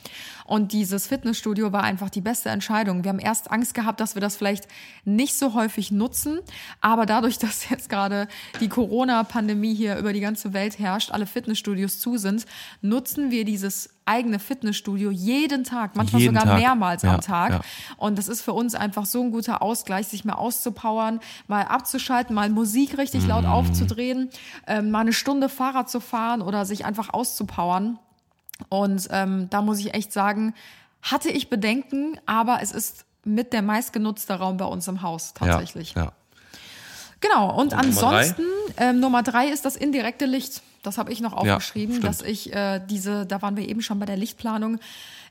Und 0.45 0.71
dieses 0.73 1.07
Fitnessstudio 1.07 1.71
war 1.71 1.83
einfach 1.83 2.09
die 2.09 2.21
beste 2.21 2.49
Entscheidung. 2.49 3.03
Wir 3.03 3.09
haben 3.09 3.19
erst 3.19 3.51
Angst 3.51 3.73
gehabt, 3.73 3.99
dass 3.99 4.15
wir 4.15 4.21
das 4.21 4.35
vielleicht 4.35 4.67
nicht 5.05 5.35
so 5.35 5.53
häufig 5.53 5.91
nutzen. 5.91 6.39
Aber 6.81 7.05
dadurch, 7.05 7.37
dass 7.39 7.69
jetzt 7.69 7.89
gerade 7.89 8.27
die 8.59 8.69
Corona-Pandemie 8.69 9.73
hier 9.75 9.97
über 9.97 10.13
die 10.13 10.19
ganze 10.19 10.53
Welt 10.53 10.79
herrscht, 10.79 11.11
alle 11.11 11.25
Fitnessstudios 11.25 11.99
zu 11.99 12.17
sind, 12.17 12.45
nutzen 12.81 13.31
wir 13.31 13.45
dieses 13.45 13.89
eigene 14.05 14.37
Fitnessstudio 14.39 15.11
jeden 15.11 15.63
Tag, 15.63 15.95
manchmal 15.95 16.21
Jeden 16.21 16.35
sogar 16.35 16.49
Tag. 16.51 16.59
mehrmals 16.59 17.03
Ja, 17.03 17.15
am 17.15 17.21
Tag. 17.21 17.51
ja. 17.51 17.61
Und 17.95 18.17
das 18.17 18.27
ist 18.27 18.41
für 18.41 18.51
uns 18.51 18.75
einfach 18.75 19.05
so 19.05 19.21
ein 19.23 19.31
guter 19.31 19.61
Ausgleich, 19.61 20.07
sich 20.07 20.25
mal 20.25 20.33
auszupowern, 20.33 21.21
mal 21.47 21.61
abzuschalten, 21.63 22.35
mal 22.35 22.49
Musik 22.49 22.97
richtig 22.97 23.23
Mhm. 23.23 23.29
laut 23.29 23.45
aufzudrehen, 23.45 24.29
ähm, 24.67 24.91
mal 24.91 24.99
eine 25.01 25.13
Stunde 25.13 25.47
Fahrrad 25.47 25.89
zu 25.89 26.01
fahren 26.01 26.41
oder 26.41 26.65
sich 26.65 26.83
einfach 26.83 27.13
auszupowern. 27.13 27.97
Und 28.69 29.07
ähm, 29.11 29.49
da 29.49 29.61
muss 29.61 29.79
ich 29.79 29.93
echt 29.93 30.11
sagen, 30.13 30.53
hatte 31.01 31.29
ich 31.29 31.49
Bedenken, 31.49 32.19
aber 32.25 32.59
es 32.61 32.71
ist 32.71 33.05
mit 33.25 33.53
der 33.53 33.61
meistgenutzte 33.61 34.33
Raum 34.35 34.57
bei 34.57 34.65
uns 34.65 34.87
im 34.87 35.01
Haus 35.01 35.33
tatsächlich. 35.33 35.93
Ja, 35.93 36.05
ja. 36.05 36.11
Genau, 37.19 37.57
und, 37.57 37.71
Nummer 37.71 37.83
ansonsten, 37.83 38.43
ähm, 38.77 38.99
Nummer 38.99 39.23
drei 39.23 39.47
ist 39.47 39.63
das 39.63 39.77
indirekte 39.77 40.25
Licht. 40.25 40.61
Das 40.81 40.97
habe 40.97 41.13
ich 41.13 41.21
noch 41.21 41.31
aufgeschrieben, 41.31 41.95
stimmt. 41.95 42.07
dass 42.07 42.21
ich 42.21 42.53
äh, 42.53 42.81
diese, 42.89 43.25
da 43.25 43.41
waren 43.41 43.55
wir 43.55 43.67
eben 43.67 43.81
schon 43.81 43.97
bei 43.97 44.05
der 44.05 44.17
Lichtplanung. 44.17 44.79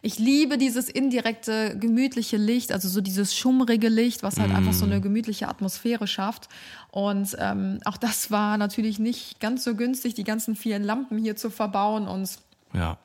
Ich 0.00 0.18
liebe 0.18 0.56
dieses 0.56 0.88
indirekte, 0.88 1.76
gemütliche 1.78 2.38
Licht, 2.38 2.72
also 2.72 2.88
so 2.88 3.02
dieses 3.02 3.36
schummrige 3.36 3.88
Licht, 3.88 4.22
was 4.22 4.40
halt 4.40 4.54
einfach 4.54 4.72
so 4.72 4.86
eine 4.86 4.98
Mm. 4.98 5.02
gemütliche 5.02 5.48
Atmosphäre 5.48 6.06
schafft. 6.06 6.48
Und 6.90 7.36
ähm, 7.38 7.80
auch 7.84 7.98
das 7.98 8.30
war 8.30 8.56
natürlich 8.56 8.98
nicht 8.98 9.38
ganz 9.38 9.62
so 9.62 9.74
günstig, 9.74 10.14
die 10.14 10.24
ganzen 10.24 10.56
vielen 10.56 10.82
Lampen 10.82 11.18
hier 11.18 11.36
zu 11.36 11.50
verbauen 11.50 12.08
und 12.08 12.30
ja. 12.72 12.96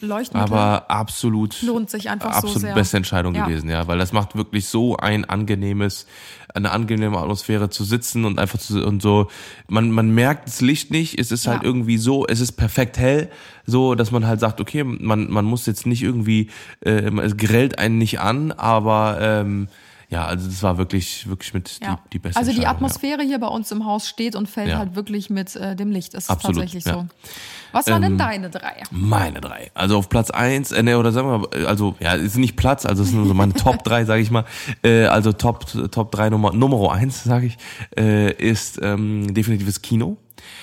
Leuchtmittel. 0.00 0.52
Aber 0.52 0.90
absolut 0.90 1.60
Lohnt 1.62 1.90
sich 1.90 2.08
einfach 2.10 2.32
so 2.32 2.38
absolut 2.38 2.60
sehr. 2.60 2.74
beste 2.74 2.96
Entscheidung 2.96 3.34
Ja. 3.34 3.44
gewesen, 3.46 3.68
ja, 3.68 3.86
weil 3.88 3.98
das 3.98 4.12
macht 4.12 4.36
wirklich 4.36 4.66
so 4.66 4.96
ein 4.96 5.24
angenehmes, 5.24 6.06
eine 6.54 6.70
angenehme 6.70 7.18
Atmosphäre 7.18 7.68
zu 7.70 7.84
sitzen 7.84 8.24
und 8.24 8.38
einfach 8.38 8.58
zu 8.58 8.84
und 8.86 9.02
so. 9.02 9.28
Man 9.68 9.90
man 9.90 10.10
merkt 10.14 10.46
das 10.48 10.60
Licht 10.60 10.90
nicht, 10.90 11.18
es 11.18 11.30
ist 11.32 11.46
halt 11.46 11.62
Ja. 11.62 11.66
irgendwie 11.68 11.98
so, 11.98 12.26
es 12.26 12.40
ist 12.40 12.52
perfekt 12.52 12.98
hell, 12.98 13.30
so 13.66 13.94
dass 13.94 14.10
man 14.10 14.26
halt 14.26 14.40
sagt, 14.40 14.60
okay, 14.60 14.84
man 14.84 15.30
man 15.30 15.44
muss 15.44 15.66
jetzt 15.66 15.86
nicht 15.86 16.02
irgendwie, 16.02 16.50
äh, 16.80 17.10
es 17.20 17.36
grellt 17.36 17.78
einen 17.78 17.98
nicht 17.98 18.20
an, 18.20 18.52
aber 18.52 19.18
ähm, 19.20 19.68
ja, 20.10 20.24
also 20.24 20.46
das 20.48 20.62
war 20.62 20.78
wirklich 20.78 21.28
wirklich 21.28 21.52
mit 21.54 21.78
Ja. 21.82 21.96
die, 22.06 22.10
die 22.14 22.18
beste 22.18 22.38
also 22.40 22.52
die 22.52 22.66
Atmosphäre 22.66 23.22
hier 23.22 23.38
bei 23.38 23.46
uns 23.48 23.70
im 23.72 23.84
Haus 23.84 24.08
steht 24.08 24.34
und 24.36 24.48
fällt 24.48 24.68
Ja. 24.70 24.78
halt 24.78 24.94
wirklich 24.96 25.28
mit 25.30 25.54
äh, 25.56 25.76
dem 25.76 25.90
Licht. 25.90 26.14
Das 26.14 26.24
ist 26.24 26.30
Absolut, 26.30 26.56
tatsächlich 26.56 26.84
ja. 26.84 26.94
so. 26.94 27.06
Was 27.72 27.86
waren 27.88 28.02
Ähm, 28.02 28.10
denn 28.12 28.18
deine 28.18 28.48
drei? 28.50 28.82
Meine 28.90 29.40
drei. 29.42 29.70
Also 29.74 29.98
auf 29.98 30.08
Platz 30.08 30.30
eins, 30.30 30.72
äh, 30.72 30.82
ne, 30.82 30.98
oder 30.98 31.12
sagen 31.12 31.28
wir 31.30 31.38
mal, 31.38 31.66
also 31.66 31.94
ja, 32.00 32.14
ist 32.14 32.36
nicht 32.38 32.56
Platz, 32.56 32.86
also 32.86 33.02
es 33.02 33.10
sind 33.10 33.26
so 33.26 33.34
meine 33.34 33.52
Top 33.64 33.84
drei, 33.84 34.06
sage 34.06 34.22
ich 34.22 34.30
mal. 34.30 34.44
Äh, 34.82 35.04
also 35.04 35.32
Top 35.32 35.66
Top 35.92 36.10
drei 36.10 36.30
Nummer 36.30 36.52
Nummer 36.52 36.92
eins, 36.92 37.24
sage 37.24 37.46
ich, 37.46 37.58
äh, 37.98 38.32
ist 38.32 38.80
ähm, 38.82 39.34
definitiv 39.34 39.66
das 39.66 39.82
Kino. 39.82 40.16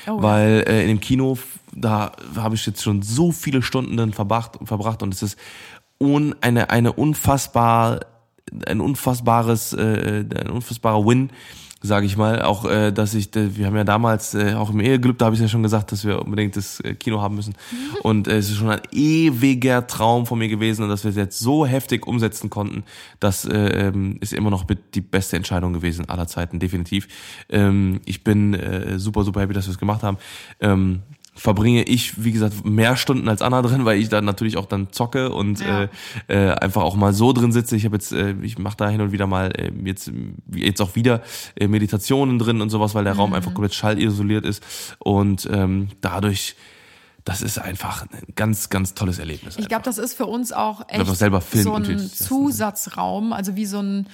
Oh, 0.08 0.18
ja. 0.18 0.24
weil 0.24 0.66
äh, 0.68 0.82
in 0.82 0.88
dem 0.88 1.00
Kino, 1.00 1.38
da 1.72 2.12
habe 2.36 2.56
ich 2.56 2.66
jetzt 2.66 2.82
schon 2.82 3.02
so 3.04 3.32
viele 3.32 3.62
Stunden 3.62 3.96
drin 3.98 4.14
verbracht, 4.14 4.58
verbracht 4.64 5.04
und 5.04 5.14
es 5.14 5.22
ist 5.22 5.38
un, 6.02 6.36
eine, 6.42 6.70
eine 6.72 6.94
unfassbar, 6.94 8.00
ein 8.68 8.82
unfassbares, 8.82 9.74
äh, 9.74 10.26
ein 10.38 10.50
unfassbarer 10.50 11.06
Win, 11.06 11.30
sage 11.82 12.06
ich 12.06 12.18
mal. 12.18 12.42
Auch, 12.42 12.66
äh, 12.66 12.92
dass 12.92 13.14
ich, 13.14 13.36
äh, 13.36 13.58
wir 13.58 13.68
haben 13.68 13.76
ja 13.76 13.84
damals, 13.84 14.34
äh, 14.34 14.54
auch 14.54 14.70
im 14.70 14.80
Ehegelübde 14.80 15.26
habe 15.26 15.36
ich 15.36 15.42
ja 15.42 15.48
schon 15.48 15.64
gesagt, 15.64 15.92
dass 15.92 16.06
wir 16.06 16.22
unbedingt 16.22 16.56
das 16.56 16.80
äh, 16.82 16.96
Kino 16.96 17.22
haben 17.22 17.36
müssen. 17.36 17.56
Und 18.04 18.28
äh, 18.28 18.38
es 18.38 18.50
ist 18.50 18.58
schon 18.58 18.70
ein 18.70 18.82
ewiger 18.92 19.88
Traum 19.88 20.26
von 20.26 20.40
mir 20.40 20.48
gewesen 20.48 20.84
und 20.84 20.90
dass 20.90 21.04
wir 21.04 21.10
es 21.10 21.16
jetzt 21.16 21.40
so 21.40 21.66
heftig 21.66 22.06
umsetzen 22.06 22.50
konnten, 22.50 22.84
das 23.20 23.46
äh, 23.46 23.92
ist 24.20 24.34
immer 24.34 24.50
noch 24.50 24.68
mit 24.68 24.96
die 24.96 25.02
beste 25.02 25.36
Entscheidung 25.36 25.74
gewesen 25.74 26.10
aller 26.10 26.28
Zeiten, 26.28 26.60
definitiv. 26.60 27.08
Ähm, 27.50 28.02
ich 28.06 28.24
bin 28.24 28.54
äh, 28.54 29.00
super, 29.00 29.24
super 29.24 29.42
happy, 29.42 29.54
dass 29.54 29.66
wir 29.68 29.72
es 29.72 29.80
gemacht 29.80 30.04
haben. 30.04 30.18
Ähm, 30.60 31.02
verbringe 31.38 31.84
ich, 31.84 32.24
wie 32.24 32.32
gesagt, 32.32 32.66
mehr 32.66 32.96
Stunden 32.96 33.28
als 33.28 33.42
Anna 33.42 33.62
drin, 33.62 33.84
weil 33.84 34.00
ich 34.00 34.08
dann 34.10 34.24
natürlich 34.24 34.56
auch 34.56 34.66
dann 34.66 34.92
zocke 34.94 35.32
und 35.32 35.60
Ja. 35.60 35.84
äh, 35.84 35.88
äh, 36.30 36.52
einfach 36.54 36.82
auch 36.84 36.96
mal 36.96 37.14
so 37.14 37.34
drin 37.34 37.52
sitze. 37.52 37.76
Ich 37.76 37.84
habe 37.86 37.98
jetzt, 37.98 38.14
äh, 38.14 38.36
ich 38.42 38.58
mache 38.58 38.78
da 38.78 38.90
hin 38.90 39.02
und 39.02 39.12
wieder 39.12 39.28
mal 39.28 39.52
äh, 39.58 39.70
jetzt 39.84 40.12
jetzt 40.54 40.82
auch 40.82 40.96
wieder 40.96 41.22
äh, 41.60 41.68
Meditationen 41.68 42.40
drin 42.40 42.62
und 42.62 42.70
sowas, 42.70 42.96
weil 42.96 43.04
der 43.04 43.14
Raum 43.14 43.32
Mhm. 43.32 43.36
einfach 43.36 43.54
komplett 43.54 43.74
schallisoliert 43.74 44.46
ist 44.46 44.64
und 45.00 45.48
ähm, 45.52 45.90
dadurch, 46.02 46.56
das 47.26 47.42
ist 47.42 47.58
einfach 47.58 48.04
ein 48.04 48.24
ganz, 48.36 48.70
ganz 48.70 48.94
tolles 48.94 49.20
Erlebnis. 49.20 49.58
Ich 49.58 49.68
glaube, 49.68 49.84
das 49.84 49.98
ist 49.98 50.14
für 50.16 50.28
uns 50.28 50.54
auch 50.54 50.82
echt 50.88 51.06
filmen 51.44 51.64
so 51.64 51.74
ein 51.74 52.00
Zusatzraum, 52.00 53.34
also 53.34 53.56
wie 53.56 53.66
so 53.66 53.80
ein 53.80 54.08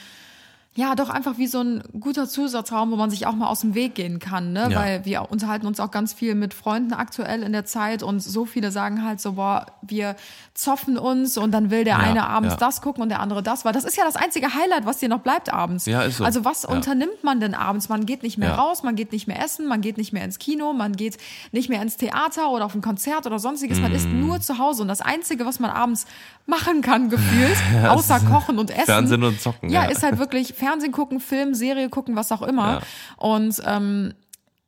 ja, 0.74 0.96
doch 0.96 1.10
einfach 1.10 1.38
wie 1.38 1.48
so 1.48 1.60
ein 1.62 1.84
guter 2.00 2.30
Zusatzraum, 2.30 2.92
wo 2.92 2.96
man 2.96 3.10
sich 3.10 3.28
auch 3.28 3.34
mal 3.36 3.48
aus 3.48 3.60
dem 3.60 3.76
Weg 3.76 3.94
gehen 3.96 4.20
kann, 4.20 4.54
ne? 4.54 4.70
Ja. 4.72 4.80
Weil 4.80 5.04
wir 5.06 5.30
unterhalten 5.30 5.68
uns 5.68 5.82
auch 5.82 5.92
ganz 5.92 6.14
viel 6.14 6.34
mit 6.34 6.54
Freunden 6.54 6.94
aktuell 6.94 7.44
in 7.44 7.52
der 7.52 7.66
Zeit 7.66 8.04
und 8.04 8.22
so 8.22 8.46
viele 8.46 8.72
sagen 8.72 9.04
halt 9.06 9.20
so, 9.20 9.34
boah, 9.34 9.66
wir 9.82 10.16
zoffen 10.54 10.98
uns 10.98 11.38
und 11.38 11.52
dann 11.52 11.72
will 11.72 11.84
der 11.84 11.96
Ja, 11.98 12.00
eine 12.00 12.26
abends 12.26 12.54
ja. 12.54 12.58
das 12.60 12.82
gucken 12.82 13.04
und 13.04 13.10
der 13.10 13.20
andere 13.20 13.44
das, 13.44 13.66
weil 13.66 13.74
das 13.74 13.84
ist 13.84 13.98
ja 13.98 14.06
das 14.06 14.16
einzige 14.16 14.54
Highlight, 14.54 14.86
was 14.86 15.00
dir 15.00 15.10
noch 15.10 15.20
bleibt 15.20 15.52
abends. 15.52 15.86
Ja, 15.88 16.04
ist 16.04 16.18
so. 16.18 16.24
Also 16.24 16.46
was 16.46 16.64
unternimmt 16.64 17.22
man 17.22 17.42
denn 17.42 17.54
abends? 17.54 17.90
Man 17.90 18.06
geht 18.06 18.24
nicht 18.24 18.38
mehr 18.38 18.56
raus, 18.56 18.82
man 18.82 18.96
geht 18.96 19.12
nicht 19.12 19.28
mehr 19.28 19.44
essen, 19.44 19.68
man 19.68 19.82
geht 19.82 19.98
nicht 19.98 20.14
mehr 20.14 20.24
ins 20.24 20.40
Kino, 20.40 20.72
man 20.72 20.94
geht 20.96 21.18
nicht 21.52 21.68
mehr 21.70 21.82
ins 21.82 21.98
Theater 21.98 22.50
oder 22.50 22.64
auf 22.66 22.76
ein 22.76 22.82
Konzert 22.82 23.26
oder 23.26 23.40
sonstiges. 23.40 23.80
Man 23.82 23.92
ist 23.92 24.08
Mm. 24.08 24.22
nur 24.22 24.40
zu 24.40 24.58
Hause 24.58 24.84
und 24.84 24.88
das 24.88 25.02
Einzige, 25.02 25.46
was 25.46 25.60
man 25.60 25.70
abends 25.70 26.06
machen 26.46 26.82
kann, 26.82 27.10
gefühlt, 27.10 27.58
außer 27.90 28.20
kochen 28.22 28.58
und 28.58 28.72
essen. 28.72 28.86
Fernsehen 28.86 29.24
und 29.24 29.40
zocken, 29.42 29.70
Ja, 29.70 29.84
ja. 29.84 29.90
ist 29.90 30.02
halt 30.04 30.18
wirklich 30.18 30.54
Fernsehen 30.62 30.92
gucken, 30.92 31.20
Film, 31.20 31.56
Serie 31.56 31.90
gucken, 31.90 32.16
was 32.16 32.32
auch 32.32 32.44
immer. 32.44 32.74
Ja. 32.74 32.82
Und 33.18 33.60
ähm, 33.66 34.14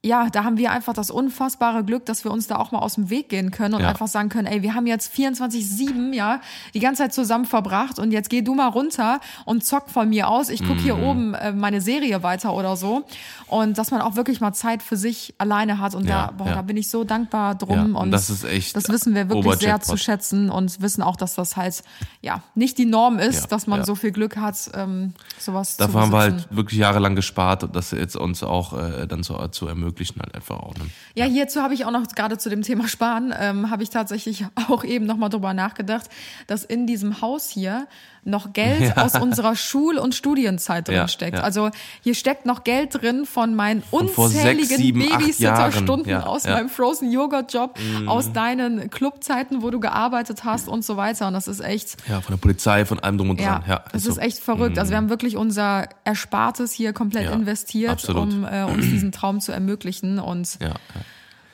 ja, 0.05 0.27
da 0.29 0.43
haben 0.43 0.57
wir 0.57 0.71
einfach 0.71 0.93
das 0.93 1.09
unfassbare 1.09 1.83
Glück, 1.85 2.05
dass 2.05 2.25
wir 2.25 2.31
uns 2.31 2.47
da 2.47 2.57
auch 2.57 2.71
mal 2.73 2.79
aus 2.79 2.95
dem 2.95 3.09
Weg 3.09 3.29
gehen 3.29 3.51
können 3.51 3.73
und 3.75 3.81
Ja. 3.81 3.87
einfach 3.89 4.07
sagen 4.07 4.27
können, 4.27 4.47
ey, 4.47 4.61
wir 4.61 4.75
haben 4.75 4.85
jetzt 4.85 5.13
24-7, 5.15 6.13
ja, 6.13 6.41
die 6.73 6.79
ganze 6.81 7.03
Zeit 7.03 7.13
zusammen 7.13 7.45
verbracht 7.45 7.99
und 7.99 8.11
jetzt 8.11 8.29
geh 8.29 8.41
du 8.41 8.53
mal 8.53 8.67
runter 8.67 9.21
und 9.45 9.63
zock 9.63 9.89
von 9.89 10.09
mir 10.09 10.27
aus. 10.27 10.49
Ich 10.49 10.59
guck 10.61 10.75
Mhm. 10.75 10.79
hier 10.81 10.97
oben 11.01 11.33
äh, 11.35 11.53
meine 11.53 11.79
Serie 11.79 12.21
weiter 12.21 12.53
oder 12.53 12.75
so. 12.75 13.05
Und 13.47 13.77
dass 13.77 13.91
man 13.91 14.01
auch 14.01 14.17
wirklich 14.17 14.41
mal 14.41 14.51
Zeit 14.51 14.83
für 14.83 14.97
sich 14.97 15.35
alleine 15.37 15.79
hat. 15.79 15.95
Und 15.95 16.05
Ja, 16.05 16.27
da, 16.27 16.31
boah, 16.31 16.47
ja. 16.47 16.55
da 16.55 16.61
bin 16.63 16.75
ich 16.75 16.89
so 16.89 17.05
dankbar 17.05 17.55
drum. 17.55 17.95
Und 17.95 18.11
das 18.11 18.29
ist 18.29 18.43
echt 18.43 18.75
Das 18.75 18.89
wissen 18.89 19.15
wir 19.15 19.29
wirklich 19.29 19.55
sehr 19.59 19.79
zu 19.79 19.95
schätzen 19.95 20.49
und 20.49 20.81
wissen 20.81 21.01
auch, 21.01 21.15
dass 21.15 21.35
das 21.35 21.55
halt, 21.55 21.81
ja, 22.21 22.43
nicht 22.55 22.77
die 22.77 22.85
Norm 22.85 23.19
ist, 23.19 23.47
dass 23.53 23.67
man 23.67 23.85
so 23.85 23.95
viel 23.95 24.11
Glück 24.11 24.35
hat, 24.35 24.57
ähm, 24.73 25.13
sowas 25.39 25.77
Dafür 25.77 25.93
zu 25.93 25.99
haben 26.01 26.11
wir 26.11 26.17
halt 26.19 26.47
wirklich 26.53 26.79
jahrelang 26.79 27.15
gespart 27.15 27.63
und 27.63 27.73
das 27.73 27.91
jetzt 27.91 28.17
uns 28.17 28.43
auch 28.43 28.73
äh, 28.77 29.07
dann 29.07 29.23
zu, 29.23 29.35
zu 29.47 29.65
ermöglichen 29.67 29.92
halt 29.99 30.35
einfach 30.35 30.59
auch. 30.59 30.75
Ne? 30.75 30.85
Ja, 31.15 31.25
hierzu 31.25 31.61
habe 31.61 31.73
ich 31.73 31.85
auch 31.85 31.91
noch 31.91 32.07
gerade 32.07 32.37
zu 32.37 32.49
dem 32.49 32.61
Thema 32.61 32.87
Sparen, 32.87 33.33
ähm, 33.37 33.69
habe 33.69 33.83
ich 33.83 33.89
tatsächlich 33.89 34.45
auch 34.69 34.83
eben 34.83 35.05
nochmal 35.05 35.29
drüber 35.29 35.53
nachgedacht, 35.53 36.09
dass 36.47 36.63
in 36.63 36.87
diesem 36.87 37.21
Haus 37.21 37.49
hier 37.49 37.87
noch 38.25 38.53
Geld 38.53 38.81
Ja. 38.95 39.03
aus 39.03 39.15
unserer 39.15 39.55
Schul- 39.55 39.97
und 39.97 40.15
Studienzeit 40.15 40.87
drin 40.87 40.95
Ja, 40.95 41.07
steckt. 41.07 41.37
ja. 41.37 41.43
Also 41.43 41.69
hier 42.01 42.15
steckt 42.15 42.45
noch 42.45 42.63
Geld 42.63 43.01
drin 43.01 43.25
von 43.25 43.53
meinen 43.55 43.81
vor 43.83 44.01
unzähligen 44.01 44.99
Babysitter-Stunden 44.99 46.13
aus. 46.15 46.45
Mhm. 46.45 46.51
meinem 46.51 46.69
Frozen 46.69 47.11
Joghurt 47.11 47.53
Job, 47.53 47.77
aus 48.07 48.31
deinen 48.31 48.89
Clubzeiten, 48.89 49.61
wo 49.61 49.69
du 49.69 49.79
gearbeitet 49.79 50.43
hast 50.43 50.67
und 50.67 50.83
so 50.85 50.97
weiter. 50.97 51.27
Und 51.27 51.33
das 51.33 51.47
ist 51.47 51.59
echt, 51.59 51.97
Ja, 52.07 52.21
von 52.21 52.33
der 52.35 52.39
Polizei, 52.41 52.85
von 52.85 52.99
allem 52.99 53.17
drum 53.17 53.29
und 53.31 53.39
ja, 53.41 53.59
dran. 53.59 53.63
Ja, 53.67 53.83
das 53.91 54.03
so. 54.03 54.11
ist 54.11 54.17
echt 54.17 54.39
verrückt. 54.39 54.77
Also 54.79 54.91
wir 54.91 54.97
haben 54.97 55.09
wirklich 55.09 55.35
unser 55.37 55.87
Erspartes 56.03 56.71
hier 56.71 56.93
komplett 56.93 57.29
investiert, 57.31 57.91
absolut. 57.91 58.33
um 58.33 58.45
äh, 58.45 58.63
uns 58.63 58.85
diesen 58.89 59.11
Traum 59.11 59.39
zu 59.41 59.51
ermöglichen 59.51 60.19
und 60.19 60.57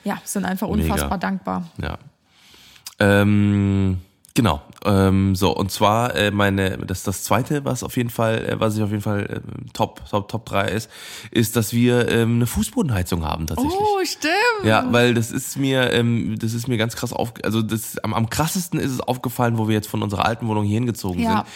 Ja, 0.04 0.18
sind 0.24 0.44
einfach 0.44 0.68
Mega. 0.68 0.82
unfassbar 0.92 1.18
dankbar. 1.18 1.68
ja. 1.82 1.98
Ähm, 2.98 3.98
genau. 4.34 4.62
Ähm, 4.84 5.34
so, 5.34 5.54
und 5.54 5.70
zwar 5.70 6.14
äh, 6.16 6.30
meine, 6.30 6.78
das 6.78 7.02
das 7.02 7.22
zweite, 7.24 7.64
was 7.64 7.82
auf 7.82 7.96
jeden 7.96 8.10
Fall, 8.10 8.44
äh, 8.48 8.60
was 8.60 8.76
ich 8.76 8.82
auf 8.82 8.90
jeden 8.90 9.02
Fall 9.02 9.26
äh, 9.44 9.70
Top, 9.72 10.00
Top, 10.08 10.28
Top 10.28 10.46
3 10.46 10.68
ist, 10.68 10.90
ist, 11.30 11.56
dass 11.56 11.72
wir 11.72 12.08
ähm, 12.08 12.36
eine 12.36 12.46
Fußbodenheizung 12.46 13.24
haben 13.24 13.46
tatsächlich. 13.46 13.74
Oh, 13.78 13.98
stimmt. 14.04 14.64
Ja, 14.64 14.86
weil 14.90 15.14
das 15.14 15.30
ist 15.30 15.56
mir, 15.58 15.92
ähm, 15.92 16.36
das 16.38 16.54
ist 16.54 16.68
mir 16.68 16.78
ganz 16.78 16.96
krass 16.96 17.12
auf, 17.12 17.34
also 17.42 17.60
das 17.62 17.98
am, 17.98 18.14
am 18.14 18.30
krassesten 18.30 18.80
ist 18.80 18.92
es 18.92 19.00
aufgefallen, 19.00 19.58
wo 19.58 19.68
wir 19.68 19.74
jetzt 19.74 19.88
von 19.88 20.02
unserer 20.02 20.24
alten 20.24 20.46
Wohnung 20.48 20.64
hier 20.64 20.74
hingezogen 20.74 21.22
Ja. 21.22 21.36
sind. 21.38 21.46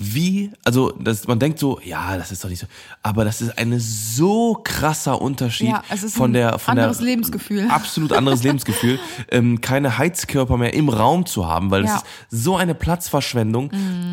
Wie, 0.00 0.52
also 0.64 0.92
das, 0.92 1.26
man 1.26 1.40
denkt 1.40 1.58
so, 1.58 1.80
ja, 1.82 2.16
das 2.16 2.30
ist 2.30 2.44
doch 2.44 2.48
nicht 2.48 2.60
so, 2.60 2.66
aber 3.02 3.24
das 3.24 3.40
ist 3.40 3.58
ein 3.58 3.78
so 3.80 4.60
krasser 4.62 5.20
Unterschied 5.20 5.68
Ja, 5.70 5.82
es 5.88 6.04
ist 6.04 6.14
von 6.16 6.30
ein 6.30 6.34
der 6.34 6.58
von 6.60 6.72
anderes 6.78 6.98
der 6.98 7.06
Lebensgefühl. 7.06 7.66
absolut 7.70 8.12
anderes 8.12 8.44
Lebensgefühl, 8.44 9.00
ähm, 9.32 9.60
keine 9.60 9.98
Heizkörper 9.98 10.56
mehr 10.56 10.72
im 10.74 10.88
Raum 10.88 11.26
zu 11.26 11.48
haben, 11.48 11.70
weil 11.72 11.84
Ja. 11.84 11.94
Mhm. 11.94 11.96
es 12.30 12.38
ist 12.38 12.44
so 12.44 12.56
eine 12.56 12.74
Platzverschwendung, 12.74 13.70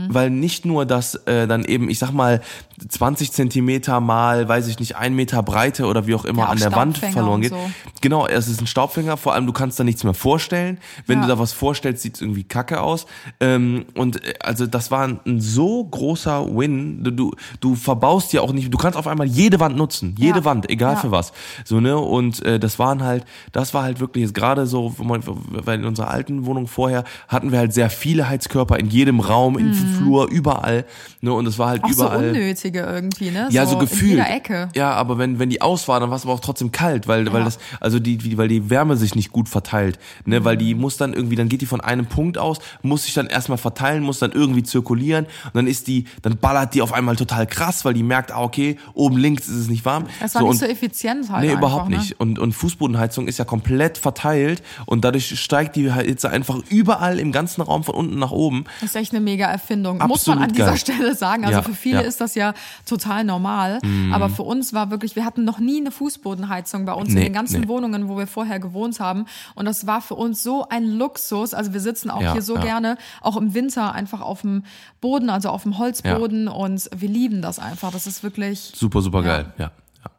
weil 0.10 0.30
nicht 0.32 0.66
nur 0.66 0.86
das 0.86 1.16
äh, 1.28 1.48
dann 1.48 1.64
eben, 1.66 1.90
ich 1.90 2.00
sag 2.00 2.12
mal 2.12 2.42
20 2.90 3.32
Zentimeter 3.32 4.00
mal, 4.02 4.48
weiß 4.48 4.68
ich 4.68 4.80
nicht, 4.80 4.96
ein 4.98 5.14
Meter 5.16 5.44
Breite 5.44 5.86
oder 5.86 6.08
wie 6.08 6.16
auch 6.16 6.26
immer 6.26 6.40
Ja, 6.44 6.46
auch 6.48 6.52
an 6.52 6.58
der 6.60 6.72
Wand 6.74 6.98
verloren 6.98 7.42
geht. 7.42 7.52
so. 7.52 7.70
Genau, 8.02 8.28
es 8.28 8.48
ist 8.48 8.60
ein 8.62 8.68
Staubfänger, 8.68 9.18
vor 9.18 9.34
allem 9.34 9.46
du 9.46 9.54
kannst 9.54 9.80
da 9.80 9.84
nichts 9.84 10.04
mehr 10.04 10.14
vorstellen. 10.14 10.80
Wenn 11.06 11.22
du 11.22 11.28
da 11.28 11.40
was 11.40 11.54
vorstellst, 11.54 12.02
sieht 12.04 12.16
es 12.16 12.22
irgendwie 12.22 12.44
kacke 12.44 12.82
aus. 12.82 13.06
Ähm, 13.40 13.86
und 13.96 14.24
äh, 14.26 14.34
also 14.42 14.66
das 14.68 14.92
war 14.92 15.08
ein, 15.08 15.20
ein 15.26 15.40
so 15.76 15.84
großer 15.84 16.45
Win. 16.55 17.03
Du, 17.03 17.11
du, 17.11 17.32
du 17.59 17.76
verbaust 17.76 18.32
ja 18.34 18.41
auch 18.41 18.53
nicht, 18.53 18.73
du 18.73 18.78
kannst 18.78 18.97
auf 18.97 19.07
einmal 19.07 19.28
jede 19.28 19.59
Wand 19.59 19.76
nutzen, 19.76 20.15
jede 20.17 20.39
Ja. 20.39 20.45
Wand, 20.45 20.69
egal 20.69 20.93
Ja. 20.93 20.99
für 20.99 21.11
was. 21.11 21.34
So, 21.65 21.80
ne? 21.80 21.97
Und 21.97 22.43
äh, 22.45 22.59
das 22.59 22.80
waren 22.80 23.03
halt, 23.03 23.26
das 23.51 23.73
war 23.73 23.84
halt 23.84 23.99
wirklich 23.99 24.23
jetzt 24.23 24.34
gerade 24.34 24.65
so, 24.67 24.93
weil 24.97 25.80
in 25.80 25.86
unserer 25.86 26.09
alten 26.09 26.45
Wohnung 26.45 26.67
vorher 26.67 27.03
hatten 27.28 27.51
wir 27.51 27.59
halt 27.59 27.73
sehr 27.73 27.89
viele 27.89 28.30
Heizkörper 28.30 28.78
in 28.80 28.88
jedem 28.89 29.19
Raum, 29.19 29.57
im 29.57 29.73
Flur, 29.73 30.30
überall. 30.30 30.86
Ne? 31.21 31.34
Und 31.34 31.45
es 31.47 31.59
war 31.59 31.69
halt 31.69 31.84
Mhm. 31.84 31.89
Auch 31.89 31.93
so 31.93 32.03
überall. 32.05 32.30
unnötige 32.30 32.80
irgendwie, 32.82 33.32
ne? 33.32 33.47
Ja, 33.51 33.65
so, 33.65 33.78
gefühlt. 33.78 34.03
In 34.13 34.17
jeder 34.17 34.30
Ecke. 34.34 34.69
Ja, 34.76 34.91
aber 34.93 35.17
wenn, 35.17 35.39
wenn 35.39 35.49
die 35.49 35.61
aus 35.61 35.88
war, 35.88 35.99
dann 35.99 36.09
war 36.09 36.17
es 36.17 36.23
aber 36.23 36.34
auch 36.34 36.39
trotzdem 36.39 36.71
kalt, 36.71 37.07
weil, 37.07 37.32
weil 37.34 37.43
das, 37.43 37.59
also 37.80 37.99
die, 37.99 38.17
die, 38.17 38.38
weil 38.38 38.47
die 38.47 38.69
Wärme 38.69 38.95
sich 38.95 39.15
nicht 39.15 39.32
gut 39.32 39.49
verteilt, 39.49 39.99
ne, 40.26 40.43
weil 40.45 40.55
die 40.57 40.73
muss 40.76 40.97
dann 40.97 41.13
irgendwie, 41.13 41.36
dann 41.36 41.49
geht 41.49 41.61
die 41.61 41.65
von 41.65 41.82
einem 41.82 42.05
Punkt 42.05 42.38
aus, 42.38 42.59
muss 42.82 43.03
sich 43.03 43.13
dann 43.13 43.28
erstmal 43.28 43.57
verteilen, 43.57 44.03
muss 44.03 44.19
dann 44.19 44.32
irgendwie 44.32 44.63
zirkulieren 44.63 45.26
und 45.26 45.55
dann 45.55 45.64
ist 45.68 45.88
die, 45.88 46.05
dann 46.22 46.38
ballert 46.38 46.74
die 46.74 46.82
auf 46.82 46.93
einmal 46.93 47.16
total 47.16 47.47
krass, 47.47 47.86
weil 47.86 47.93
die 47.93 48.03
merkt, 48.03 48.32
ah, 48.32 48.41
okay, 48.41 48.78
oben 48.93 49.18
links 49.18 49.47
ist 49.47 49.55
es 49.55 49.68
nicht 49.68 49.86
warm. 49.86 50.05
Das 50.20 50.36
war 50.36 50.41
So, 50.41 50.47
nicht 50.47 50.51
und- 50.53 50.59
so 50.59 50.66
effizient 50.66 51.30
halt. 51.32 51.41
Nee, 51.43 51.49
einfach, 51.51 51.59
überhaupt 51.61 51.89
ne? 51.89 51.97
nicht. 51.97 52.20
Und, 52.20 52.39
und 52.39 52.53
Fußbodenheizung 52.53 53.28
ist 53.28 53.38
ja 53.39 53.45
komplett 53.45 53.97
verteilt 53.97 54.63
und 54.86 55.03
dadurch 55.05 55.39
steigt 55.39 55.76
die 55.76 55.91
Hitze 55.91 56.30
einfach 56.30 56.57
überall 56.70 57.20
im 57.20 57.32
ganzen 57.32 57.61
Raum 57.61 57.84
von 57.84 57.95
unten 57.95 58.20
nach 58.20 58.32
oben. 58.32 58.66
Das 58.82 58.91
ist 58.91 58.95
echt 58.95 59.11
eine 59.13 59.22
mega 59.22 59.45
Erfindung. 59.47 59.97
Muss 59.99 60.28
man 60.28 60.39
Absolut 60.39 60.43
an 60.43 60.53
dieser 60.53 60.66
geil. 60.68 60.78
Stelle 60.78 61.16
sagen. 61.16 61.45
Also 61.45 61.57
Ja, 61.59 61.63
für 61.63 61.74
viele 61.74 62.01
ja. 62.01 62.07
Ist 62.07 62.22
das 62.22 62.36
ja 62.36 62.53
total 62.86 63.24
normal. 63.24 63.80
Aber 64.11 64.30
für 64.30 64.43
uns 64.43 64.74
war 64.74 64.91
wirklich, 64.91 65.16
wir 65.16 65.26
hatten 65.26 65.43
noch 65.43 65.59
nie 65.59 65.80
eine 65.80 65.91
Fußbodenheizung 65.91 66.86
bei 66.86 66.93
uns 66.93 67.09
in 67.09 67.16
Nee, 67.16 67.24
den 67.26 67.34
ganzen 67.34 67.61
nee. 67.61 67.68
Wohnungen, 67.68 68.07
wo 68.09 68.18
wir 68.18 68.28
vorher 68.28 68.59
gewohnt 68.59 68.99
haben. 68.99 69.26
Und 69.55 69.66
das 69.66 69.88
war 69.88 70.01
für 70.01 70.16
uns 70.16 70.43
so 70.43 70.68
ein 70.70 70.86
Luxus. 70.86 71.53
Also 71.53 71.74
wir 71.74 71.80
sitzen 71.80 72.09
auch 72.09 72.22
Ja, 72.22 72.34
hier 72.34 72.41
so 72.41 72.55
gerne, 72.55 72.97
auch 73.22 73.38
im 73.38 73.53
Winter 73.53 73.93
einfach 73.93 74.22
auf 74.22 74.41
dem 74.41 74.63
Boden, 75.01 75.30
also 75.30 75.45
auf 75.52 75.64
dem 75.64 75.78
Holzboden. 75.78 76.48
Und 76.48 76.89
wir 76.96 77.10
lieben 77.10 77.41
das 77.41 77.60
einfach. 77.60 77.91
Das 77.91 78.08
ist 78.08 78.24
wirklich. 78.24 78.72
Super, 78.76 79.02
super 79.02 79.20
Ja. 79.22 79.26
geil, 79.26 79.46
ja. 79.58 79.72
ja. 80.04 80.12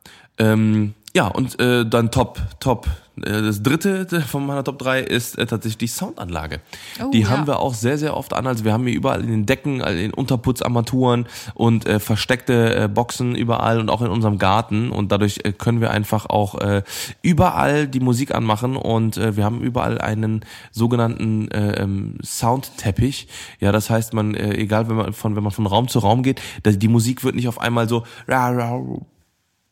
Ähm, 0.53 0.95
ja, 1.15 1.29
und 1.29 1.59
äh, 1.61 1.87
dann 1.87 2.11
Top, 2.11 2.41
Top. 2.61 2.87
Äh, 3.23 3.43
das 3.43 3.63
dritte 3.63 4.07
von 4.23 4.47
meiner 4.47 4.65
Top 4.65 4.79
3 4.79 5.01
ist 5.01 5.39
äh, 5.39 5.47
tatsächlich 5.47 5.79
die 5.79 5.87
Soundanlage. 5.87 6.61
Oh, 7.03 7.11
die 7.11 7.21
ja. 7.21 7.29
haben 7.29 7.47
wir 7.47 7.61
auch 7.61 7.75
sehr, 7.75 7.99
sehr 7.99 8.17
oft 8.17 8.33
an. 8.33 8.47
Also 8.47 8.65
wir 8.65 8.73
haben 8.73 8.87
hier 8.87 8.97
überall 8.97 9.21
in 9.23 9.31
den 9.31 9.47
Decken, 9.47 9.81
in 9.81 10.13
Unterputzarmaturen 10.13 11.27
und 11.55 11.87
äh, 11.87 12.01
versteckte 12.01 12.75
äh, 12.75 12.89
Boxen 12.89 13.35
überall 13.35 13.81
und 13.81 13.91
auch 13.91 14.03
in 14.03 14.09
unserem 14.09 14.39
Garten. 14.39 14.91
Und 14.91 15.13
dadurch 15.13 15.41
äh, 15.45 15.53
können 15.53 15.81
wir 15.81 15.91
einfach 15.91 16.27
auch 16.27 16.61
äh, 16.61 16.83
überall 17.23 17.89
die 17.89 18.01
Musik 18.01 18.35
anmachen 18.35 18.77
und 18.77 19.17
äh, 19.17 19.37
wir 19.37 19.45
haben 19.45 19.61
überall 19.61 20.01
einen 20.01 20.45
sogenannten 20.71 21.51
äh, 21.51 21.83
ähm, 21.83 22.19
Soundteppich. 22.23 23.29
Ja, 23.61 23.73
das 23.73 23.91
heißt, 23.91 24.15
man, 24.15 24.35
äh, 24.35 24.55
egal 24.55 24.89
wenn 24.89 24.97
man 24.97 25.13
von, 25.13 25.37
wenn 25.37 25.43
man 25.43 25.53
von 25.53 25.67
Raum 25.67 25.89
zu 25.89 25.99
Raum 25.99 26.23
geht, 26.23 26.41
die 26.65 26.89
Musik 26.89 27.25
wird 27.25 27.35
nicht 27.35 27.49
auf 27.49 27.61
einmal 27.61 27.89
so 27.89 28.05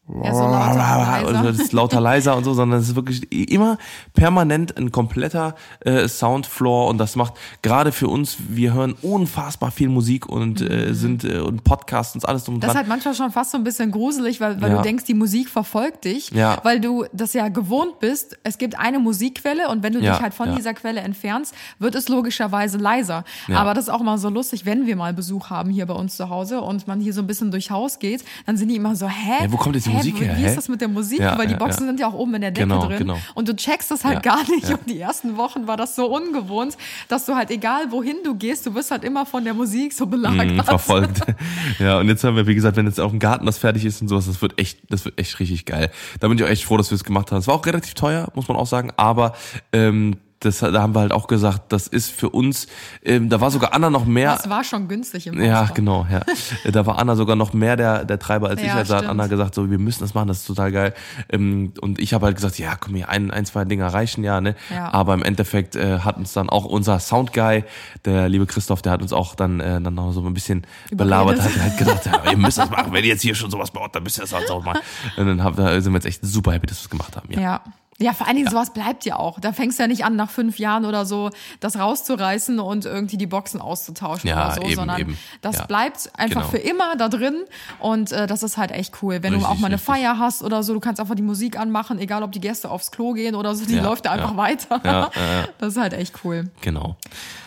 Ja, 0.07 0.35
so 0.35 0.41
lauter, 0.43 0.75
leiser. 0.77 1.43
das 1.45 1.59
ist 1.61 1.73
lauter 1.73 1.99
leiser 2.01 2.37
und 2.37 2.45
so, 2.45 2.53
sondern 2.53 2.79
es 2.79 2.89
ist 2.91 2.95
wirklich 2.95 3.23
immer 3.51 3.79
permanent 4.13 4.77
ein 4.77 4.93
kompletter 4.93 5.55
äh, 5.81 6.09
Soundfloor 6.09 6.89
und 6.89 6.99
das 6.99 7.17
macht 7.17 7.33
gerade 7.63 7.91
für 7.91 8.09
uns, 8.09 8.37
wir 8.51 8.75
hören 8.75 8.95
unfassbar 9.01 9.71
viel 9.71 9.89
Musik 9.89 10.27
und 10.29 10.61
äh, 10.61 10.93
sind 10.93 11.25
äh, 11.25 11.39
und 11.39 11.65
Podcasts 11.65 12.15
und 12.15 12.29
alles 12.29 12.45
drum 12.45 12.57
und 12.57 12.59
Mhm. 12.59 12.61
Das 12.61 12.69
ist 12.69 12.75
dran. 12.75 12.79
halt 12.83 12.89
manchmal 12.89 13.15
schon 13.15 13.31
fast 13.33 13.53
so 13.53 13.57
ein 13.57 13.65
bisschen 13.65 13.91
gruselig, 13.93 14.41
weil, 14.43 14.61
weil 14.61 14.73
Ja. 14.73 14.77
du 14.77 14.83
denkst, 14.83 15.05
die 15.05 15.15
Musik 15.15 15.49
verfolgt 15.49 16.05
dich, 16.05 16.31
Ja. 16.33 16.59
weil 16.65 16.81
du 16.81 17.07
das 17.15 17.33
ja 17.33 17.49
gewohnt 17.49 17.99
bist. 17.99 18.39
Es 18.45 18.59
gibt 18.59 18.79
eine 18.79 18.99
Musikquelle 18.99 19.69
und 19.71 19.83
wenn 19.83 19.95
du 19.95 20.01
Ja, 20.01 20.13
dich 20.13 20.21
halt 20.23 20.35
von 20.35 20.55
dieser 20.55 20.75
Quelle 20.75 21.01
entfernst, 21.01 21.55
wird 21.79 21.95
es 21.95 22.09
logischerweise 22.11 22.77
leiser. 22.77 23.25
Aber 23.55 23.73
das 23.73 23.85
ist 23.85 23.91
auch 23.91 24.03
mal 24.03 24.19
so 24.19 24.29
lustig, 24.29 24.67
wenn 24.67 24.87
wir 24.87 24.97
mal 24.97 25.15
Besuch 25.15 25.49
haben 25.49 25.71
hier 25.71 25.87
bei 25.87 25.95
uns 25.95 26.17
zu 26.17 26.29
Hause 26.29 26.61
und 26.61 26.87
man 26.87 27.01
hier 27.01 27.15
so 27.15 27.23
ein 27.23 27.27
bisschen 27.27 27.51
durchs 27.51 27.71
Haus 27.71 27.99
geht, 27.99 28.23
dann 28.45 28.59
sind 28.59 28.69
die 28.69 28.77
immer 28.77 28.95
so, 28.97 29.09
hä? 29.09 29.47
Wo 29.49 29.57
kommt 29.57 29.75
jetzt 29.77 29.87
die 29.87 29.91
hä, 29.91 29.94
Musik 29.97 30.21
wie- 30.21 30.25
her, 30.25 30.37
Wie 30.39 30.45
ist 30.45 30.57
das 30.57 30.69
mit 30.69 30.81
der 30.81 30.89
Musik? 30.89 31.21
Ja, 31.21 31.39
weil 31.39 31.47
die 31.47 31.55
Boxen 31.55 31.83
ja. 31.83 31.87
sind 31.89 32.01
ja 32.01 32.09
auch 32.09 32.15
oben 32.15 32.35
in 32.35 32.41
der 32.43 32.51
Decke 32.51 32.67
Genau, 32.69 32.87
drin. 32.87 32.99
genau. 32.99 33.19
Und 33.35 33.49
du 33.49 33.55
checkst 33.57 33.91
das 33.91 34.05
halt 34.05 34.23
gar 34.23 34.49
nicht. 34.51 34.69
Und 34.69 34.89
die 34.89 35.01
ersten 35.01 35.37
Wochen 35.37 35.67
war 35.67 35.77
das 35.77 35.97
so 35.97 36.07
ungewohnt, 36.15 36.77
dass 37.09 37.25
du 37.27 37.35
halt 37.35 37.51
egal 37.51 37.91
wohin 37.91 38.17
du 38.25 38.35
gehst, 38.35 38.67
du 38.67 38.75
wirst 38.75 38.91
halt 38.91 39.05
immer 39.05 39.27
von 39.27 39.45
der 39.45 39.55
Musik 39.55 39.93
so 39.93 40.07
belagert. 40.07 40.47
Mhm, 40.53 40.63
verfolgt. 40.65 41.21
ja, 41.79 41.99
und 41.99 42.09
jetzt 42.09 42.25
haben 42.25 42.37
wir, 42.37 42.47
wie 42.47 42.55
gesagt, 42.55 42.77
wenn 42.77 42.87
jetzt 42.87 43.01
auch 43.01 43.13
ein 43.13 43.19
Garten 43.19 43.47
das 43.47 43.59
fertig 43.59 43.85
ist 43.85 44.01
und 44.03 44.09
sowas, 44.09 44.27
das 44.27 44.41
wird 44.43 44.59
echt, 44.59 44.79
das 44.91 45.05
wird 45.05 45.19
echt 45.19 45.39
richtig 45.41 45.65
geil. 45.67 45.91
Da 46.21 46.29
bin 46.29 46.39
ich 46.39 46.45
auch 46.45 46.49
echt 46.49 46.65
froh, 46.65 46.77
dass 46.77 46.91
wir 46.91 46.97
es 46.97 47.05
gemacht 47.05 47.31
haben. 47.31 47.39
Es 47.39 47.47
war 47.47 47.55
auch 47.55 47.67
relativ 47.67 47.95
teuer, 47.95 48.29
muss 48.35 48.49
man 48.49 48.57
auch 48.57 48.67
sagen, 48.67 48.91
aber 48.97 49.35
ähm, 49.73 50.17
das, 50.45 50.59
da 50.61 50.73
haben 50.83 50.95
wir 50.95 51.01
halt 51.01 51.13
auch 51.13 51.27
gesagt, 51.27 51.73
das 51.73 51.87
ist 51.87 52.11
für 52.11 52.31
uns, 52.31 52.67
ähm, 53.05 53.29
da 53.29 53.41
war 53.41 53.51
sogar 53.51 53.73
Anna 53.75 53.91
noch 53.91 54.05
mehr. 54.05 54.35
Das 54.37 54.49
war 54.51 54.65
schon 54.65 54.89
günstig 54.89 55.27
im 55.27 55.41
Ja, 55.43 55.63
Ausbau. 55.63 55.75
genau, 55.75 56.07
ja. 56.11 56.21
Da 56.73 56.87
war 56.87 56.99
Anna 56.99 57.17
sogar 57.17 57.37
noch 57.37 57.53
mehr 57.53 57.77
der, 57.77 58.05
der 58.05 58.19
Treiber 58.19 58.49
als 58.49 58.61
ich. 58.61 58.67
Ja, 58.69 58.75
Also 58.75 58.95
hat 58.95 59.01
stimmt. 59.05 59.11
Anna 59.21 59.27
gesagt, 59.29 59.55
so, 59.55 59.71
wir 59.71 59.79
müssen 59.79 60.01
das 60.01 60.15
machen, 60.15 60.29
das 60.29 60.39
ist 60.41 60.47
total 60.47 60.73
geil. 60.73 60.95
Ähm, 61.31 61.73
Und 61.81 61.99
ich 61.99 62.15
habe 62.15 62.27
halt 62.27 62.37
gesagt, 62.37 62.59
ja, 62.59 62.77
komm 62.77 62.95
hier, 62.95 63.09
ein, 63.09 63.31
ein, 63.31 63.47
zwei 63.47 63.65
Dinger 63.65 63.89
reichen 63.89 64.25
ja, 64.25 64.41
ne? 64.41 64.55
Ja. 64.73 64.93
Aber 64.93 65.15
im 65.15 65.23
Endeffekt 65.23 65.77
äh, 65.77 66.01
hat 66.01 66.17
uns 66.17 66.33
dann 66.33 66.49
auch 66.51 66.65
unser 66.65 66.99
Soundguy, 67.01 67.65
der 68.05 68.29
liebe 68.29 68.47
Christoph, 68.47 68.83
der 68.83 68.93
hat 68.93 69.03
uns 69.03 69.13
auch 69.13 69.35
dann, 69.35 69.61
äh, 69.61 69.81
dann 69.81 69.95
noch 69.95 70.13
so 70.13 70.25
ein 70.25 70.35
bisschen 70.35 70.67
belabert, 70.91 71.41
hat 71.41 71.51
halt 71.61 71.77
gedacht, 71.79 72.07
ja, 72.07 72.31
ihr 72.31 72.37
müsst 72.37 72.59
das 72.59 72.71
machen, 72.71 72.93
wenn 72.93 73.03
ihr 73.05 73.11
jetzt 73.11 73.23
hier 73.23 73.35
schon 73.35 73.51
sowas 73.51 73.71
baut, 73.71 73.95
dann 73.95 74.03
müsst 74.03 74.19
ihr 74.19 74.23
das 74.23 74.33
halt 74.33 74.51
auch 74.51 74.65
machen. 74.65 74.81
Und 75.17 75.27
dann 75.27 75.43
hab, 75.45 75.57
da 75.57 75.81
sind 75.81 75.93
wir 75.93 75.97
jetzt 75.99 76.07
echt 76.07 76.21
super 76.25 76.53
happy, 76.53 76.67
dass 76.67 76.79
wir 76.79 76.85
es 76.85 76.91
gemacht 76.91 77.17
haben. 77.17 77.33
Ja. 77.33 77.41
Ja. 77.41 77.61
Ja, 78.01 78.13
vor 78.13 78.27
allen 78.27 78.37
Dingen 78.37 78.51
sowas 78.51 78.73
bleibt 78.73 79.05
ja 79.05 79.17
auch. 79.21 79.39
Da 79.39 79.53
fängst 79.53 79.79
du 79.79 79.85
ja 79.85 79.87
nicht 79.87 80.05
an, 80.05 80.17
nach 80.17 80.29
fünf 80.31 80.59
Jahren 80.59 80.85
oder 80.85 81.07
so 81.07 81.31
das 81.61 81.79
rauszureißen 81.79 82.59
und 82.59 82.87
irgendwie 82.87 83.17
die 83.17 83.27
Boxen 83.29 83.61
auszutauschen 83.61 84.29
Ja, 84.29 84.47
oder 84.47 84.55
so, 84.57 84.63
eben, 84.63 84.75
sondern 84.75 85.01
eben. 85.01 85.19
das 85.43 85.59
Ja. 85.59 85.67
bleibt 85.67 86.11
einfach 86.17 86.41
Genau. 86.41 86.51
für 86.51 86.59
immer 86.59 86.97
da 86.97 87.09
drin 87.09 87.45
und 87.79 88.11
äh, 88.11 88.27
das 88.27 88.43
ist 88.43 88.57
halt 88.57 88.73
echt 88.73 88.95
cool. 89.03 89.23
Wenn 89.23 89.33
du 89.33 89.39
Richtig, 89.39 89.47
auch 89.55 89.59
mal 89.61 89.67
eine 89.69 89.77
richtig. 89.77 89.87
Feier 89.95 90.19
hast 90.19 90.43
oder 90.43 90.63
so, 90.65 90.75
du 90.75 90.81
kannst 90.81 91.01
einfach 91.01 91.15
die 91.15 91.23
Musik 91.23 91.57
anmachen, 91.59 91.99
egal 92.01 92.25
ob 92.25 92.33
die 92.33 92.41
Gäste 92.41 92.69
aufs 92.71 92.91
Klo 92.91 93.13
gehen 93.13 93.37
oder 93.37 93.55
so, 93.55 93.65
die 93.65 93.77
Ja, 93.77 93.83
läuft 93.85 94.07
da 94.07 94.11
einfach 94.11 94.33
ja. 94.33 94.37
weiter. 94.37 94.81
Ja, 94.83 94.93
ja, 94.93 95.11
ja. 95.43 95.49
Das 95.59 95.75
ist 95.75 95.81
halt 95.81 95.93
echt 95.93 96.15
cool. 96.25 96.51
Genau. 96.63 96.97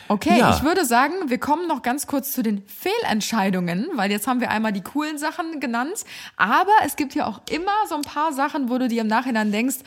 Okay, 0.10 0.40
Ja. 0.40 0.56
ich 0.56 0.64
würde 0.64 0.86
sagen, 0.86 1.14
wir 1.28 1.38
kommen 1.38 1.68
noch 1.68 1.82
ganz 1.82 2.08
kurz 2.08 2.32
zu 2.32 2.42
den 2.42 2.64
Fehlentscheidungen, 2.66 3.88
weil 3.96 4.10
jetzt 4.12 4.28
haben 4.28 4.40
wir 4.40 4.50
einmal 4.52 4.72
die 4.72 4.82
coolen 4.82 5.18
Sachen 5.18 5.60
genannt, 5.60 6.06
aber 6.38 6.72
es 6.86 6.96
gibt 6.96 7.14
ja 7.16 7.28
auch 7.28 7.42
immer 7.50 7.72
so 7.90 7.96
ein 7.96 8.04
paar 8.04 8.32
Sachen, 8.32 8.70
wo 8.70 8.78
du 8.78 8.88
dir 8.88 9.02
im 9.02 9.08
Nachhinein 9.08 9.52
denkst, 9.52 9.78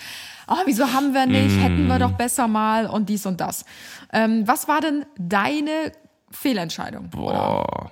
oh, 0.46 0.56
wieso 0.66 0.92
haben 0.92 1.14
wir 1.14 1.26
nicht, 1.26 1.58
hätten 1.60 1.86
wir 1.86 1.98
doch 1.98 2.12
besser 2.12 2.48
mal 2.48 2.86
und 2.86 3.08
dies 3.08 3.24
und 3.24 3.40
das. 3.40 3.64
Ähm, 4.12 4.46
was 4.46 4.68
war 4.68 4.80
denn 4.80 5.06
deine 5.16 5.92
Fehlentscheidung? 6.30 7.08
Boah. 7.10 7.90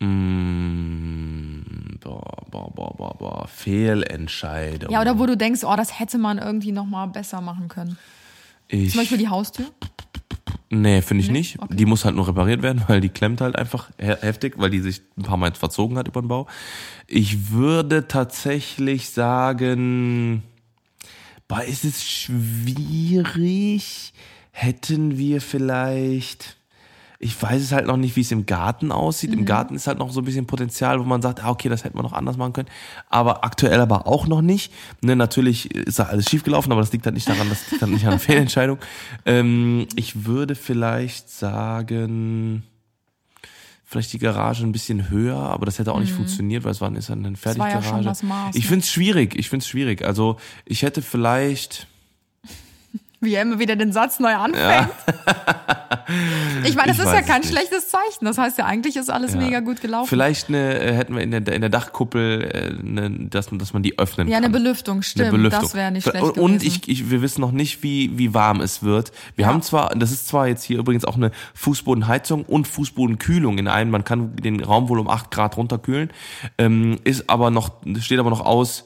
Mm, 0.00 1.98
boah, 2.00 2.46
boah, 2.50 2.70
boah, 2.74 2.94
boah, 2.96 3.14
boah. 3.18 3.48
Fehlentscheidung. 3.48 4.90
Ja, 4.90 5.00
oder 5.00 5.18
wo 5.18 5.26
du 5.26 5.36
denkst, 5.36 5.64
oh, 5.64 5.74
das 5.76 5.98
hätte 5.98 6.18
man 6.18 6.38
irgendwie 6.38 6.72
noch 6.72 6.86
mal 6.86 7.06
besser 7.06 7.40
machen 7.40 7.68
können. 7.68 7.98
ich, 8.68 8.92
Zum 8.92 9.00
Beispiel 9.00 9.18
die 9.18 9.28
Haustür. 9.28 9.66
Nee, 10.70 11.00
finde 11.00 11.24
ich 11.24 11.30
nicht. 11.30 11.58
Okay. 11.58 11.74
Die 11.74 11.86
muss 11.86 12.04
halt 12.04 12.14
nur 12.14 12.28
repariert 12.28 12.62
werden, 12.62 12.82
weil 12.88 13.00
die 13.00 13.08
klemmt 13.08 13.40
halt 13.40 13.56
einfach 13.56 13.90
he 13.98 14.14
heftig, 14.20 14.54
weil 14.58 14.70
die 14.70 14.80
sich 14.80 15.00
ein 15.16 15.22
paar 15.22 15.36
Mal 15.36 15.54
verzogen 15.54 15.96
hat 15.96 16.08
über 16.08 16.20
den 16.20 16.28
Bau. 16.28 16.46
Ich 17.06 17.50
würde 17.50 18.06
tatsächlich 18.06 19.10
sagen, 19.10 20.42
boah, 21.46 21.62
ist 21.62 21.84
es 21.84 22.04
schwierig? 22.04 24.12
Hätten 24.50 25.16
wir 25.16 25.40
vielleicht, 25.40 26.57
ich 27.20 27.40
weiß 27.42 27.60
es 27.60 27.72
halt 27.72 27.86
noch 27.88 27.96
nicht, 27.96 28.14
wie 28.14 28.20
es 28.20 28.30
im 28.30 28.46
Garten 28.46 28.92
aussieht. 28.92 29.30
Mhm. 29.32 29.38
Im 29.40 29.44
Garten 29.44 29.74
ist 29.74 29.88
halt 29.88 29.98
noch 29.98 30.10
so 30.12 30.20
ein 30.20 30.24
bisschen 30.24 30.46
Potenzial, 30.46 31.00
wo 31.00 31.04
man 31.04 31.20
sagt, 31.20 31.42
ah, 31.42 31.50
okay, 31.50 31.68
das 31.68 31.82
hätten 31.82 31.98
wir 31.98 32.02
noch 32.04 32.12
anders 32.12 32.36
machen 32.36 32.52
können. 32.52 32.68
Aber 33.08 33.44
aktuell 33.44 33.80
aber 33.80 34.06
auch 34.06 34.28
noch 34.28 34.40
nicht. 34.40 34.72
Ne, 35.00 35.16
natürlich 35.16 35.74
ist 35.74 35.98
da 35.98 36.04
alles 36.04 36.30
schiefgelaufen, 36.30 36.70
aber 36.70 36.80
das 36.80 36.92
liegt 36.92 37.04
halt 37.06 37.14
nicht 37.16 37.28
daran, 37.28 37.48
das 37.48 37.68
liegt 37.70 37.82
halt 37.82 37.90
nicht 37.92 38.04
an 38.04 38.10
einer 38.12 38.18
Fehlentscheidung. 38.20 38.78
Ähm, 39.26 39.88
ich 39.96 40.26
würde 40.26 40.54
vielleicht 40.54 41.28
sagen, 41.28 42.62
vielleicht 43.84 44.12
die 44.12 44.18
Garage 44.20 44.64
ein 44.64 44.70
bisschen 44.72 45.10
höher, 45.10 45.38
aber 45.38 45.66
das 45.66 45.78
hätte 45.80 45.92
auch 45.92 46.00
nicht 46.00 46.12
funktioniert, 46.12 46.62
weil 46.62 46.70
es 46.72 46.80
war, 46.80 46.94
ist 46.94 47.08
ja 47.08 47.14
eine 47.16 47.30
Mhm. 47.30 47.36
war 47.44 47.52
ja 47.52 47.54
Fertiggarage. 47.54 47.88
schon 47.88 48.04
das 48.04 48.22
Maß, 48.22 48.54
ich 48.54 48.62
ne? 48.64 48.68
finde 48.68 48.82
es 48.84 48.90
schwierig, 48.92 49.34
ich 49.36 49.48
finde 49.48 49.62
es 49.64 49.68
schwierig. 49.68 50.04
Also 50.04 50.36
ich 50.66 50.82
hätte 50.82 51.02
vielleicht, 51.02 51.88
Wie 53.20 53.34
er 53.34 53.42
immer 53.42 53.58
wieder 53.58 53.74
den 53.76 53.92
Satz 53.92 54.20
neu 54.20 54.34
anfängt. 54.34 54.88
Ich 56.64 56.74
meine, 56.74 56.88
das 56.88 56.98
Ich 56.98 57.04
ist 57.04 57.12
ja 57.12 57.20
kein 57.22 57.42
schlechtes 57.44 57.88
Zeichen. 57.90 58.24
Das 58.24 58.38
heißt 58.38 58.56
ja, 58.58 58.64
eigentlich 58.64 58.96
ist 58.96 59.10
alles 59.10 59.34
Ja. 59.34 59.40
mega 59.40 59.60
gut 59.60 59.80
gelaufen. 59.82 60.08
Vielleicht 60.08 60.48
eine, 60.48 60.78
äh, 60.80 60.94
hätten 60.94 61.14
wir 61.14 61.22
in 61.22 61.30
der, 61.30 61.46
in 61.54 61.60
der 61.60 61.68
Dachkuppel, 61.68 62.42
äh, 62.82 62.86
eine, 62.86 63.10
dass, 63.28 63.50
man- 63.50 63.58
dass 63.58 63.74
man 63.74 63.82
die 63.82 63.98
öffnen 63.98 64.26
Ja, 64.28 64.36
kann. 64.36 64.44
eine 64.44 64.52
Belüftung, 64.52 65.02
stimmt. 65.02 65.28
Eine 65.28 65.36
Belüftung. 65.36 65.62
Das 65.62 65.74
wäre 65.74 65.90
nicht 65.92 66.04
schlecht 66.08 66.22
Und, 66.24 66.38
und 66.38 66.62
ich, 66.62 66.88
ich, 66.88 67.10
wir 67.10 67.20
wissen 67.20 67.42
noch 67.42 67.52
nicht, 67.52 67.82
wie, 67.82 68.16
wie 68.18 68.32
warm 68.32 68.60
es 68.62 68.82
wird. 68.82 69.12
Wir 69.36 69.44
Ja. 69.44 69.50
haben 69.52 69.60
zwar, 69.62 69.90
das 69.90 70.10
ist 70.10 70.28
zwar 70.28 70.48
jetzt 70.48 70.64
hier 70.64 70.78
übrigens 70.78 71.04
auch 71.04 71.16
eine 71.16 71.30
Fußbodenheizung 71.54 72.44
und 72.44 72.66
Fußbodenkühlung 72.66 73.58
in 73.58 73.68
einem. 73.68 73.90
Man 73.90 74.04
kann 74.04 74.34
den 74.36 74.62
Raum 74.64 74.88
wohl 74.88 74.98
um 75.00 75.08
8 75.08 75.30
Grad 75.30 75.56
runterkühlen. 75.58 76.10
Ähm, 76.56 76.98
ist 77.04 77.28
aber 77.28 77.50
noch, 77.50 77.72
steht 78.00 78.18
aber 78.18 78.30
noch 78.30 78.40
aus, 78.44 78.84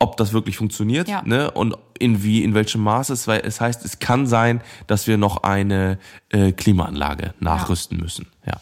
ob 0.00 0.16
das 0.16 0.32
wirklich 0.32 0.56
funktioniert, 0.56 1.08
Ja. 1.08 1.22
ne? 1.24 1.50
Und 1.50 1.76
in 2.00 2.22
wie, 2.22 2.42
in 2.42 2.54
welchem 2.54 2.82
Maße 2.82 3.12
es, 3.12 3.26
weil 3.28 3.40
es 3.44 3.60
heißt, 3.60 3.84
es 3.84 3.98
kann 4.00 4.26
sein, 4.26 4.60
dass 4.86 5.06
wir 5.06 5.16
noch 5.18 5.42
eine 5.44 5.98
äh, 6.30 6.52
Klimaanlage 6.52 7.34
nachrüsten 7.40 7.98
müssen. 7.98 8.26
Ja. 8.46 8.54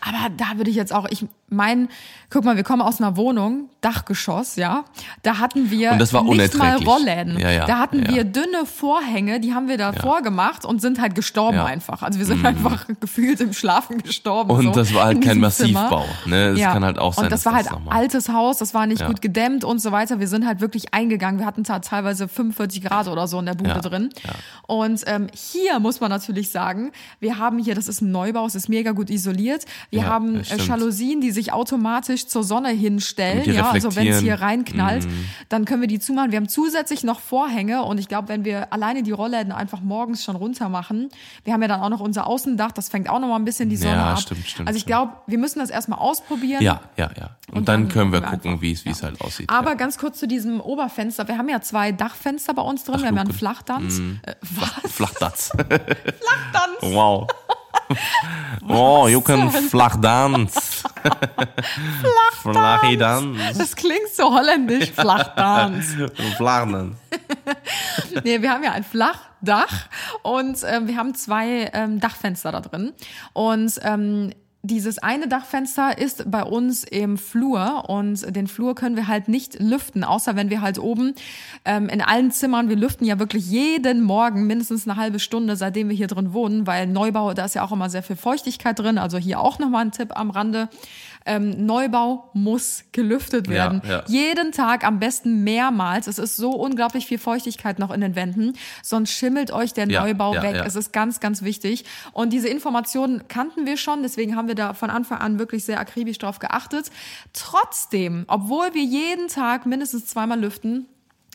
Aber 0.00 0.30
da 0.36 0.56
würde 0.56 0.70
ich 0.70 0.76
jetzt 0.76 0.92
auch, 0.92 1.06
ich 1.10 1.26
mein, 1.48 1.88
guck 2.30 2.44
mal, 2.44 2.56
wir 2.56 2.62
kommen 2.64 2.82
aus 2.82 3.00
einer 3.00 3.16
Wohnung, 3.16 3.68
Dachgeschoss, 3.80 4.56
ja. 4.56 4.84
Da 5.22 5.38
hatten 5.38 5.70
wir 5.70 5.92
Und 5.92 5.98
das 5.98 6.12
war 6.12 6.22
nicht 6.24 6.54
mal 6.56 6.76
unerträglich. 6.76 6.88
Rollläden. 6.88 7.38
Ja, 7.38 7.50
ja, 7.50 7.66
da 7.66 7.78
hatten 7.78 8.02
ja. 8.04 8.14
wir 8.14 8.24
dünne 8.24 8.64
Vorhänge, 8.66 9.40
die 9.40 9.52
haben 9.54 9.68
wir 9.68 9.78
da 9.78 9.92
vorgemacht 9.92 10.64
und 10.64 10.80
sind 10.80 11.00
halt 11.00 11.14
gestorben 11.14 11.56
Ja. 11.58 11.62
Mhm. 11.64 11.68
einfach. 11.70 12.02
Also 12.02 12.18
wir 12.18 12.26
sind 12.26 12.44
einfach 12.44 12.86
gefühlt 13.00 13.40
im 13.40 13.52
Schlafen 13.52 14.02
gestorben. 14.02 14.50
Und 14.50 14.64
so, 14.64 14.72
das 14.72 14.92
war 14.94 15.04
halt 15.04 15.18
in 15.18 15.22
kein. 15.22 15.38
Massivbau, 15.38 16.04
ne? 16.26 16.48
Es 16.48 16.60
kann 16.60 16.84
halt 16.84 16.98
auch 16.98 17.14
sein, 17.14 17.24
Und 17.26 17.30
das 17.32 17.44
war 17.46 17.52
das 17.52 17.64
halt 17.70 17.72
nochmal- 17.72 17.98
altes 17.98 18.28
Haus, 18.30 18.58
das 18.58 18.74
war 18.74 18.86
nicht 18.86 19.00
Ja. 19.02 19.06
gut 19.06 19.20
gedämmt 19.22 19.64
und 19.64 19.78
so 19.80 19.92
weiter. 19.92 20.18
Wir 20.18 20.28
sind 20.28 20.46
halt 20.46 20.60
wirklich 20.60 20.92
eingegangen. 20.94 21.38
Wir 21.38 21.46
hatten 21.46 21.62
teilweise 21.64 22.26
45 22.26 22.83
Grad 22.84 23.08
oder 23.08 23.26
so 23.26 23.38
in 23.40 23.46
der 23.46 23.54
Bude 23.54 23.70
Ja, 23.70 23.80
drin. 23.80 24.10
ja. 24.24 24.30
Und 24.66 25.02
ähm, 25.06 25.26
hier 25.34 25.80
muss 25.80 26.00
man 26.00 26.10
natürlich 26.10 26.50
sagen, 26.50 26.92
wir 27.20 27.38
haben 27.38 27.58
hier, 27.58 27.74
das 27.74 27.88
ist 27.88 28.00
ein 28.00 28.10
Neubau, 28.12 28.46
es 28.46 28.54
ist 28.54 28.68
mega 28.68 28.92
gut 28.92 29.10
isoliert. 29.10 29.64
Wir 29.90 30.00
Ja, 30.02 30.06
haben 30.06 30.36
äh. 30.40 30.56
Jalousien, 30.58 31.20
die 31.20 31.30
sich 31.32 31.52
automatisch 31.52 32.26
zur 32.26 32.44
Sonne 32.44 32.70
hinstellen. 32.70 33.44
Ja, 33.52 33.70
also 33.70 33.94
wenn 33.96 34.06
es 34.08 34.20
hier 34.20 34.34
reflektieren. 34.34 34.38
Mhm. 34.38 34.44
reinknallt, 34.44 35.08
dann 35.48 35.64
können 35.64 35.80
wir 35.80 35.88
die 35.88 35.98
zumachen. 35.98 36.30
Wir 36.30 36.36
haben 36.36 36.48
zusätzlich 36.48 37.02
noch 37.04 37.20
Vorhänge 37.20 37.82
und 37.82 37.98
ich 37.98 38.08
glaube, 38.08 38.28
wenn 38.28 38.44
wir 38.44 38.72
alleine 38.72 39.02
die 39.02 39.10
Rollläden 39.10 39.52
einfach 39.52 39.80
morgens 39.80 40.22
schon 40.24 40.36
runter 40.36 40.68
machen, 40.68 41.08
wir 41.44 41.52
haben 41.52 41.62
ja 41.62 41.68
dann 41.68 41.80
auch 41.80 41.88
noch 41.88 42.00
unser 42.00 42.26
Außendach, 42.26 42.72
das 42.72 42.88
fängt 42.88 43.08
auch 43.08 43.18
noch 43.20 43.28
mal 43.28 43.36
ein 43.36 43.44
bisschen 43.44 43.68
die 43.68 43.76
Sonne 43.76 43.94
Ja, 43.96 44.12
ab. 44.12 44.20
stimmt, 44.20 44.46
stimmt, 44.46 44.68
also 44.68 44.76
ich 44.76 44.86
glaube, 44.86 45.12
wir 45.26 45.38
müssen 45.38 45.58
das 45.58 45.70
erstmal 45.70 45.98
ausprobieren. 45.98 46.62
Ja, 46.62 46.80
ja, 46.96 47.10
ja. 47.18 47.30
Und, 47.50 47.58
Und 47.58 47.68
dann, 47.68 47.82
dann 47.84 47.88
können 47.92 48.12
wir 48.12 48.20
gucken 48.20 48.32
wir 48.32 48.38
gucken, 48.38 48.50
einfach. 48.52 48.62
wie 48.62 48.72
es 48.72 48.84
wie 48.84 48.90
es 48.90 49.02
halt 49.02 49.20
aussieht. 49.20 49.48
Aber 49.50 49.74
ganz 49.76 49.98
kurz 49.98 50.18
zu 50.18 50.26
diesem 50.26 50.60
Oberfenster. 50.60 51.28
Wir 51.28 51.38
haben 51.38 51.48
ja 51.48 51.60
zwei 51.60 51.92
Dachfenster 51.92 52.54
bei 52.54 52.62
uns 52.62 52.73
drin. 52.82 53.00
wir 53.00 53.06
haben 53.06 53.14
ja 53.14 53.20
einen 53.20 53.28
Luken. 53.28 53.38
Flachdanz. 53.38 54.00
Äh, 54.22 54.34
was? 54.40 54.92
Flachdatz. 54.92 55.50
Flachdanz. 55.56 56.78
wow. 56.80 57.28
oh, 58.68 59.08
you 59.08 59.20
can 59.20 59.50
flachdance. 59.50 60.84
Flachdance. 62.42 63.58
Das 63.58 63.76
klingt 63.76 64.08
so 64.14 64.34
holländisch. 64.34 64.90
Flachdanz. 64.92 65.94
Flachdance. 66.36 66.96
nee, 68.24 68.40
wir 68.40 68.50
haben 68.50 68.64
ja 68.64 68.72
ein 68.72 68.84
Flachdach 68.84 69.88
und 70.22 70.58
ähm, 70.66 70.88
wir 70.88 70.96
haben 70.96 71.14
zwei 71.14 71.70
ähm, 71.72 72.00
Dachfenster 72.00 72.52
da 72.52 72.60
drin. 72.60 72.92
Und 73.32 73.78
ähm, 73.82 74.32
dieses 74.64 74.98
eine 74.98 75.28
Dachfenster 75.28 75.98
ist 75.98 76.30
bei 76.30 76.42
uns 76.42 76.84
im 76.84 77.18
Flur 77.18 77.84
und 77.90 78.34
den 78.34 78.46
Flur 78.46 78.74
können 78.74 78.96
wir 78.96 79.08
halt 79.08 79.28
nicht 79.28 79.60
lüften, 79.60 80.04
außer 80.04 80.36
wenn 80.36 80.48
wir 80.48 80.62
halt 80.62 80.78
oben 80.78 81.14
ähm, 81.66 81.90
in 81.90 82.00
allen 82.00 82.30
Zimmern, 82.30 82.70
wir 82.70 82.76
lüften 82.76 83.04
ja 83.04 83.18
wirklich 83.18 83.46
jeden 83.46 84.02
Morgen 84.02 84.46
mindestens 84.46 84.88
eine 84.88 84.96
halbe 84.96 85.18
Stunde, 85.18 85.56
seitdem 85.56 85.90
wir 85.90 85.96
hier 85.96 86.06
drin 86.06 86.32
wohnen, 86.32 86.66
weil 86.66 86.86
Neubau, 86.86 87.34
da 87.34 87.44
ist 87.44 87.54
ja 87.54 87.62
auch 87.62 87.72
immer 87.72 87.90
sehr 87.90 88.02
viel 88.02 88.16
Feuchtigkeit 88.16 88.78
drin, 88.78 88.96
also 88.96 89.18
hier 89.18 89.38
auch 89.38 89.58
nochmal 89.58 89.84
ein 89.84 89.92
Tipp 89.92 90.18
am 90.18 90.30
Rande. 90.30 90.70
Ähm, 91.26 91.64
Neubau 91.64 92.30
muss 92.34 92.84
gelüftet 92.92 93.46
Ja, 93.46 93.52
werden. 93.54 93.82
ja. 93.88 94.02
Jeden 94.06 94.52
Tag, 94.52 94.84
am 94.84 94.98
besten 95.00 95.42
mehrmals. 95.42 96.06
Es 96.06 96.18
ist 96.18 96.36
so 96.36 96.50
unglaublich 96.50 97.06
viel 97.06 97.18
Feuchtigkeit 97.18 97.78
noch 97.78 97.90
in 97.90 98.00
den 98.02 98.14
Wänden. 98.14 98.52
Sonst 98.82 99.10
schimmelt 99.12 99.50
euch 99.50 99.72
der 99.72 99.88
Ja, 99.88 100.02
Neubau 100.04 100.34
ja, 100.34 100.42
weg. 100.42 100.56
ja. 100.56 100.64
Es 100.64 100.76
ist 100.76 100.92
ganz, 100.92 101.20
ganz 101.20 101.42
wichtig. 101.42 101.84
Und 102.12 102.32
diese 102.32 102.48
Informationen 102.48 103.26
kannten 103.28 103.64
wir 103.66 103.76
schon. 103.78 104.02
Deswegen 104.02 104.36
haben 104.36 104.48
wir 104.48 104.54
da 104.54 104.74
von 104.74 104.90
Anfang 104.90 105.18
an 105.18 105.38
wirklich 105.38 105.64
sehr 105.64 105.80
akribisch 105.80 106.18
drauf 106.18 106.38
geachtet. 106.40 106.90
Trotzdem, 107.32 108.24
obwohl 108.28 108.74
wir 108.74 108.82
jeden 108.84 109.28
Tag 109.28 109.66
mindestens 109.66 110.06
zweimal 110.06 110.40
lüften, 110.40 110.86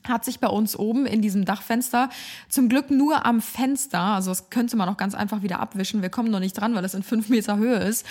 hat 0.10 0.26
sich 0.26 0.40
bei 0.40 0.48
uns 0.48 0.76
oben 0.78 1.06
in 1.06 1.22
diesem 1.22 1.46
Dachfenster 1.46 2.10
zum 2.50 2.70
Glück 2.70 2.90
nur 2.92 3.26
am 3.26 3.42
Fenster, 3.42 4.00
also 4.00 4.32
das 4.32 4.50
könnte 4.50 4.76
man 4.78 4.90
auch 4.90 4.98
ganz 4.98 5.16
einfach 5.16 5.42
wieder 5.42 5.60
abwischen, 5.60 6.02
wir 6.02 6.10
kommen 6.10 6.32
noch 6.32 6.40
nicht 6.40 6.54
dran, 6.54 6.76
weil 6.76 6.84
es 6.86 6.94
in 6.94 7.04
fünf 7.04 7.30
Meter 7.30 7.58
Höhe 7.58 7.78
ist, 7.78 8.06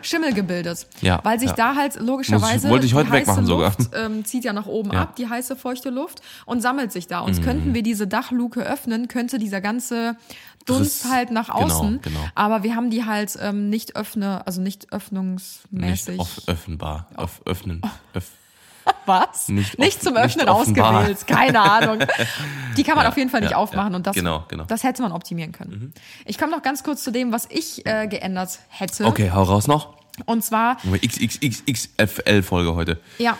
Schimmel 0.00 0.32
gebildet. 0.32 0.86
Ja, 1.02 1.20
weil 1.22 1.38
sich 1.38 1.50
ja. 1.50 1.54
da 1.54 1.74
halt 1.76 2.00
logischerweise 2.00 2.54
Muss 2.54 2.64
ich- 2.64 2.70
wollte 2.70 2.86
ich 2.86 2.94
heute 2.94 3.06
die 3.06 3.12
heiße 3.12 3.20
wegmachen 3.26 3.46
sogar. 3.46 3.74
Luft 3.78 3.90
ähm, 3.94 4.24
zieht 4.24 4.44
ja 4.44 4.52
nach 4.54 4.66
oben 4.66 4.90
Ja. 4.90 4.96
Mhm. 4.96 5.02
ab, 5.02 5.16
die 5.16 5.28
heiße, 5.28 5.54
feuchte 5.54 5.90
Luft 5.90 6.22
und 6.46 6.62
sammelt 6.62 6.92
sich 6.92 7.06
da. 7.08 7.20
Und 7.20 7.42
könnten 7.42 7.74
wir 7.74 7.82
diese 7.82 8.06
Dachluke 8.06 8.62
öffnen, 8.62 9.06
könnte 9.08 9.38
dieser 9.38 9.60
ganze 9.60 10.16
Dunst 10.64 11.10
halt 11.10 11.30
nach 11.30 11.48
Genau, 11.52 11.66
außen. 11.66 12.00
genau. 12.02 12.20
Aber 12.34 12.62
wir 12.62 12.74
haben 12.74 12.88
die 12.90 13.04
halt 13.04 13.36
ähm, 13.42 13.68
nicht 13.68 13.94
öffne, 13.96 14.46
also 14.46 14.60
nicht 14.62 14.84
Nicht 14.84 14.92
öffnungsmäßig. 14.92 16.18
off 16.18 16.40
offenbar. 16.46 17.06
Öff, 17.18 17.42
öffnen. 17.44 17.82
Öff. 18.14 18.30
Was? 19.06 19.48
Nicht 19.48 19.78
Nicht, 19.78 20.02
zum 20.02 20.14
nicht 20.14 20.22
Öffnen 20.24 20.48
offenbar. 20.48 21.00
ausgewählt. 21.00 21.26
Keine 21.26 21.60
Ahnung. 21.60 21.98
Die 22.76 22.82
kann 22.84 22.94
man 22.96 23.04
Ja, 23.04 23.10
auf 23.10 23.16
jeden 23.16 23.30
Fall 23.30 23.40
nicht 23.40 23.50
ja, 23.50 23.56
aufmachen 23.56 23.92
ja. 23.92 23.96
und 23.96 24.06
das, 24.06 24.14
Genau, 24.14 24.44
genau. 24.48 24.64
das 24.64 24.82
hätte 24.84 25.02
man 25.02 25.12
optimieren 25.12 25.52
können. 25.52 25.92
Ich 26.24 26.38
komme 26.38 26.52
noch 26.52 26.62
ganz 26.62 26.82
kurz 26.84 27.02
zu 27.02 27.10
dem, 27.10 27.32
was 27.32 27.46
ich 27.50 27.84
äh, 27.86 28.06
geändert 28.06 28.58
hätte. 28.68 29.04
Okay, 29.06 29.30
hau 29.32 29.42
raus 29.42 29.66
noch. 29.66 29.94
Und 30.26 30.44
zwar, 30.44 30.76
XXXXFL-Folge 31.66 32.74
heute. 32.74 33.00
ja, 33.18 33.36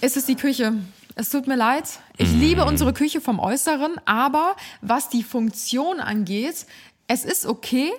ist 0.00 0.16
es 0.16 0.26
die 0.26 0.34
Küche. 0.36 0.72
Es 1.14 1.28
tut 1.30 1.46
mir 1.46 1.56
leid. 1.56 1.84
Ich 2.16 2.30
liebe 2.32 2.64
unsere 2.64 2.92
Küche 2.94 3.20
vom 3.20 3.38
Äußeren, 3.38 3.96
aber 4.06 4.56
was 4.80 5.08
die 5.10 5.22
Funktion 5.22 6.00
angeht, 6.00 6.66
es 7.06 7.24
ist 7.24 7.44
okay, 7.46 7.90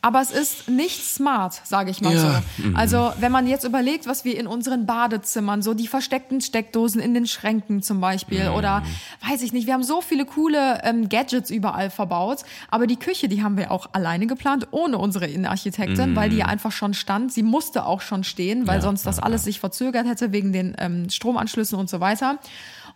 aber 0.00 0.20
es 0.20 0.30
ist 0.30 0.68
nicht 0.68 1.04
smart, 1.04 1.60
sage 1.64 1.90
ich 1.90 2.00
mal 2.00 2.14
Ja, 2.14 2.42
so. 2.56 2.68
Also 2.74 3.12
wenn 3.18 3.32
man 3.32 3.48
jetzt 3.48 3.64
überlegt, 3.64 4.06
was 4.06 4.24
wir 4.24 4.38
in 4.38 4.46
unseren 4.46 4.86
Badezimmern, 4.86 5.60
so 5.60 5.74
die 5.74 5.88
versteckten 5.88 6.40
Steckdosen 6.40 7.00
in 7.00 7.14
den 7.14 7.26
Schränken 7.26 7.82
zum 7.82 8.00
Beispiel 8.00 8.48
oder 8.50 8.82
weiß 9.28 9.42
ich 9.42 9.52
nicht, 9.52 9.66
wir 9.66 9.74
haben 9.74 9.82
so 9.82 10.00
viele 10.00 10.24
coole 10.24 10.80
ähm, 10.84 11.08
Gadgets 11.08 11.50
überall 11.50 11.90
verbaut, 11.90 12.44
aber 12.70 12.86
die 12.86 12.96
Küche, 12.96 13.28
die 13.28 13.42
haben 13.42 13.56
wir 13.56 13.72
auch 13.72 13.88
alleine 13.92 14.28
geplant, 14.28 14.68
ohne 14.70 14.98
unsere 14.98 15.26
Innenarchitektin, 15.26 16.14
weil 16.14 16.30
die 16.30 16.36
ja 16.36 16.46
einfach 16.46 16.70
schon 16.72 16.94
stand. 16.94 17.32
Sie 17.32 17.42
musste 17.42 17.84
auch 17.84 18.00
schon 18.00 18.22
stehen, 18.22 18.66
weil 18.68 18.76
Ja, 18.76 18.82
sonst 18.82 19.04
das 19.04 19.18
alles 19.18 19.44
sich 19.44 19.58
verzögert 19.58 20.06
hätte 20.06 20.30
wegen 20.32 20.52
den 20.52 20.76
ähm, 20.78 21.10
Stromanschlüssen 21.10 21.76
und 21.76 21.90
so 21.90 21.98
weiter. 22.00 22.38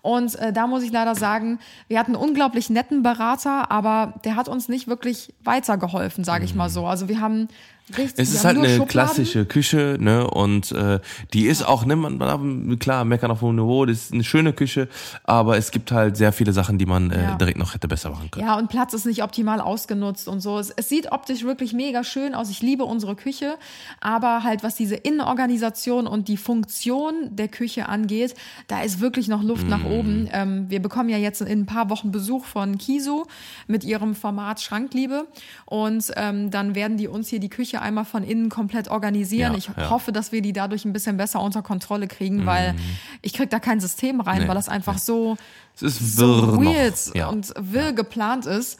Und 0.02 0.34
äh, 0.34 0.52
da 0.52 0.66
muss 0.66 0.82
ich 0.82 0.90
leider 0.92 1.14
sagen, 1.14 1.60
wir 1.86 1.98
hatten 1.98 2.16
einen 2.16 2.22
unglaublich 2.22 2.68
netten 2.70 3.02
Berater, 3.02 3.70
aber 3.70 4.14
der 4.24 4.34
hat 4.34 4.48
uns 4.48 4.68
nicht 4.68 4.88
wirklich 4.88 5.32
weitergeholfen, 5.44 6.24
sage 6.24 6.44
ich 6.44 6.54
mal 6.54 6.68
so. 6.68 6.86
Also 6.86 7.08
wir 7.08 7.20
haben 7.20 7.48
richtig. 7.96 8.18
Es 8.18 8.32
ist 8.34 8.44
halt 8.44 8.56
eine 8.58 8.68
Schubladen. 8.68 8.88
klassische 8.88 9.44
Küche, 9.46 9.96
ne? 10.00 10.28
Und 10.28 10.72
äh, 10.72 11.00
die 11.32 11.46
ist 11.46 11.62
auch, 11.66 11.84
ne, 11.84 11.96
man, 11.96 12.18
man 12.18 12.78
klar, 12.78 13.04
meckern 13.04 13.30
auf 13.30 13.40
hohem 13.42 13.56
Niveau, 13.56 13.84
das 13.86 13.98
ist 14.04 14.12
eine 14.12 14.24
schöne 14.24 14.52
Küche, 14.52 14.88
aber 15.24 15.56
es 15.56 15.70
gibt 15.70 15.92
halt 15.92 16.16
sehr 16.16 16.32
viele 16.32 16.52
Sachen, 16.52 16.78
die 16.78 16.86
man 16.86 17.10
äh, 17.10 17.22
Ja. 17.22 17.34
direkt 17.36 17.58
noch 17.58 17.74
hätte 17.74 17.88
besser 17.88 18.10
machen 18.10 18.30
können. 18.30 18.46
Ja, 18.46 18.56
und 18.58 18.68
Platz 18.68 18.92
ist 18.94 19.06
nicht 19.06 19.22
optimal 19.22 19.60
ausgenutzt 19.60 20.28
und 20.28 20.40
so. 20.40 20.58
Es, 20.58 20.70
es 20.70 20.88
sieht 20.88 21.12
optisch 21.12 21.42
wirklich 21.44 21.72
mega 21.72 22.04
schön 22.04 22.34
aus. 22.34 22.50
Ich 22.50 22.62
liebe 22.62 22.84
unsere 22.84 23.16
Küche. 23.16 23.56
Aber 24.00 24.42
halt, 24.44 24.62
was 24.62 24.74
diese 24.74 24.94
Innenorganisation 24.96 26.06
und 26.06 26.28
die 26.28 26.36
Funktion 26.36 27.14
der 27.30 27.48
Küche 27.48 27.88
angeht, 27.88 28.34
da 28.68 28.82
ist 28.82 29.00
wirklich 29.00 29.28
noch 29.28 29.42
Luft 29.42 29.68
nach 29.68 29.80
Mhm. 29.80 29.86
oben. 29.86 30.28
Ähm, 30.32 30.66
wir 30.70 30.80
bekommen 30.80 31.08
ja 31.08 31.16
jetzt 31.18 31.40
in 31.40 31.48
ein 31.62 31.66
paar 31.66 31.90
Wochen 31.90 32.12
Besuch 32.12 32.44
von 32.44 32.78
Kisu 32.78 33.24
mit 33.66 33.84
ihrem 33.84 34.14
Format 34.14 34.60
Schrankliebe. 34.60 35.26
Und 35.66 36.12
ähm, 36.16 36.50
dann 36.50 36.74
werden 36.74 36.96
die 36.96 37.08
uns 37.08 37.28
hier 37.28 37.40
die 37.40 37.48
Küche 37.48 37.71
einmal 37.80 38.04
von 38.04 38.22
innen 38.22 38.50
komplett 38.50 38.88
organisieren. 38.88 39.52
Ja, 39.52 39.58
ich 39.58 39.66
ja. 39.68 39.74
Mhm. 39.86 39.90
hoffe, 39.90 40.12
dass 40.12 40.32
wir 40.32 40.42
die 40.42 40.52
dadurch 40.52 40.84
ein 40.84 40.92
bisschen 40.92 41.16
besser 41.16 41.40
unter 41.40 41.62
Kontrolle 41.62 42.06
kriegen, 42.08 42.44
weil 42.44 42.74
ich 43.22 43.32
krieg 43.32 43.48
da 43.48 43.58
kein 43.60 43.80
System 43.80 44.20
rein, 44.20 44.42
Nee, 44.42 44.48
weil 44.48 44.54
das 44.54 44.68
einfach 44.68 44.98
so 44.98 45.36
Es 45.76 45.82
ist 45.82 46.16
so 46.16 46.26
wirr 46.26 46.46
noch. 46.46 46.60
weird 46.62 47.14
Ja. 47.14 47.28
und 47.28 47.52
will 47.58 47.94
geplant 47.94 48.44
ist. 48.46 48.78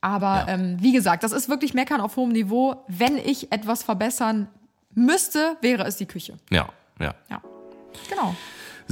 Aber 0.00 0.46
ähm, 0.48 0.78
wie 0.80 0.92
gesagt, 0.92 1.22
das 1.24 1.32
ist 1.32 1.50
wirklich 1.50 1.74
Meckern 1.74 2.00
auf 2.00 2.16
hohem 2.16 2.30
Niveau. 2.32 2.82
Wenn 2.88 3.18
ich 3.18 3.52
etwas 3.52 3.82
verbessern 3.82 4.48
müsste, 4.94 5.56
wäre 5.60 5.84
es 5.84 5.96
die 5.96 6.06
Küche. 6.06 6.38
ja, 6.50 6.68
ja. 6.98 7.14
Ja, 7.28 7.40
genau. 8.08 8.34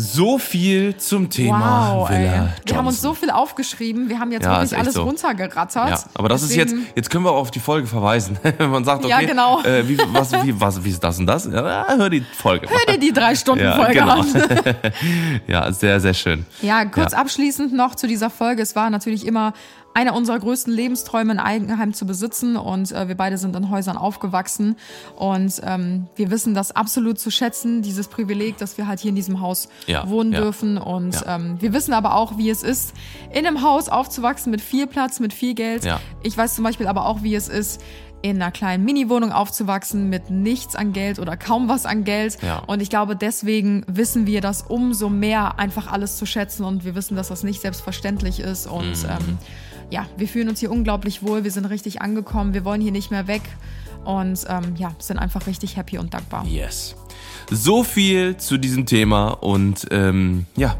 So 0.01 0.38
viel 0.38 0.96
zum 0.96 1.28
Thema 1.28 1.90
Wow, 1.92 2.09
Villa 2.09 2.18
ey. 2.20 2.26
Johnson. 2.36 2.53
Wir 2.66 2.76
haben 2.76 2.86
uns 2.86 3.03
so 3.03 3.14
viel 3.14 3.30
aufgeschrieben. 3.30 4.09
Wir 4.09 4.20
haben 4.20 4.30
jetzt 4.30 4.44
Ja, 4.44 4.61
wirklich 4.61 4.78
alles 4.78 4.94
so. 4.94 5.03
runtergerattert. 5.03 5.90
Ja, 5.90 5.99
aber 6.14 6.28
das 6.28 6.42
ist 6.44 6.55
jetzt, 6.55 6.70
Deswegen- 6.70 6.92
jetzt 6.94 7.11
können 7.11 7.24
wir 7.24 7.32
auch 7.32 7.40
auf 7.40 7.51
die 7.51 7.59
Folge 7.59 7.88
verweisen. 7.88 8.38
Wenn 8.59 8.70
man 8.70 8.84
sagt, 8.84 9.05
okay, 9.05 9.11
Ja, 9.11 9.26
genau. 9.26 9.61
äh, 9.64 9.88
wie, 9.88 9.99
was, 10.12 10.32
wie, 10.44 10.61
was, 10.61 10.84
wie 10.84 10.90
ist 10.90 11.03
das 11.03 11.18
und 11.18 11.26
das? 11.26 11.46
Ja, 11.46 11.84
hör 11.96 12.11
die 12.11 12.20
Folge. 12.20 12.68
Hör 12.70 12.94
dir 12.94 13.01
die 13.01 13.12
drei 13.12 13.34
Stunden 13.34 13.64
ja, 13.64 13.74
Folge 13.74 13.94
genau. 13.94 14.20
an. 14.20 14.26
ja, 15.49 15.72
sehr, 15.72 15.99
sehr 15.99 16.14
schön. 16.14 16.46
Ja, 16.62 16.84
kurz 16.84 17.12
abschließend 17.12 17.72
noch 17.72 17.96
zu 17.96 18.07
dieser 18.07 18.30
Folge. 18.30 18.62
Es 18.62 18.76
war 18.76 18.90
natürlich 18.90 19.26
immer 19.26 19.53
einer 19.95 20.14
unserer 20.14 20.39
größten 20.39 20.72
Lebensträume, 20.72 21.32
ein 21.32 21.41
Eigenheim 21.41 21.93
zu 21.93 22.07
besitzen. 22.07 22.57
Und 22.57 22.93
äh, 22.93 23.09
wir 23.09 23.16
beide 23.16 23.36
sind 23.36 23.57
in 23.57 23.68
Häusern 23.70 23.97
aufgewachsen. 23.97 24.76
Und 25.16 25.61
ähm, 25.64 26.07
wir 26.14 26.30
wissen 26.30 26.55
das 26.55 26.70
absolut 26.74 27.18
zu 27.18 27.30
schätzen, 27.32 27.82
dieses 27.82 28.07
Privileg, 28.07 28.59
dass 28.59 28.78
wir 28.78 28.86
halt 28.86 29.01
hier 29.01 29.09
in 29.09 29.16
diesem 29.16 29.41
Haus 29.41 29.68
Ja, 29.86 30.09
wohnen 30.09 30.32
ja. 30.32 30.41
dürfen. 30.41 30.78
Und 30.78 31.14
Ja. 31.16 31.36
ähm, 31.36 31.57
wir 31.61 31.72
wissen 31.72 31.95
aber 31.95 32.14
auch, 32.14 32.39
wie 32.39 32.49
es 32.49 32.62
ist, 32.62 32.93
in 33.32 33.45
einem 33.47 33.62
Haus 33.62 33.89
aufzuwachsen 33.89 34.51
mit 34.53 34.61
viel 34.61 34.86
Platz, 34.86 35.18
mit 35.18 35.32
viel 35.32 35.55
Geld. 35.55 35.84
Ich 36.22 36.36
weiß 36.39 36.55
zum 36.55 36.62
Beispiel 36.64 36.86
aber 36.86 37.07
auch, 37.07 37.22
wie 37.24 37.34
es 37.34 37.49
ist, 37.49 37.80
in 38.20 38.43
einer 38.43 38.51
kleinen 38.51 38.84
Mini-Wohnung 38.84 39.30
aufzuwachsen 39.30 40.09
mit 40.09 40.28
nichts 40.28 40.74
an 40.74 40.93
Geld 40.93 41.20
oder 41.20 41.36
kaum 41.36 41.68
was 41.68 41.86
an 41.86 42.03
Geld. 42.03 42.39
Ja. 42.43 42.59
Und 42.66 42.82
ich 42.82 42.91
glaube, 42.91 43.14
deswegen 43.14 43.84
wissen 43.86 44.26
wir 44.26 44.41
das 44.41 44.62
umso 44.62 45.09
mehr 45.09 45.59
einfach 45.61 45.91
alles 45.91 46.16
zu 46.16 46.26
schätzen 46.26 46.64
und 46.64 46.84
wir 46.84 46.97
wissen, 46.97 47.16
dass 47.16 47.28
das 47.28 47.45
nicht 47.45 47.61
selbstverständlich 47.61 48.41
ist. 48.41 48.66
Und 48.66 48.89
Mhm. 49.05 49.09
ähm, 49.09 49.39
ja, 49.91 50.07
wir 50.16 50.28
fühlen 50.28 50.49
uns 50.49 50.61
hier 50.61 50.70
unglaublich 50.70 51.22
wohl, 51.22 51.45
wir 51.45 51.51
sind 51.51 51.64
richtig 51.66 52.03
angekommen, 52.03 52.55
wir 52.55 52.64
wollen 52.64 52.80
hier 52.80 52.93
nicht 52.93 53.11
mehr 53.11 53.26
weg 53.26 53.43
und 54.05 54.45
ähm, 54.49 54.74
ja, 54.76 54.95
sind 54.99 55.18
einfach 55.18 55.47
richtig 55.47 55.76
happy 55.76 55.99
und 55.99 56.14
dankbar. 56.14 56.45
Yes. 56.47 56.97
So 57.51 57.82
viel 57.82 58.36
zu 58.36 58.59
diesem 58.59 58.84
Thema 58.86 59.28
und 59.28 59.86
ähm, 59.90 60.44
ja, 60.57 60.76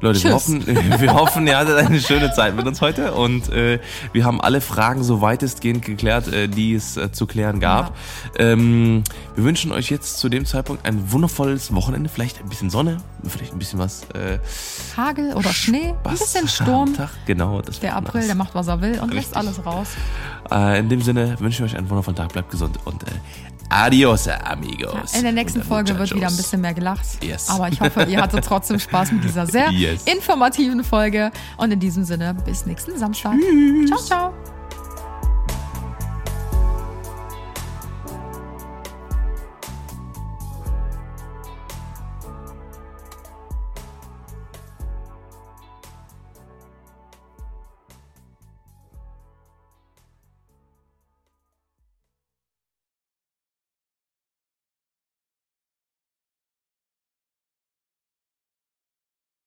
Leute, 0.00 0.22
wir 0.24 0.32
hoffen, 0.32 0.64
wir 1.00 1.14
hoffen, 1.14 1.46
ihr 1.46 1.56
hattet 1.56 1.76
eine 1.76 2.00
schöne 2.00 2.32
Zeit 2.32 2.54
mit 2.56 2.66
uns 2.66 2.80
heute 2.80 3.12
und 3.14 3.50
äh, 3.50 3.80
wir 4.12 4.24
haben 4.24 4.40
alle 4.40 4.60
Fragen 4.60 5.02
so 5.02 5.20
weitestgehend 5.20 5.84
geklärt, 5.84 6.28
äh, 6.32 6.48
die 6.48 6.74
es 6.74 6.96
äh, 6.96 7.10
zu 7.12 7.26
klären 7.26 7.58
gab. 7.60 7.96
Ähm, 8.36 9.02
wir 9.34 9.44
wünschen 9.44 9.72
euch 9.72 9.90
jetzt 9.90 10.18
zu 10.18 10.28
dem 10.28 10.44
Zeitpunkt 10.44 10.86
ein 10.86 11.10
wundervolles 11.12 11.74
Wochenende, 11.74 12.08
vielleicht 12.08 12.40
ein 12.40 12.48
bisschen 12.48 12.70
Sonne, 12.70 12.98
vielleicht 13.24 13.52
ein 13.52 13.58
bisschen 13.58 13.78
was. 13.78 14.02
Äh, 14.14 14.38
Hagel 14.96 15.34
oder 15.34 15.52
Schnee, 15.52 15.88
ein 15.88 15.94
Spaß 16.00 16.18
bisschen 16.18 16.48
Sturm. 16.48 16.94
Tag. 16.94 17.10
Genau, 17.26 17.60
das 17.60 17.80
Der 17.80 17.96
April, 17.96 18.20
nice. 18.20 18.26
der 18.26 18.36
macht, 18.36 18.54
was 18.54 18.68
er 18.68 18.80
will 18.80 18.94
und 19.00 19.10
Richtig. 19.12 19.14
lässt 19.14 19.36
alles 19.36 19.64
raus. 19.66 19.88
Äh, 20.50 20.78
in 20.80 20.88
dem 20.88 21.02
Sinne 21.02 21.38
wünsche 21.40 21.64
ich 21.64 21.72
euch 21.72 21.78
einen 21.78 21.90
wundervollen 21.90 22.16
Tag, 22.16 22.32
bleibt 22.32 22.50
gesund 22.50 22.78
und 22.84 23.02
äh, 23.02 23.06
adios, 23.68 24.28
amigos. 24.28 25.14
In 25.14 25.22
der 25.22 25.32
nächsten 25.32 25.62
Folge 25.62 25.98
wird 25.98 26.10
wieder 26.10 26.16
ein 26.16 26.20
muchachos. 26.24 26.36
bisschen 26.36 26.60
mehr 26.60 26.74
gelacht. 26.74 27.06
Yes. 27.22 27.48
Aber 27.48 27.68
ich 27.68 27.80
hoffe, 27.80 28.04
ihr 28.04 28.20
hattet 28.20 28.44
trotzdem 28.44 28.78
Spaß 28.78 29.12
mit 29.12 29.24
dieser 29.24 29.46
sehr 29.46 29.70
Yes. 29.72 30.04
informativen 30.04 30.82
Folge. 30.84 31.30
Und 31.56 31.70
in 31.72 31.80
diesem 31.80 32.04
Sinne, 32.04 32.34
bis 32.44 32.66
nächsten 32.66 32.96
Samstag. 32.98 33.34
Ciao, 33.86 33.98
ciao. 34.00 34.57